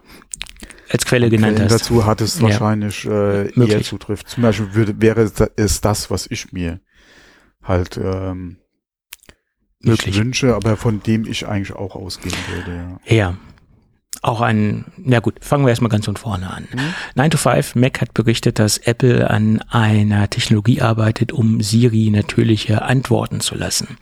als 0.93 1.05
Quelle 1.05 1.29
genannt 1.29 1.55
Quellen 1.55 1.71
hast. 1.71 1.81
dazu 1.81 2.05
hattest 2.05 2.37
ja. 2.37 2.43
wahrscheinlich 2.43 3.05
äh, 3.05 3.51
eher 3.59 3.81
zutrifft. 3.81 4.29
Zum 4.29 4.43
Beispiel 4.43 4.73
würde, 4.73 5.01
wäre 5.01 5.29
es 5.55 5.81
das, 5.81 6.11
was 6.11 6.27
ich 6.29 6.53
mir 6.53 6.79
halt 7.63 7.97
ähm, 7.97 8.57
Möglich. 9.79 10.15
wünsche, 10.17 10.55
aber 10.55 10.77
von 10.77 11.01
dem 11.01 11.25
ich 11.25 11.47
eigentlich 11.47 11.75
auch 11.75 11.95
ausgehen 11.95 12.35
würde. 12.53 12.99
Ja. 13.07 13.15
ja. 13.15 13.37
Auch 14.21 14.39
ein, 14.39 14.85
na 14.95 15.19
gut, 15.19 15.35
fangen 15.41 15.65
wir 15.65 15.71
erstmal 15.71 15.89
ganz 15.89 16.05
von 16.05 16.15
vorne 16.15 16.49
an. 16.49 16.67
Mhm. 16.71 16.93
9 17.15 17.31
to 17.31 17.37
5 17.37 17.75
Mac 17.75 17.99
hat 17.99 18.13
berichtet, 18.13 18.57
dass 18.57 18.77
Apple 18.77 19.29
an 19.29 19.59
einer 19.69 20.29
Technologie 20.29 20.79
arbeitet, 20.79 21.33
um 21.33 21.59
Siri 21.59 22.09
natürliche 22.09 22.83
antworten 22.83 23.41
zu 23.41 23.55
lassen. 23.55 23.97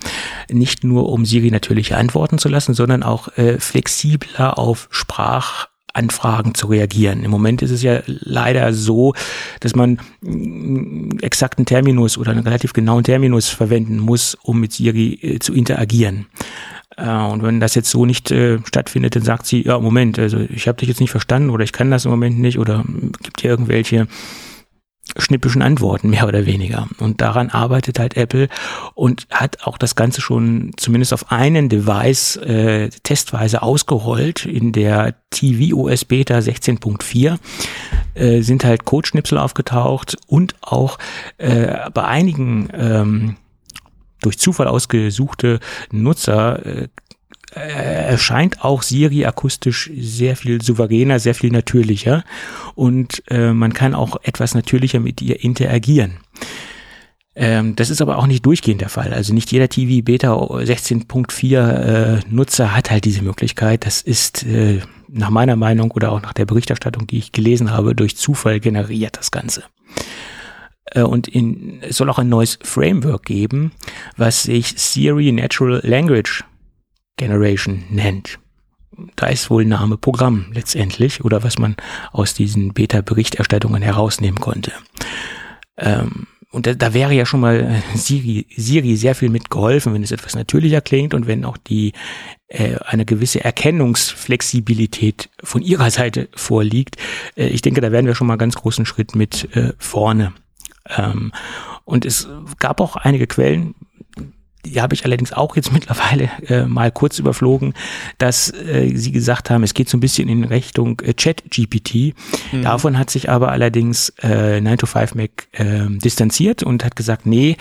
Nicht 0.47 0.83
nur 0.83 1.09
um 1.09 1.25
Siri 1.25 1.49
natürliche 1.49 1.97
antworten 1.97 2.37
zu 2.37 2.49
lassen, 2.49 2.75
sondern 2.75 3.01
auch 3.01 3.35
äh, 3.37 3.57
flexibler 3.57 4.59
auf 4.59 4.89
Sprach 4.91 5.70
Anfragen 5.93 6.55
zu 6.55 6.67
reagieren. 6.67 7.23
Im 7.23 7.31
Moment 7.31 7.61
ist 7.61 7.71
es 7.71 7.81
ja 7.81 8.01
leider 8.05 8.73
so, 8.73 9.13
dass 9.59 9.75
man 9.75 9.99
mm, 10.21 11.19
exakten 11.21 11.65
Terminus 11.65 12.17
oder 12.17 12.31
einen 12.31 12.43
relativ 12.43 12.73
genauen 12.73 13.03
Terminus 13.03 13.49
verwenden 13.49 13.97
muss, 13.97 14.35
um 14.41 14.59
mit 14.59 14.73
Siri 14.73 15.19
äh, 15.21 15.39
zu 15.39 15.53
interagieren. 15.53 16.27
Äh, 16.97 17.09
und 17.09 17.43
wenn 17.43 17.59
das 17.59 17.75
jetzt 17.75 17.89
so 17.89 18.05
nicht 18.05 18.31
äh, 18.31 18.59
stattfindet, 18.65 19.15
dann 19.15 19.23
sagt 19.23 19.45
sie, 19.45 19.63
ja, 19.65 19.79
Moment, 19.79 20.19
also 20.19 20.39
ich 20.39 20.67
habe 20.67 20.77
dich 20.77 20.89
jetzt 20.89 21.01
nicht 21.01 21.11
verstanden 21.11 21.49
oder 21.49 21.63
ich 21.63 21.73
kann 21.73 21.91
das 21.91 22.05
im 22.05 22.11
Moment 22.11 22.39
nicht 22.39 22.59
oder 22.59 22.83
gibt 23.21 23.43
dir 23.43 23.49
irgendwelche 23.49 24.07
schnippischen 25.17 25.61
Antworten, 25.61 26.09
mehr 26.09 26.27
oder 26.27 26.45
weniger. 26.45 26.87
Und 26.99 27.21
daran 27.21 27.49
arbeitet 27.49 27.99
halt 27.99 28.15
Apple 28.15 28.47
und 28.93 29.27
hat 29.29 29.65
auch 29.65 29.77
das 29.77 29.95
Ganze 29.95 30.21
schon 30.21 30.71
zumindest 30.77 31.13
auf 31.13 31.31
einen 31.31 31.69
Device 31.69 32.37
äh, 32.37 32.89
testweise 33.03 33.61
ausgerollt. 33.61 34.45
In 34.45 34.71
der 34.71 35.15
tvOS 35.31 36.05
Beta 36.05 36.37
16.4 36.37 37.37
äh, 38.13 38.41
sind 38.41 38.63
halt 38.63 38.85
Codeschnipsel 38.85 39.37
aufgetaucht 39.37 40.17
und 40.27 40.55
auch 40.61 40.97
äh, 41.37 41.89
bei 41.93 42.03
einigen 42.03 42.69
ähm, 42.73 43.35
durch 44.21 44.37
Zufall 44.37 44.67
ausgesuchte 44.67 45.59
Nutzer 45.91 46.65
äh, 46.65 46.87
erscheint 47.59 48.63
auch 48.63 48.81
Siri 48.81 49.25
akustisch 49.25 49.91
sehr 49.97 50.35
viel 50.35 50.61
souveräner, 50.61 51.19
sehr 51.19 51.35
viel 51.35 51.51
natürlicher 51.51 52.23
und 52.75 53.23
äh, 53.29 53.51
man 53.51 53.73
kann 53.73 53.93
auch 53.93 54.17
etwas 54.23 54.55
natürlicher 54.55 54.99
mit 54.99 55.21
ihr 55.21 55.43
interagieren. 55.43 56.19
Ähm, 57.33 57.75
das 57.75 57.89
ist 57.89 58.01
aber 58.01 58.17
auch 58.17 58.27
nicht 58.27 58.45
durchgehend 58.45 58.81
der 58.81 58.89
Fall. 58.89 59.13
Also 59.13 59.33
nicht 59.33 59.51
jeder 59.51 59.69
TV 59.69 60.03
Beta 60.03 60.33
16.4 60.33 62.17
äh, 62.17 62.19
Nutzer 62.29 62.75
hat 62.75 62.91
halt 62.91 63.05
diese 63.05 63.21
Möglichkeit. 63.21 63.85
Das 63.85 64.01
ist 64.01 64.45
äh, 64.45 64.81
nach 65.07 65.29
meiner 65.29 65.55
Meinung 65.55 65.91
oder 65.91 66.11
auch 66.11 66.21
nach 66.21 66.33
der 66.33 66.45
Berichterstattung, 66.45 67.07
die 67.07 67.17
ich 67.17 67.31
gelesen 67.31 67.71
habe, 67.71 67.95
durch 67.95 68.17
Zufall 68.17 68.59
generiert 68.59 69.17
das 69.17 69.31
Ganze. 69.31 69.63
Äh, 70.85 71.03
und 71.03 71.27
in, 71.27 71.81
es 71.81 71.97
soll 71.97 72.09
auch 72.09 72.19
ein 72.19 72.29
neues 72.29 72.59
Framework 72.63 73.25
geben, 73.25 73.71
was 74.17 74.43
sich 74.43 74.73
Siri 74.77 75.31
Natural 75.31 75.79
Language 75.83 76.43
Generation 77.17 77.83
nennt. 77.89 78.39
Da 79.15 79.27
ist 79.27 79.49
wohl 79.49 79.65
Name 79.65 79.97
Programm 79.97 80.47
letztendlich 80.53 81.23
oder 81.23 81.43
was 81.43 81.57
man 81.57 81.75
aus 82.11 82.33
diesen 82.33 82.73
Beta-Berichterstattungen 82.73 83.81
herausnehmen 83.81 84.39
konnte. 84.39 84.73
Ähm, 85.77 86.27
und 86.51 86.67
da, 86.67 86.73
da 86.73 86.93
wäre 86.93 87.13
ja 87.13 87.25
schon 87.25 87.39
mal 87.39 87.81
Siri, 87.95 88.45
Siri 88.55 88.97
sehr 88.97 89.15
viel 89.15 89.29
mitgeholfen, 89.29 89.93
wenn 89.93 90.03
es 90.03 90.11
etwas 90.11 90.35
natürlicher 90.35 90.81
klingt 90.81 91.13
und 91.13 91.25
wenn 91.25 91.45
auch 91.45 91.57
die 91.57 91.93
äh, 92.47 92.75
eine 92.85 93.05
gewisse 93.05 93.43
Erkennungsflexibilität 93.43 95.29
von 95.41 95.61
ihrer 95.61 95.89
Seite 95.89 96.27
vorliegt. 96.35 96.97
Äh, 97.37 97.47
ich 97.47 97.61
denke, 97.61 97.79
da 97.79 97.93
werden 97.93 98.05
wir 98.05 98.15
schon 98.15 98.27
mal 98.27 98.35
ganz 98.35 98.55
großen 98.55 98.85
Schritt 98.85 99.15
mit 99.15 99.55
äh, 99.55 99.73
vorne. 99.77 100.33
Ähm, 100.89 101.31
und 101.85 102.05
es 102.05 102.27
gab 102.59 102.81
auch 102.81 102.97
einige 102.97 103.27
Quellen, 103.27 103.73
die 104.65 104.81
habe 104.81 104.93
ich 104.93 105.05
allerdings 105.05 105.33
auch 105.33 105.55
jetzt 105.55 105.71
mittlerweile 105.73 106.29
äh, 106.47 106.65
mal 106.65 106.91
kurz 106.91 107.19
überflogen, 107.19 107.73
dass 108.17 108.51
äh, 108.53 108.95
sie 108.95 109.11
gesagt 109.11 109.49
haben, 109.49 109.63
es 109.63 109.73
geht 109.73 109.89
so 109.89 109.97
ein 109.97 110.01
bisschen 110.01 110.29
in 110.29 110.43
Richtung 110.43 110.99
äh, 111.01 111.13
Chat-GPT. 111.13 112.15
Mhm. 112.51 112.61
Davon 112.61 112.97
hat 112.97 113.09
sich 113.09 113.29
aber 113.29 113.51
allerdings 113.51 114.09
äh, 114.21 114.59
9to5Mac 114.59 115.29
äh, 115.53 115.97
distanziert 115.99 116.63
und 116.63 116.85
hat 116.85 116.95
gesagt, 116.95 117.25
nee, 117.25 117.57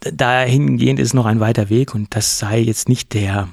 dahingehend 0.00 0.98
ist 0.98 1.14
noch 1.14 1.26
ein 1.26 1.40
weiter 1.40 1.70
Weg 1.70 1.94
und 1.94 2.14
das 2.14 2.38
sei 2.38 2.60
jetzt 2.60 2.88
nicht 2.88 3.14
der 3.14 3.48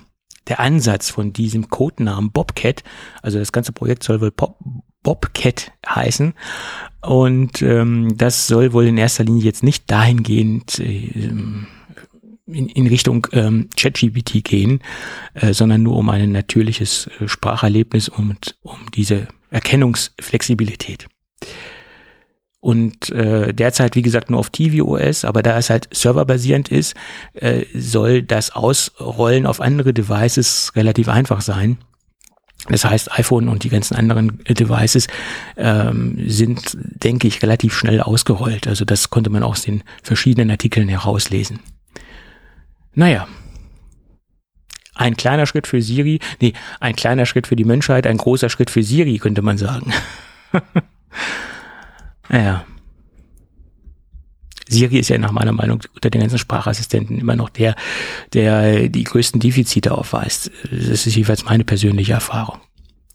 der 0.47 0.60
Ansatz 0.60 1.12
von 1.12 1.32
diesem 1.32 1.70
Codenamen 1.70 2.32
Bobcat, 2.32 2.84
also 3.22 3.38
das 3.38 3.51
ganze 3.51 3.72
Projekt 3.72 4.01
soll 4.01 4.20
wohl 4.20 4.32
Pop, 4.32 4.57
Bobcat 5.03 5.72
heißen. 5.88 6.34
Und 7.01 7.62
ähm, 7.62 8.18
das 8.18 8.47
soll 8.47 8.74
wohl 8.74 8.88
in 8.88 8.97
erster 8.97 9.24
Linie 9.24 9.43
jetzt 9.43 9.64
nicht 9.64 9.89
dahingehend 9.89 10.80
äh, 10.80 11.32
in, 12.54 12.68
in 12.70 12.88
Richtung 12.88 13.28
ähm, 13.32 13.70
ChatGPT 13.76 14.43
gehen, 14.43 14.82
äh, 15.34 15.54
sondern 15.54 15.84
nur 15.84 15.95
um 15.95 16.10
ein 16.10 16.32
natürliches 16.32 17.10
äh, 17.20 17.28
Spracherlebnis 17.28 18.10
und 18.10 18.56
um 18.62 18.78
diese 18.93 19.28
Erkennungsflexibilität. 19.52 21.08
Und 22.62 23.10
äh, 23.12 23.54
derzeit, 23.54 23.95
wie 23.95 24.02
gesagt, 24.02 24.30
nur 24.30 24.39
auf 24.39 24.50
tvOS, 24.50 25.24
aber 25.24 25.41
da 25.41 25.58
es 25.58 25.70
halt 25.70 25.88
serverbasierend 25.92 26.70
ist, 26.70 26.93
äh, 27.34 27.63
soll 27.74 28.21
das 28.21 28.51
Ausrollen 28.51 29.46
auf 29.46 29.62
andere 29.62 29.93
Devices 29.93 30.74
relativ 30.76 31.08
einfach 31.08 31.39
sein. 31.39 31.78
Das 32.67 32.84
heißt, 32.84 33.17
iPhone 33.17 33.47
und 33.47 33.63
die 33.63 33.70
ganzen 33.70 33.96
anderen 33.96 34.43
Devices 34.43 35.08
ähm, 35.55 36.21
sind, 36.28 36.78
denke 36.78 37.28
ich, 37.28 37.42
relativ 37.42 37.74
schnell 37.74 38.01
ausgerollt. 38.01 38.67
Also 38.67 38.84
das 38.84 39.09
konnte 39.09 39.30
man 39.30 39.43
aus 39.43 39.62
den 39.62 39.84
verschiedenen 40.04 40.51
Artikeln 40.51 40.89
herauslesen. 40.89 41.59
Naja. 42.93 43.28
Ein 44.95 45.16
kleiner 45.16 45.45
Schritt 45.45 45.66
für 45.66 45.82
Siri, 45.82 46.20
nee, 46.41 46.53
ein 46.82 46.95
kleiner 46.95 47.25
Schritt 47.25 47.47
für 47.47 47.55
die 47.55 47.63
Menschheit, 47.63 48.05
ein 48.05 48.17
großer 48.17 48.49
Schritt 48.49 48.70
für 48.70 48.83
Siri, 48.83 49.17
könnte 49.17 49.41
man 49.41 49.57
sagen. 49.57 49.93
naja. 52.29 52.66
Siri 54.67 54.99
ist 54.99 55.09
ja 55.09 55.17
nach 55.17 55.32
meiner 55.32 55.53
Meinung 55.53 55.82
unter 55.95 56.09
den 56.09 56.21
ganzen 56.21 56.37
Sprachassistenten 56.37 57.17
immer 57.17 57.36
noch 57.36 57.49
der, 57.49 57.75
der 58.33 58.89
die 58.89 59.03
größten 59.03 59.39
Defizite 59.39 59.93
aufweist. 59.93 60.51
Das 60.70 61.07
ist 61.07 61.16
jedenfalls 61.16 61.45
meine 61.45 61.63
persönliche 61.63 62.13
Erfahrung, 62.13 62.59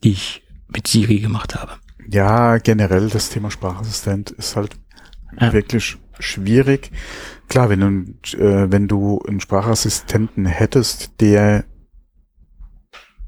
die 0.03 0.13
ich 0.13 0.43
mit 0.69 0.89
Siri 0.89 1.21
gemacht 1.21 1.55
habe. 1.55 1.73
Ja, 2.11 2.59
generell 2.59 3.09
das 3.09 3.31
Thema 3.31 3.51
Sprachassistent 3.51 4.31
ist 4.31 4.57
halt 4.57 4.77
ja. 5.41 5.53
wirklich 5.53 5.97
schwierig. 6.19 6.91
Klar, 7.49 7.69
wenn 7.69 7.81
du, 7.81 8.37
äh, 8.39 8.71
wenn 8.71 8.89
du 8.89 9.21
einen 9.27 9.41
Sprachassistenten 9.41 10.47
hättest, 10.47 11.21
der 11.21 11.65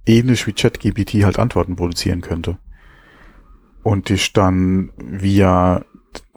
ähnlich 0.07 0.47
wie 0.47 0.53
ChatGPT 0.53 1.25
halt 1.25 1.39
Antworten 1.39 1.77
produzieren 1.77 2.21
könnte. 2.21 2.59
und 3.83 4.09
dich 4.09 4.33
dann 4.33 4.91
via 4.97 5.85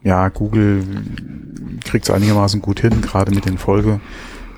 ja, 0.03 0.29
Google 0.29 0.83
kriegt 1.83 2.05
es 2.07 2.13
einigermaßen 2.13 2.61
gut 2.61 2.79
hin, 2.79 3.01
gerade 3.01 3.33
mit 3.33 3.45
den 3.45 3.57
Folge 3.57 3.99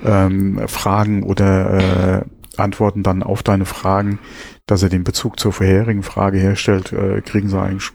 ähm, 0.04 0.62
Fragen 0.68 1.24
oder 1.24 2.20
äh, 2.20 2.26
Antworten 2.58 3.02
dann 3.02 3.24
auf 3.24 3.44
deine 3.44 3.66
Fragen, 3.66 4.20
dass 4.66 4.84
er 4.84 4.90
den 4.90 5.04
Bezug 5.04 5.40
zur 5.40 5.54
vorherigen 5.54 6.04
Frage 6.04 6.38
herstellt, 6.38 6.92
äh, 6.92 7.22
kriegen 7.22 7.48
sie 7.48 7.60
eigentlich 7.60 7.92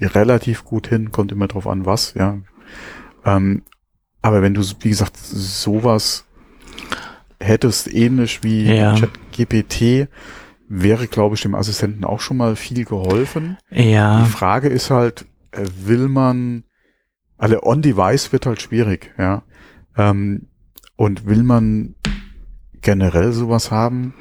relativ 0.00 0.64
gut 0.64 0.88
hin, 0.88 1.12
kommt 1.12 1.30
immer 1.32 1.46
drauf 1.46 1.66
an, 1.66 1.86
was, 1.86 2.14
ja. 2.14 2.38
Ähm, 3.24 3.62
aber 4.20 4.42
wenn 4.42 4.54
du, 4.54 4.62
wie 4.80 4.88
gesagt, 4.88 5.16
sowas 5.16 6.24
hättest, 7.40 7.92
ähnlich 7.92 8.42
wie 8.42 8.74
ja. 8.74 8.94
ChatGPT, 8.94 10.08
wäre, 10.68 11.06
glaube 11.06 11.34
ich, 11.34 11.42
dem 11.42 11.54
Assistenten 11.54 12.04
auch 12.04 12.20
schon 12.20 12.38
mal 12.38 12.56
viel 12.56 12.84
geholfen. 12.84 13.58
Ja. 13.70 14.22
Die 14.24 14.30
Frage 14.30 14.68
ist 14.68 14.90
halt, 14.90 15.26
äh, 15.50 15.66
will 15.84 16.08
man, 16.08 16.64
alle 17.36 17.62
on-device 17.62 18.32
wird 18.32 18.46
halt 18.46 18.62
schwierig, 18.62 19.12
ja. 19.18 19.42
Ähm, 19.96 20.46
und 20.96 21.26
will 21.26 21.42
man 21.42 21.94
generell 22.80 23.32
sowas 23.32 23.70
haben? 23.70 24.14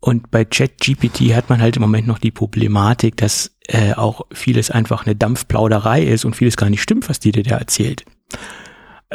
Und 0.00 0.30
bei 0.30 0.44
ChatGPT 0.44 1.34
hat 1.34 1.48
man 1.48 1.60
halt 1.60 1.76
im 1.76 1.82
Moment 1.82 2.06
noch 2.06 2.18
die 2.18 2.30
Problematik, 2.30 3.16
dass 3.16 3.56
äh, 3.66 3.94
auch 3.94 4.26
vieles 4.32 4.70
einfach 4.70 5.06
eine 5.06 5.16
Dampfplauderei 5.16 6.02
ist 6.02 6.24
und 6.24 6.36
vieles 6.36 6.56
gar 6.56 6.68
nicht 6.68 6.82
stimmt, 6.82 7.08
was 7.08 7.20
die 7.20 7.32
dir 7.32 7.42
da 7.42 7.56
erzählt. 7.56 8.04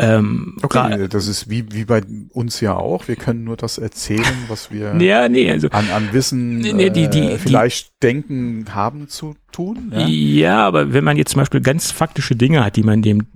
Ähm, 0.02 0.56
okay, 0.62 1.10
das 1.10 1.28
ist 1.28 1.50
wie, 1.50 1.66
wie 1.74 1.84
bei 1.84 2.02
uns 2.32 2.62
ja 2.62 2.74
auch. 2.74 3.10
Wir 3.10 3.18
können 3.18 3.44
nur 3.44 3.58
das 3.58 3.78
erzählen, 3.78 4.24
was 4.48 4.72
wir 4.72 4.96
ja, 5.02 5.28
nee, 5.28 5.52
also, 5.52 5.68
an, 5.72 5.90
an 5.90 6.14
Wissen 6.14 6.60
nee, 6.60 6.90
die, 6.90 7.10
die, 7.10 7.20
äh, 7.20 7.38
vielleicht 7.38 7.88
die, 7.88 8.08
denken 8.08 8.66
haben 8.74 9.10
zu 9.10 9.36
tun. 9.52 9.92
Ja? 9.92 10.08
ja? 10.08 10.68
aber 10.68 10.94
wenn 10.94 11.04
man 11.04 11.18
jetzt 11.18 11.32
zum 11.32 11.42
Beispiel 11.42 11.60
ganz 11.60 11.92
faktische 11.92 12.38
Dinge 12.38 12.64
hat, 12.64 12.78
die 12.78 12.84
man 12.84 13.02
dem 13.02 13.28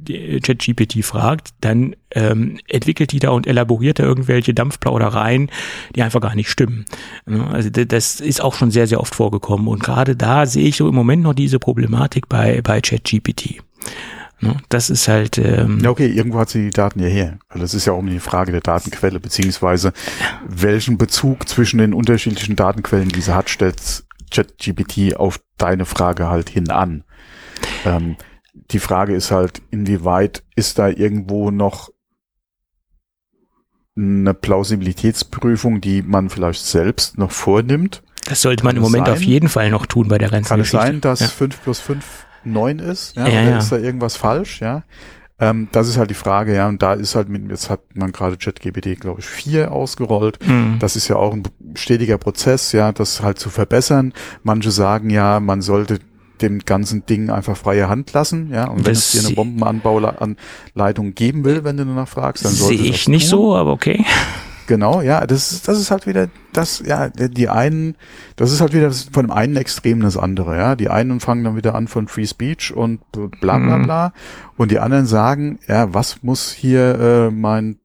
ChatGPT 0.42 1.04
fragt, 1.04 1.50
dann 1.60 1.98
ähm, 2.12 2.60
entwickelt 2.70 3.12
die 3.12 3.20
da 3.20 3.32
und 3.32 3.46
elaboriert 3.46 4.00
da 4.00 4.04
irgendwelche 4.04 4.54
Dampfplaudereien, 4.54 5.52
die 5.98 6.02
einfach 6.02 6.22
gar 6.22 6.36
nicht 6.36 6.50
stimmen. 6.50 6.86
Also 7.26 7.72
das 7.72 8.22
ist 8.22 8.42
auch 8.42 8.54
schon 8.54 8.72
sehr, 8.72 8.88
sehr 8.88 9.02
oft 9.02 9.16
vorgekommen. 9.16 9.68
Und 9.68 9.84
gerade 9.84 10.16
da 10.16 10.46
sehe 10.46 10.70
ich 10.70 10.78
so 10.78 10.88
im 10.88 10.96
Moment 10.96 11.24
noch 11.24 11.34
diese 11.34 11.60
Problematik 11.60 12.30
bei, 12.30 12.62
bei 12.62 12.80
ChatGPT. 12.80 13.62
Ne? 14.44 14.58
Das 14.70 14.90
ist 14.90 15.08
halt. 15.08 15.38
Ähm 15.38 15.80
ja, 15.82 15.90
okay, 15.90 16.08
irgendwo 16.08 16.40
hat 16.40 16.50
sie 16.50 16.66
die 16.66 16.70
Daten 16.70 17.00
ja 17.00 17.08
her. 17.08 17.40
Also 17.50 17.64
das 17.64 17.74
ist 17.74 17.86
ja 17.86 17.94
auch 17.94 18.00
eine 18.00 18.20
Frage 18.20 18.52
der 18.52 18.62
Datenquelle, 18.62 19.20
beziehungsweise 19.20 19.94
welchen 20.48 20.98
Bezug 20.98 21.48
zwischen 21.48 21.80
den 21.80 21.94
unterschiedlichen 21.94 22.56
Datenquellen, 22.56 23.10
die 23.10 23.22
sie 23.22 23.36
hat, 23.36 23.50
stellt 23.50 24.04
ChatGPT 24.32 25.16
auf 25.16 25.40
deine 25.58 25.86
Frage 25.86 26.28
halt 26.28 26.50
hin 26.50 26.70
an. 26.70 27.04
Ähm, 27.86 28.18
die 28.72 28.80
Frage 28.80 29.16
ist 29.16 29.32
halt, 29.32 29.62
inwieweit 29.72 30.44
ist 30.56 30.80
da 30.80 30.90
irgendwo 30.90 31.52
noch 31.52 31.90
eine 33.96 34.34
Plausibilitätsprüfung, 34.34 35.82
die 35.82 36.02
man 36.02 36.30
vielleicht 36.30 36.66
selbst 36.66 37.18
noch 37.18 37.32
vornimmt? 37.32 38.02
Das 38.26 38.42
sollte 38.42 38.64
man 38.64 38.76
im 38.76 38.82
Moment 38.82 39.06
sein? 39.06 39.16
auf 39.16 39.22
jeden 39.22 39.50
Fall 39.50 39.70
noch 39.70 39.86
tun 39.86 40.08
bei 40.08 40.18
der 40.18 40.30
ganzen 40.30 40.50
Kann 40.50 40.60
Geschichte. 40.60 40.78
es 40.78 40.84
sein, 40.84 41.02
dass 41.02 41.20
ja. 41.20 41.28
5 41.28 41.62
plus 41.62 41.80
5 41.80 42.26
neun 42.46 42.80
ist, 42.80 43.16
ja, 43.16 43.28
ja, 43.28 43.42
ja. 43.42 43.58
ist 43.58 43.72
da 43.72 43.78
irgendwas 43.78 44.16
falsch, 44.16 44.62
ja. 44.62 44.84
Ähm, 45.40 45.68
das 45.72 45.90
ist 45.90 45.98
halt 45.98 46.10
die 46.10 46.16
Frage, 46.16 46.56
ja, 46.56 46.68
und 46.68 46.82
da 46.82 46.94
ist 46.94 47.16
halt 47.16 47.28
mit, 47.28 47.50
jetzt 47.50 47.70
hat 47.70 47.82
man 47.96 48.12
gerade 48.12 48.38
ChatGPT, 48.38 49.00
glaube 49.00 49.20
ich, 49.20 49.26
vier 49.26 49.72
ausgerollt. 49.72 50.38
Mhm. 50.46 50.78
Das 50.80 50.96
ist 50.96 51.08
ja 51.08 51.16
auch 51.16 51.34
ein 51.34 51.44
stetiger 51.76 52.18
Prozess, 52.18 52.72
ja, 52.72 52.92
das 52.92 53.22
halt 53.22 53.40
zu 53.40 53.50
verbessern. 53.50 54.14
Manche 54.44 54.72
sagen 54.72 55.10
ja, 55.10 55.40
man 55.40 55.62
sollte 55.62 56.00
dem 56.42 56.60
ganzen 56.60 57.06
Ding 57.06 57.30
einfach 57.30 57.58
freie 57.58 57.90
Hand 57.90 58.14
lassen, 58.14 58.52
ja. 58.52 58.68
Und 58.68 58.86
wenn 58.86 58.94
es 58.94 59.12
dir 59.12 59.26
eine 59.26 59.36
Bombenanbauanleitung 59.36 61.16
geben 61.16 61.46
will, 61.46 61.64
wenn 61.64 61.78
du 61.78 61.86
danach 61.86 62.08
fragst, 62.08 62.46
dann 62.46 62.52
sollte 62.52 62.78
Sehe 62.78 62.92
ich 62.92 63.10
nicht 63.10 63.30
tun. 63.30 63.40
so, 63.40 63.56
aber 63.56 63.72
okay. 63.72 64.06
Genau, 64.68 65.02
ja, 65.02 65.26
das 65.26 65.52
ist, 65.52 65.68
das 65.68 65.80
ist 65.80 65.92
halt 65.92 66.08
wieder 66.08 66.30
das, 66.54 66.84
ja, 66.86 67.10
die 67.10 67.50
einen, 67.50 67.96
das 68.36 68.52
ist 68.52 68.62
halt 68.62 68.74
wieder 68.74 68.92
von 68.92 69.26
dem 69.26 69.32
einen 69.32 69.56
Extrem 69.56 70.02
das 70.02 70.18
andere, 70.18 70.58
ja. 70.58 70.76
Die 70.76 70.90
einen 70.90 71.20
fangen 71.20 71.44
dann 71.44 71.56
wieder 71.56 71.76
an 71.76 71.88
von 71.88 72.08
Free 72.08 72.26
Speech 72.26 72.74
und 72.74 73.02
bla 73.12 73.58
bla 73.58 73.78
mhm. 73.78 73.84
bla. 73.84 74.14
Und 74.56 74.72
die 74.72 74.80
anderen 74.80 75.06
sagen, 75.06 75.60
ja, 75.68 75.94
was 75.94 76.24
muss 76.24 76.52
hier 76.52 77.00
äh, 77.00 77.32
mein 77.32 77.80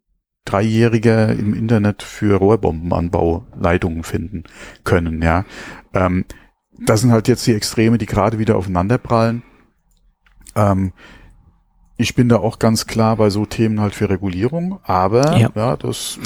Dreijähriger 0.45 1.31
im 1.33 1.55
Internet 1.55 2.03
für 2.03 2.37
Rohrbombenanbau 2.37 3.47
Leitungen 3.59 4.05
finden 4.05 4.45
können, 4.85 5.23
ja. 5.23 5.45
Ähm, 5.95 6.25
das 6.79 7.01
sind 7.01 7.11
halt 7.11 7.29
jetzt 7.29 7.47
die 7.47 7.55
Extreme, 7.55 7.99
die 7.99 8.07
gerade 8.07 8.39
wieder 8.39 8.57
aufeinanderprallen. 8.57 9.43
Ähm, 10.55 10.93
ich 12.01 12.15
bin 12.15 12.29
da 12.29 12.37
auch 12.37 12.61
ganz 12.61 12.87
klar 12.87 13.17
bei 13.17 13.29
so 13.29 13.45
Themen 13.45 13.81
halt 13.81 13.93
für 13.93 14.09
Regulierung, 14.09 14.79
aber 14.85 15.37
ja, 15.37 15.51
ja 15.55 15.77
das 15.77 16.19
ist 16.19 16.21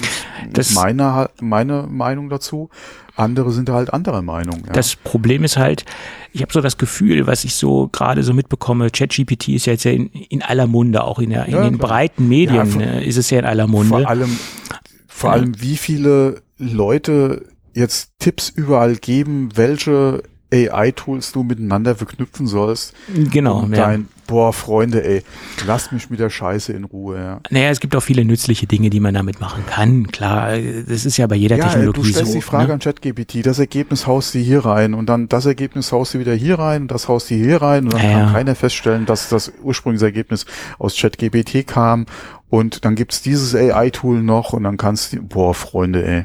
das 0.52 0.74
meine, 0.74 1.30
meine 1.40 1.88
Meinung 1.90 2.28
dazu. 2.28 2.68
Andere 3.16 3.52
sind 3.52 3.70
halt 3.70 3.92
anderer 3.92 4.22
Meinung. 4.22 4.62
Ja. 4.66 4.72
Das 4.72 4.96
Problem 4.96 5.44
ist 5.44 5.56
halt, 5.56 5.84
ich 6.32 6.42
habe 6.42 6.52
so 6.52 6.60
das 6.60 6.76
Gefühl, 6.76 7.26
was 7.26 7.44
ich 7.44 7.54
so 7.54 7.88
gerade 7.90 8.22
so 8.22 8.34
mitbekomme, 8.34 8.90
ChatGPT 8.90 9.48
ist 9.48 9.66
ja 9.66 9.72
jetzt 9.72 9.84
ja 9.84 9.92
in, 9.92 10.08
in 10.08 10.42
aller 10.42 10.66
Munde, 10.66 11.04
auch 11.04 11.18
in, 11.18 11.30
der, 11.30 11.46
in 11.46 11.52
ja, 11.52 11.62
den 11.62 11.78
klar. 11.78 11.88
breiten 11.88 12.28
Medien 12.28 12.66
von, 12.66 12.80
ne, 12.80 13.04
ist 13.04 13.16
es 13.16 13.30
ja 13.30 13.38
in 13.38 13.44
aller 13.46 13.66
Munde. 13.66 13.88
Vor 13.88 14.08
allem, 14.08 14.38
vor 15.08 15.32
allem 15.32 15.60
wie 15.60 15.76
viele 15.76 16.42
Leute 16.58 17.46
jetzt 17.74 18.12
Tipps 18.18 18.50
überall 18.50 18.96
geben, 18.96 19.50
welche 19.54 20.22
AI-Tools 20.52 21.32
du 21.32 21.42
miteinander 21.42 21.94
verknüpfen 21.94 22.46
sollst. 22.46 22.94
Genau. 23.30 23.60
Um 23.60 23.72
dein, 23.72 24.08
boah, 24.32 24.50
Freunde, 24.54 25.04
ey, 25.04 25.22
lasst 25.66 25.92
mich 25.92 26.08
mit 26.08 26.18
der 26.18 26.30
Scheiße 26.30 26.72
in 26.72 26.84
Ruhe. 26.84 27.18
Ja. 27.18 27.40
Naja, 27.50 27.68
es 27.68 27.80
gibt 27.80 27.94
auch 27.94 28.02
viele 28.02 28.24
nützliche 28.24 28.66
Dinge, 28.66 28.88
die 28.88 28.98
man 28.98 29.12
damit 29.12 29.40
machen 29.40 29.62
kann. 29.66 30.06
Klar, 30.06 30.56
das 30.56 31.04
ist 31.04 31.18
ja 31.18 31.26
bei 31.26 31.36
jeder 31.36 31.56
ja, 31.56 31.68
Technologie 31.68 32.00
so. 32.00 32.02
Du 32.02 32.08
stellst 32.08 32.32
so, 32.32 32.38
die 32.38 32.42
Frage 32.42 32.68
ne? 32.68 32.72
an 32.72 32.78
ChatGPT, 32.78 33.44
das 33.44 33.58
Ergebnis 33.58 34.06
haust 34.06 34.34
du 34.34 34.38
hier 34.38 34.64
rein 34.64 34.94
und 34.94 35.10
dann 35.10 35.28
das 35.28 35.44
Ergebnis 35.44 35.92
haust 35.92 36.14
du 36.14 36.18
wieder 36.18 36.32
hier 36.32 36.58
rein 36.58 36.82
und 36.82 36.90
das 36.90 37.08
haust 37.08 37.28
du 37.30 37.34
hier 37.34 37.60
rein 37.60 37.84
und 37.84 37.92
dann 37.92 38.02
ja, 38.02 38.20
kann 38.20 38.32
keiner 38.32 38.54
feststellen, 38.54 39.04
dass 39.04 39.28
das 39.28 39.52
ursprüngliche 39.62 40.06
Ergebnis 40.06 40.46
aus 40.78 40.96
ChatGPT 40.96 41.66
kam 41.66 42.06
und 42.48 42.86
dann 42.86 42.94
gibt's 42.94 43.20
dieses 43.20 43.54
AI-Tool 43.54 44.22
noch 44.22 44.54
und 44.54 44.64
dann 44.64 44.78
kannst 44.78 45.12
du, 45.12 45.20
boah, 45.20 45.52
Freunde, 45.54 46.06
ey. 46.06 46.24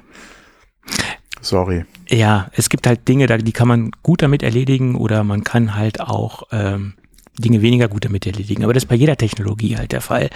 Sorry. 1.42 1.86
Ja, 2.08 2.50
es 2.54 2.70
gibt 2.70 2.88
halt 2.88 3.08
Dinge, 3.08 3.28
die 3.28 3.52
kann 3.52 3.68
man 3.68 3.92
gut 4.02 4.22
damit 4.22 4.44
erledigen 4.44 4.96
oder 4.96 5.26
man 5.26 5.44
kann 5.44 5.76
halt 5.76 6.00
auch 6.00 6.44
ähm, 6.52 6.94
Dinge 7.40 7.62
weniger 7.62 7.88
gut 7.88 8.06
damit 8.06 8.26
erledigen. 8.26 8.64
Aber 8.64 8.74
das 8.74 8.84
ist 8.84 8.90
bei 8.90 8.96
jeder 8.96 9.16
Technologie 9.16 9.78
halt 9.78 9.92
der 9.92 10.02
Fall. 10.02 10.30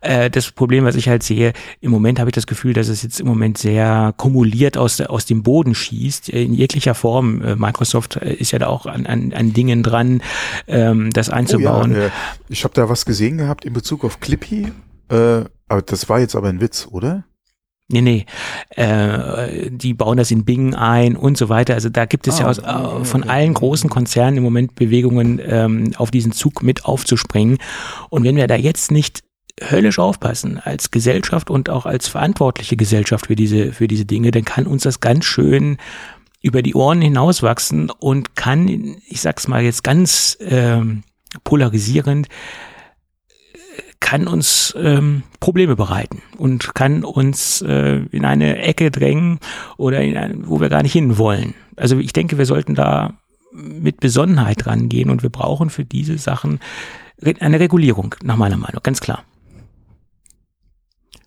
Äh, 0.00 0.30
das 0.30 0.50
Problem, 0.50 0.84
was 0.84 0.94
ich 0.94 1.08
halt 1.08 1.22
sehe, 1.22 1.52
im 1.80 1.90
Moment 1.90 2.18
habe 2.18 2.30
ich 2.30 2.34
das 2.34 2.46
Gefühl, 2.46 2.72
dass 2.72 2.88
es 2.88 3.02
jetzt 3.02 3.20
im 3.20 3.26
Moment 3.26 3.58
sehr 3.58 4.14
kumuliert 4.16 4.76
aus, 4.76 5.00
aus 5.00 5.26
dem 5.26 5.42
Boden 5.42 5.74
schießt, 5.74 6.28
in 6.28 6.54
jeglicher 6.54 6.94
Form. 6.94 7.42
Äh, 7.42 7.56
Microsoft 7.56 8.16
äh, 8.16 8.34
ist 8.34 8.52
ja 8.52 8.58
da 8.58 8.68
auch 8.68 8.86
an, 8.86 9.06
an, 9.06 9.32
an 9.32 9.52
Dingen 9.52 9.82
dran, 9.82 10.22
ähm, 10.66 11.10
das 11.10 11.30
einzubauen. 11.30 11.92
Oh 11.92 11.98
ja, 11.98 12.06
äh, 12.06 12.10
ich 12.48 12.64
habe 12.64 12.74
da 12.74 12.88
was 12.88 13.04
gesehen 13.04 13.38
gehabt 13.38 13.64
in 13.64 13.72
Bezug 13.72 14.04
auf 14.04 14.20
Clippy. 14.20 14.72
Äh, 15.08 15.44
aber 15.68 15.82
das 15.82 16.08
war 16.08 16.20
jetzt 16.20 16.34
aber 16.34 16.48
ein 16.48 16.60
Witz, 16.60 16.88
oder? 16.90 17.24
Nee, 17.92 18.02
nee, 18.02 18.26
äh, 18.76 19.68
die 19.70 19.94
bauen 19.94 20.16
das 20.16 20.30
in 20.30 20.44
Bing 20.44 20.74
ein 20.74 21.16
und 21.16 21.36
so 21.36 21.48
weiter. 21.48 21.74
Also 21.74 21.88
da 21.88 22.04
gibt 22.04 22.28
es 22.28 22.36
ah, 22.36 22.42
ja 22.42 22.46
aus, 22.48 22.58
äh, 22.58 23.04
von 23.04 23.24
allen 23.24 23.52
großen 23.52 23.90
Konzernen 23.90 24.36
im 24.36 24.44
Moment 24.44 24.76
Bewegungen, 24.76 25.40
ähm, 25.44 25.92
auf 25.96 26.12
diesen 26.12 26.30
Zug 26.30 26.62
mit 26.62 26.84
aufzuspringen. 26.84 27.58
Und 28.08 28.22
wenn 28.22 28.36
wir 28.36 28.46
da 28.46 28.54
jetzt 28.54 28.92
nicht 28.92 29.24
höllisch 29.60 29.98
aufpassen 29.98 30.60
als 30.62 30.90
Gesellschaft 30.90 31.50
und 31.50 31.68
auch 31.68 31.84
als 31.84 32.08
verantwortliche 32.08 32.76
Gesellschaft 32.76 33.26
für 33.26 33.36
diese, 33.36 33.72
für 33.72 33.88
diese 33.88 34.04
Dinge, 34.04 34.30
dann 34.30 34.44
kann 34.44 34.66
uns 34.66 34.84
das 34.84 35.00
ganz 35.00 35.24
schön 35.24 35.76
über 36.42 36.62
die 36.62 36.74
Ohren 36.74 37.02
hinauswachsen 37.02 37.90
und 37.90 38.36
kann, 38.36 38.68
ich 39.06 39.20
sag's 39.20 39.48
mal 39.48 39.62
jetzt 39.62 39.84
ganz 39.84 40.38
ähm, 40.40 41.02
polarisierend, 41.44 42.28
kann 44.10 44.26
uns 44.26 44.74
ähm, 44.76 45.22
Probleme 45.38 45.76
bereiten 45.76 46.20
und 46.36 46.74
kann 46.74 47.04
uns 47.04 47.62
äh, 47.62 48.00
in 48.10 48.24
eine 48.24 48.58
Ecke 48.58 48.90
drängen 48.90 49.38
oder 49.76 50.00
in 50.00 50.16
ein, 50.16 50.48
wo 50.48 50.60
wir 50.60 50.68
gar 50.68 50.82
nicht 50.82 50.92
hin 50.92 51.16
wollen. 51.16 51.54
Also 51.76 51.96
ich 51.96 52.12
denke, 52.12 52.36
wir 52.36 52.44
sollten 52.44 52.74
da 52.74 53.12
mit 53.52 54.00
Besonnenheit 54.00 54.66
rangehen 54.66 55.10
und 55.10 55.22
wir 55.22 55.30
brauchen 55.30 55.70
für 55.70 55.84
diese 55.84 56.18
Sachen 56.18 56.58
eine 57.38 57.60
Regulierung, 57.60 58.16
nach 58.24 58.36
meiner 58.36 58.56
Meinung, 58.56 58.80
ganz 58.82 59.00
klar. 59.00 59.22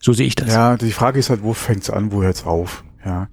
So 0.01 0.11
sehe 0.11 0.27
ich 0.27 0.35
das. 0.35 0.49
Ja, 0.49 0.75
die 0.75 0.91
Frage 0.91 1.19
ist 1.19 1.29
halt, 1.29 1.41
wo 1.41 1.53
fängt's 1.53 1.89
an, 1.89 2.11
wo 2.11 2.21
hört's 2.21 2.45
auf? 2.45 2.83
Ja, 3.05 3.29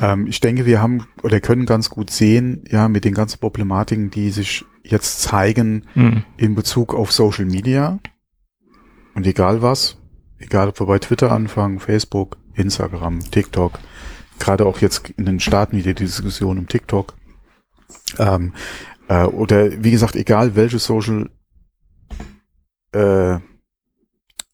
ähm, 0.00 0.26
ich 0.26 0.40
denke, 0.40 0.64
wir 0.64 0.80
haben 0.80 1.06
oder 1.22 1.40
können 1.40 1.66
ganz 1.66 1.90
gut 1.90 2.08
sehen, 2.08 2.64
ja, 2.70 2.88
mit 2.88 3.04
den 3.04 3.12
ganzen 3.12 3.38
Problematiken, 3.38 4.10
die 4.10 4.30
sich 4.30 4.64
jetzt 4.82 5.20
zeigen 5.20 5.84
mhm. 5.94 6.24
in 6.38 6.54
Bezug 6.54 6.94
auf 6.94 7.12
Social 7.12 7.44
Media, 7.44 7.98
und 9.14 9.26
egal 9.26 9.62
was, 9.62 9.96
egal 10.38 10.68
ob 10.68 10.80
wir 10.80 10.86
bei 10.86 10.98
Twitter 10.98 11.32
anfangen, 11.32 11.80
Facebook, 11.80 12.36
Instagram, 12.54 13.20
TikTok, 13.30 13.78
gerade 14.38 14.66
auch 14.66 14.78
jetzt 14.80 15.10
in 15.16 15.26
den 15.26 15.40
Staaten 15.40 15.76
wieder 15.76 15.94
die 15.94 16.04
Diskussion 16.04 16.58
um 16.58 16.68
TikTok, 16.68 17.14
ähm, 18.18 18.52
Äh, 19.08 19.24
oder 19.24 19.84
wie 19.84 19.90
gesagt, 19.90 20.16
egal 20.16 20.56
welche 20.56 20.78
Social 20.78 21.30
äh, 22.92 23.38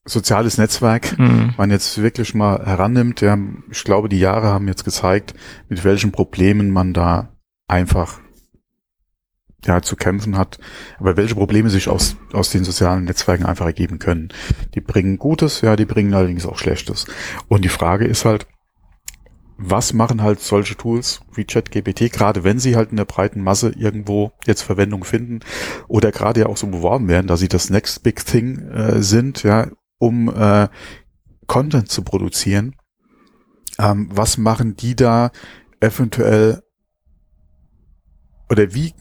soziales 0.03 0.57
Netzwerk 0.57 1.17
mhm. 1.17 1.53
man 1.57 1.69
jetzt 1.71 2.01
wirklich 2.01 2.33
mal 2.33 2.65
herannimmt. 2.65 3.21
Ja, 3.21 3.37
ich 3.69 3.83
glaube, 3.83 4.09
die 4.09 4.19
Jahre 4.19 4.47
haben 4.47 4.67
jetzt 4.67 4.83
gezeigt, 4.83 5.33
mit 5.69 5.83
welchen 5.83 6.11
Problemen 6.11 6.71
man 6.71 6.93
da 6.93 7.29
einfach 7.67 8.19
ja, 9.65 9.81
zu 9.81 9.95
kämpfen 9.95 10.37
hat, 10.37 10.59
aber 10.99 11.17
welche 11.17 11.35
Probleme 11.35 11.69
sich 11.69 11.87
aus, 11.87 12.15
aus 12.33 12.49
den 12.49 12.63
sozialen 12.63 13.05
Netzwerken 13.05 13.45
einfach 13.45 13.65
ergeben 13.65 13.99
können. 13.99 14.29
Die 14.73 14.81
bringen 14.81 15.17
Gutes, 15.17 15.61
ja, 15.61 15.75
die 15.75 15.85
bringen 15.85 16.13
allerdings 16.13 16.45
auch 16.45 16.57
Schlechtes. 16.57 17.05
Und 17.47 17.63
die 17.63 17.69
Frage 17.69 18.05
ist 18.05 18.25
halt, 18.25 18.47
was 19.63 19.93
machen 19.93 20.23
halt 20.23 20.39
solche 20.39 20.75
Tools 20.75 21.21
wie 21.35 21.45
ChatGPT, 21.45 22.11
gerade 22.11 22.43
wenn 22.43 22.57
sie 22.57 22.75
halt 22.75 22.89
in 22.89 22.97
der 22.97 23.05
breiten 23.05 23.43
Masse 23.43 23.69
irgendwo 23.69 24.31
jetzt 24.47 24.63
Verwendung 24.63 25.03
finden 25.03 25.41
oder 25.87 26.11
gerade 26.11 26.41
ja 26.41 26.45
auch 26.47 26.57
so 26.57 26.65
beworben 26.65 27.07
werden, 27.07 27.27
dass 27.27 27.41
sie 27.41 27.47
das 27.47 27.69
Next 27.69 28.01
Big 28.01 28.25
Thing 28.25 28.57
äh, 28.69 29.03
sind, 29.03 29.43
ja, 29.43 29.67
um 29.99 30.33
äh, 30.35 30.67
Content 31.45 31.89
zu 31.89 32.01
produzieren. 32.01 32.75
Ähm, 33.77 34.09
was 34.11 34.39
machen 34.39 34.75
die 34.75 34.95
da 34.95 35.31
eventuell 35.79 36.63
oder 38.49 38.73
wie, 38.73 38.93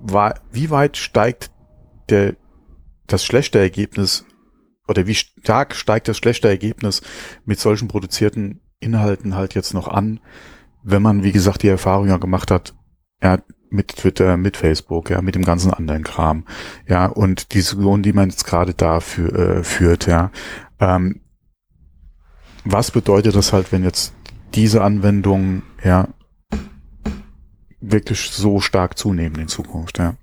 wie 0.00 0.70
weit 0.70 0.96
steigt 0.96 1.50
der, 2.08 2.36
das 3.06 3.24
schlechte 3.24 3.58
Ergebnis 3.58 4.24
oder 4.88 5.06
wie 5.06 5.14
stark 5.14 5.74
steigt 5.74 6.08
das 6.08 6.16
schlechte 6.16 6.48
Ergebnis 6.48 7.02
mit 7.44 7.60
solchen 7.60 7.88
produzierten 7.88 8.60
Inhalten 8.80 9.34
halt 9.34 9.54
jetzt 9.54 9.74
noch 9.74 9.88
an, 9.88 10.20
wenn 10.82 11.02
man, 11.02 11.22
wie 11.22 11.32
gesagt, 11.32 11.62
die 11.62 11.68
Erfahrung 11.68 12.08
ja 12.08 12.16
gemacht 12.16 12.50
hat, 12.50 12.74
ja, 13.22 13.38
mit 13.68 13.88
Twitter, 13.88 14.36
mit 14.36 14.56
Facebook, 14.56 15.10
ja, 15.10 15.22
mit 15.22 15.36
dem 15.36 15.44
ganzen 15.44 15.72
anderen 15.72 16.02
Kram, 16.02 16.44
ja, 16.88 17.06
und 17.06 17.52
die 17.52 17.58
Diskussion, 17.58 18.02
die 18.02 18.12
man 18.12 18.30
jetzt 18.30 18.44
gerade 18.44 18.74
da 18.74 19.00
für, 19.00 19.32
äh, 19.32 19.64
führt, 19.64 20.06
ja, 20.06 20.32
ähm, 20.80 21.20
was 22.64 22.90
bedeutet 22.90 23.36
das 23.36 23.52
halt, 23.52 23.72
wenn 23.72 23.84
jetzt 23.84 24.12
diese 24.54 24.82
Anwendungen, 24.82 25.62
ja, 25.84 26.08
wirklich 27.80 28.30
so 28.30 28.60
stark 28.60 28.98
zunehmen 28.98 29.40
in 29.40 29.48
Zukunft, 29.48 29.98
ja? 29.98 30.14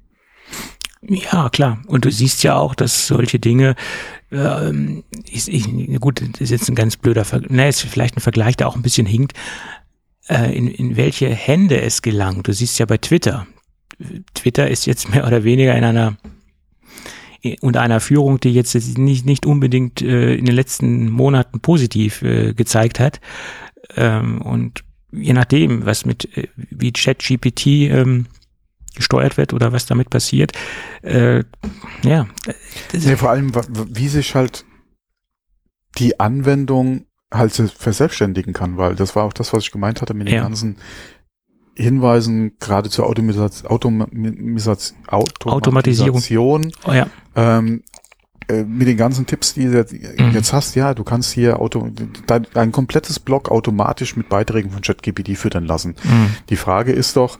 Ja, 1.02 1.50
klar. 1.50 1.80
Und 1.88 2.06
du 2.06 2.12
siehst 2.12 2.44
ja 2.44 2.56
auch, 2.56 2.76
dass 2.76 3.08
solche 3.08 3.40
Dinge, 3.40 3.76
ähm, 4.32 5.04
ich, 5.26 5.48
ich, 5.48 6.00
gut, 6.00 6.22
das 6.22 6.42
ist 6.42 6.50
jetzt 6.50 6.70
ein 6.70 6.76
ganz 6.76 6.98
blöder, 6.98 7.24
Ver 7.24 7.42
ne, 7.48 7.70
ist 7.70 7.82
vielleicht 7.82 8.18
ein 8.18 8.22
Vergleich, 8.22 8.58
der 8.58 8.68
auch 8.68 8.76
ein 8.76 8.82
bisschen 8.82 9.06
hinkt, 9.06 9.34
äh, 10.28 10.56
in, 10.58 10.68
in 10.68 10.98
welche 10.98 11.30
Hände 11.30 11.80
es 11.82 12.02
gelangt. 12.02 12.48
Du 12.48 12.54
siehst 12.54 12.80
ja 12.80 12.86
bei 12.86 12.98
Twitter. 12.98 13.48
Twitter 14.34 14.70
ist 14.70 14.86
jetzt 14.86 15.10
mehr 15.10 15.26
oder 15.26 15.44
weniger 15.44 15.76
in 15.76 15.84
einer 15.84 16.18
unter 17.62 17.82
einer 17.82 18.00
Führung, 18.00 18.40
die 18.40 18.52
jetzt 18.52 18.76
nicht, 18.98 19.26
nicht 19.26 19.46
unbedingt 19.46 20.02
äh, 20.02 20.36
in 20.36 20.46
den 20.46 20.56
letzten 20.56 21.10
Monaten 21.10 21.60
positiv 21.62 22.22
äh, 22.22 22.54
gezeigt 22.54 23.00
hat. 23.00 23.22
Ähm, 23.96 24.42
und 24.42 24.84
je 25.12 25.34
nachdem, 25.34 25.86
was 25.86 26.06
mit 26.06 26.38
äh, 26.38 26.48
wie 26.56 26.92
ChatGPT 26.92 27.68
ähm, 27.90 28.28
gesteuert 28.96 29.38
wird 29.38 29.54
oder 29.54 29.72
was 29.72 29.86
damit 29.86 30.10
passiert, 30.10 30.54
äh, 31.04 31.44
ja. 32.04 32.28
Nee, 32.94 33.16
vor 33.16 33.30
allem, 33.30 33.52
wie 33.90 34.08
sich 34.08 34.36
halt 34.36 34.66
die 35.98 36.20
Anwendung 36.20 37.06
halt 37.32 37.54
verselbstständigen 37.54 38.54
kann, 38.54 38.78
weil 38.78 38.96
das 38.96 39.16
war 39.16 39.24
auch 39.24 39.34
das, 39.34 39.54
was 39.54 39.64
ich 39.64 39.72
gemeint 39.72 40.02
hatte 40.02 40.14
mit 40.14 40.28
den 40.28 40.36
ja. 40.36 40.44
ganzen 40.44 40.78
Hinweisen, 41.76 42.58
gerade 42.60 42.90
zur 42.90 43.06
Automatisation, 43.06 43.70
Automatisierung. 45.46 46.72
Oh, 46.86 46.92
ja. 46.92 47.08
ähm, 47.36 47.84
äh, 47.84 48.07
mit 48.49 48.88
den 48.88 48.98
ganzen 48.98 49.26
Tipps, 49.26 49.53
die 49.53 49.65
du 49.65 49.86
mhm. 50.18 50.32
jetzt 50.32 50.53
hast, 50.53 50.76
ja, 50.76 50.94
du 50.94 51.03
kannst 51.03 51.34
hier 51.34 51.60
Auto, 51.60 51.90
dein, 52.28 52.48
dein 52.53 52.72
komplettes 52.72 53.19
Blog 53.19 53.52
automatisch 53.52 54.15
mit 54.15 54.30
Beiträgen 54.30 54.72
von 54.72 54.82
ChatGPT 54.82 55.38
füttern 55.38 55.65
lassen. 55.65 55.95
Mhm. 56.03 56.30
Die 56.49 56.56
Frage 56.56 56.94
ist 56.94 57.18
doch, 57.18 57.40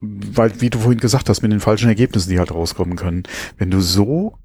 weil, 0.00 0.60
wie 0.60 0.70
du 0.70 0.78
vorhin 0.78 1.00
gesagt 1.00 1.28
hast, 1.28 1.42
mit 1.42 1.52
den 1.52 1.60
falschen 1.60 1.88
Ergebnissen, 1.88 2.30
die 2.30 2.38
halt 2.38 2.52
rauskommen 2.52 2.96
können, 2.96 3.24
wenn 3.58 3.70
du 3.70 3.80
so 3.80 4.38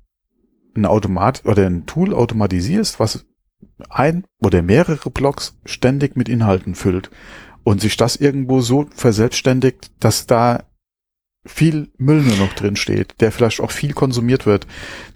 ein 0.75 0.85
Automat 0.85 1.45
oder 1.45 1.65
ein 1.65 1.85
Tool 1.85 2.13
automatisierst, 2.13 2.99
was 2.99 3.25
ein 3.89 4.25
oder 4.39 4.61
mehrere 4.61 5.09
Blogs 5.09 5.57
ständig 5.65 6.15
mit 6.15 6.29
Inhalten 6.29 6.75
füllt 6.75 7.09
und 7.63 7.81
sich 7.81 7.97
das 7.97 8.15
irgendwo 8.15 8.61
so 8.61 8.87
verselbstständigt, 8.95 9.91
dass 9.99 10.27
da 10.27 10.63
viel 11.45 11.89
Müll 11.97 12.21
nur 12.21 12.37
noch 12.37 12.53
drin 12.53 12.75
steht, 12.75 13.19
der 13.19 13.31
vielleicht 13.31 13.59
auch 13.59 13.71
viel 13.71 13.93
konsumiert 13.93 14.45
wird. 14.45 14.65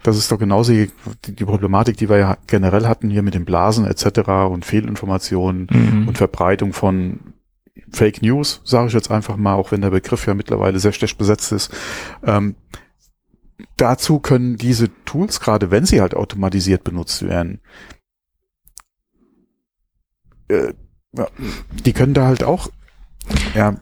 Das 0.02 0.18
ist 0.18 0.30
doch 0.30 0.38
genauso 0.38 0.72
die, 0.72 1.44
Problematik, 1.44 1.96
die 1.96 2.08
wir 2.08 2.18
ja 2.18 2.36
generell 2.46 2.86
hatten 2.86 3.08
hier 3.08 3.22
mit 3.22 3.34
den 3.34 3.46
Blasen 3.46 3.86
etc. 3.86 4.28
und 4.50 4.66
Fehlinformationen 4.66 5.68
mhm. 5.70 6.08
und 6.08 6.18
Verbreitung 6.18 6.74
von 6.74 7.20
Fake 7.90 8.20
News, 8.20 8.60
sage 8.64 8.88
ich 8.88 8.92
jetzt 8.92 9.10
einfach 9.10 9.36
mal, 9.36 9.54
auch 9.54 9.72
wenn 9.72 9.80
der 9.80 9.90
Begriff 9.90 10.26
ja 10.26 10.34
mittlerweile 10.34 10.78
sehr 10.78 10.92
schlecht 10.92 11.16
besetzt 11.16 11.52
ist. 11.52 11.74
Ähm, 12.22 12.56
dazu 13.78 14.18
können 14.18 14.56
diese 14.56 14.90
Tools, 15.06 15.40
gerade 15.40 15.70
wenn 15.70 15.86
sie 15.86 16.02
halt 16.02 16.14
automatisiert 16.14 16.84
benutzt 16.84 17.22
werden, 17.26 17.60
äh, 20.48 20.74
die 21.84 21.94
können 21.94 22.12
da 22.12 22.26
halt 22.26 22.44
auch 22.44 22.68
ja, 23.54 23.74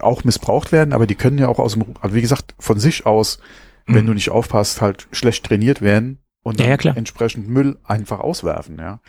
auch 0.00 0.24
missbraucht 0.24 0.72
werden, 0.72 0.92
aber 0.92 1.06
die 1.06 1.14
können 1.14 1.38
ja 1.38 1.48
auch 1.48 1.58
aus 1.58 1.74
dem, 1.74 1.84
also 2.00 2.14
wie 2.14 2.20
gesagt, 2.20 2.54
von 2.58 2.78
sich 2.78 3.06
aus, 3.06 3.38
mhm. 3.86 3.94
wenn 3.94 4.06
du 4.06 4.14
nicht 4.14 4.30
aufpasst, 4.30 4.80
halt 4.80 5.08
schlecht 5.12 5.44
trainiert 5.44 5.82
werden 5.82 6.18
und 6.42 6.60
ja, 6.60 6.76
ja, 6.80 6.92
entsprechend 6.94 7.48
Müll 7.48 7.78
einfach 7.84 8.20
auswerfen, 8.20 8.78
ja. 8.78 9.00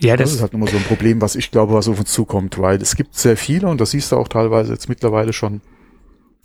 Ja, 0.00 0.16
das, 0.16 0.28
das 0.30 0.36
ist 0.36 0.42
halt 0.42 0.54
immer 0.54 0.68
so 0.68 0.76
ein 0.76 0.84
Problem, 0.84 1.20
was 1.20 1.34
ich 1.34 1.50
glaube, 1.50 1.74
was 1.74 1.88
auf 1.88 1.98
uns 1.98 2.12
zukommt, 2.12 2.58
weil 2.58 2.80
es 2.80 2.94
gibt 2.94 3.16
sehr 3.16 3.36
viele 3.36 3.66
und 3.66 3.80
das 3.80 3.90
siehst 3.90 4.12
du 4.12 4.16
auch 4.16 4.28
teilweise 4.28 4.72
jetzt 4.72 4.88
mittlerweile 4.88 5.32
schon, 5.32 5.60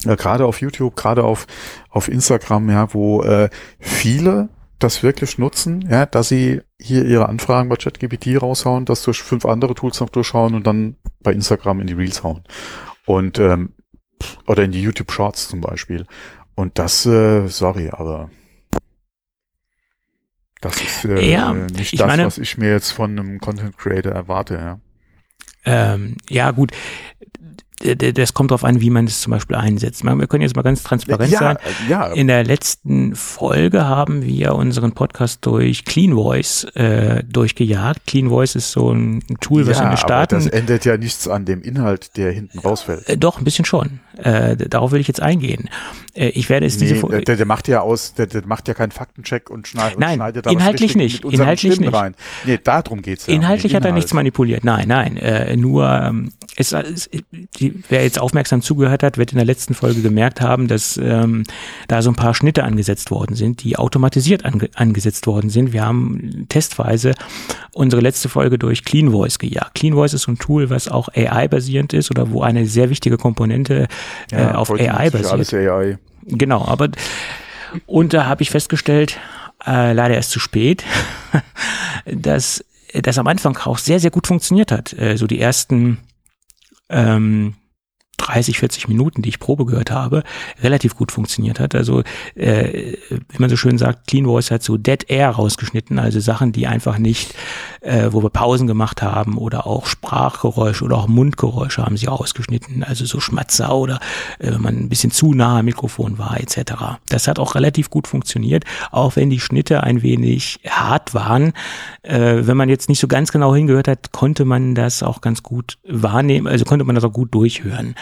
äh, 0.06 0.16
gerade 0.16 0.46
auf 0.46 0.60
YouTube, 0.60 0.96
gerade 0.96 1.24
auf, 1.24 1.46
auf 1.90 2.08
Instagram, 2.08 2.70
ja, 2.70 2.94
wo 2.94 3.22
äh, 3.22 3.50
viele 3.80 4.50
das 4.84 5.04
wirklich 5.04 5.38
nutzen, 5.38 5.88
ja, 5.90 6.06
dass 6.06 6.30
sie 6.30 6.62
hier 6.80 7.06
ihre 7.06 7.30
Anfragen 7.30 7.70
bei 7.70 7.76
ChatGPT 7.76 8.42
raushauen, 8.42 8.86
das 8.86 9.04
durch 9.04 9.22
fünf 9.22 9.46
andere 9.46 9.74
Tools 9.74 10.00
noch 10.00 10.10
durchschauen 10.10 10.54
und 10.54 10.68
dann 10.68 10.98
bei 11.22 11.32
Instagram 11.32 11.80
in 11.82 11.88
die 11.88 11.94
Reels 11.94 12.24
hauen. 12.24 12.44
Und 13.06 13.40
ähm, 13.40 13.74
oder 14.48 14.64
in 14.64 14.72
die 14.72 14.82
YouTube 14.82 15.12
Shorts 15.12 15.50
zum 15.50 15.62
Beispiel. 15.62 16.06
Und 16.56 16.80
das, 16.80 17.06
äh, 17.06 17.48
sorry, 17.48 17.90
aber 17.90 18.30
das 20.62 20.82
ist 20.82 21.06
äh, 21.06 21.32
ja, 21.32 21.54
nicht 21.54 22.00
das, 22.00 22.08
meine, 22.08 22.26
was 22.26 22.38
ich 22.38 22.58
mir 22.58 22.72
jetzt 22.72 22.92
von 22.92 23.12
einem 23.12 23.40
Content 23.40 23.78
Creator 23.78 24.12
erwarte. 24.12 24.56
Ja, 24.56 24.80
ähm, 25.66 26.18
ja 26.30 26.52
gut 26.52 26.72
das 27.84 28.34
kommt 28.34 28.52
darauf 28.52 28.64
an, 28.64 28.82
wie 28.82 28.90
man 28.90 29.06
es 29.06 29.22
zum 29.22 29.32
Beispiel 29.32 29.56
einsetzt. 29.56 30.04
Wir 30.04 30.28
können 30.28 30.42
jetzt 30.42 30.56
mal 30.56 30.62
ganz 30.62 30.84
transparent 30.84 31.32
ja, 31.32 31.40
sein. 31.40 31.58
Ja. 31.90 32.08
In 32.08 32.28
der 32.28 32.44
letzten 32.44 33.16
Folge 33.16 33.86
haben 33.86 34.24
wir 34.24 34.56
unseren 34.56 34.94
Podcast 34.94 35.46
durch 35.46 35.86
Clean 35.86 36.14
Voice 36.14 36.64
äh, 36.76 37.24
durchgejagt. 37.24 38.08
Clean 38.08 38.30
Voice 38.30 38.56
ist 38.56 38.72
so 38.72 38.92
ein 38.92 39.24
Tool, 39.42 39.68
was 39.68 39.80
ja, 39.80 39.86
in 39.86 39.90
den 39.92 39.98
Staaten. 39.98 40.36
Aber 40.36 40.44
das 40.44 40.54
ändert 40.54 40.86
ja 40.86 40.98
nichts 40.98 41.28
an 41.28 41.46
dem 41.46 41.62
Inhalt, 41.62 42.18
der 42.18 42.32
hinten 42.32 42.60
rausfällt. 42.60 43.08
Äh, 43.10 43.18
doch, 43.18 43.38
ein 43.38 43.44
bisschen 43.44 43.66
schon. 43.66 44.00
Äh, 44.18 44.56
darauf 44.56 44.92
will 44.92 45.02
ich 45.02 45.08
jetzt 45.08 45.22
eingehen. 45.22 45.70
Äh, 46.14 46.30
ich 46.30 46.50
werde 46.50 46.66
es 46.66 46.76
nee, 46.76 46.88
diese 46.88 46.96
Folge. 46.96 47.22
Der, 47.22 47.36
der, 47.36 47.46
macht 47.46 47.68
ja 47.68 47.82
aus, 47.82 48.14
der, 48.14 48.28
der 48.28 48.46
macht 48.46 48.68
ja 48.68 48.74
keinen 48.74 48.92
Faktencheck 48.92 49.50
und, 49.50 49.68
schneid, 49.68 49.98
nein, 49.98 50.12
und 50.12 50.16
schneidet 50.18 50.46
da 50.46 50.52
inhaltlich 50.52 50.96
nicht. 50.96 51.26
Inhaltlich 51.26 51.80
nicht. 51.80 51.94
rein. 51.94 52.16
Nee, 52.46 52.60
darum 52.64 53.02
geht's 53.02 53.28
ja. 53.28 53.34
Inhaltlich 53.34 53.74
um 53.74 53.78
hat 53.78 53.86
er 53.86 53.92
nichts 53.92 54.14
manipuliert. 54.14 54.64
Nein, 54.64 54.88
nein. 54.88 55.18
Äh, 55.18 55.56
nur 55.58 55.90
ähm, 55.90 56.32
es, 56.56 56.74
es 56.74 57.10
die, 57.60 57.73
wer 57.90 58.04
jetzt 58.04 58.20
aufmerksam 58.20 58.62
zugehört 58.62 59.04
hat, 59.04 59.18
wird 59.18 59.32
in 59.32 59.38
der 59.38 59.46
letzten 59.46 59.74
Folge 59.74 60.02
gemerkt 60.02 60.42
haben, 60.42 60.68
dass 60.68 60.98
ähm, 60.98 61.44
da 61.88 62.02
so 62.02 62.10
ein 62.12 62.16
paar 62.16 62.34
Schnitte 62.34 62.64
angesetzt 62.64 63.12
worden 63.12 63.36
sind, 63.36 63.64
die 63.64 63.78
automatisiert 63.78 64.46
ange 64.46 64.70
angesetzt 64.76 65.28
worden 65.28 65.50
sind. 65.50 65.74
Wir 65.74 65.86
haben 65.86 66.46
testweise 66.50 67.14
unsere 67.74 68.02
letzte 68.02 68.30
Folge 68.30 68.58
durch 68.58 68.84
Clean 68.84 69.12
Voice 69.12 69.40
gejagt. 69.40 69.76
Clean 69.76 69.94
Voice 69.94 70.14
ist 70.14 70.24
so 70.24 70.32
ein 70.32 70.40
Tool, 70.40 70.70
was 70.70 70.88
auch 70.88 71.10
AI-basierend 71.10 71.94
ist 71.94 72.12
oder 72.12 72.32
wo 72.32 72.42
eine 72.42 72.66
sehr 72.66 72.90
wichtige 72.90 73.18
Komponente 73.18 73.88
äh, 74.32 74.42
ja, 74.42 74.56
auf 74.56 74.72
AI 74.72 75.10
basiert. 75.10 75.32
Alles 75.32 75.54
AI. 75.54 75.98
Genau, 76.26 76.66
aber 76.66 76.90
und 77.86 78.14
da 78.14 78.26
habe 78.26 78.44
ich 78.44 78.52
festgestellt, 78.52 79.20
äh, 79.66 79.94
leider 79.94 80.16
erst 80.16 80.32
zu 80.32 80.40
spät, 80.40 80.84
dass 82.06 82.64
das 82.94 83.18
am 83.18 83.28
Anfang 83.28 83.58
auch 83.58 83.78
sehr, 83.78 84.00
sehr 84.00 84.12
gut 84.12 84.28
funktioniert 84.28 84.72
hat. 84.72 84.94
Äh, 84.94 85.18
so 85.18 85.28
die 85.28 85.40
ersten 85.40 86.00
ähm, 86.90 87.56
30, 88.24 88.60
40 88.60 88.88
Minuten, 88.88 89.22
die 89.22 89.30
ich 89.30 89.40
Probe 89.40 89.66
gehört 89.66 89.92
habe, 89.92 90.24
relativ 90.62 90.96
gut 90.96 91.12
funktioniert 91.12 91.60
hat. 91.60 91.76
Also, 91.76 92.04
äh, 92.36 92.94
wie 93.10 93.40
man 93.40 93.50
so 93.50 93.58
schön 93.58 93.78
sagt, 93.78 94.08
Clean 94.08 94.26
Voice 94.26 94.50
hat 94.50 94.64
so 94.64 94.78
Dead 94.78 95.04
Air 95.10 95.32
rausgeschnitten, 95.32 96.00
also 96.00 96.20
Sachen, 96.20 96.52
die 96.54 96.68
einfach 96.68 96.98
nicht, 96.98 97.36
äh, 97.82 98.10
wo 98.12 98.24
wir 98.24 98.30
Pausen 98.30 98.66
gemacht 98.66 99.02
haben 99.02 99.38
oder 99.38 99.68
auch 99.68 99.88
Sprachgeräusche 99.88 100.86
oder 100.86 100.98
auch 100.98 101.08
Mundgeräusche 101.08 101.84
haben 101.84 101.98
sie 101.98 102.08
ausgeschnitten, 102.08 102.84
also 102.84 103.06
so 103.06 103.20
Schmatzer 103.20 103.76
oder 103.76 104.00
äh, 104.40 104.52
wenn 104.52 104.62
man 104.62 104.78
ein 104.78 104.90
bisschen 104.90 105.12
zu 105.12 105.34
nah 105.34 105.60
am 105.60 105.66
Mikrofon 105.66 106.18
war 106.18 106.40
etc. 106.40 107.00
Das 107.10 107.28
hat 107.28 107.40
auch 107.40 107.56
relativ 107.56 107.90
gut 107.90 108.08
funktioniert, 108.08 108.64
auch 108.92 109.16
wenn 109.16 109.30
die 109.30 109.40
Schnitte 109.40 109.84
ein 109.84 110.02
wenig 110.02 110.60
hart 110.68 111.14
waren. 111.14 111.54
Äh, 112.04 112.48
wenn 112.48 112.58
man 112.58 112.70
jetzt 112.70 112.90
nicht 112.90 113.00
so 113.00 113.08
ganz 113.08 113.32
genau 113.32 113.54
hingehört 113.54 113.88
hat, 113.88 114.12
konnte 114.12 114.46
man 114.46 114.76
das 114.76 115.04
auch 115.04 115.22
ganz 115.22 115.44
gut 115.44 115.78
wahrnehmen, 115.84 116.48
also 116.48 116.66
konnte 116.66 116.86
man 116.86 116.96
das 116.96 117.04
auch 117.04 117.14
gut 117.14 117.34
durchhören. 117.34 117.96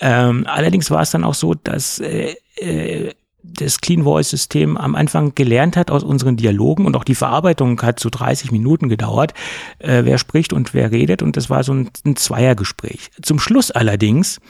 Ähm, 0.00 0.46
allerdings 0.46 0.90
war 0.90 1.02
es 1.02 1.10
dann 1.10 1.24
auch 1.24 1.34
so, 1.34 1.54
dass 1.54 1.98
äh, 1.98 2.34
äh, 2.56 3.12
das 3.42 3.80
Clean 3.80 4.04
Voice 4.04 4.30
System 4.30 4.76
am 4.76 4.94
Anfang 4.94 5.34
gelernt 5.34 5.76
hat 5.76 5.90
aus 5.90 6.02
unseren 6.02 6.36
Dialogen 6.36 6.84
und 6.84 6.96
auch 6.96 7.04
die 7.04 7.14
Verarbeitung 7.14 7.80
hat 7.82 8.00
so 8.00 8.10
30 8.10 8.52
Minuten 8.52 8.88
gedauert, 8.88 9.34
äh, 9.78 10.04
wer 10.04 10.18
spricht 10.18 10.52
und 10.52 10.74
wer 10.74 10.90
redet 10.90 11.22
und 11.22 11.36
das 11.36 11.50
war 11.50 11.64
so 11.64 11.72
ein, 11.72 11.90
ein 12.04 12.16
Zweiergespräch. 12.16 13.10
Zum 13.22 13.38
Schluss 13.38 13.70
allerdings 13.70 14.40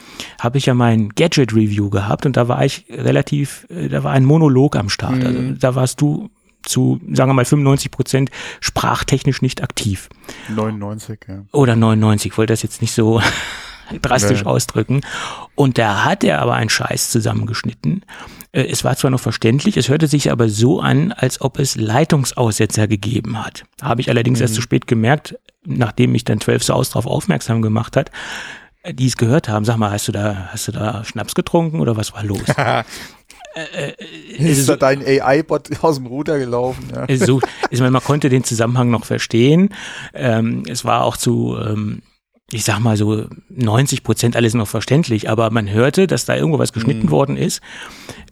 habe 0.40 0.58
ich 0.58 0.66
ja 0.66 0.74
mein 0.74 1.10
Gadget 1.10 1.54
Review 1.54 1.90
gehabt 1.90 2.26
und 2.26 2.36
da 2.36 2.48
war 2.48 2.64
ich 2.64 2.86
relativ, 2.90 3.66
äh, 3.70 3.88
da 3.88 4.04
war 4.04 4.12
ein 4.12 4.24
Monolog 4.24 4.76
am 4.76 4.88
Start. 4.88 5.18
Mhm. 5.18 5.26
Also 5.26 5.42
da 5.52 5.74
warst 5.74 6.00
du 6.00 6.30
zu, 6.62 7.00
sagen 7.12 7.30
wir 7.30 7.34
mal, 7.34 7.44
95 7.44 7.90
Prozent 7.90 8.30
sprachtechnisch 8.60 9.40
nicht 9.40 9.62
aktiv. 9.62 10.08
99, 10.54 11.20
ja. 11.26 11.44
Oder 11.52 11.74
99, 11.74 12.36
wollte 12.36 12.52
das 12.52 12.62
jetzt 12.62 12.82
nicht 12.82 12.92
so 12.92 13.22
drastisch 14.02 14.40
ja. 14.40 14.46
ausdrücken. 14.46 15.02
Und 15.54 15.78
da 15.78 16.04
hat 16.04 16.24
er 16.24 16.40
aber 16.40 16.54
einen 16.54 16.70
Scheiß 16.70 17.10
zusammengeschnitten. 17.10 18.04
Äh, 18.52 18.64
es 18.64 18.84
war 18.84 18.96
zwar 18.96 19.10
noch 19.10 19.20
verständlich, 19.20 19.76
es 19.76 19.88
hörte 19.88 20.06
sich 20.06 20.30
aber 20.30 20.48
so 20.48 20.80
an, 20.80 21.12
als 21.12 21.40
ob 21.40 21.58
es 21.58 21.76
Leitungsaussetzer 21.76 22.88
gegeben 22.88 23.44
hat. 23.44 23.64
Habe 23.82 24.00
ich 24.00 24.08
allerdings 24.08 24.38
mhm. 24.38 24.42
erst 24.42 24.54
zu 24.54 24.62
spät 24.62 24.86
gemerkt, 24.86 25.36
nachdem 25.64 26.12
mich 26.12 26.24
dann 26.24 26.40
12 26.40 26.64
Saus 26.64 26.90
darauf 26.90 27.06
aufmerksam 27.06 27.62
gemacht 27.62 27.96
hat, 27.96 28.10
äh, 28.82 28.94
die 28.94 29.06
es 29.06 29.16
gehört 29.16 29.48
haben. 29.48 29.64
Sag 29.64 29.76
mal, 29.76 29.90
hast 29.90 30.08
du 30.08 30.12
da, 30.12 30.48
hast 30.52 30.68
du 30.68 30.72
da 30.72 31.04
Schnaps 31.04 31.34
getrunken 31.34 31.80
oder 31.80 31.96
was 31.96 32.12
war 32.12 32.24
los? 32.24 32.44
Äh, 33.52 33.94
äh, 33.98 34.50
ist 34.50 34.68
da 34.68 34.76
dein 34.76 35.04
AI-Bot 35.04 35.70
aus 35.82 35.96
dem 35.96 36.06
Ruder 36.06 36.38
gelaufen? 36.38 36.84
Ja. 36.94 37.16
So, 37.16 37.40
ich 37.70 37.80
meine, 37.80 37.90
man 37.90 38.02
konnte 38.02 38.28
den 38.28 38.44
Zusammenhang 38.44 38.90
noch 38.90 39.04
verstehen. 39.04 39.70
Ähm, 40.14 40.62
es 40.68 40.84
war 40.84 41.02
auch 41.02 41.16
zu, 41.16 41.56
ähm, 41.58 42.02
ich 42.52 42.64
sag 42.64 42.80
mal 42.80 42.96
so 42.96 43.26
90 43.50 44.02
Prozent 44.02 44.36
alles 44.36 44.54
noch 44.54 44.66
verständlich, 44.66 45.30
aber 45.30 45.50
man 45.50 45.70
hörte, 45.70 46.06
dass 46.06 46.24
da 46.24 46.34
irgendwo 46.34 46.58
was 46.58 46.72
geschnitten 46.72 47.06
mhm. 47.06 47.10
worden 47.10 47.36
ist. 47.36 47.60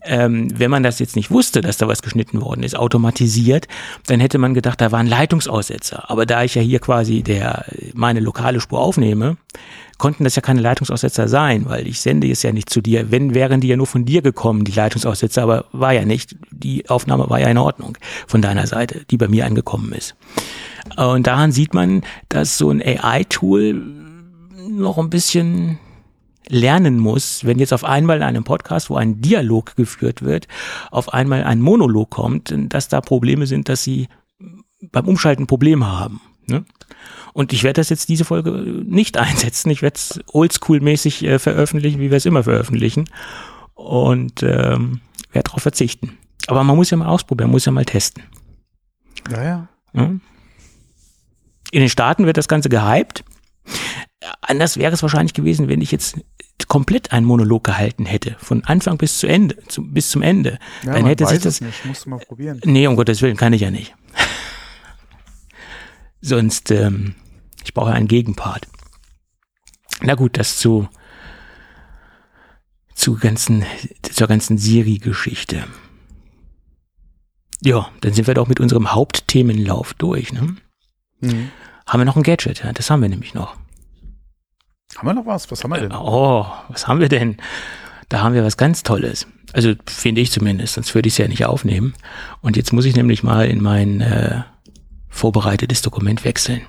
Ähm, 0.02 0.48
wenn 0.58 0.70
man 0.70 0.82
das 0.82 0.98
jetzt 0.98 1.16
nicht 1.16 1.30
wusste, 1.30 1.60
dass 1.60 1.76
da 1.76 1.88
was 1.88 2.02
geschnitten 2.02 2.40
worden 2.40 2.62
ist, 2.62 2.76
automatisiert, 2.76 3.68
dann 4.06 4.20
hätte 4.20 4.38
man 4.38 4.54
gedacht, 4.54 4.80
da 4.80 4.90
war 4.92 5.00
ein 5.00 5.06
Leitungsaussetzer. 5.06 6.10
Aber 6.10 6.26
da 6.26 6.42
ich 6.42 6.54
ja 6.54 6.62
hier 6.62 6.78
quasi 6.80 7.22
der 7.22 7.64
meine 7.94 8.20
lokale 8.20 8.60
Spur 8.60 8.80
aufnehme, 8.80 9.36
konnten 9.98 10.24
das 10.24 10.36
ja 10.36 10.42
keine 10.42 10.60
Leitungsaussetzer 10.60 11.28
sein, 11.28 11.66
weil 11.68 11.86
ich 11.86 12.00
sende 12.00 12.30
es 12.30 12.42
ja 12.42 12.52
nicht 12.52 12.70
zu 12.70 12.80
dir. 12.80 13.10
Wenn, 13.10 13.34
wären 13.34 13.60
die 13.60 13.68
ja 13.68 13.76
nur 13.76 13.86
von 13.86 14.04
dir 14.04 14.22
gekommen, 14.22 14.64
die 14.64 14.72
Leitungsaussetzer, 14.72 15.42
aber 15.42 15.64
war 15.72 15.92
ja 15.92 16.04
nicht. 16.04 16.36
Die 16.50 16.88
Aufnahme 16.88 17.28
war 17.28 17.40
ja 17.40 17.48
in 17.48 17.58
Ordnung 17.58 17.98
von 18.26 18.40
deiner 18.40 18.66
Seite, 18.66 19.04
die 19.10 19.16
bei 19.16 19.28
mir 19.28 19.44
angekommen 19.44 19.92
ist. 19.92 20.14
Und 20.96 21.26
daran 21.26 21.52
sieht 21.52 21.74
man, 21.74 22.02
dass 22.28 22.56
so 22.56 22.70
ein 22.70 22.80
AI-Tool 22.80 24.07
noch 24.78 24.98
ein 24.98 25.10
bisschen 25.10 25.78
lernen 26.48 26.98
muss, 26.98 27.44
wenn 27.44 27.58
jetzt 27.58 27.72
auf 27.72 27.84
einmal 27.84 28.18
in 28.18 28.22
einem 28.22 28.44
Podcast, 28.44 28.90
wo 28.90 28.96
ein 28.96 29.20
Dialog 29.20 29.76
geführt 29.76 30.22
wird, 30.22 30.48
auf 30.90 31.12
einmal 31.12 31.44
ein 31.44 31.60
Monolog 31.60 32.10
kommt, 32.10 32.54
dass 32.56 32.88
da 32.88 33.00
Probleme 33.00 33.46
sind, 33.46 33.68
dass 33.68 33.82
sie 33.82 34.08
beim 34.80 35.06
Umschalten 35.06 35.46
Probleme 35.46 35.86
haben. 35.86 36.20
Ne? 36.46 36.64
Und 37.34 37.52
ich 37.52 37.62
werde 37.62 37.80
das 37.80 37.90
jetzt 37.90 38.08
diese 38.08 38.24
Folge 38.24 38.50
nicht 38.50 39.16
einsetzen. 39.18 39.70
Ich 39.70 39.82
werde 39.82 39.96
es 39.96 40.20
oldschool-mäßig 40.32 41.24
äh, 41.24 41.38
veröffentlichen, 41.38 42.00
wie 42.00 42.10
wir 42.10 42.16
es 42.16 42.26
immer 42.26 42.42
veröffentlichen. 42.42 43.08
Und 43.74 44.42
ähm, 44.42 45.00
werde 45.32 45.48
darauf 45.48 45.62
verzichten. 45.62 46.16
Aber 46.46 46.64
man 46.64 46.76
muss 46.76 46.90
ja 46.90 46.96
mal 46.96 47.06
ausprobieren, 47.06 47.48
man 47.48 47.56
muss 47.56 47.66
ja 47.66 47.72
mal 47.72 47.84
testen. 47.84 48.24
Ja, 49.30 49.44
ja. 49.44 49.68
ja? 49.92 50.02
In 51.70 51.80
den 51.80 51.90
Staaten 51.90 52.24
wird 52.24 52.38
das 52.38 52.48
Ganze 52.48 52.70
gehypt. 52.70 53.24
Anders 54.40 54.76
wäre 54.76 54.92
es 54.92 55.02
wahrscheinlich 55.02 55.34
gewesen, 55.34 55.68
wenn 55.68 55.80
ich 55.80 55.90
jetzt 55.90 56.18
komplett 56.66 57.12
einen 57.12 57.26
Monolog 57.26 57.64
gehalten 57.64 58.04
hätte, 58.04 58.36
von 58.38 58.64
Anfang 58.64 58.98
bis 58.98 59.18
zu 59.18 59.26
Ende, 59.26 59.56
zu, 59.68 59.82
bis 59.82 60.10
zum 60.10 60.22
Ende. 60.22 60.58
Ja, 60.82 60.94
dann 60.94 61.06
hätte 61.06 61.26
sich 61.26 61.40
das. 61.40 61.60
Nicht. 61.60 61.84
Musst 61.84 62.04
du 62.04 62.10
mal 62.10 62.18
probieren. 62.18 62.60
Nee, 62.64 62.86
um 62.86 62.96
Gottes 62.96 63.22
Willen, 63.22 63.36
kann 63.36 63.52
ich 63.52 63.62
ja 63.62 63.70
nicht. 63.70 63.94
Sonst 66.20 66.70
ähm, 66.70 67.14
ich 67.68 67.74
brauche 67.74 67.92
einen 67.92 68.08
Gegenpart. 68.08 68.66
Na 70.00 70.14
gut, 70.14 70.38
das 70.38 70.56
zu, 70.56 70.88
zu 72.94 73.16
ganzen, 73.16 73.64
zur 74.02 74.26
ganzen 74.26 74.56
Siri-Geschichte. 74.56 75.64
Ja, 77.60 77.90
dann 78.00 78.14
sind 78.14 78.26
wir 78.26 78.34
doch 78.34 78.48
mit 78.48 78.58
unserem 78.58 78.92
Hauptthemenlauf 78.92 79.92
durch. 79.94 80.32
Ne? 80.32 80.56
Mhm. 81.20 81.50
Haben 81.86 82.00
wir 82.00 82.04
noch 82.04 82.16
ein 82.16 82.22
Gadget? 82.22 82.64
Ja, 82.64 82.72
das 82.72 82.90
haben 82.90 83.02
wir 83.02 83.08
nämlich 83.10 83.34
noch. 83.34 83.56
Haben 84.96 85.08
wir 85.08 85.14
noch 85.14 85.26
was? 85.26 85.50
Was 85.50 85.62
haben 85.62 85.72
wir 85.72 85.80
denn? 85.80 85.92
Oh, 85.92 86.46
was 86.68 86.88
haben 86.88 87.00
wir 87.00 87.08
denn? 87.08 87.36
Da 88.08 88.22
haben 88.22 88.34
wir 88.34 88.44
was 88.44 88.56
ganz 88.56 88.82
Tolles. 88.82 89.26
Also 89.52 89.74
finde 89.86 90.20
ich 90.20 90.32
zumindest, 90.32 90.74
sonst 90.74 90.94
würde 90.94 91.08
ich 91.08 91.14
es 91.14 91.18
ja 91.18 91.28
nicht 91.28 91.46
aufnehmen. 91.46 91.94
Und 92.40 92.56
jetzt 92.56 92.72
muss 92.72 92.84
ich 92.84 92.96
nämlich 92.96 93.22
mal 93.22 93.46
in 93.46 93.62
mein 93.62 94.00
äh, 94.00 94.42
vorbereitetes 95.08 95.82
Dokument 95.82 96.24
wechseln. 96.24 96.62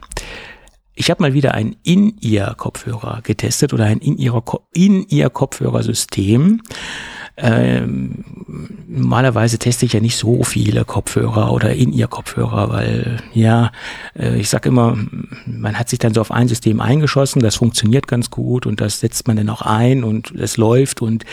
Ich 0.96 1.10
habe 1.10 1.24
mal 1.24 1.34
wieder 1.34 1.54
ein 1.54 1.78
In-Ear-Kopfhörer 1.84 3.22
getestet 3.24 3.74
oder 3.74 3.86
ein 3.86 4.00
In-Ear-Kopfhörersystem. 4.00 6.62
Ähm, 7.42 8.26
normalerweise 8.88 9.58
teste 9.58 9.86
ich 9.86 9.94
ja 9.94 10.00
nicht 10.00 10.18
so 10.18 10.44
viele 10.44 10.84
Kopfhörer 10.84 11.52
oder 11.54 11.74
In-Ear-Kopfhörer, 11.74 12.70
weil 12.70 13.18
ja, 13.34 13.72
äh, 14.18 14.38
ich 14.38 14.50
sag 14.50 14.66
immer, 14.66 14.98
man 15.46 15.80
hat 15.80 15.90
sich 15.90 16.00
dann 16.00 16.14
so 16.14 16.22
auf 16.22 16.32
ein 16.32 16.48
System 16.48 16.82
eingeschossen, 16.82 17.42
das 17.42 17.56
funktioniert 17.56 18.08
ganz 18.08 18.30
gut 18.30 18.66
und 18.66 18.82
das 18.82 19.00
setzt 19.00 19.28
man 19.28 19.38
dann 19.38 19.50
auch 19.50 19.62
ein 19.62 20.04
und 20.04 20.32
es 20.32 20.58
läuft 20.58 21.02
und 21.02 21.24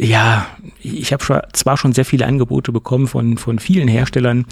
ja, 0.00 0.46
ich 0.80 1.12
habe 1.12 1.42
zwar 1.52 1.76
schon 1.76 1.92
sehr 1.92 2.04
viele 2.04 2.24
Angebote 2.24 2.70
bekommen 2.70 3.08
von, 3.08 3.36
von 3.36 3.58
vielen 3.58 3.88
Herstellern, 3.88 4.46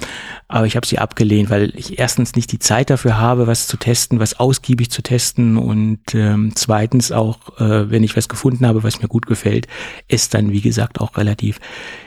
aber 0.48 0.66
ich 0.66 0.74
habe 0.74 0.84
sie 0.84 0.98
abgelehnt, 0.98 1.50
weil 1.50 1.72
ich 1.76 2.00
erstens 2.00 2.34
nicht 2.34 2.50
die 2.50 2.58
Zeit 2.58 2.90
dafür 2.90 3.18
habe, 3.18 3.46
was 3.46 3.68
zu 3.68 3.76
testen, 3.76 4.18
was 4.18 4.40
ausgiebig 4.40 4.90
zu 4.90 5.02
testen 5.02 5.56
und 5.56 6.00
ähm, 6.14 6.50
zweitens 6.56 7.12
auch, 7.12 7.60
äh, 7.60 7.88
wenn 7.90 8.02
ich 8.02 8.16
was 8.16 8.28
gefunden 8.28 8.66
habe, 8.66 8.82
was 8.82 9.00
mir 9.00 9.06
gut 9.06 9.26
gefällt, 9.26 9.68
es 10.08 10.28
dann, 10.28 10.50
wie 10.50 10.62
gesagt, 10.62 11.00
auch 11.00 11.16
relativ 11.16 11.60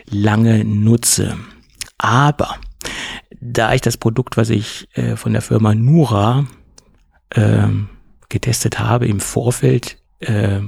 lange 0.10 0.66
nutze. 0.66 1.38
Aber 1.98 2.58
da 3.40 3.74
ich 3.74 3.80
das 3.80 3.96
Produkt, 3.96 4.36
was 4.36 4.50
ich 4.50 4.90
äh, 4.96 5.16
von 5.16 5.32
der 5.32 5.42
Firma 5.42 5.74
Nura 5.74 6.46
äh, 7.30 7.68
getestet 8.28 8.80
habe, 8.80 9.08
im 9.08 9.22
Vorfeld 9.22 9.98
äh, 10.20 10.60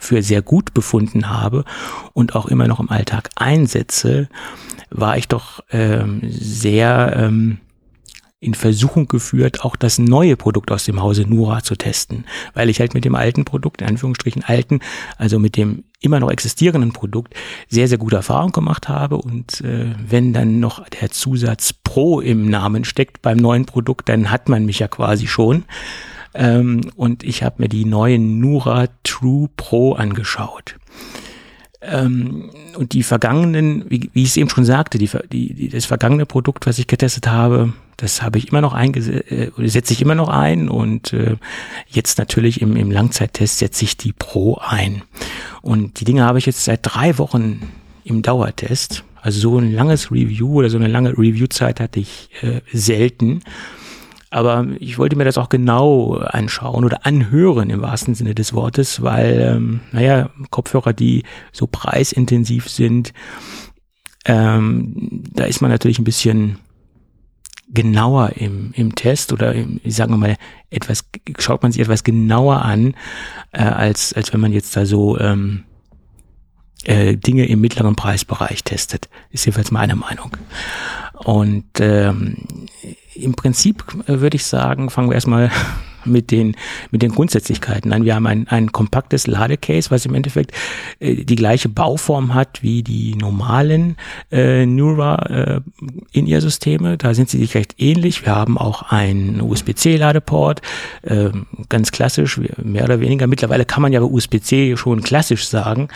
für 0.00 0.22
sehr 0.22 0.42
gut 0.42 0.74
befunden 0.74 1.30
habe 1.30 1.64
und 2.12 2.34
auch 2.34 2.46
immer 2.46 2.66
noch 2.66 2.80
im 2.80 2.90
Alltag 2.90 3.30
einsetze, 3.36 4.28
war 4.90 5.16
ich 5.16 5.28
doch 5.28 5.60
ähm, 5.70 6.20
sehr 6.24 7.14
ähm, 7.16 7.58
in 8.40 8.54
Versuchung 8.54 9.06
geführt, 9.06 9.64
auch 9.64 9.76
das 9.76 9.98
neue 9.98 10.34
Produkt 10.34 10.72
aus 10.72 10.84
dem 10.84 11.02
Hause 11.02 11.26
Nura 11.28 11.62
zu 11.62 11.76
testen, 11.76 12.24
weil 12.54 12.70
ich 12.70 12.80
halt 12.80 12.94
mit 12.94 13.04
dem 13.04 13.14
alten 13.14 13.44
Produkt, 13.44 13.82
in 13.82 13.88
Anführungsstrichen 13.88 14.42
alten, 14.42 14.80
also 15.18 15.38
mit 15.38 15.58
dem 15.58 15.84
immer 16.00 16.20
noch 16.20 16.30
existierenden 16.30 16.94
Produkt, 16.94 17.34
sehr, 17.68 17.86
sehr 17.86 17.98
gute 17.98 18.16
Erfahrung 18.16 18.52
gemacht 18.52 18.88
habe. 18.88 19.18
Und 19.18 19.60
äh, 19.60 19.94
wenn 20.08 20.32
dann 20.32 20.58
noch 20.58 20.88
der 20.88 21.10
Zusatz 21.10 21.74
Pro 21.74 22.20
im 22.20 22.48
Namen 22.48 22.84
steckt 22.84 23.20
beim 23.20 23.36
neuen 23.36 23.66
Produkt, 23.66 24.08
dann 24.08 24.30
hat 24.30 24.48
man 24.48 24.64
mich 24.64 24.78
ja 24.78 24.88
quasi 24.88 25.26
schon. 25.26 25.64
Ähm, 26.34 26.90
und 26.96 27.22
ich 27.22 27.42
habe 27.42 27.56
mir 27.58 27.68
die 27.68 27.84
neuen 27.84 28.38
Nura 28.40 28.88
True 29.02 29.48
Pro 29.56 29.94
angeschaut. 29.94 30.76
Ähm, 31.82 32.50
und 32.76 32.92
die 32.92 33.02
vergangenen, 33.02 33.84
wie, 33.88 34.10
wie 34.12 34.22
ich 34.22 34.30
es 34.30 34.36
eben 34.36 34.50
schon 34.50 34.64
sagte, 34.64 34.98
die, 34.98 35.08
die, 35.30 35.68
das 35.70 35.86
vergangene 35.86 36.26
Produkt, 36.26 36.66
was 36.66 36.78
ich 36.78 36.86
getestet 36.86 37.26
habe, 37.26 37.72
das 37.96 38.22
habe 38.22 38.38
ich 38.38 38.48
immer 38.48 38.60
noch 38.60 38.74
eingesetzt, 38.74 39.30
äh, 39.30 39.68
setze 39.68 39.92
ich 39.92 40.02
immer 40.02 40.14
noch 40.14 40.28
ein 40.28 40.68
und 40.68 41.12
äh, 41.12 41.36
jetzt 41.88 42.18
natürlich 42.18 42.60
im, 42.60 42.76
im 42.76 42.90
Langzeittest 42.90 43.58
setze 43.58 43.84
ich 43.84 43.96
die 43.96 44.12
Pro 44.12 44.58
ein. 44.62 45.02
Und 45.62 46.00
die 46.00 46.04
Dinge 46.04 46.24
habe 46.24 46.38
ich 46.38 46.46
jetzt 46.46 46.64
seit 46.64 46.80
drei 46.82 47.18
Wochen 47.18 47.70
im 48.04 48.22
Dauertest. 48.22 49.04
Also 49.22 49.40
so 49.40 49.58
ein 49.58 49.72
langes 49.72 50.10
Review 50.10 50.54
oder 50.54 50.70
so 50.70 50.78
eine 50.78 50.86
lange 50.86 51.16
Reviewzeit 51.16 51.80
hatte 51.80 52.00
ich 52.00 52.30
äh, 52.42 52.60
selten. 52.72 53.42
Aber 54.30 54.66
ich 54.78 54.96
wollte 54.96 55.16
mir 55.16 55.24
das 55.24 55.38
auch 55.38 55.48
genau 55.48 56.14
anschauen 56.14 56.84
oder 56.84 57.04
anhören 57.04 57.68
im 57.68 57.82
wahrsten 57.82 58.14
Sinne 58.14 58.34
des 58.34 58.52
Wortes, 58.52 59.02
weil, 59.02 59.40
ähm, 59.40 59.80
naja, 59.90 60.30
Kopfhörer, 60.50 60.92
die 60.92 61.24
so 61.52 61.66
preisintensiv 61.66 62.68
sind, 62.68 63.12
ähm, 64.26 65.24
da 65.32 65.44
ist 65.44 65.60
man 65.60 65.70
natürlich 65.70 65.98
ein 65.98 66.04
bisschen 66.04 66.58
genauer 67.72 68.32
im, 68.36 68.72
im 68.74 68.94
Test 68.94 69.32
oder 69.32 69.54
im, 69.54 69.80
ich 69.84 69.94
sage 69.94 70.16
mal 70.16 70.36
etwas 70.70 71.04
schaut 71.38 71.62
man 71.62 71.70
sich 71.70 71.80
etwas 71.80 72.02
genauer 72.02 72.62
an 72.62 72.94
äh, 73.52 73.62
als 73.62 74.12
als 74.12 74.32
wenn 74.32 74.40
man 74.40 74.52
jetzt 74.52 74.76
da 74.76 74.86
so 74.86 75.18
ähm, 75.20 75.64
äh, 76.84 77.16
Dinge 77.16 77.46
im 77.46 77.60
mittleren 77.60 77.96
Preisbereich 77.96 78.64
testet. 78.64 79.08
Ist 79.30 79.44
jedenfalls 79.44 79.70
meine 79.70 79.96
Meinung. 79.96 80.30
Und 81.24 81.64
ähm, 81.80 82.36
im 83.14 83.34
Prinzip 83.34 83.84
äh, 84.06 84.20
würde 84.20 84.36
ich 84.36 84.44
sagen, 84.44 84.90
fangen 84.90 85.10
wir 85.10 85.14
erstmal 85.14 85.50
mit 86.06 86.30
den, 86.30 86.56
mit 86.90 87.02
den 87.02 87.10
Grundsätzlichkeiten 87.10 87.92
an. 87.92 88.04
Wir 88.04 88.14
haben 88.14 88.26
ein, 88.26 88.48
ein 88.48 88.72
kompaktes 88.72 89.26
Ladecase, 89.26 89.90
was 89.90 90.06
im 90.06 90.14
Endeffekt 90.14 90.52
äh, 90.98 91.24
die 91.24 91.36
gleiche 91.36 91.68
Bauform 91.68 92.32
hat 92.32 92.62
wie 92.62 92.82
die 92.82 93.14
normalen 93.16 93.96
äh, 94.32 94.64
Neura 94.64 95.16
äh, 95.26 95.60
in 96.12 96.26
ihr 96.26 96.40
Systeme. 96.40 96.96
Da 96.96 97.12
sind 97.12 97.28
sie 97.28 97.38
sich 97.38 97.54
recht 97.54 97.74
ähnlich. 97.78 98.24
Wir 98.24 98.34
haben 98.34 98.56
auch 98.56 98.90
einen 98.90 99.42
USB-C-Ladeport, 99.42 100.62
äh, 101.02 101.28
ganz 101.68 101.92
klassisch, 101.92 102.40
mehr 102.62 102.84
oder 102.84 103.00
weniger. 103.00 103.26
Mittlerweile 103.26 103.66
kann 103.66 103.82
man 103.82 103.92
ja 103.92 104.00
bei 104.00 104.06
USB-C 104.06 104.76
schon 104.78 105.02
klassisch 105.02 105.46
sagen. 105.46 105.88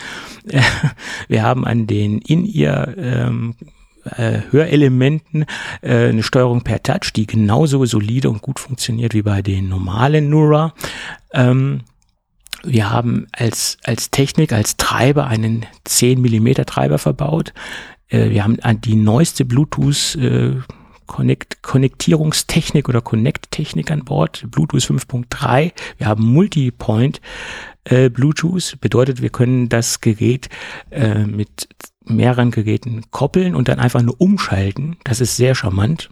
wir 1.27 1.41
haben 1.41 1.65
an 1.65 1.87
den 1.87 2.19
in 2.19 2.45
ihr 2.45 2.93
ähm, 2.97 3.55
äh, 4.05 4.41
Hörelementen 4.51 5.45
äh, 5.81 6.09
eine 6.09 6.23
Steuerung 6.23 6.61
per 6.61 6.81
Touch, 6.83 7.13
die 7.15 7.27
genauso 7.27 7.83
solide 7.85 8.29
und 8.29 8.41
gut 8.41 8.59
funktioniert 8.59 9.13
wie 9.13 9.21
bei 9.21 9.41
den 9.41 9.69
normalen 9.69 10.29
Nura. 10.29 10.73
Ähm, 11.33 11.81
wir 12.63 12.89
haben 12.89 13.27
als, 13.31 13.77
als 13.83 14.09
Technik, 14.11 14.51
als 14.51 14.77
Treiber 14.77 15.27
einen 15.27 15.65
10 15.83 16.19
Millimeter 16.21 16.65
Treiber 16.65 16.97
verbaut. 16.97 17.53
Äh, 18.07 18.29
wir 18.29 18.43
haben 18.43 18.57
die 18.81 18.95
neueste 18.95 19.45
Bluetooth 19.45 20.15
äh, 20.15 20.55
Connect, 21.05 21.61
Konnektierungstechnik 21.61 22.89
oder 22.89 23.01
Connect-Technik 23.01 23.91
an 23.91 24.03
Bord, 24.05 24.45
Bluetooth 24.49 24.81
5.3. 24.81 25.71
Wir 25.97 26.07
haben 26.07 26.25
Multipoint 26.25 27.21
äh, 27.83 28.09
Bluetooth, 28.09 28.77
bedeutet, 28.81 29.21
wir 29.21 29.29
können 29.29 29.69
das 29.69 30.01
Gerät 30.01 30.49
äh, 30.89 31.25
mit 31.25 31.69
mehreren 32.09 32.51
Geräten 32.51 33.03
koppeln 33.11 33.55
und 33.55 33.67
dann 33.67 33.79
einfach 33.79 34.01
nur 34.01 34.19
umschalten. 34.19 34.97
Das 35.03 35.21
ist 35.21 35.37
sehr 35.37 35.55
charmant. 35.55 36.09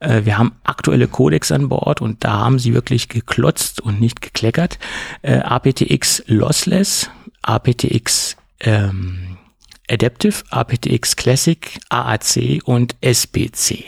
Äh, 0.00 0.24
wir 0.24 0.38
haben 0.38 0.52
aktuelle 0.64 1.08
Codecs 1.08 1.52
an 1.52 1.68
Bord 1.68 2.00
und 2.00 2.24
da 2.24 2.32
haben 2.32 2.58
sie 2.58 2.74
wirklich 2.74 3.08
geklotzt 3.08 3.80
und 3.80 4.00
nicht 4.00 4.20
gekleckert. 4.20 4.78
Äh, 5.22 5.38
aptX 5.38 6.22
Lossless, 6.26 7.10
aptX 7.42 8.36
ähm, 8.60 9.36
Adaptive, 9.88 10.42
aptX 10.50 11.16
Classic, 11.16 11.78
AAC 11.88 12.60
und 12.64 12.96
SBC. 13.00 13.84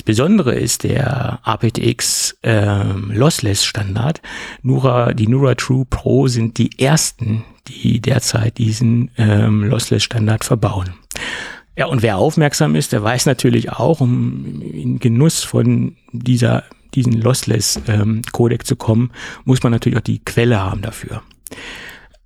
Das 0.00 0.04
Besondere 0.06 0.54
ist 0.54 0.84
der 0.84 1.40
aptX 1.42 2.34
ähm, 2.42 3.12
Lossless 3.12 3.66
Standard. 3.66 4.22
Nura, 4.62 5.12
die 5.12 5.26
Nura 5.26 5.54
True 5.56 5.84
Pro 5.84 6.26
sind 6.26 6.56
die 6.56 6.70
ersten, 6.80 7.44
die 7.68 8.00
derzeit 8.00 8.56
diesen 8.56 9.10
ähm, 9.18 9.62
Lossless-Standard 9.62 10.44
verbauen. 10.44 10.94
Ja, 11.76 11.84
und 11.84 12.00
wer 12.00 12.16
aufmerksam 12.16 12.76
ist, 12.76 12.92
der 12.92 13.02
weiß 13.02 13.26
natürlich 13.26 13.72
auch, 13.72 14.00
um 14.00 14.62
in 14.62 15.00
Genuss 15.00 15.42
von 15.42 15.96
dieser, 16.12 16.64
diesen 16.94 17.20
Lossless-Codec 17.20 18.60
ähm, 18.62 18.64
zu 18.64 18.76
kommen, 18.76 19.10
muss 19.44 19.62
man 19.62 19.70
natürlich 19.70 19.98
auch 19.98 20.02
die 20.02 20.24
Quelle 20.24 20.62
haben 20.62 20.80
dafür. 20.80 21.20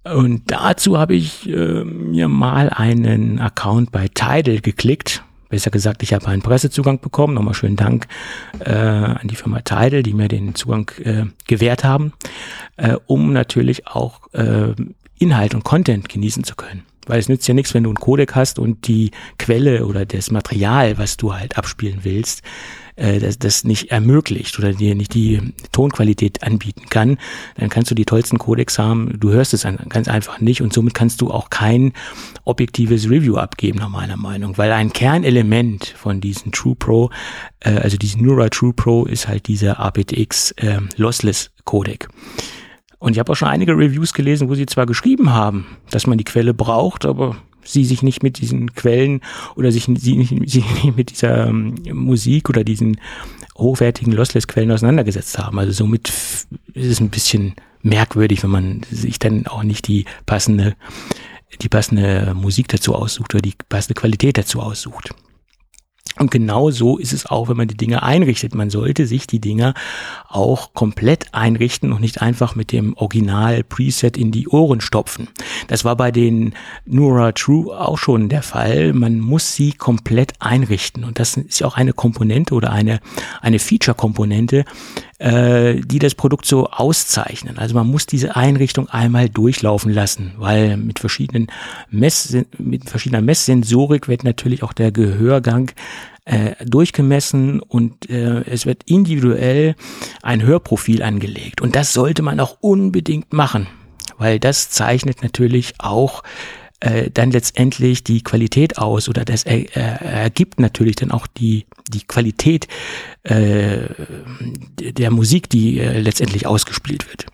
Und 0.04 0.48
dazu 0.48 0.96
habe 0.96 1.16
ich 1.16 1.48
äh, 1.48 1.82
mir 1.82 2.28
mal 2.28 2.70
einen 2.70 3.40
Account 3.40 3.90
bei 3.90 4.06
Tidal 4.06 4.60
geklickt. 4.60 5.24
Besser 5.54 5.70
gesagt, 5.70 6.02
ich 6.02 6.12
habe 6.12 6.26
einen 6.26 6.42
Pressezugang 6.42 7.00
bekommen. 7.00 7.34
Nochmal 7.34 7.54
schönen 7.54 7.76
Dank 7.76 8.08
äh, 8.58 8.72
an 8.72 9.20
die 9.22 9.36
Firma 9.36 9.60
Tidal, 9.60 10.02
die 10.02 10.12
mir 10.12 10.26
den 10.26 10.56
Zugang 10.56 10.90
äh, 11.04 11.26
gewährt 11.46 11.84
haben, 11.84 12.12
äh, 12.76 12.96
um 13.06 13.32
natürlich 13.32 13.86
auch 13.86 14.18
äh, 14.32 14.74
Inhalt 15.20 15.54
und 15.54 15.62
Content 15.62 16.08
genießen 16.08 16.42
zu 16.42 16.56
können. 16.56 16.82
Weil 17.06 17.20
es 17.20 17.28
nützt 17.28 17.46
ja 17.46 17.54
nichts, 17.54 17.72
wenn 17.72 17.84
du 17.84 17.90
einen 17.90 18.00
Codec 18.00 18.34
hast 18.34 18.58
und 18.58 18.88
die 18.88 19.12
Quelle 19.38 19.86
oder 19.86 20.04
das 20.04 20.32
Material, 20.32 20.98
was 20.98 21.18
du 21.18 21.34
halt 21.34 21.56
abspielen 21.56 22.00
willst, 22.02 22.42
äh, 22.96 23.18
das, 23.18 23.38
das 23.38 23.64
nicht 23.64 23.90
ermöglicht 23.90 24.58
oder 24.58 24.72
dir 24.72 24.94
nicht 24.94 25.14
die 25.14 25.54
Tonqualität 25.72 26.42
anbieten 26.42 26.86
kann, 26.90 27.18
dann 27.56 27.68
kannst 27.68 27.90
du 27.90 27.94
die 27.94 28.04
tollsten 28.04 28.38
Codecs 28.38 28.78
haben, 28.78 29.18
du 29.18 29.30
hörst 29.30 29.54
es 29.54 29.66
ganz 29.88 30.08
einfach 30.08 30.40
nicht 30.40 30.62
und 30.62 30.72
somit 30.72 30.94
kannst 30.94 31.20
du 31.20 31.30
auch 31.30 31.50
kein 31.50 31.92
objektives 32.44 33.08
Review 33.08 33.36
abgeben, 33.36 33.78
nach 33.78 33.88
meiner 33.88 34.16
Meinung, 34.16 34.56
weil 34.58 34.72
ein 34.72 34.92
Kernelement 34.92 35.86
von 35.96 36.20
diesen 36.20 36.52
True 36.52 36.76
Pro, 36.76 37.10
äh, 37.60 37.70
also 37.70 37.96
diesen 37.96 38.24
Neural 38.24 38.50
True 38.50 38.72
Pro 38.72 39.04
ist 39.04 39.28
halt 39.28 39.48
dieser 39.48 39.80
aptX 39.80 40.52
äh, 40.52 40.78
Lossless 40.96 41.50
Codec. 41.64 42.08
Und 42.98 43.12
ich 43.12 43.18
habe 43.18 43.32
auch 43.32 43.36
schon 43.36 43.48
einige 43.48 43.72
Reviews 43.72 44.14
gelesen, 44.14 44.48
wo 44.48 44.54
sie 44.54 44.64
zwar 44.64 44.86
geschrieben 44.86 45.30
haben, 45.30 45.66
dass 45.90 46.06
man 46.06 46.16
die 46.16 46.24
Quelle 46.24 46.54
braucht, 46.54 47.04
aber 47.04 47.36
sie 47.64 47.84
sich 47.84 48.02
nicht 48.02 48.22
mit 48.22 48.38
diesen 48.38 48.74
Quellen 48.74 49.20
oder 49.56 49.72
sich 49.72 49.84
sie 49.84 50.16
nicht, 50.16 50.50
sie 50.50 50.64
nicht 50.84 50.96
mit 50.96 51.10
dieser 51.10 51.48
ähm, 51.48 51.74
Musik 51.92 52.48
oder 52.48 52.64
diesen 52.64 53.00
hochwertigen 53.56 54.12
Lossless-Quellen 54.12 54.70
auseinandergesetzt 54.70 55.38
haben. 55.38 55.58
Also 55.58 55.72
somit 55.72 56.08
ist 56.08 56.48
es 56.74 57.00
ein 57.00 57.10
bisschen 57.10 57.54
merkwürdig, 57.82 58.42
wenn 58.42 58.50
man 58.50 58.80
sich 58.90 59.18
dann 59.18 59.46
auch 59.46 59.62
nicht 59.62 59.86
die 59.86 60.06
passende, 60.26 60.74
die 61.60 61.68
passende 61.68 62.34
Musik 62.34 62.68
dazu 62.68 62.94
aussucht 62.94 63.34
oder 63.34 63.42
die 63.42 63.54
passende 63.68 63.94
Qualität 63.94 64.38
dazu 64.38 64.60
aussucht. 64.60 65.14
Und 66.18 66.30
genau 66.30 66.70
so 66.70 66.98
ist 66.98 67.12
es 67.12 67.26
auch, 67.26 67.48
wenn 67.48 67.56
man 67.56 67.68
die 67.68 67.76
Dinge 67.76 68.02
einrichtet. 68.02 68.54
Man 68.54 68.70
sollte 68.70 69.06
sich 69.06 69.26
die 69.26 69.40
Dinge 69.40 69.74
auch 70.28 70.72
komplett 70.72 71.34
einrichten 71.34 71.92
und 71.92 72.00
nicht 72.00 72.22
einfach 72.22 72.54
mit 72.54 72.72
dem 72.72 72.96
Original-Preset 72.96 74.16
in 74.16 74.30
die 74.30 74.48
Ohren 74.48 74.80
stopfen. 74.80 75.28
Das 75.66 75.84
war 75.84 75.96
bei 75.96 76.12
den 76.12 76.54
Nura 76.86 77.32
True 77.32 77.76
auch 77.78 77.98
schon 77.98 78.28
der 78.28 78.42
Fall. 78.42 78.92
Man 78.92 79.18
muss 79.18 79.54
sie 79.54 79.72
komplett 79.72 80.34
einrichten. 80.38 81.04
Und 81.04 81.18
das 81.18 81.36
ist 81.36 81.60
ja 81.60 81.66
auch 81.66 81.76
eine 81.76 81.92
Komponente 81.92 82.54
oder 82.54 82.70
eine, 82.70 83.00
eine 83.40 83.58
Feature-Komponente, 83.58 84.64
äh, 85.18 85.76
die 85.76 85.98
das 85.98 86.14
Produkt 86.14 86.46
so 86.46 86.68
auszeichnen. 86.68 87.58
Also 87.58 87.74
man 87.74 87.86
muss 87.86 88.06
diese 88.06 88.36
Einrichtung 88.36 88.88
einmal 88.88 89.28
durchlaufen 89.28 89.92
lassen, 89.92 90.32
weil 90.38 90.76
mit 90.76 90.98
verschiedenen 90.98 91.48
Mess, 91.90 92.36
mit 92.58 92.88
verschiedener 92.90 93.22
Messsensorik 93.22 94.08
wird 94.08 94.24
natürlich 94.24 94.62
auch 94.62 94.72
der 94.72 94.92
Gehörgang 94.92 95.70
äh, 96.24 96.52
durchgemessen 96.64 97.60
und 97.60 98.08
äh, 98.08 98.42
es 98.44 98.66
wird 98.66 98.82
individuell 98.86 99.76
ein 100.22 100.42
Hörprofil 100.42 101.02
angelegt. 101.02 101.60
Und 101.60 101.76
das 101.76 101.92
sollte 101.92 102.22
man 102.22 102.40
auch 102.40 102.56
unbedingt 102.60 103.32
machen, 103.32 103.66
weil 104.18 104.40
das 104.40 104.70
zeichnet 104.70 105.22
natürlich 105.22 105.74
auch 105.78 106.22
äh, 106.84 107.10
dann 107.10 107.30
letztendlich 107.30 108.04
die 108.04 108.22
Qualität 108.22 108.76
aus 108.76 109.08
oder 109.08 109.24
das 109.24 109.44
er, 109.44 109.74
er, 109.74 110.02
ergibt 110.02 110.60
natürlich 110.60 110.96
dann 110.96 111.10
auch 111.10 111.26
die, 111.26 111.64
die 111.88 112.02
Qualität 112.02 112.68
äh, 113.22 113.78
der 114.78 115.10
Musik, 115.10 115.48
die 115.48 115.78
äh, 115.78 115.98
letztendlich 116.00 116.46
ausgespielt 116.46 117.08
wird. 117.08 117.26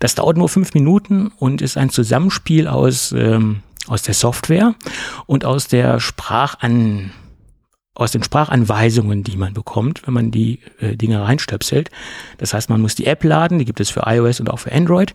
Das 0.00 0.14
dauert 0.14 0.36
nur 0.36 0.50
fünf 0.50 0.74
Minuten 0.74 1.28
und 1.38 1.62
ist 1.62 1.78
ein 1.78 1.88
Zusammenspiel 1.88 2.68
aus, 2.68 3.12
ähm, 3.12 3.62
aus 3.86 4.02
der 4.02 4.14
Software 4.14 4.74
und 5.26 5.46
aus 5.46 5.66
der 5.66 5.98
Sprachan 5.98 7.12
aus 7.94 8.12
den 8.12 8.22
Sprachanweisungen, 8.22 9.24
die 9.24 9.36
man 9.36 9.52
bekommt, 9.52 10.06
wenn 10.06 10.14
man 10.14 10.30
die 10.30 10.60
äh, 10.78 10.96
Dinge 10.96 11.22
reinstöpselt. 11.22 11.90
Das 12.38 12.54
heißt, 12.54 12.70
man 12.70 12.80
muss 12.80 12.94
die 12.94 13.04
App 13.06 13.24
laden, 13.24 13.58
die 13.58 13.64
gibt 13.64 13.80
es 13.80 13.90
für 13.90 14.04
iOS 14.06 14.40
und 14.40 14.48
auch 14.48 14.58
für 14.58 14.72
Android. 14.72 15.12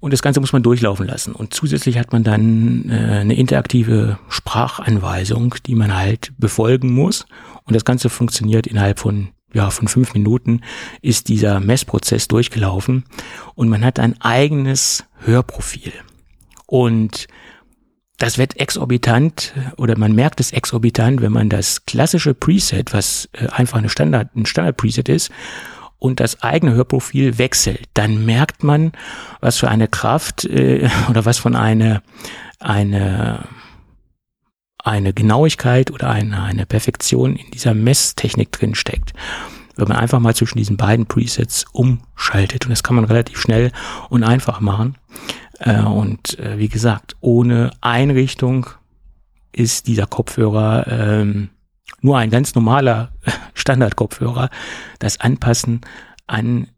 Und 0.00 0.12
das 0.12 0.22
Ganze 0.22 0.40
muss 0.40 0.52
man 0.52 0.62
durchlaufen 0.62 1.06
lassen. 1.06 1.32
Und 1.32 1.52
zusätzlich 1.54 1.98
hat 1.98 2.12
man 2.12 2.24
dann 2.24 2.88
äh, 2.90 3.20
eine 3.20 3.34
interaktive 3.34 4.18
Sprachanweisung, 4.28 5.54
die 5.66 5.74
man 5.74 5.96
halt 5.96 6.32
befolgen 6.38 6.92
muss. 6.92 7.26
Und 7.64 7.74
das 7.76 7.84
Ganze 7.84 8.08
funktioniert 8.08 8.66
innerhalb 8.66 8.98
von 8.98 9.28
ja, 9.52 9.70
von 9.70 9.88
fünf 9.88 10.14
Minuten 10.14 10.60
ist 11.02 11.28
dieser 11.28 11.58
Messprozess 11.58 12.28
durchgelaufen 12.28 13.04
und 13.56 13.68
man 13.68 13.84
hat 13.84 13.98
ein 13.98 14.20
eigenes 14.20 15.04
Hörprofil. 15.18 15.92
Und 16.66 17.26
das 18.18 18.38
wird 18.38 18.60
exorbitant 18.60 19.54
oder 19.76 19.98
man 19.98 20.14
merkt 20.14 20.40
es 20.40 20.52
exorbitant, 20.52 21.20
wenn 21.22 21.32
man 21.32 21.48
das 21.48 21.86
klassische 21.86 22.34
Preset, 22.34 22.92
was 22.92 23.28
äh, 23.32 23.48
einfach 23.48 23.78
eine 23.78 23.88
Standard, 23.88 24.36
ein 24.36 24.46
Standard-Preset 24.46 25.08
ist, 25.08 25.30
und 26.00 26.18
das 26.18 26.42
eigene 26.42 26.74
Hörprofil 26.74 27.38
wechselt, 27.38 27.88
dann 27.94 28.24
merkt 28.24 28.64
man, 28.64 28.92
was 29.40 29.58
für 29.58 29.68
eine 29.68 29.86
Kraft 29.86 30.44
äh, 30.46 30.88
oder 31.08 31.24
was 31.24 31.38
von 31.38 31.54
eine, 31.54 32.02
eine, 32.58 33.44
eine 34.82 35.12
Genauigkeit 35.12 35.92
oder 35.92 36.10
eine, 36.10 36.42
eine 36.42 36.66
Perfektion 36.66 37.36
in 37.36 37.50
dieser 37.52 37.74
Messtechnik 37.74 38.50
drin 38.50 38.74
steckt. 38.74 39.12
wenn 39.76 39.88
man 39.88 39.98
einfach 39.98 40.18
mal 40.18 40.34
zwischen 40.34 40.58
diesen 40.58 40.76
beiden 40.76 41.06
Presets 41.06 41.66
umschaltet. 41.72 42.64
Und 42.64 42.70
das 42.70 42.82
kann 42.82 42.96
man 42.96 43.04
relativ 43.04 43.38
schnell 43.38 43.70
und 44.08 44.24
einfach 44.24 44.60
machen. 44.60 44.96
Äh, 45.58 45.82
und 45.82 46.38
äh, 46.38 46.58
wie 46.58 46.68
gesagt, 46.68 47.16
ohne 47.20 47.70
Einrichtung 47.82 48.66
ist 49.52 49.86
dieser 49.86 50.06
Kopfhörer 50.06 50.86
ähm, 50.88 51.50
nur 52.00 52.18
ein 52.18 52.30
ganz 52.30 52.54
normaler 52.54 53.12
Standardkopfhörer. 53.54 54.50
Das 54.98 55.20
Anpassen 55.20 55.80
an, 56.26 56.68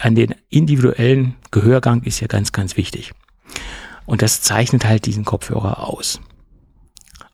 an 0.00 0.14
den 0.14 0.34
individuellen 0.48 1.34
Gehörgang 1.50 2.02
ist 2.02 2.20
ja 2.20 2.26
ganz, 2.26 2.52
ganz 2.52 2.76
wichtig. 2.76 3.12
Und 4.06 4.22
das 4.22 4.42
zeichnet 4.42 4.84
halt 4.84 5.06
diesen 5.06 5.24
Kopfhörer 5.24 5.86
aus. 5.86 6.20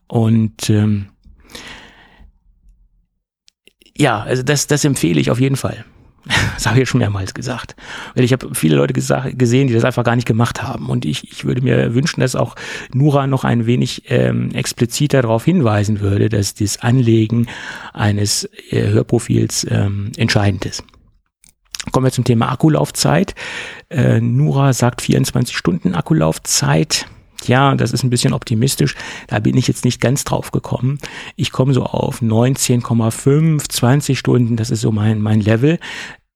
Und 0.07 0.71
ähm, 0.71 1.11
ja, 3.97 4.21
also 4.23 4.43
das, 4.43 4.67
das 4.67 4.85
empfehle 4.85 5.21
ich 5.21 5.31
auf 5.31 5.41
jeden 5.41 5.57
Fall. 5.57 5.85
Das 6.55 6.67
habe 6.67 6.77
ich 6.77 6.81
ja 6.81 6.87
schon 6.87 6.99
mehrmals 6.99 7.35
gesagt. 7.35 7.77
Weil 8.15 8.25
ich 8.25 8.33
habe 8.33 8.53
viele 8.53 8.75
Leute 8.77 8.93
gesehen, 8.93 9.69
die 9.69 9.75
das 9.75 9.85
einfach 9.85 10.03
gar 10.03 10.17
nicht 10.17 10.27
gemacht 10.27 10.61
haben. 10.63 10.89
Und 10.89 11.05
ich, 11.05 11.31
ich 11.31 11.45
würde 11.45 11.63
mir 11.63 11.95
wünschen, 11.95 12.21
dass 12.21 12.35
auch 12.35 12.57
Nura 12.93 13.29
noch 13.29 13.45
ein 13.45 13.67
wenig 13.67 14.03
ähm, 14.09 14.51
expliziter 14.51 15.23
darauf 15.23 15.45
hinweisen 15.45 16.01
würde, 16.01 16.29
dass 16.29 16.55
das 16.55 16.79
Anlegen 16.79 17.47
eines 17.93 18.49
äh, 18.71 18.89
Hörprofils 18.89 19.67
ähm, 19.71 20.11
entscheidend 20.17 20.67
ist. 20.67 20.83
Kommen 21.93 22.07
wir 22.07 22.13
zum 22.13 22.25
Thema 22.25 22.51
Akkulaufzeit. 22.51 23.35
Äh, 23.89 24.21
Nura 24.21 24.73
sagt 24.73 25.01
24 25.01 25.57
Stunden 25.57 25.95
Akkulaufzeit. 25.95 27.07
Ja, 27.47 27.75
das 27.75 27.93
ist 27.93 28.03
ein 28.03 28.11
bisschen 28.11 28.33
optimistisch. 28.33 28.95
Da 29.29 29.39
bin 29.39 29.57
ich 29.57 29.69
jetzt 29.69 29.85
nicht 29.85 30.01
ganz 30.01 30.25
drauf 30.25 30.51
gekommen. 30.51 30.99
Ich 31.37 31.53
komme 31.53 31.73
so 31.73 31.85
auf 31.85 32.21
19,5, 32.21 33.69
20 33.69 34.19
Stunden. 34.19 34.57
Das 34.57 34.71
ist 34.71 34.81
so 34.81 34.91
mein, 34.91 35.21
mein 35.21 35.41
Level. 35.41 35.79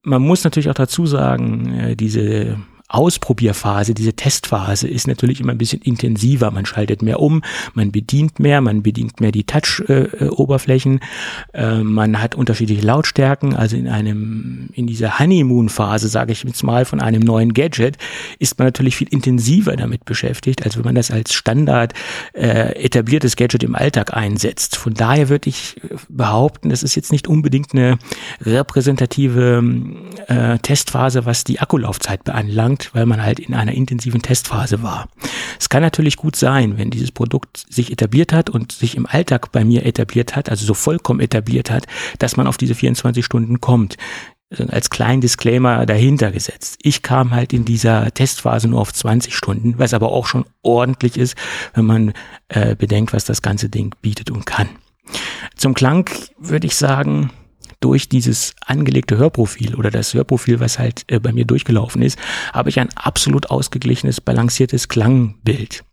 Man 0.04 0.22
muss 0.22 0.44
natürlich 0.44 0.68
auch 0.68 0.74
dazu 0.74 1.06
sagen, 1.06 1.72
äh, 1.74 1.96
diese 1.96 2.58
Ausprobierphase, 2.92 3.94
diese 3.94 4.12
Testphase 4.12 4.88
ist 4.88 5.06
natürlich 5.06 5.40
immer 5.40 5.52
ein 5.52 5.58
bisschen 5.58 5.80
intensiver. 5.82 6.50
Man 6.50 6.66
schaltet 6.66 7.02
mehr 7.02 7.20
um, 7.20 7.42
man 7.74 7.90
bedient 7.90 8.38
mehr, 8.38 8.60
man 8.60 8.82
bedient 8.82 9.20
mehr 9.20 9.32
die 9.32 9.44
Touch-Oberflächen, 9.44 11.00
äh, 11.52 11.78
äh, 11.78 11.82
man 11.82 12.20
hat 12.20 12.34
unterschiedliche 12.34 12.82
Lautstärken. 12.82 13.54
Also 13.54 13.76
in 13.76 13.88
einem, 13.88 14.68
in 14.74 14.86
dieser 14.86 15.18
Honeymoon-Phase, 15.18 16.08
sage 16.08 16.32
ich 16.32 16.44
jetzt 16.44 16.62
mal, 16.62 16.84
von 16.84 17.00
einem 17.00 17.22
neuen 17.22 17.54
Gadget, 17.54 17.96
ist 18.38 18.58
man 18.58 18.66
natürlich 18.66 18.96
viel 18.96 19.08
intensiver 19.08 19.76
damit 19.76 20.04
beschäftigt, 20.04 20.64
als 20.64 20.76
wenn 20.76 20.84
man 20.84 20.94
das 20.94 21.10
als 21.10 21.32
Standard 21.32 21.94
äh, 22.34 22.74
etabliertes 22.82 23.36
Gadget 23.36 23.62
im 23.62 23.74
Alltag 23.74 24.14
einsetzt. 24.14 24.76
Von 24.76 24.94
daher 24.94 25.28
würde 25.28 25.48
ich 25.48 25.80
behaupten, 26.08 26.68
das 26.68 26.82
ist 26.82 26.94
jetzt 26.94 27.12
nicht 27.12 27.28
unbedingt 27.28 27.72
eine 27.72 27.98
repräsentative 28.42 29.62
äh, 30.28 30.58
Testphase, 30.58 31.24
was 31.24 31.44
die 31.44 31.60
Akkulaufzeit 31.60 32.24
beanlangt 32.24 32.81
weil 32.92 33.06
man 33.06 33.22
halt 33.22 33.38
in 33.38 33.54
einer 33.54 33.72
intensiven 33.72 34.22
Testphase 34.22 34.82
war. 34.82 35.08
Es 35.58 35.68
kann 35.68 35.82
natürlich 35.82 36.16
gut 36.16 36.36
sein, 36.36 36.78
wenn 36.78 36.90
dieses 36.90 37.12
Produkt 37.12 37.64
sich 37.68 37.90
etabliert 37.90 38.32
hat 38.32 38.50
und 38.50 38.72
sich 38.72 38.96
im 38.96 39.06
Alltag 39.06 39.52
bei 39.52 39.64
mir 39.64 39.86
etabliert 39.86 40.36
hat, 40.36 40.48
also 40.48 40.64
so 40.66 40.74
vollkommen 40.74 41.20
etabliert 41.20 41.70
hat, 41.70 41.86
dass 42.18 42.36
man 42.36 42.46
auf 42.46 42.56
diese 42.56 42.74
24 42.74 43.24
Stunden 43.24 43.60
kommt 43.60 43.96
also 44.52 44.66
als 44.66 44.90
kleinen 44.90 45.20
Disclaimer 45.20 45.86
dahinter 45.86 46.30
gesetzt. 46.30 46.78
Ich 46.82 47.02
kam 47.02 47.30
halt 47.30 47.52
in 47.52 47.64
dieser 47.64 48.12
Testphase 48.12 48.68
nur 48.68 48.80
auf 48.80 48.92
20 48.92 49.34
Stunden, 49.34 49.78
was 49.78 49.94
aber 49.94 50.12
auch 50.12 50.26
schon 50.26 50.44
ordentlich 50.62 51.16
ist, 51.16 51.36
wenn 51.74 51.86
man 51.86 52.12
äh, 52.48 52.76
bedenkt, 52.76 53.12
was 53.12 53.24
das 53.24 53.42
ganze 53.42 53.68
Ding 53.68 53.94
bietet 54.02 54.30
und 54.30 54.44
kann. 54.44 54.68
Zum 55.56 55.74
Klang 55.74 56.10
würde 56.38 56.66
ich 56.66 56.76
sagen, 56.76 57.30
durch 57.82 58.08
dieses 58.08 58.54
angelegte 58.64 59.18
Hörprofil 59.18 59.74
oder 59.74 59.90
das 59.90 60.14
Hörprofil, 60.14 60.60
was 60.60 60.78
halt 60.78 61.04
äh, 61.08 61.18
bei 61.18 61.32
mir 61.32 61.44
durchgelaufen 61.44 62.02
ist, 62.02 62.18
habe 62.52 62.70
ich 62.70 62.80
ein 62.80 62.88
absolut 62.94 63.50
ausgeglichenes, 63.50 64.20
balanciertes 64.20 64.88
Klangbild. 64.88 65.84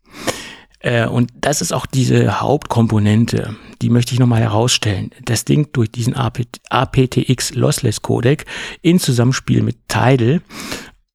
Äh, 0.80 1.07
und 1.07 1.32
das 1.41 1.61
ist 1.61 1.74
auch 1.74 1.86
diese 1.86 2.40
Hauptkomponente, 2.40 3.56
die 3.82 3.90
möchte 3.90 4.14
ich 4.14 4.20
nochmal 4.20 4.41
herausstellen. 4.41 5.11
Das 5.26 5.45
Ding 5.45 5.70
durch 5.74 5.91
diesen 5.91 6.16
aptX 6.16 7.53
Lossless 7.56 8.02
Codec 8.02 8.45
in 8.82 8.99
Zusammenspiel 8.99 9.61
mit 9.61 9.88
Tidal 9.88 10.41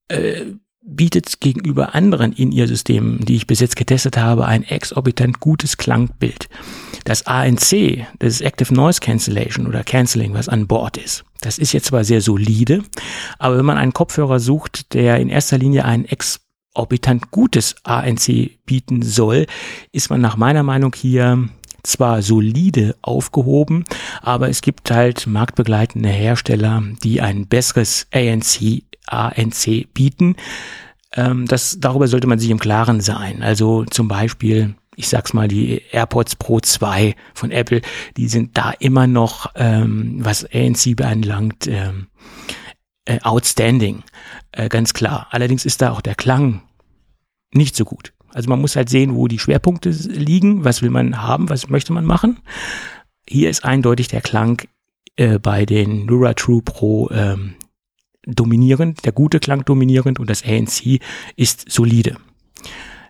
äh, 0.09 0.41
bietet 0.87 1.39
gegenüber 1.39 1.95
anderen 1.95 2.31
In-Ear-Systemen, 2.31 3.25
die 3.25 3.35
ich 3.35 3.47
bis 3.47 3.59
jetzt 3.59 3.75
getestet 3.75 4.17
habe, 4.17 4.45
ein 4.45 4.63
exorbitant 4.63 5.39
gutes 5.39 5.77
Klangbild. 5.77 6.47
Das 7.05 7.27
ANC, 7.27 8.05
das 8.19 8.41
Active 8.41 8.73
Noise 8.73 8.99
Cancellation 8.99 9.67
oder 9.67 9.83
Cancelling, 9.83 10.33
was 10.33 10.49
an 10.49 10.67
Bord 10.67 10.97
ist, 10.97 11.23
das 11.41 11.59
ist 11.59 11.71
jetzt 11.71 11.85
zwar 11.85 12.03
sehr 12.03 12.19
solide, 12.19 12.83
aber 13.37 13.57
wenn 13.57 13.65
man 13.65 13.77
einen 13.77 13.93
Kopfhörer 13.93 14.39
sucht, 14.39 14.93
der 14.93 15.19
in 15.19 15.29
erster 15.29 15.59
Linie 15.59 15.85
ein 15.85 16.05
exorbitant 16.05 17.29
gutes 17.29 17.75
ANC 17.83 18.57
bieten 18.65 19.03
soll, 19.03 19.45
ist 19.91 20.09
man 20.09 20.19
nach 20.19 20.35
meiner 20.35 20.63
Meinung 20.63 20.93
hier 20.95 21.47
zwar 21.83 22.23
solide 22.23 22.95
aufgehoben, 23.03 23.85
aber 24.21 24.49
es 24.49 24.61
gibt 24.61 24.89
halt 24.89 25.27
marktbegleitende 25.27 26.09
Hersteller, 26.09 26.83
die 27.03 27.21
ein 27.21 27.45
besseres 27.47 28.07
ANC, 28.11 28.81
ANC 29.05 29.93
bieten. 29.93 30.35
Ähm, 31.13 31.45
das, 31.45 31.77
darüber 31.79 32.07
sollte 32.07 32.27
man 32.27 32.39
sich 32.39 32.49
im 32.49 32.59
Klaren 32.59 33.01
sein. 33.01 33.43
Also 33.43 33.85
zum 33.85 34.07
Beispiel 34.07 34.75
ich 34.95 35.07
sag's 35.07 35.33
mal, 35.33 35.47
die 35.47 35.81
AirPods 35.91 36.35
Pro 36.35 36.59
2 36.59 37.15
von 37.33 37.51
Apple, 37.51 37.81
die 38.17 38.27
sind 38.27 38.57
da 38.57 38.71
immer 38.71 39.07
noch, 39.07 39.51
ähm, 39.55 40.17
was 40.19 40.45
ANC 40.53 40.95
beanlangt, 40.95 41.67
ähm, 41.67 42.07
äh, 43.05 43.19
outstanding, 43.21 44.03
äh, 44.51 44.69
ganz 44.69 44.93
klar. 44.93 45.27
Allerdings 45.31 45.65
ist 45.65 45.81
da 45.81 45.91
auch 45.91 46.01
der 46.01 46.15
Klang 46.15 46.61
nicht 47.51 47.75
so 47.75 47.85
gut. 47.85 48.13
Also 48.33 48.49
man 48.49 48.59
muss 48.59 48.75
halt 48.75 48.89
sehen, 48.89 49.15
wo 49.15 49.27
die 49.27 49.39
Schwerpunkte 49.39 49.89
liegen, 49.89 50.65
was 50.65 50.81
will 50.81 50.89
man 50.89 51.21
haben, 51.21 51.49
was 51.49 51.69
möchte 51.69 51.93
man 51.93 52.03
machen. 52.03 52.39
Hier 53.27 53.49
ist 53.49 53.63
eindeutig 53.63 54.09
der 54.09 54.21
Klang 54.21 54.61
äh, 55.15 55.39
bei 55.39 55.65
den 55.65 56.05
Nura 56.05 56.33
True 56.33 56.61
Pro 56.61 57.09
ähm, 57.11 57.55
dominierend, 58.25 59.05
der 59.05 59.13
gute 59.13 59.39
Klang 59.39 59.63
dominierend 59.63 60.19
und 60.19 60.29
das 60.29 60.43
ANC 60.43 60.99
ist 61.35 61.71
solide. 61.71 62.17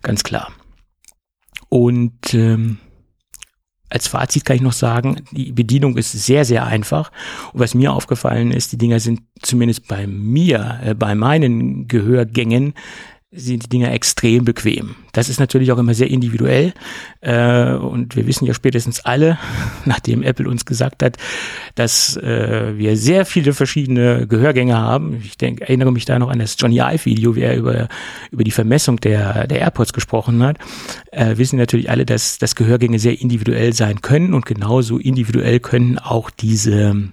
Ganz 0.04 0.24
klar. 0.24 0.52
Und 1.70 2.34
ähm, 2.34 2.78
als 3.90 4.08
Fazit 4.08 4.46
kann 4.46 4.56
ich 4.56 4.62
noch 4.62 4.74
sagen, 4.74 5.24
die 5.32 5.52
Bedienung 5.52 5.98
ist 5.98 6.12
sehr, 6.12 6.44
sehr 6.46 6.66
einfach. 6.66 7.12
Und 7.54 7.60
was 7.60 7.76
mir 7.76 7.94
aufgefallen 7.94 8.52
ist, 8.52 8.72
die 8.72 8.78
Dinger 8.78 9.00
sind 9.00 9.22
zumindest 9.42 9.88
bei 9.88 10.08
mir, 10.08 10.80
äh, 10.84 10.94
bei 10.96 11.16
meinen 11.16 11.88
Gehörgängen, 11.88 12.74
sind 13.32 13.64
die 13.64 13.70
Dinger 13.70 13.92
extrem 13.92 14.46
bequem. 14.46 14.96
Das 15.12 15.30
ist 15.30 15.40
natürlich 15.40 15.72
auch 15.72 15.78
immer 15.78 15.94
sehr 15.94 16.10
individuell. 16.10 16.74
Äh, 17.22 17.74
und 17.74 18.16
wir 18.16 18.28
wissen 18.28 18.46
ja 18.46 18.54
spätestens 18.54 19.02
alle, 19.02 19.38
nachdem 19.86 20.24
Apple 20.24 20.48
uns 20.48 20.66
gesagt 20.66 21.04
hat, 21.04 21.18
dass 21.76 22.16
äh, 22.18 22.78
wir 22.78 22.96
sehr 22.96 23.26
viele 23.26 23.54
verschiedene 23.54 24.28
Gehörgänge 24.28 24.78
haben. 24.78 25.22
Ich 25.24 25.38
denke, 25.38 25.64
erinnere 25.64 25.92
mich 25.92 26.06
da 26.06 26.18
noch 26.18 26.30
an 26.30 26.40
das 26.40 26.56
Johnny 26.58 26.80
Ive-Video, 26.80 27.36
wie 27.36 27.42
er 27.42 27.58
über, 27.58 27.90
über 28.32 28.44
die 28.44 28.52
Vermessung 28.52 28.98
der, 29.02 29.48
der 29.48 29.60
AirPods 29.60 29.94
gesprochen 29.94 30.42
hat. 30.42 30.58
Äh, 31.12 31.38
wissen 31.38 31.58
natürlich 31.58 31.90
alle, 31.90 32.06
dass, 32.06 32.38
dass 32.38 32.56
Gehörgänge 32.56 33.00
sehr 33.00 33.20
individuell 33.20 33.74
sein 33.74 34.02
können 34.02 34.34
und 34.34 34.46
genauso 34.46 34.98
individuell 34.98 35.60
können 35.60 36.00
auch 36.00 36.30
diese 36.30 37.12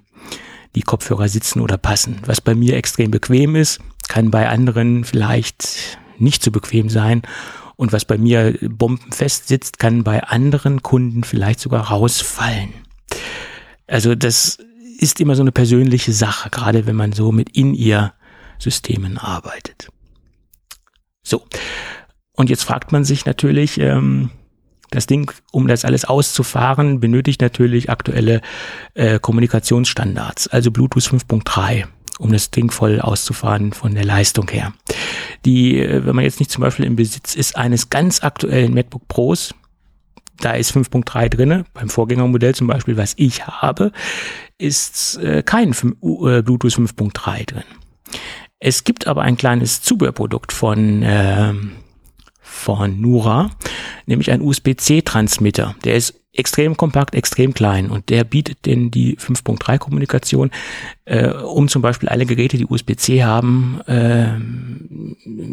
die 0.74 0.82
Kopfhörer 0.82 1.28
sitzen 1.28 1.60
oder 1.60 1.76
passen. 1.76 2.18
Was 2.24 2.40
bei 2.40 2.54
mir 2.54 2.76
extrem 2.76 3.10
bequem 3.10 3.56
ist, 3.56 3.80
kann 4.08 4.30
bei 4.30 4.48
anderen 4.48 5.04
vielleicht 5.04 5.98
nicht 6.22 6.42
so 6.42 6.50
bequem 6.50 6.88
sein. 6.88 7.22
Und 7.76 7.92
was 7.92 8.04
bei 8.04 8.16
mir 8.16 8.56
bombenfest 8.62 9.48
sitzt, 9.48 9.78
kann 9.78 10.04
bei 10.04 10.22
anderen 10.22 10.82
Kunden 10.82 11.24
vielleicht 11.24 11.60
sogar 11.60 11.88
rausfallen. 11.88 12.72
Also 13.86 14.14
das 14.14 14.58
ist 14.98 15.20
immer 15.20 15.34
so 15.34 15.42
eine 15.42 15.52
persönliche 15.52 16.12
Sache, 16.12 16.48
gerade 16.50 16.86
wenn 16.86 16.96
man 16.96 17.12
so 17.12 17.32
mit 17.32 17.56
In-Ear-Systemen 17.56 19.18
arbeitet. 19.18 19.88
So, 21.24 21.44
und 22.32 22.50
jetzt 22.50 22.64
fragt 22.64 22.92
man 22.92 23.04
sich 23.04 23.26
natürlich, 23.26 23.78
ähm, 23.78 24.30
das 24.90 25.06
Ding, 25.06 25.32
um 25.50 25.68
das 25.68 25.84
alles 25.84 26.04
auszufahren, 26.04 27.00
benötigt 27.00 27.40
natürlich 27.40 27.90
aktuelle 27.90 28.42
äh, 28.94 29.18
Kommunikationsstandards, 29.18 30.48
also 30.48 30.70
Bluetooth 30.70 31.02
5.3 31.02 31.86
um 32.18 32.32
das 32.32 32.50
Ding 32.50 32.70
voll 32.70 33.00
auszufahren 33.00 33.72
von 33.72 33.94
der 33.94 34.04
Leistung 34.04 34.48
her. 34.50 34.72
Die, 35.44 35.78
äh, 35.78 36.04
wenn 36.04 36.14
man 36.14 36.24
jetzt 36.24 36.40
nicht 36.40 36.50
zum 36.50 36.62
Beispiel 36.62 36.84
im 36.84 36.96
Besitz 36.96 37.34
ist 37.34 37.56
eines 37.56 37.90
ganz 37.90 38.22
aktuellen 38.22 38.74
MacBook 38.74 39.08
Pros, 39.08 39.54
da 40.38 40.52
ist 40.52 40.74
5.3 40.74 41.28
drinne, 41.28 41.64
beim 41.74 41.88
Vorgängermodell 41.88 42.54
zum 42.54 42.66
Beispiel, 42.66 42.96
was 42.96 43.14
ich 43.16 43.46
habe, 43.46 43.92
ist 44.58 45.16
äh, 45.18 45.42
kein 45.42 45.74
5, 45.74 45.94
äh, 45.94 46.42
Bluetooth 46.42 46.72
5.3 46.72 47.46
drin. 47.46 47.64
Es 48.58 48.84
gibt 48.84 49.06
aber 49.06 49.22
ein 49.22 49.36
kleines 49.36 49.82
Zubehörprodukt 49.82 50.52
von 50.52 51.02
äh, 51.02 51.52
von 52.52 53.00
Nura, 53.00 53.50
nämlich 54.06 54.30
ein 54.30 54.42
USB-C-Transmitter. 54.42 55.74
Der 55.84 55.94
ist 55.94 56.22
extrem 56.34 56.76
kompakt, 56.76 57.14
extrem 57.14 57.52
klein 57.52 57.90
und 57.90 58.08
der 58.08 58.24
bietet 58.24 58.64
denn 58.64 58.90
die 58.90 59.16
5.3 59.18 59.76
Kommunikation, 59.78 60.50
äh, 61.04 61.28
um 61.28 61.68
zum 61.68 61.82
Beispiel 61.82 62.08
alle 62.08 62.24
Geräte, 62.24 62.56
die 62.56 62.64
USB-C 62.64 63.22
haben, 63.22 63.80
äh, 63.86 64.28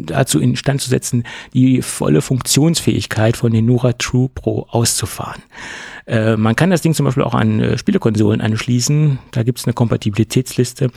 dazu 0.06 0.40
instand 0.40 0.80
zu 0.80 0.88
setzen, 0.88 1.24
die 1.52 1.82
volle 1.82 2.22
Funktionsfähigkeit 2.22 3.36
von 3.36 3.52
den 3.52 3.66
Nura 3.66 3.92
True 3.92 4.30
Pro 4.34 4.66
auszufahren. 4.70 5.42
Äh, 6.06 6.36
man 6.36 6.56
kann 6.56 6.70
das 6.70 6.80
Ding 6.80 6.94
zum 6.94 7.04
Beispiel 7.04 7.24
auch 7.24 7.34
an 7.34 7.60
äh, 7.60 7.76
Spielekonsolen 7.76 8.40
anschließen. 8.40 9.18
Da 9.32 9.42
gibt 9.42 9.58
es 9.58 9.66
eine 9.66 9.74
Kompatibilitätsliste. 9.74 10.90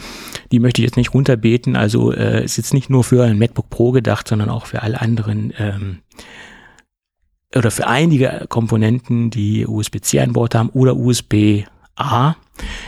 Die 0.53 0.59
möchte 0.59 0.81
ich 0.81 0.85
jetzt 0.85 0.97
nicht 0.97 1.13
runterbeten. 1.13 1.75
Also 1.75 2.13
äh, 2.13 2.45
ist 2.45 2.55
jetzt 2.55 2.73
nicht 2.73 2.89
nur 2.89 3.03
für 3.03 3.25
ein 3.25 3.37
MacBook 3.37 3.69
Pro 3.69 3.91
gedacht, 3.91 4.29
sondern 4.29 4.49
auch 4.49 4.65
für 4.65 4.81
alle 4.81 5.01
anderen 5.01 5.53
ähm, 5.57 5.99
oder 7.55 7.71
für 7.71 7.87
einige 7.87 8.45
Komponenten, 8.49 9.29
die 9.29 9.65
USB-C 9.67 10.19
an 10.19 10.33
Bord 10.33 10.55
haben 10.55 10.69
oder 10.69 10.95
USB-A. 10.95 12.35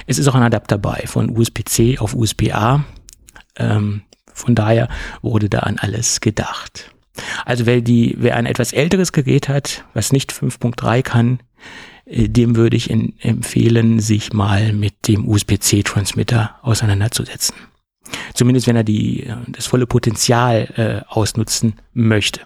Es 0.08 0.20
ist 0.20 0.28
auch 0.28 0.36
ein 0.36 0.44
Adapter 0.44 0.78
bei 0.78 1.04
von 1.06 1.30
USB-C 1.30 2.00
auf 2.00 2.16
USB-A. 2.16 2.84
Ähm, 3.58 4.02
von 4.34 4.56
daher 4.56 4.90
wurde 5.22 5.50
da 5.50 5.60
an 5.60 5.78
alles 5.80 6.20
gedacht. 6.22 6.92
Also 7.46 7.66
wer 7.66 7.82
die, 7.82 8.16
wer 8.20 8.36
ein 8.36 8.46
etwas 8.46 8.74
älteres 8.74 9.12
Gerät 9.14 9.48
hat, 9.48 9.86
was 9.94 10.12
nicht 10.12 10.34
5.3 10.34 11.02
kann, 11.02 11.40
äh, 12.06 12.28
dem 12.28 12.56
würde 12.56 12.76
ich 12.76 12.90
in, 12.90 13.14
empfehlen, 13.20 14.00
sich 14.00 14.34
mal 14.34 14.74
mit 14.74 15.08
dem 15.08 15.28
USB-C-Transmitter 15.28 16.56
auseinanderzusetzen. 16.62 17.56
Zumindest 18.34 18.68
wenn 18.68 18.76
er 18.76 18.84
die, 18.84 19.24
äh, 19.24 19.36
das 19.48 19.68
volle 19.68 19.88
Potenzial 19.88 21.04
äh, 21.08 21.12
ausnutzen 21.12 21.76
möchte. 21.94 22.42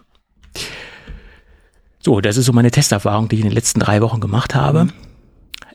So, 2.02 2.22
das 2.22 2.38
ist 2.38 2.46
so 2.46 2.54
meine 2.54 2.72
Testerfahrung, 2.72 3.28
die 3.28 3.36
ich 3.36 3.42
in 3.42 3.48
den 3.48 3.56
letzten 3.56 3.80
drei 3.80 4.02
Wochen 4.02 4.20
gemacht 4.20 4.56
habe. 4.56 4.86
Mhm. 4.86 4.92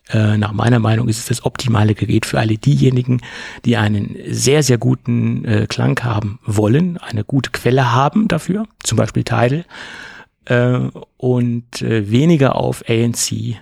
Äh, 0.08 0.36
nach 0.36 0.52
meiner 0.52 0.80
Meinung 0.80 1.08
ist 1.08 1.18
es 1.18 1.26
das 1.26 1.44
optimale 1.44 1.94
Gerät 1.94 2.26
für 2.26 2.38
alle 2.38 2.58
diejenigen, 2.58 3.22
die 3.64 3.76
einen 3.76 4.16
sehr, 4.28 4.62
sehr 4.62 4.76
guten 4.76 5.44
äh, 5.44 5.66
Klang 5.66 5.98
haben 6.02 6.38
wollen, 6.44 6.98
eine 6.98 7.24
gute 7.24 7.50
Quelle 7.50 7.92
haben 7.92 8.28
dafür, 8.28 8.66
zum 8.82 8.96
Beispiel 8.96 9.24
Tidal, 9.24 9.64
äh, 10.44 10.78
und 11.16 11.80
äh, 11.80 12.10
weniger 12.10 12.56
auf 12.56 12.84
ANC 12.86 13.56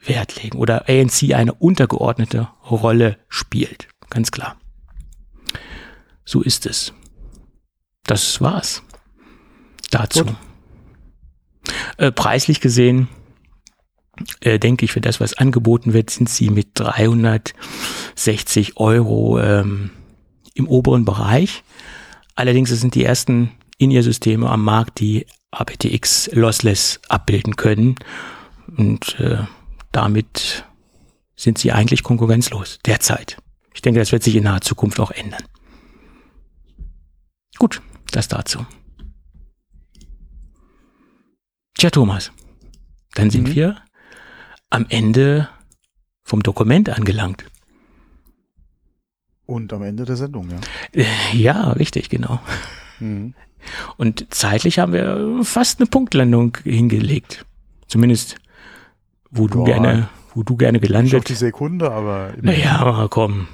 Wert 0.00 0.40
legen 0.40 0.58
oder 0.58 0.88
ANC 0.88 1.34
eine 1.34 1.52
untergeordnete 1.52 2.48
Rolle 2.70 3.18
spielt. 3.28 3.88
Ganz 4.08 4.30
klar. 4.30 4.56
So 6.24 6.42
ist 6.42 6.66
es. 6.66 6.92
Das 8.04 8.40
war's 8.40 8.82
dazu. 9.90 10.24
Gut. 10.24 10.36
Äh, 11.96 12.12
preislich 12.12 12.60
gesehen, 12.60 13.08
äh, 14.40 14.58
denke 14.58 14.84
ich, 14.84 14.92
für 14.92 15.00
das, 15.00 15.20
was 15.20 15.34
angeboten 15.34 15.92
wird, 15.92 16.10
sind 16.10 16.28
sie 16.28 16.50
mit 16.50 16.68
360 16.74 18.76
Euro 18.76 19.40
ähm, 19.40 19.90
im 20.54 20.68
oberen 20.68 21.04
Bereich. 21.04 21.62
Allerdings 22.34 22.70
sind 22.70 22.94
die 22.94 23.04
ersten 23.04 23.52
In-Ear-Systeme 23.78 24.48
am 24.48 24.64
Markt, 24.64 25.00
die 25.00 25.26
aptX 25.50 26.30
lossless 26.32 27.00
abbilden 27.08 27.56
können. 27.56 27.96
Und 28.76 29.18
äh, 29.18 29.38
damit 29.92 30.64
sind 31.36 31.58
sie 31.58 31.72
eigentlich 31.72 32.02
konkurrenzlos 32.02 32.78
derzeit. 32.84 33.38
Ich 33.74 33.82
denke, 33.82 34.00
das 34.00 34.12
wird 34.12 34.22
sich 34.22 34.34
in 34.34 34.44
naher 34.44 34.60
Zukunft 34.60 35.00
auch 35.00 35.10
ändern. 35.10 35.42
Gut, 37.58 37.80
das 38.10 38.28
dazu. 38.28 38.66
Tja, 41.78 41.90
Thomas, 41.90 42.32
dann 43.14 43.30
sind 43.30 43.46
mhm. 43.48 43.54
wir 43.54 43.76
am 44.68 44.86
Ende 44.88 45.48
vom 46.24 46.42
Dokument 46.42 46.90
angelangt. 46.90 47.44
Und 49.46 49.72
am 49.72 49.84
Ende 49.84 50.04
der 50.04 50.16
Sendung, 50.16 50.50
ja. 50.50 50.58
Äh, 50.92 51.36
ja, 51.36 51.70
richtig, 51.70 52.08
genau. 52.08 52.40
Mhm. 52.98 53.32
Und 53.96 54.26
zeitlich 54.34 54.80
haben 54.80 54.92
wir 54.92 55.44
fast 55.44 55.78
eine 55.78 55.86
Punktlandung 55.86 56.58
hingelegt. 56.64 57.46
Zumindest, 57.86 58.34
wo 59.30 59.46
du 59.46 59.58
Boah. 59.58 59.66
gerne, 59.66 60.08
wo 60.34 60.42
du 60.42 60.56
gerne 60.56 60.80
gelandet. 60.80 61.14
Auf 61.14 61.24
die 61.24 61.34
Sekunde, 61.34 61.92
aber. 61.92 62.32
Naja, 62.42 63.06
komm. 63.08 63.46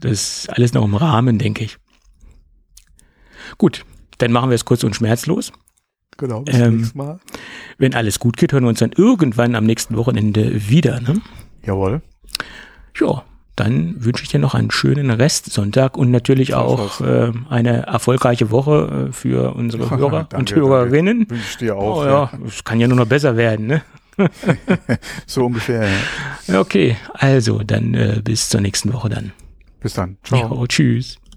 das 0.00 0.12
ist 0.12 0.50
alles 0.50 0.74
noch 0.74 0.84
im 0.84 0.96
Rahmen, 0.96 1.38
denke 1.38 1.64
ich. 1.64 1.78
Gut, 3.56 3.86
dann 4.18 4.32
machen 4.32 4.50
wir 4.50 4.54
es 4.54 4.66
kurz 4.66 4.84
und 4.84 4.94
schmerzlos. 4.94 5.50
Genau, 6.22 6.42
bis 6.42 6.54
ähm, 6.54 6.76
nächstes 6.76 6.94
Mal. 6.94 7.18
Wenn 7.78 7.94
alles 7.94 8.20
gut 8.20 8.36
geht, 8.36 8.52
hören 8.52 8.62
wir 8.62 8.68
uns 8.68 8.78
dann 8.78 8.92
irgendwann 8.92 9.56
am 9.56 9.64
nächsten 9.64 9.96
Wochenende 9.96 10.68
wieder. 10.68 11.00
Ne? 11.00 11.20
Jawohl. 11.66 12.00
Ja, 12.96 13.24
dann 13.56 13.96
wünsche 14.04 14.22
ich 14.22 14.28
dir 14.28 14.38
noch 14.38 14.54
einen 14.54 14.70
schönen 14.70 15.10
Restsonntag 15.10 15.96
und 15.96 16.12
natürlich 16.12 16.54
auch 16.54 17.00
äh, 17.00 17.32
eine 17.50 17.86
erfolgreiche 17.86 18.52
Woche 18.52 19.08
äh, 19.08 19.12
für 19.12 19.56
unsere 19.56 19.90
Hörer 19.98 20.28
danke, 20.30 20.36
und 20.36 20.54
Hörerinnen. 20.54 21.28
Wünsche 21.28 21.44
ich 21.50 21.56
dir 21.56 21.74
auch. 21.76 22.02
Oh, 22.02 22.04
ja, 22.04 22.30
es 22.46 22.58
ja. 22.58 22.62
kann 22.62 22.78
ja 22.78 22.86
nur 22.86 22.98
noch 22.98 23.08
besser 23.08 23.36
werden, 23.36 23.66
ne? 23.66 23.82
so 25.26 25.46
ungefähr. 25.46 25.88
Ja. 26.46 26.60
Okay, 26.60 26.96
also 27.14 27.64
dann 27.64 27.94
äh, 27.94 28.20
bis 28.22 28.48
zur 28.48 28.60
nächsten 28.60 28.92
Woche 28.92 29.08
dann. 29.08 29.32
Bis 29.80 29.94
dann. 29.94 30.18
Ciao. 30.22 30.60
Ja, 30.60 30.66
tschüss. 30.68 31.18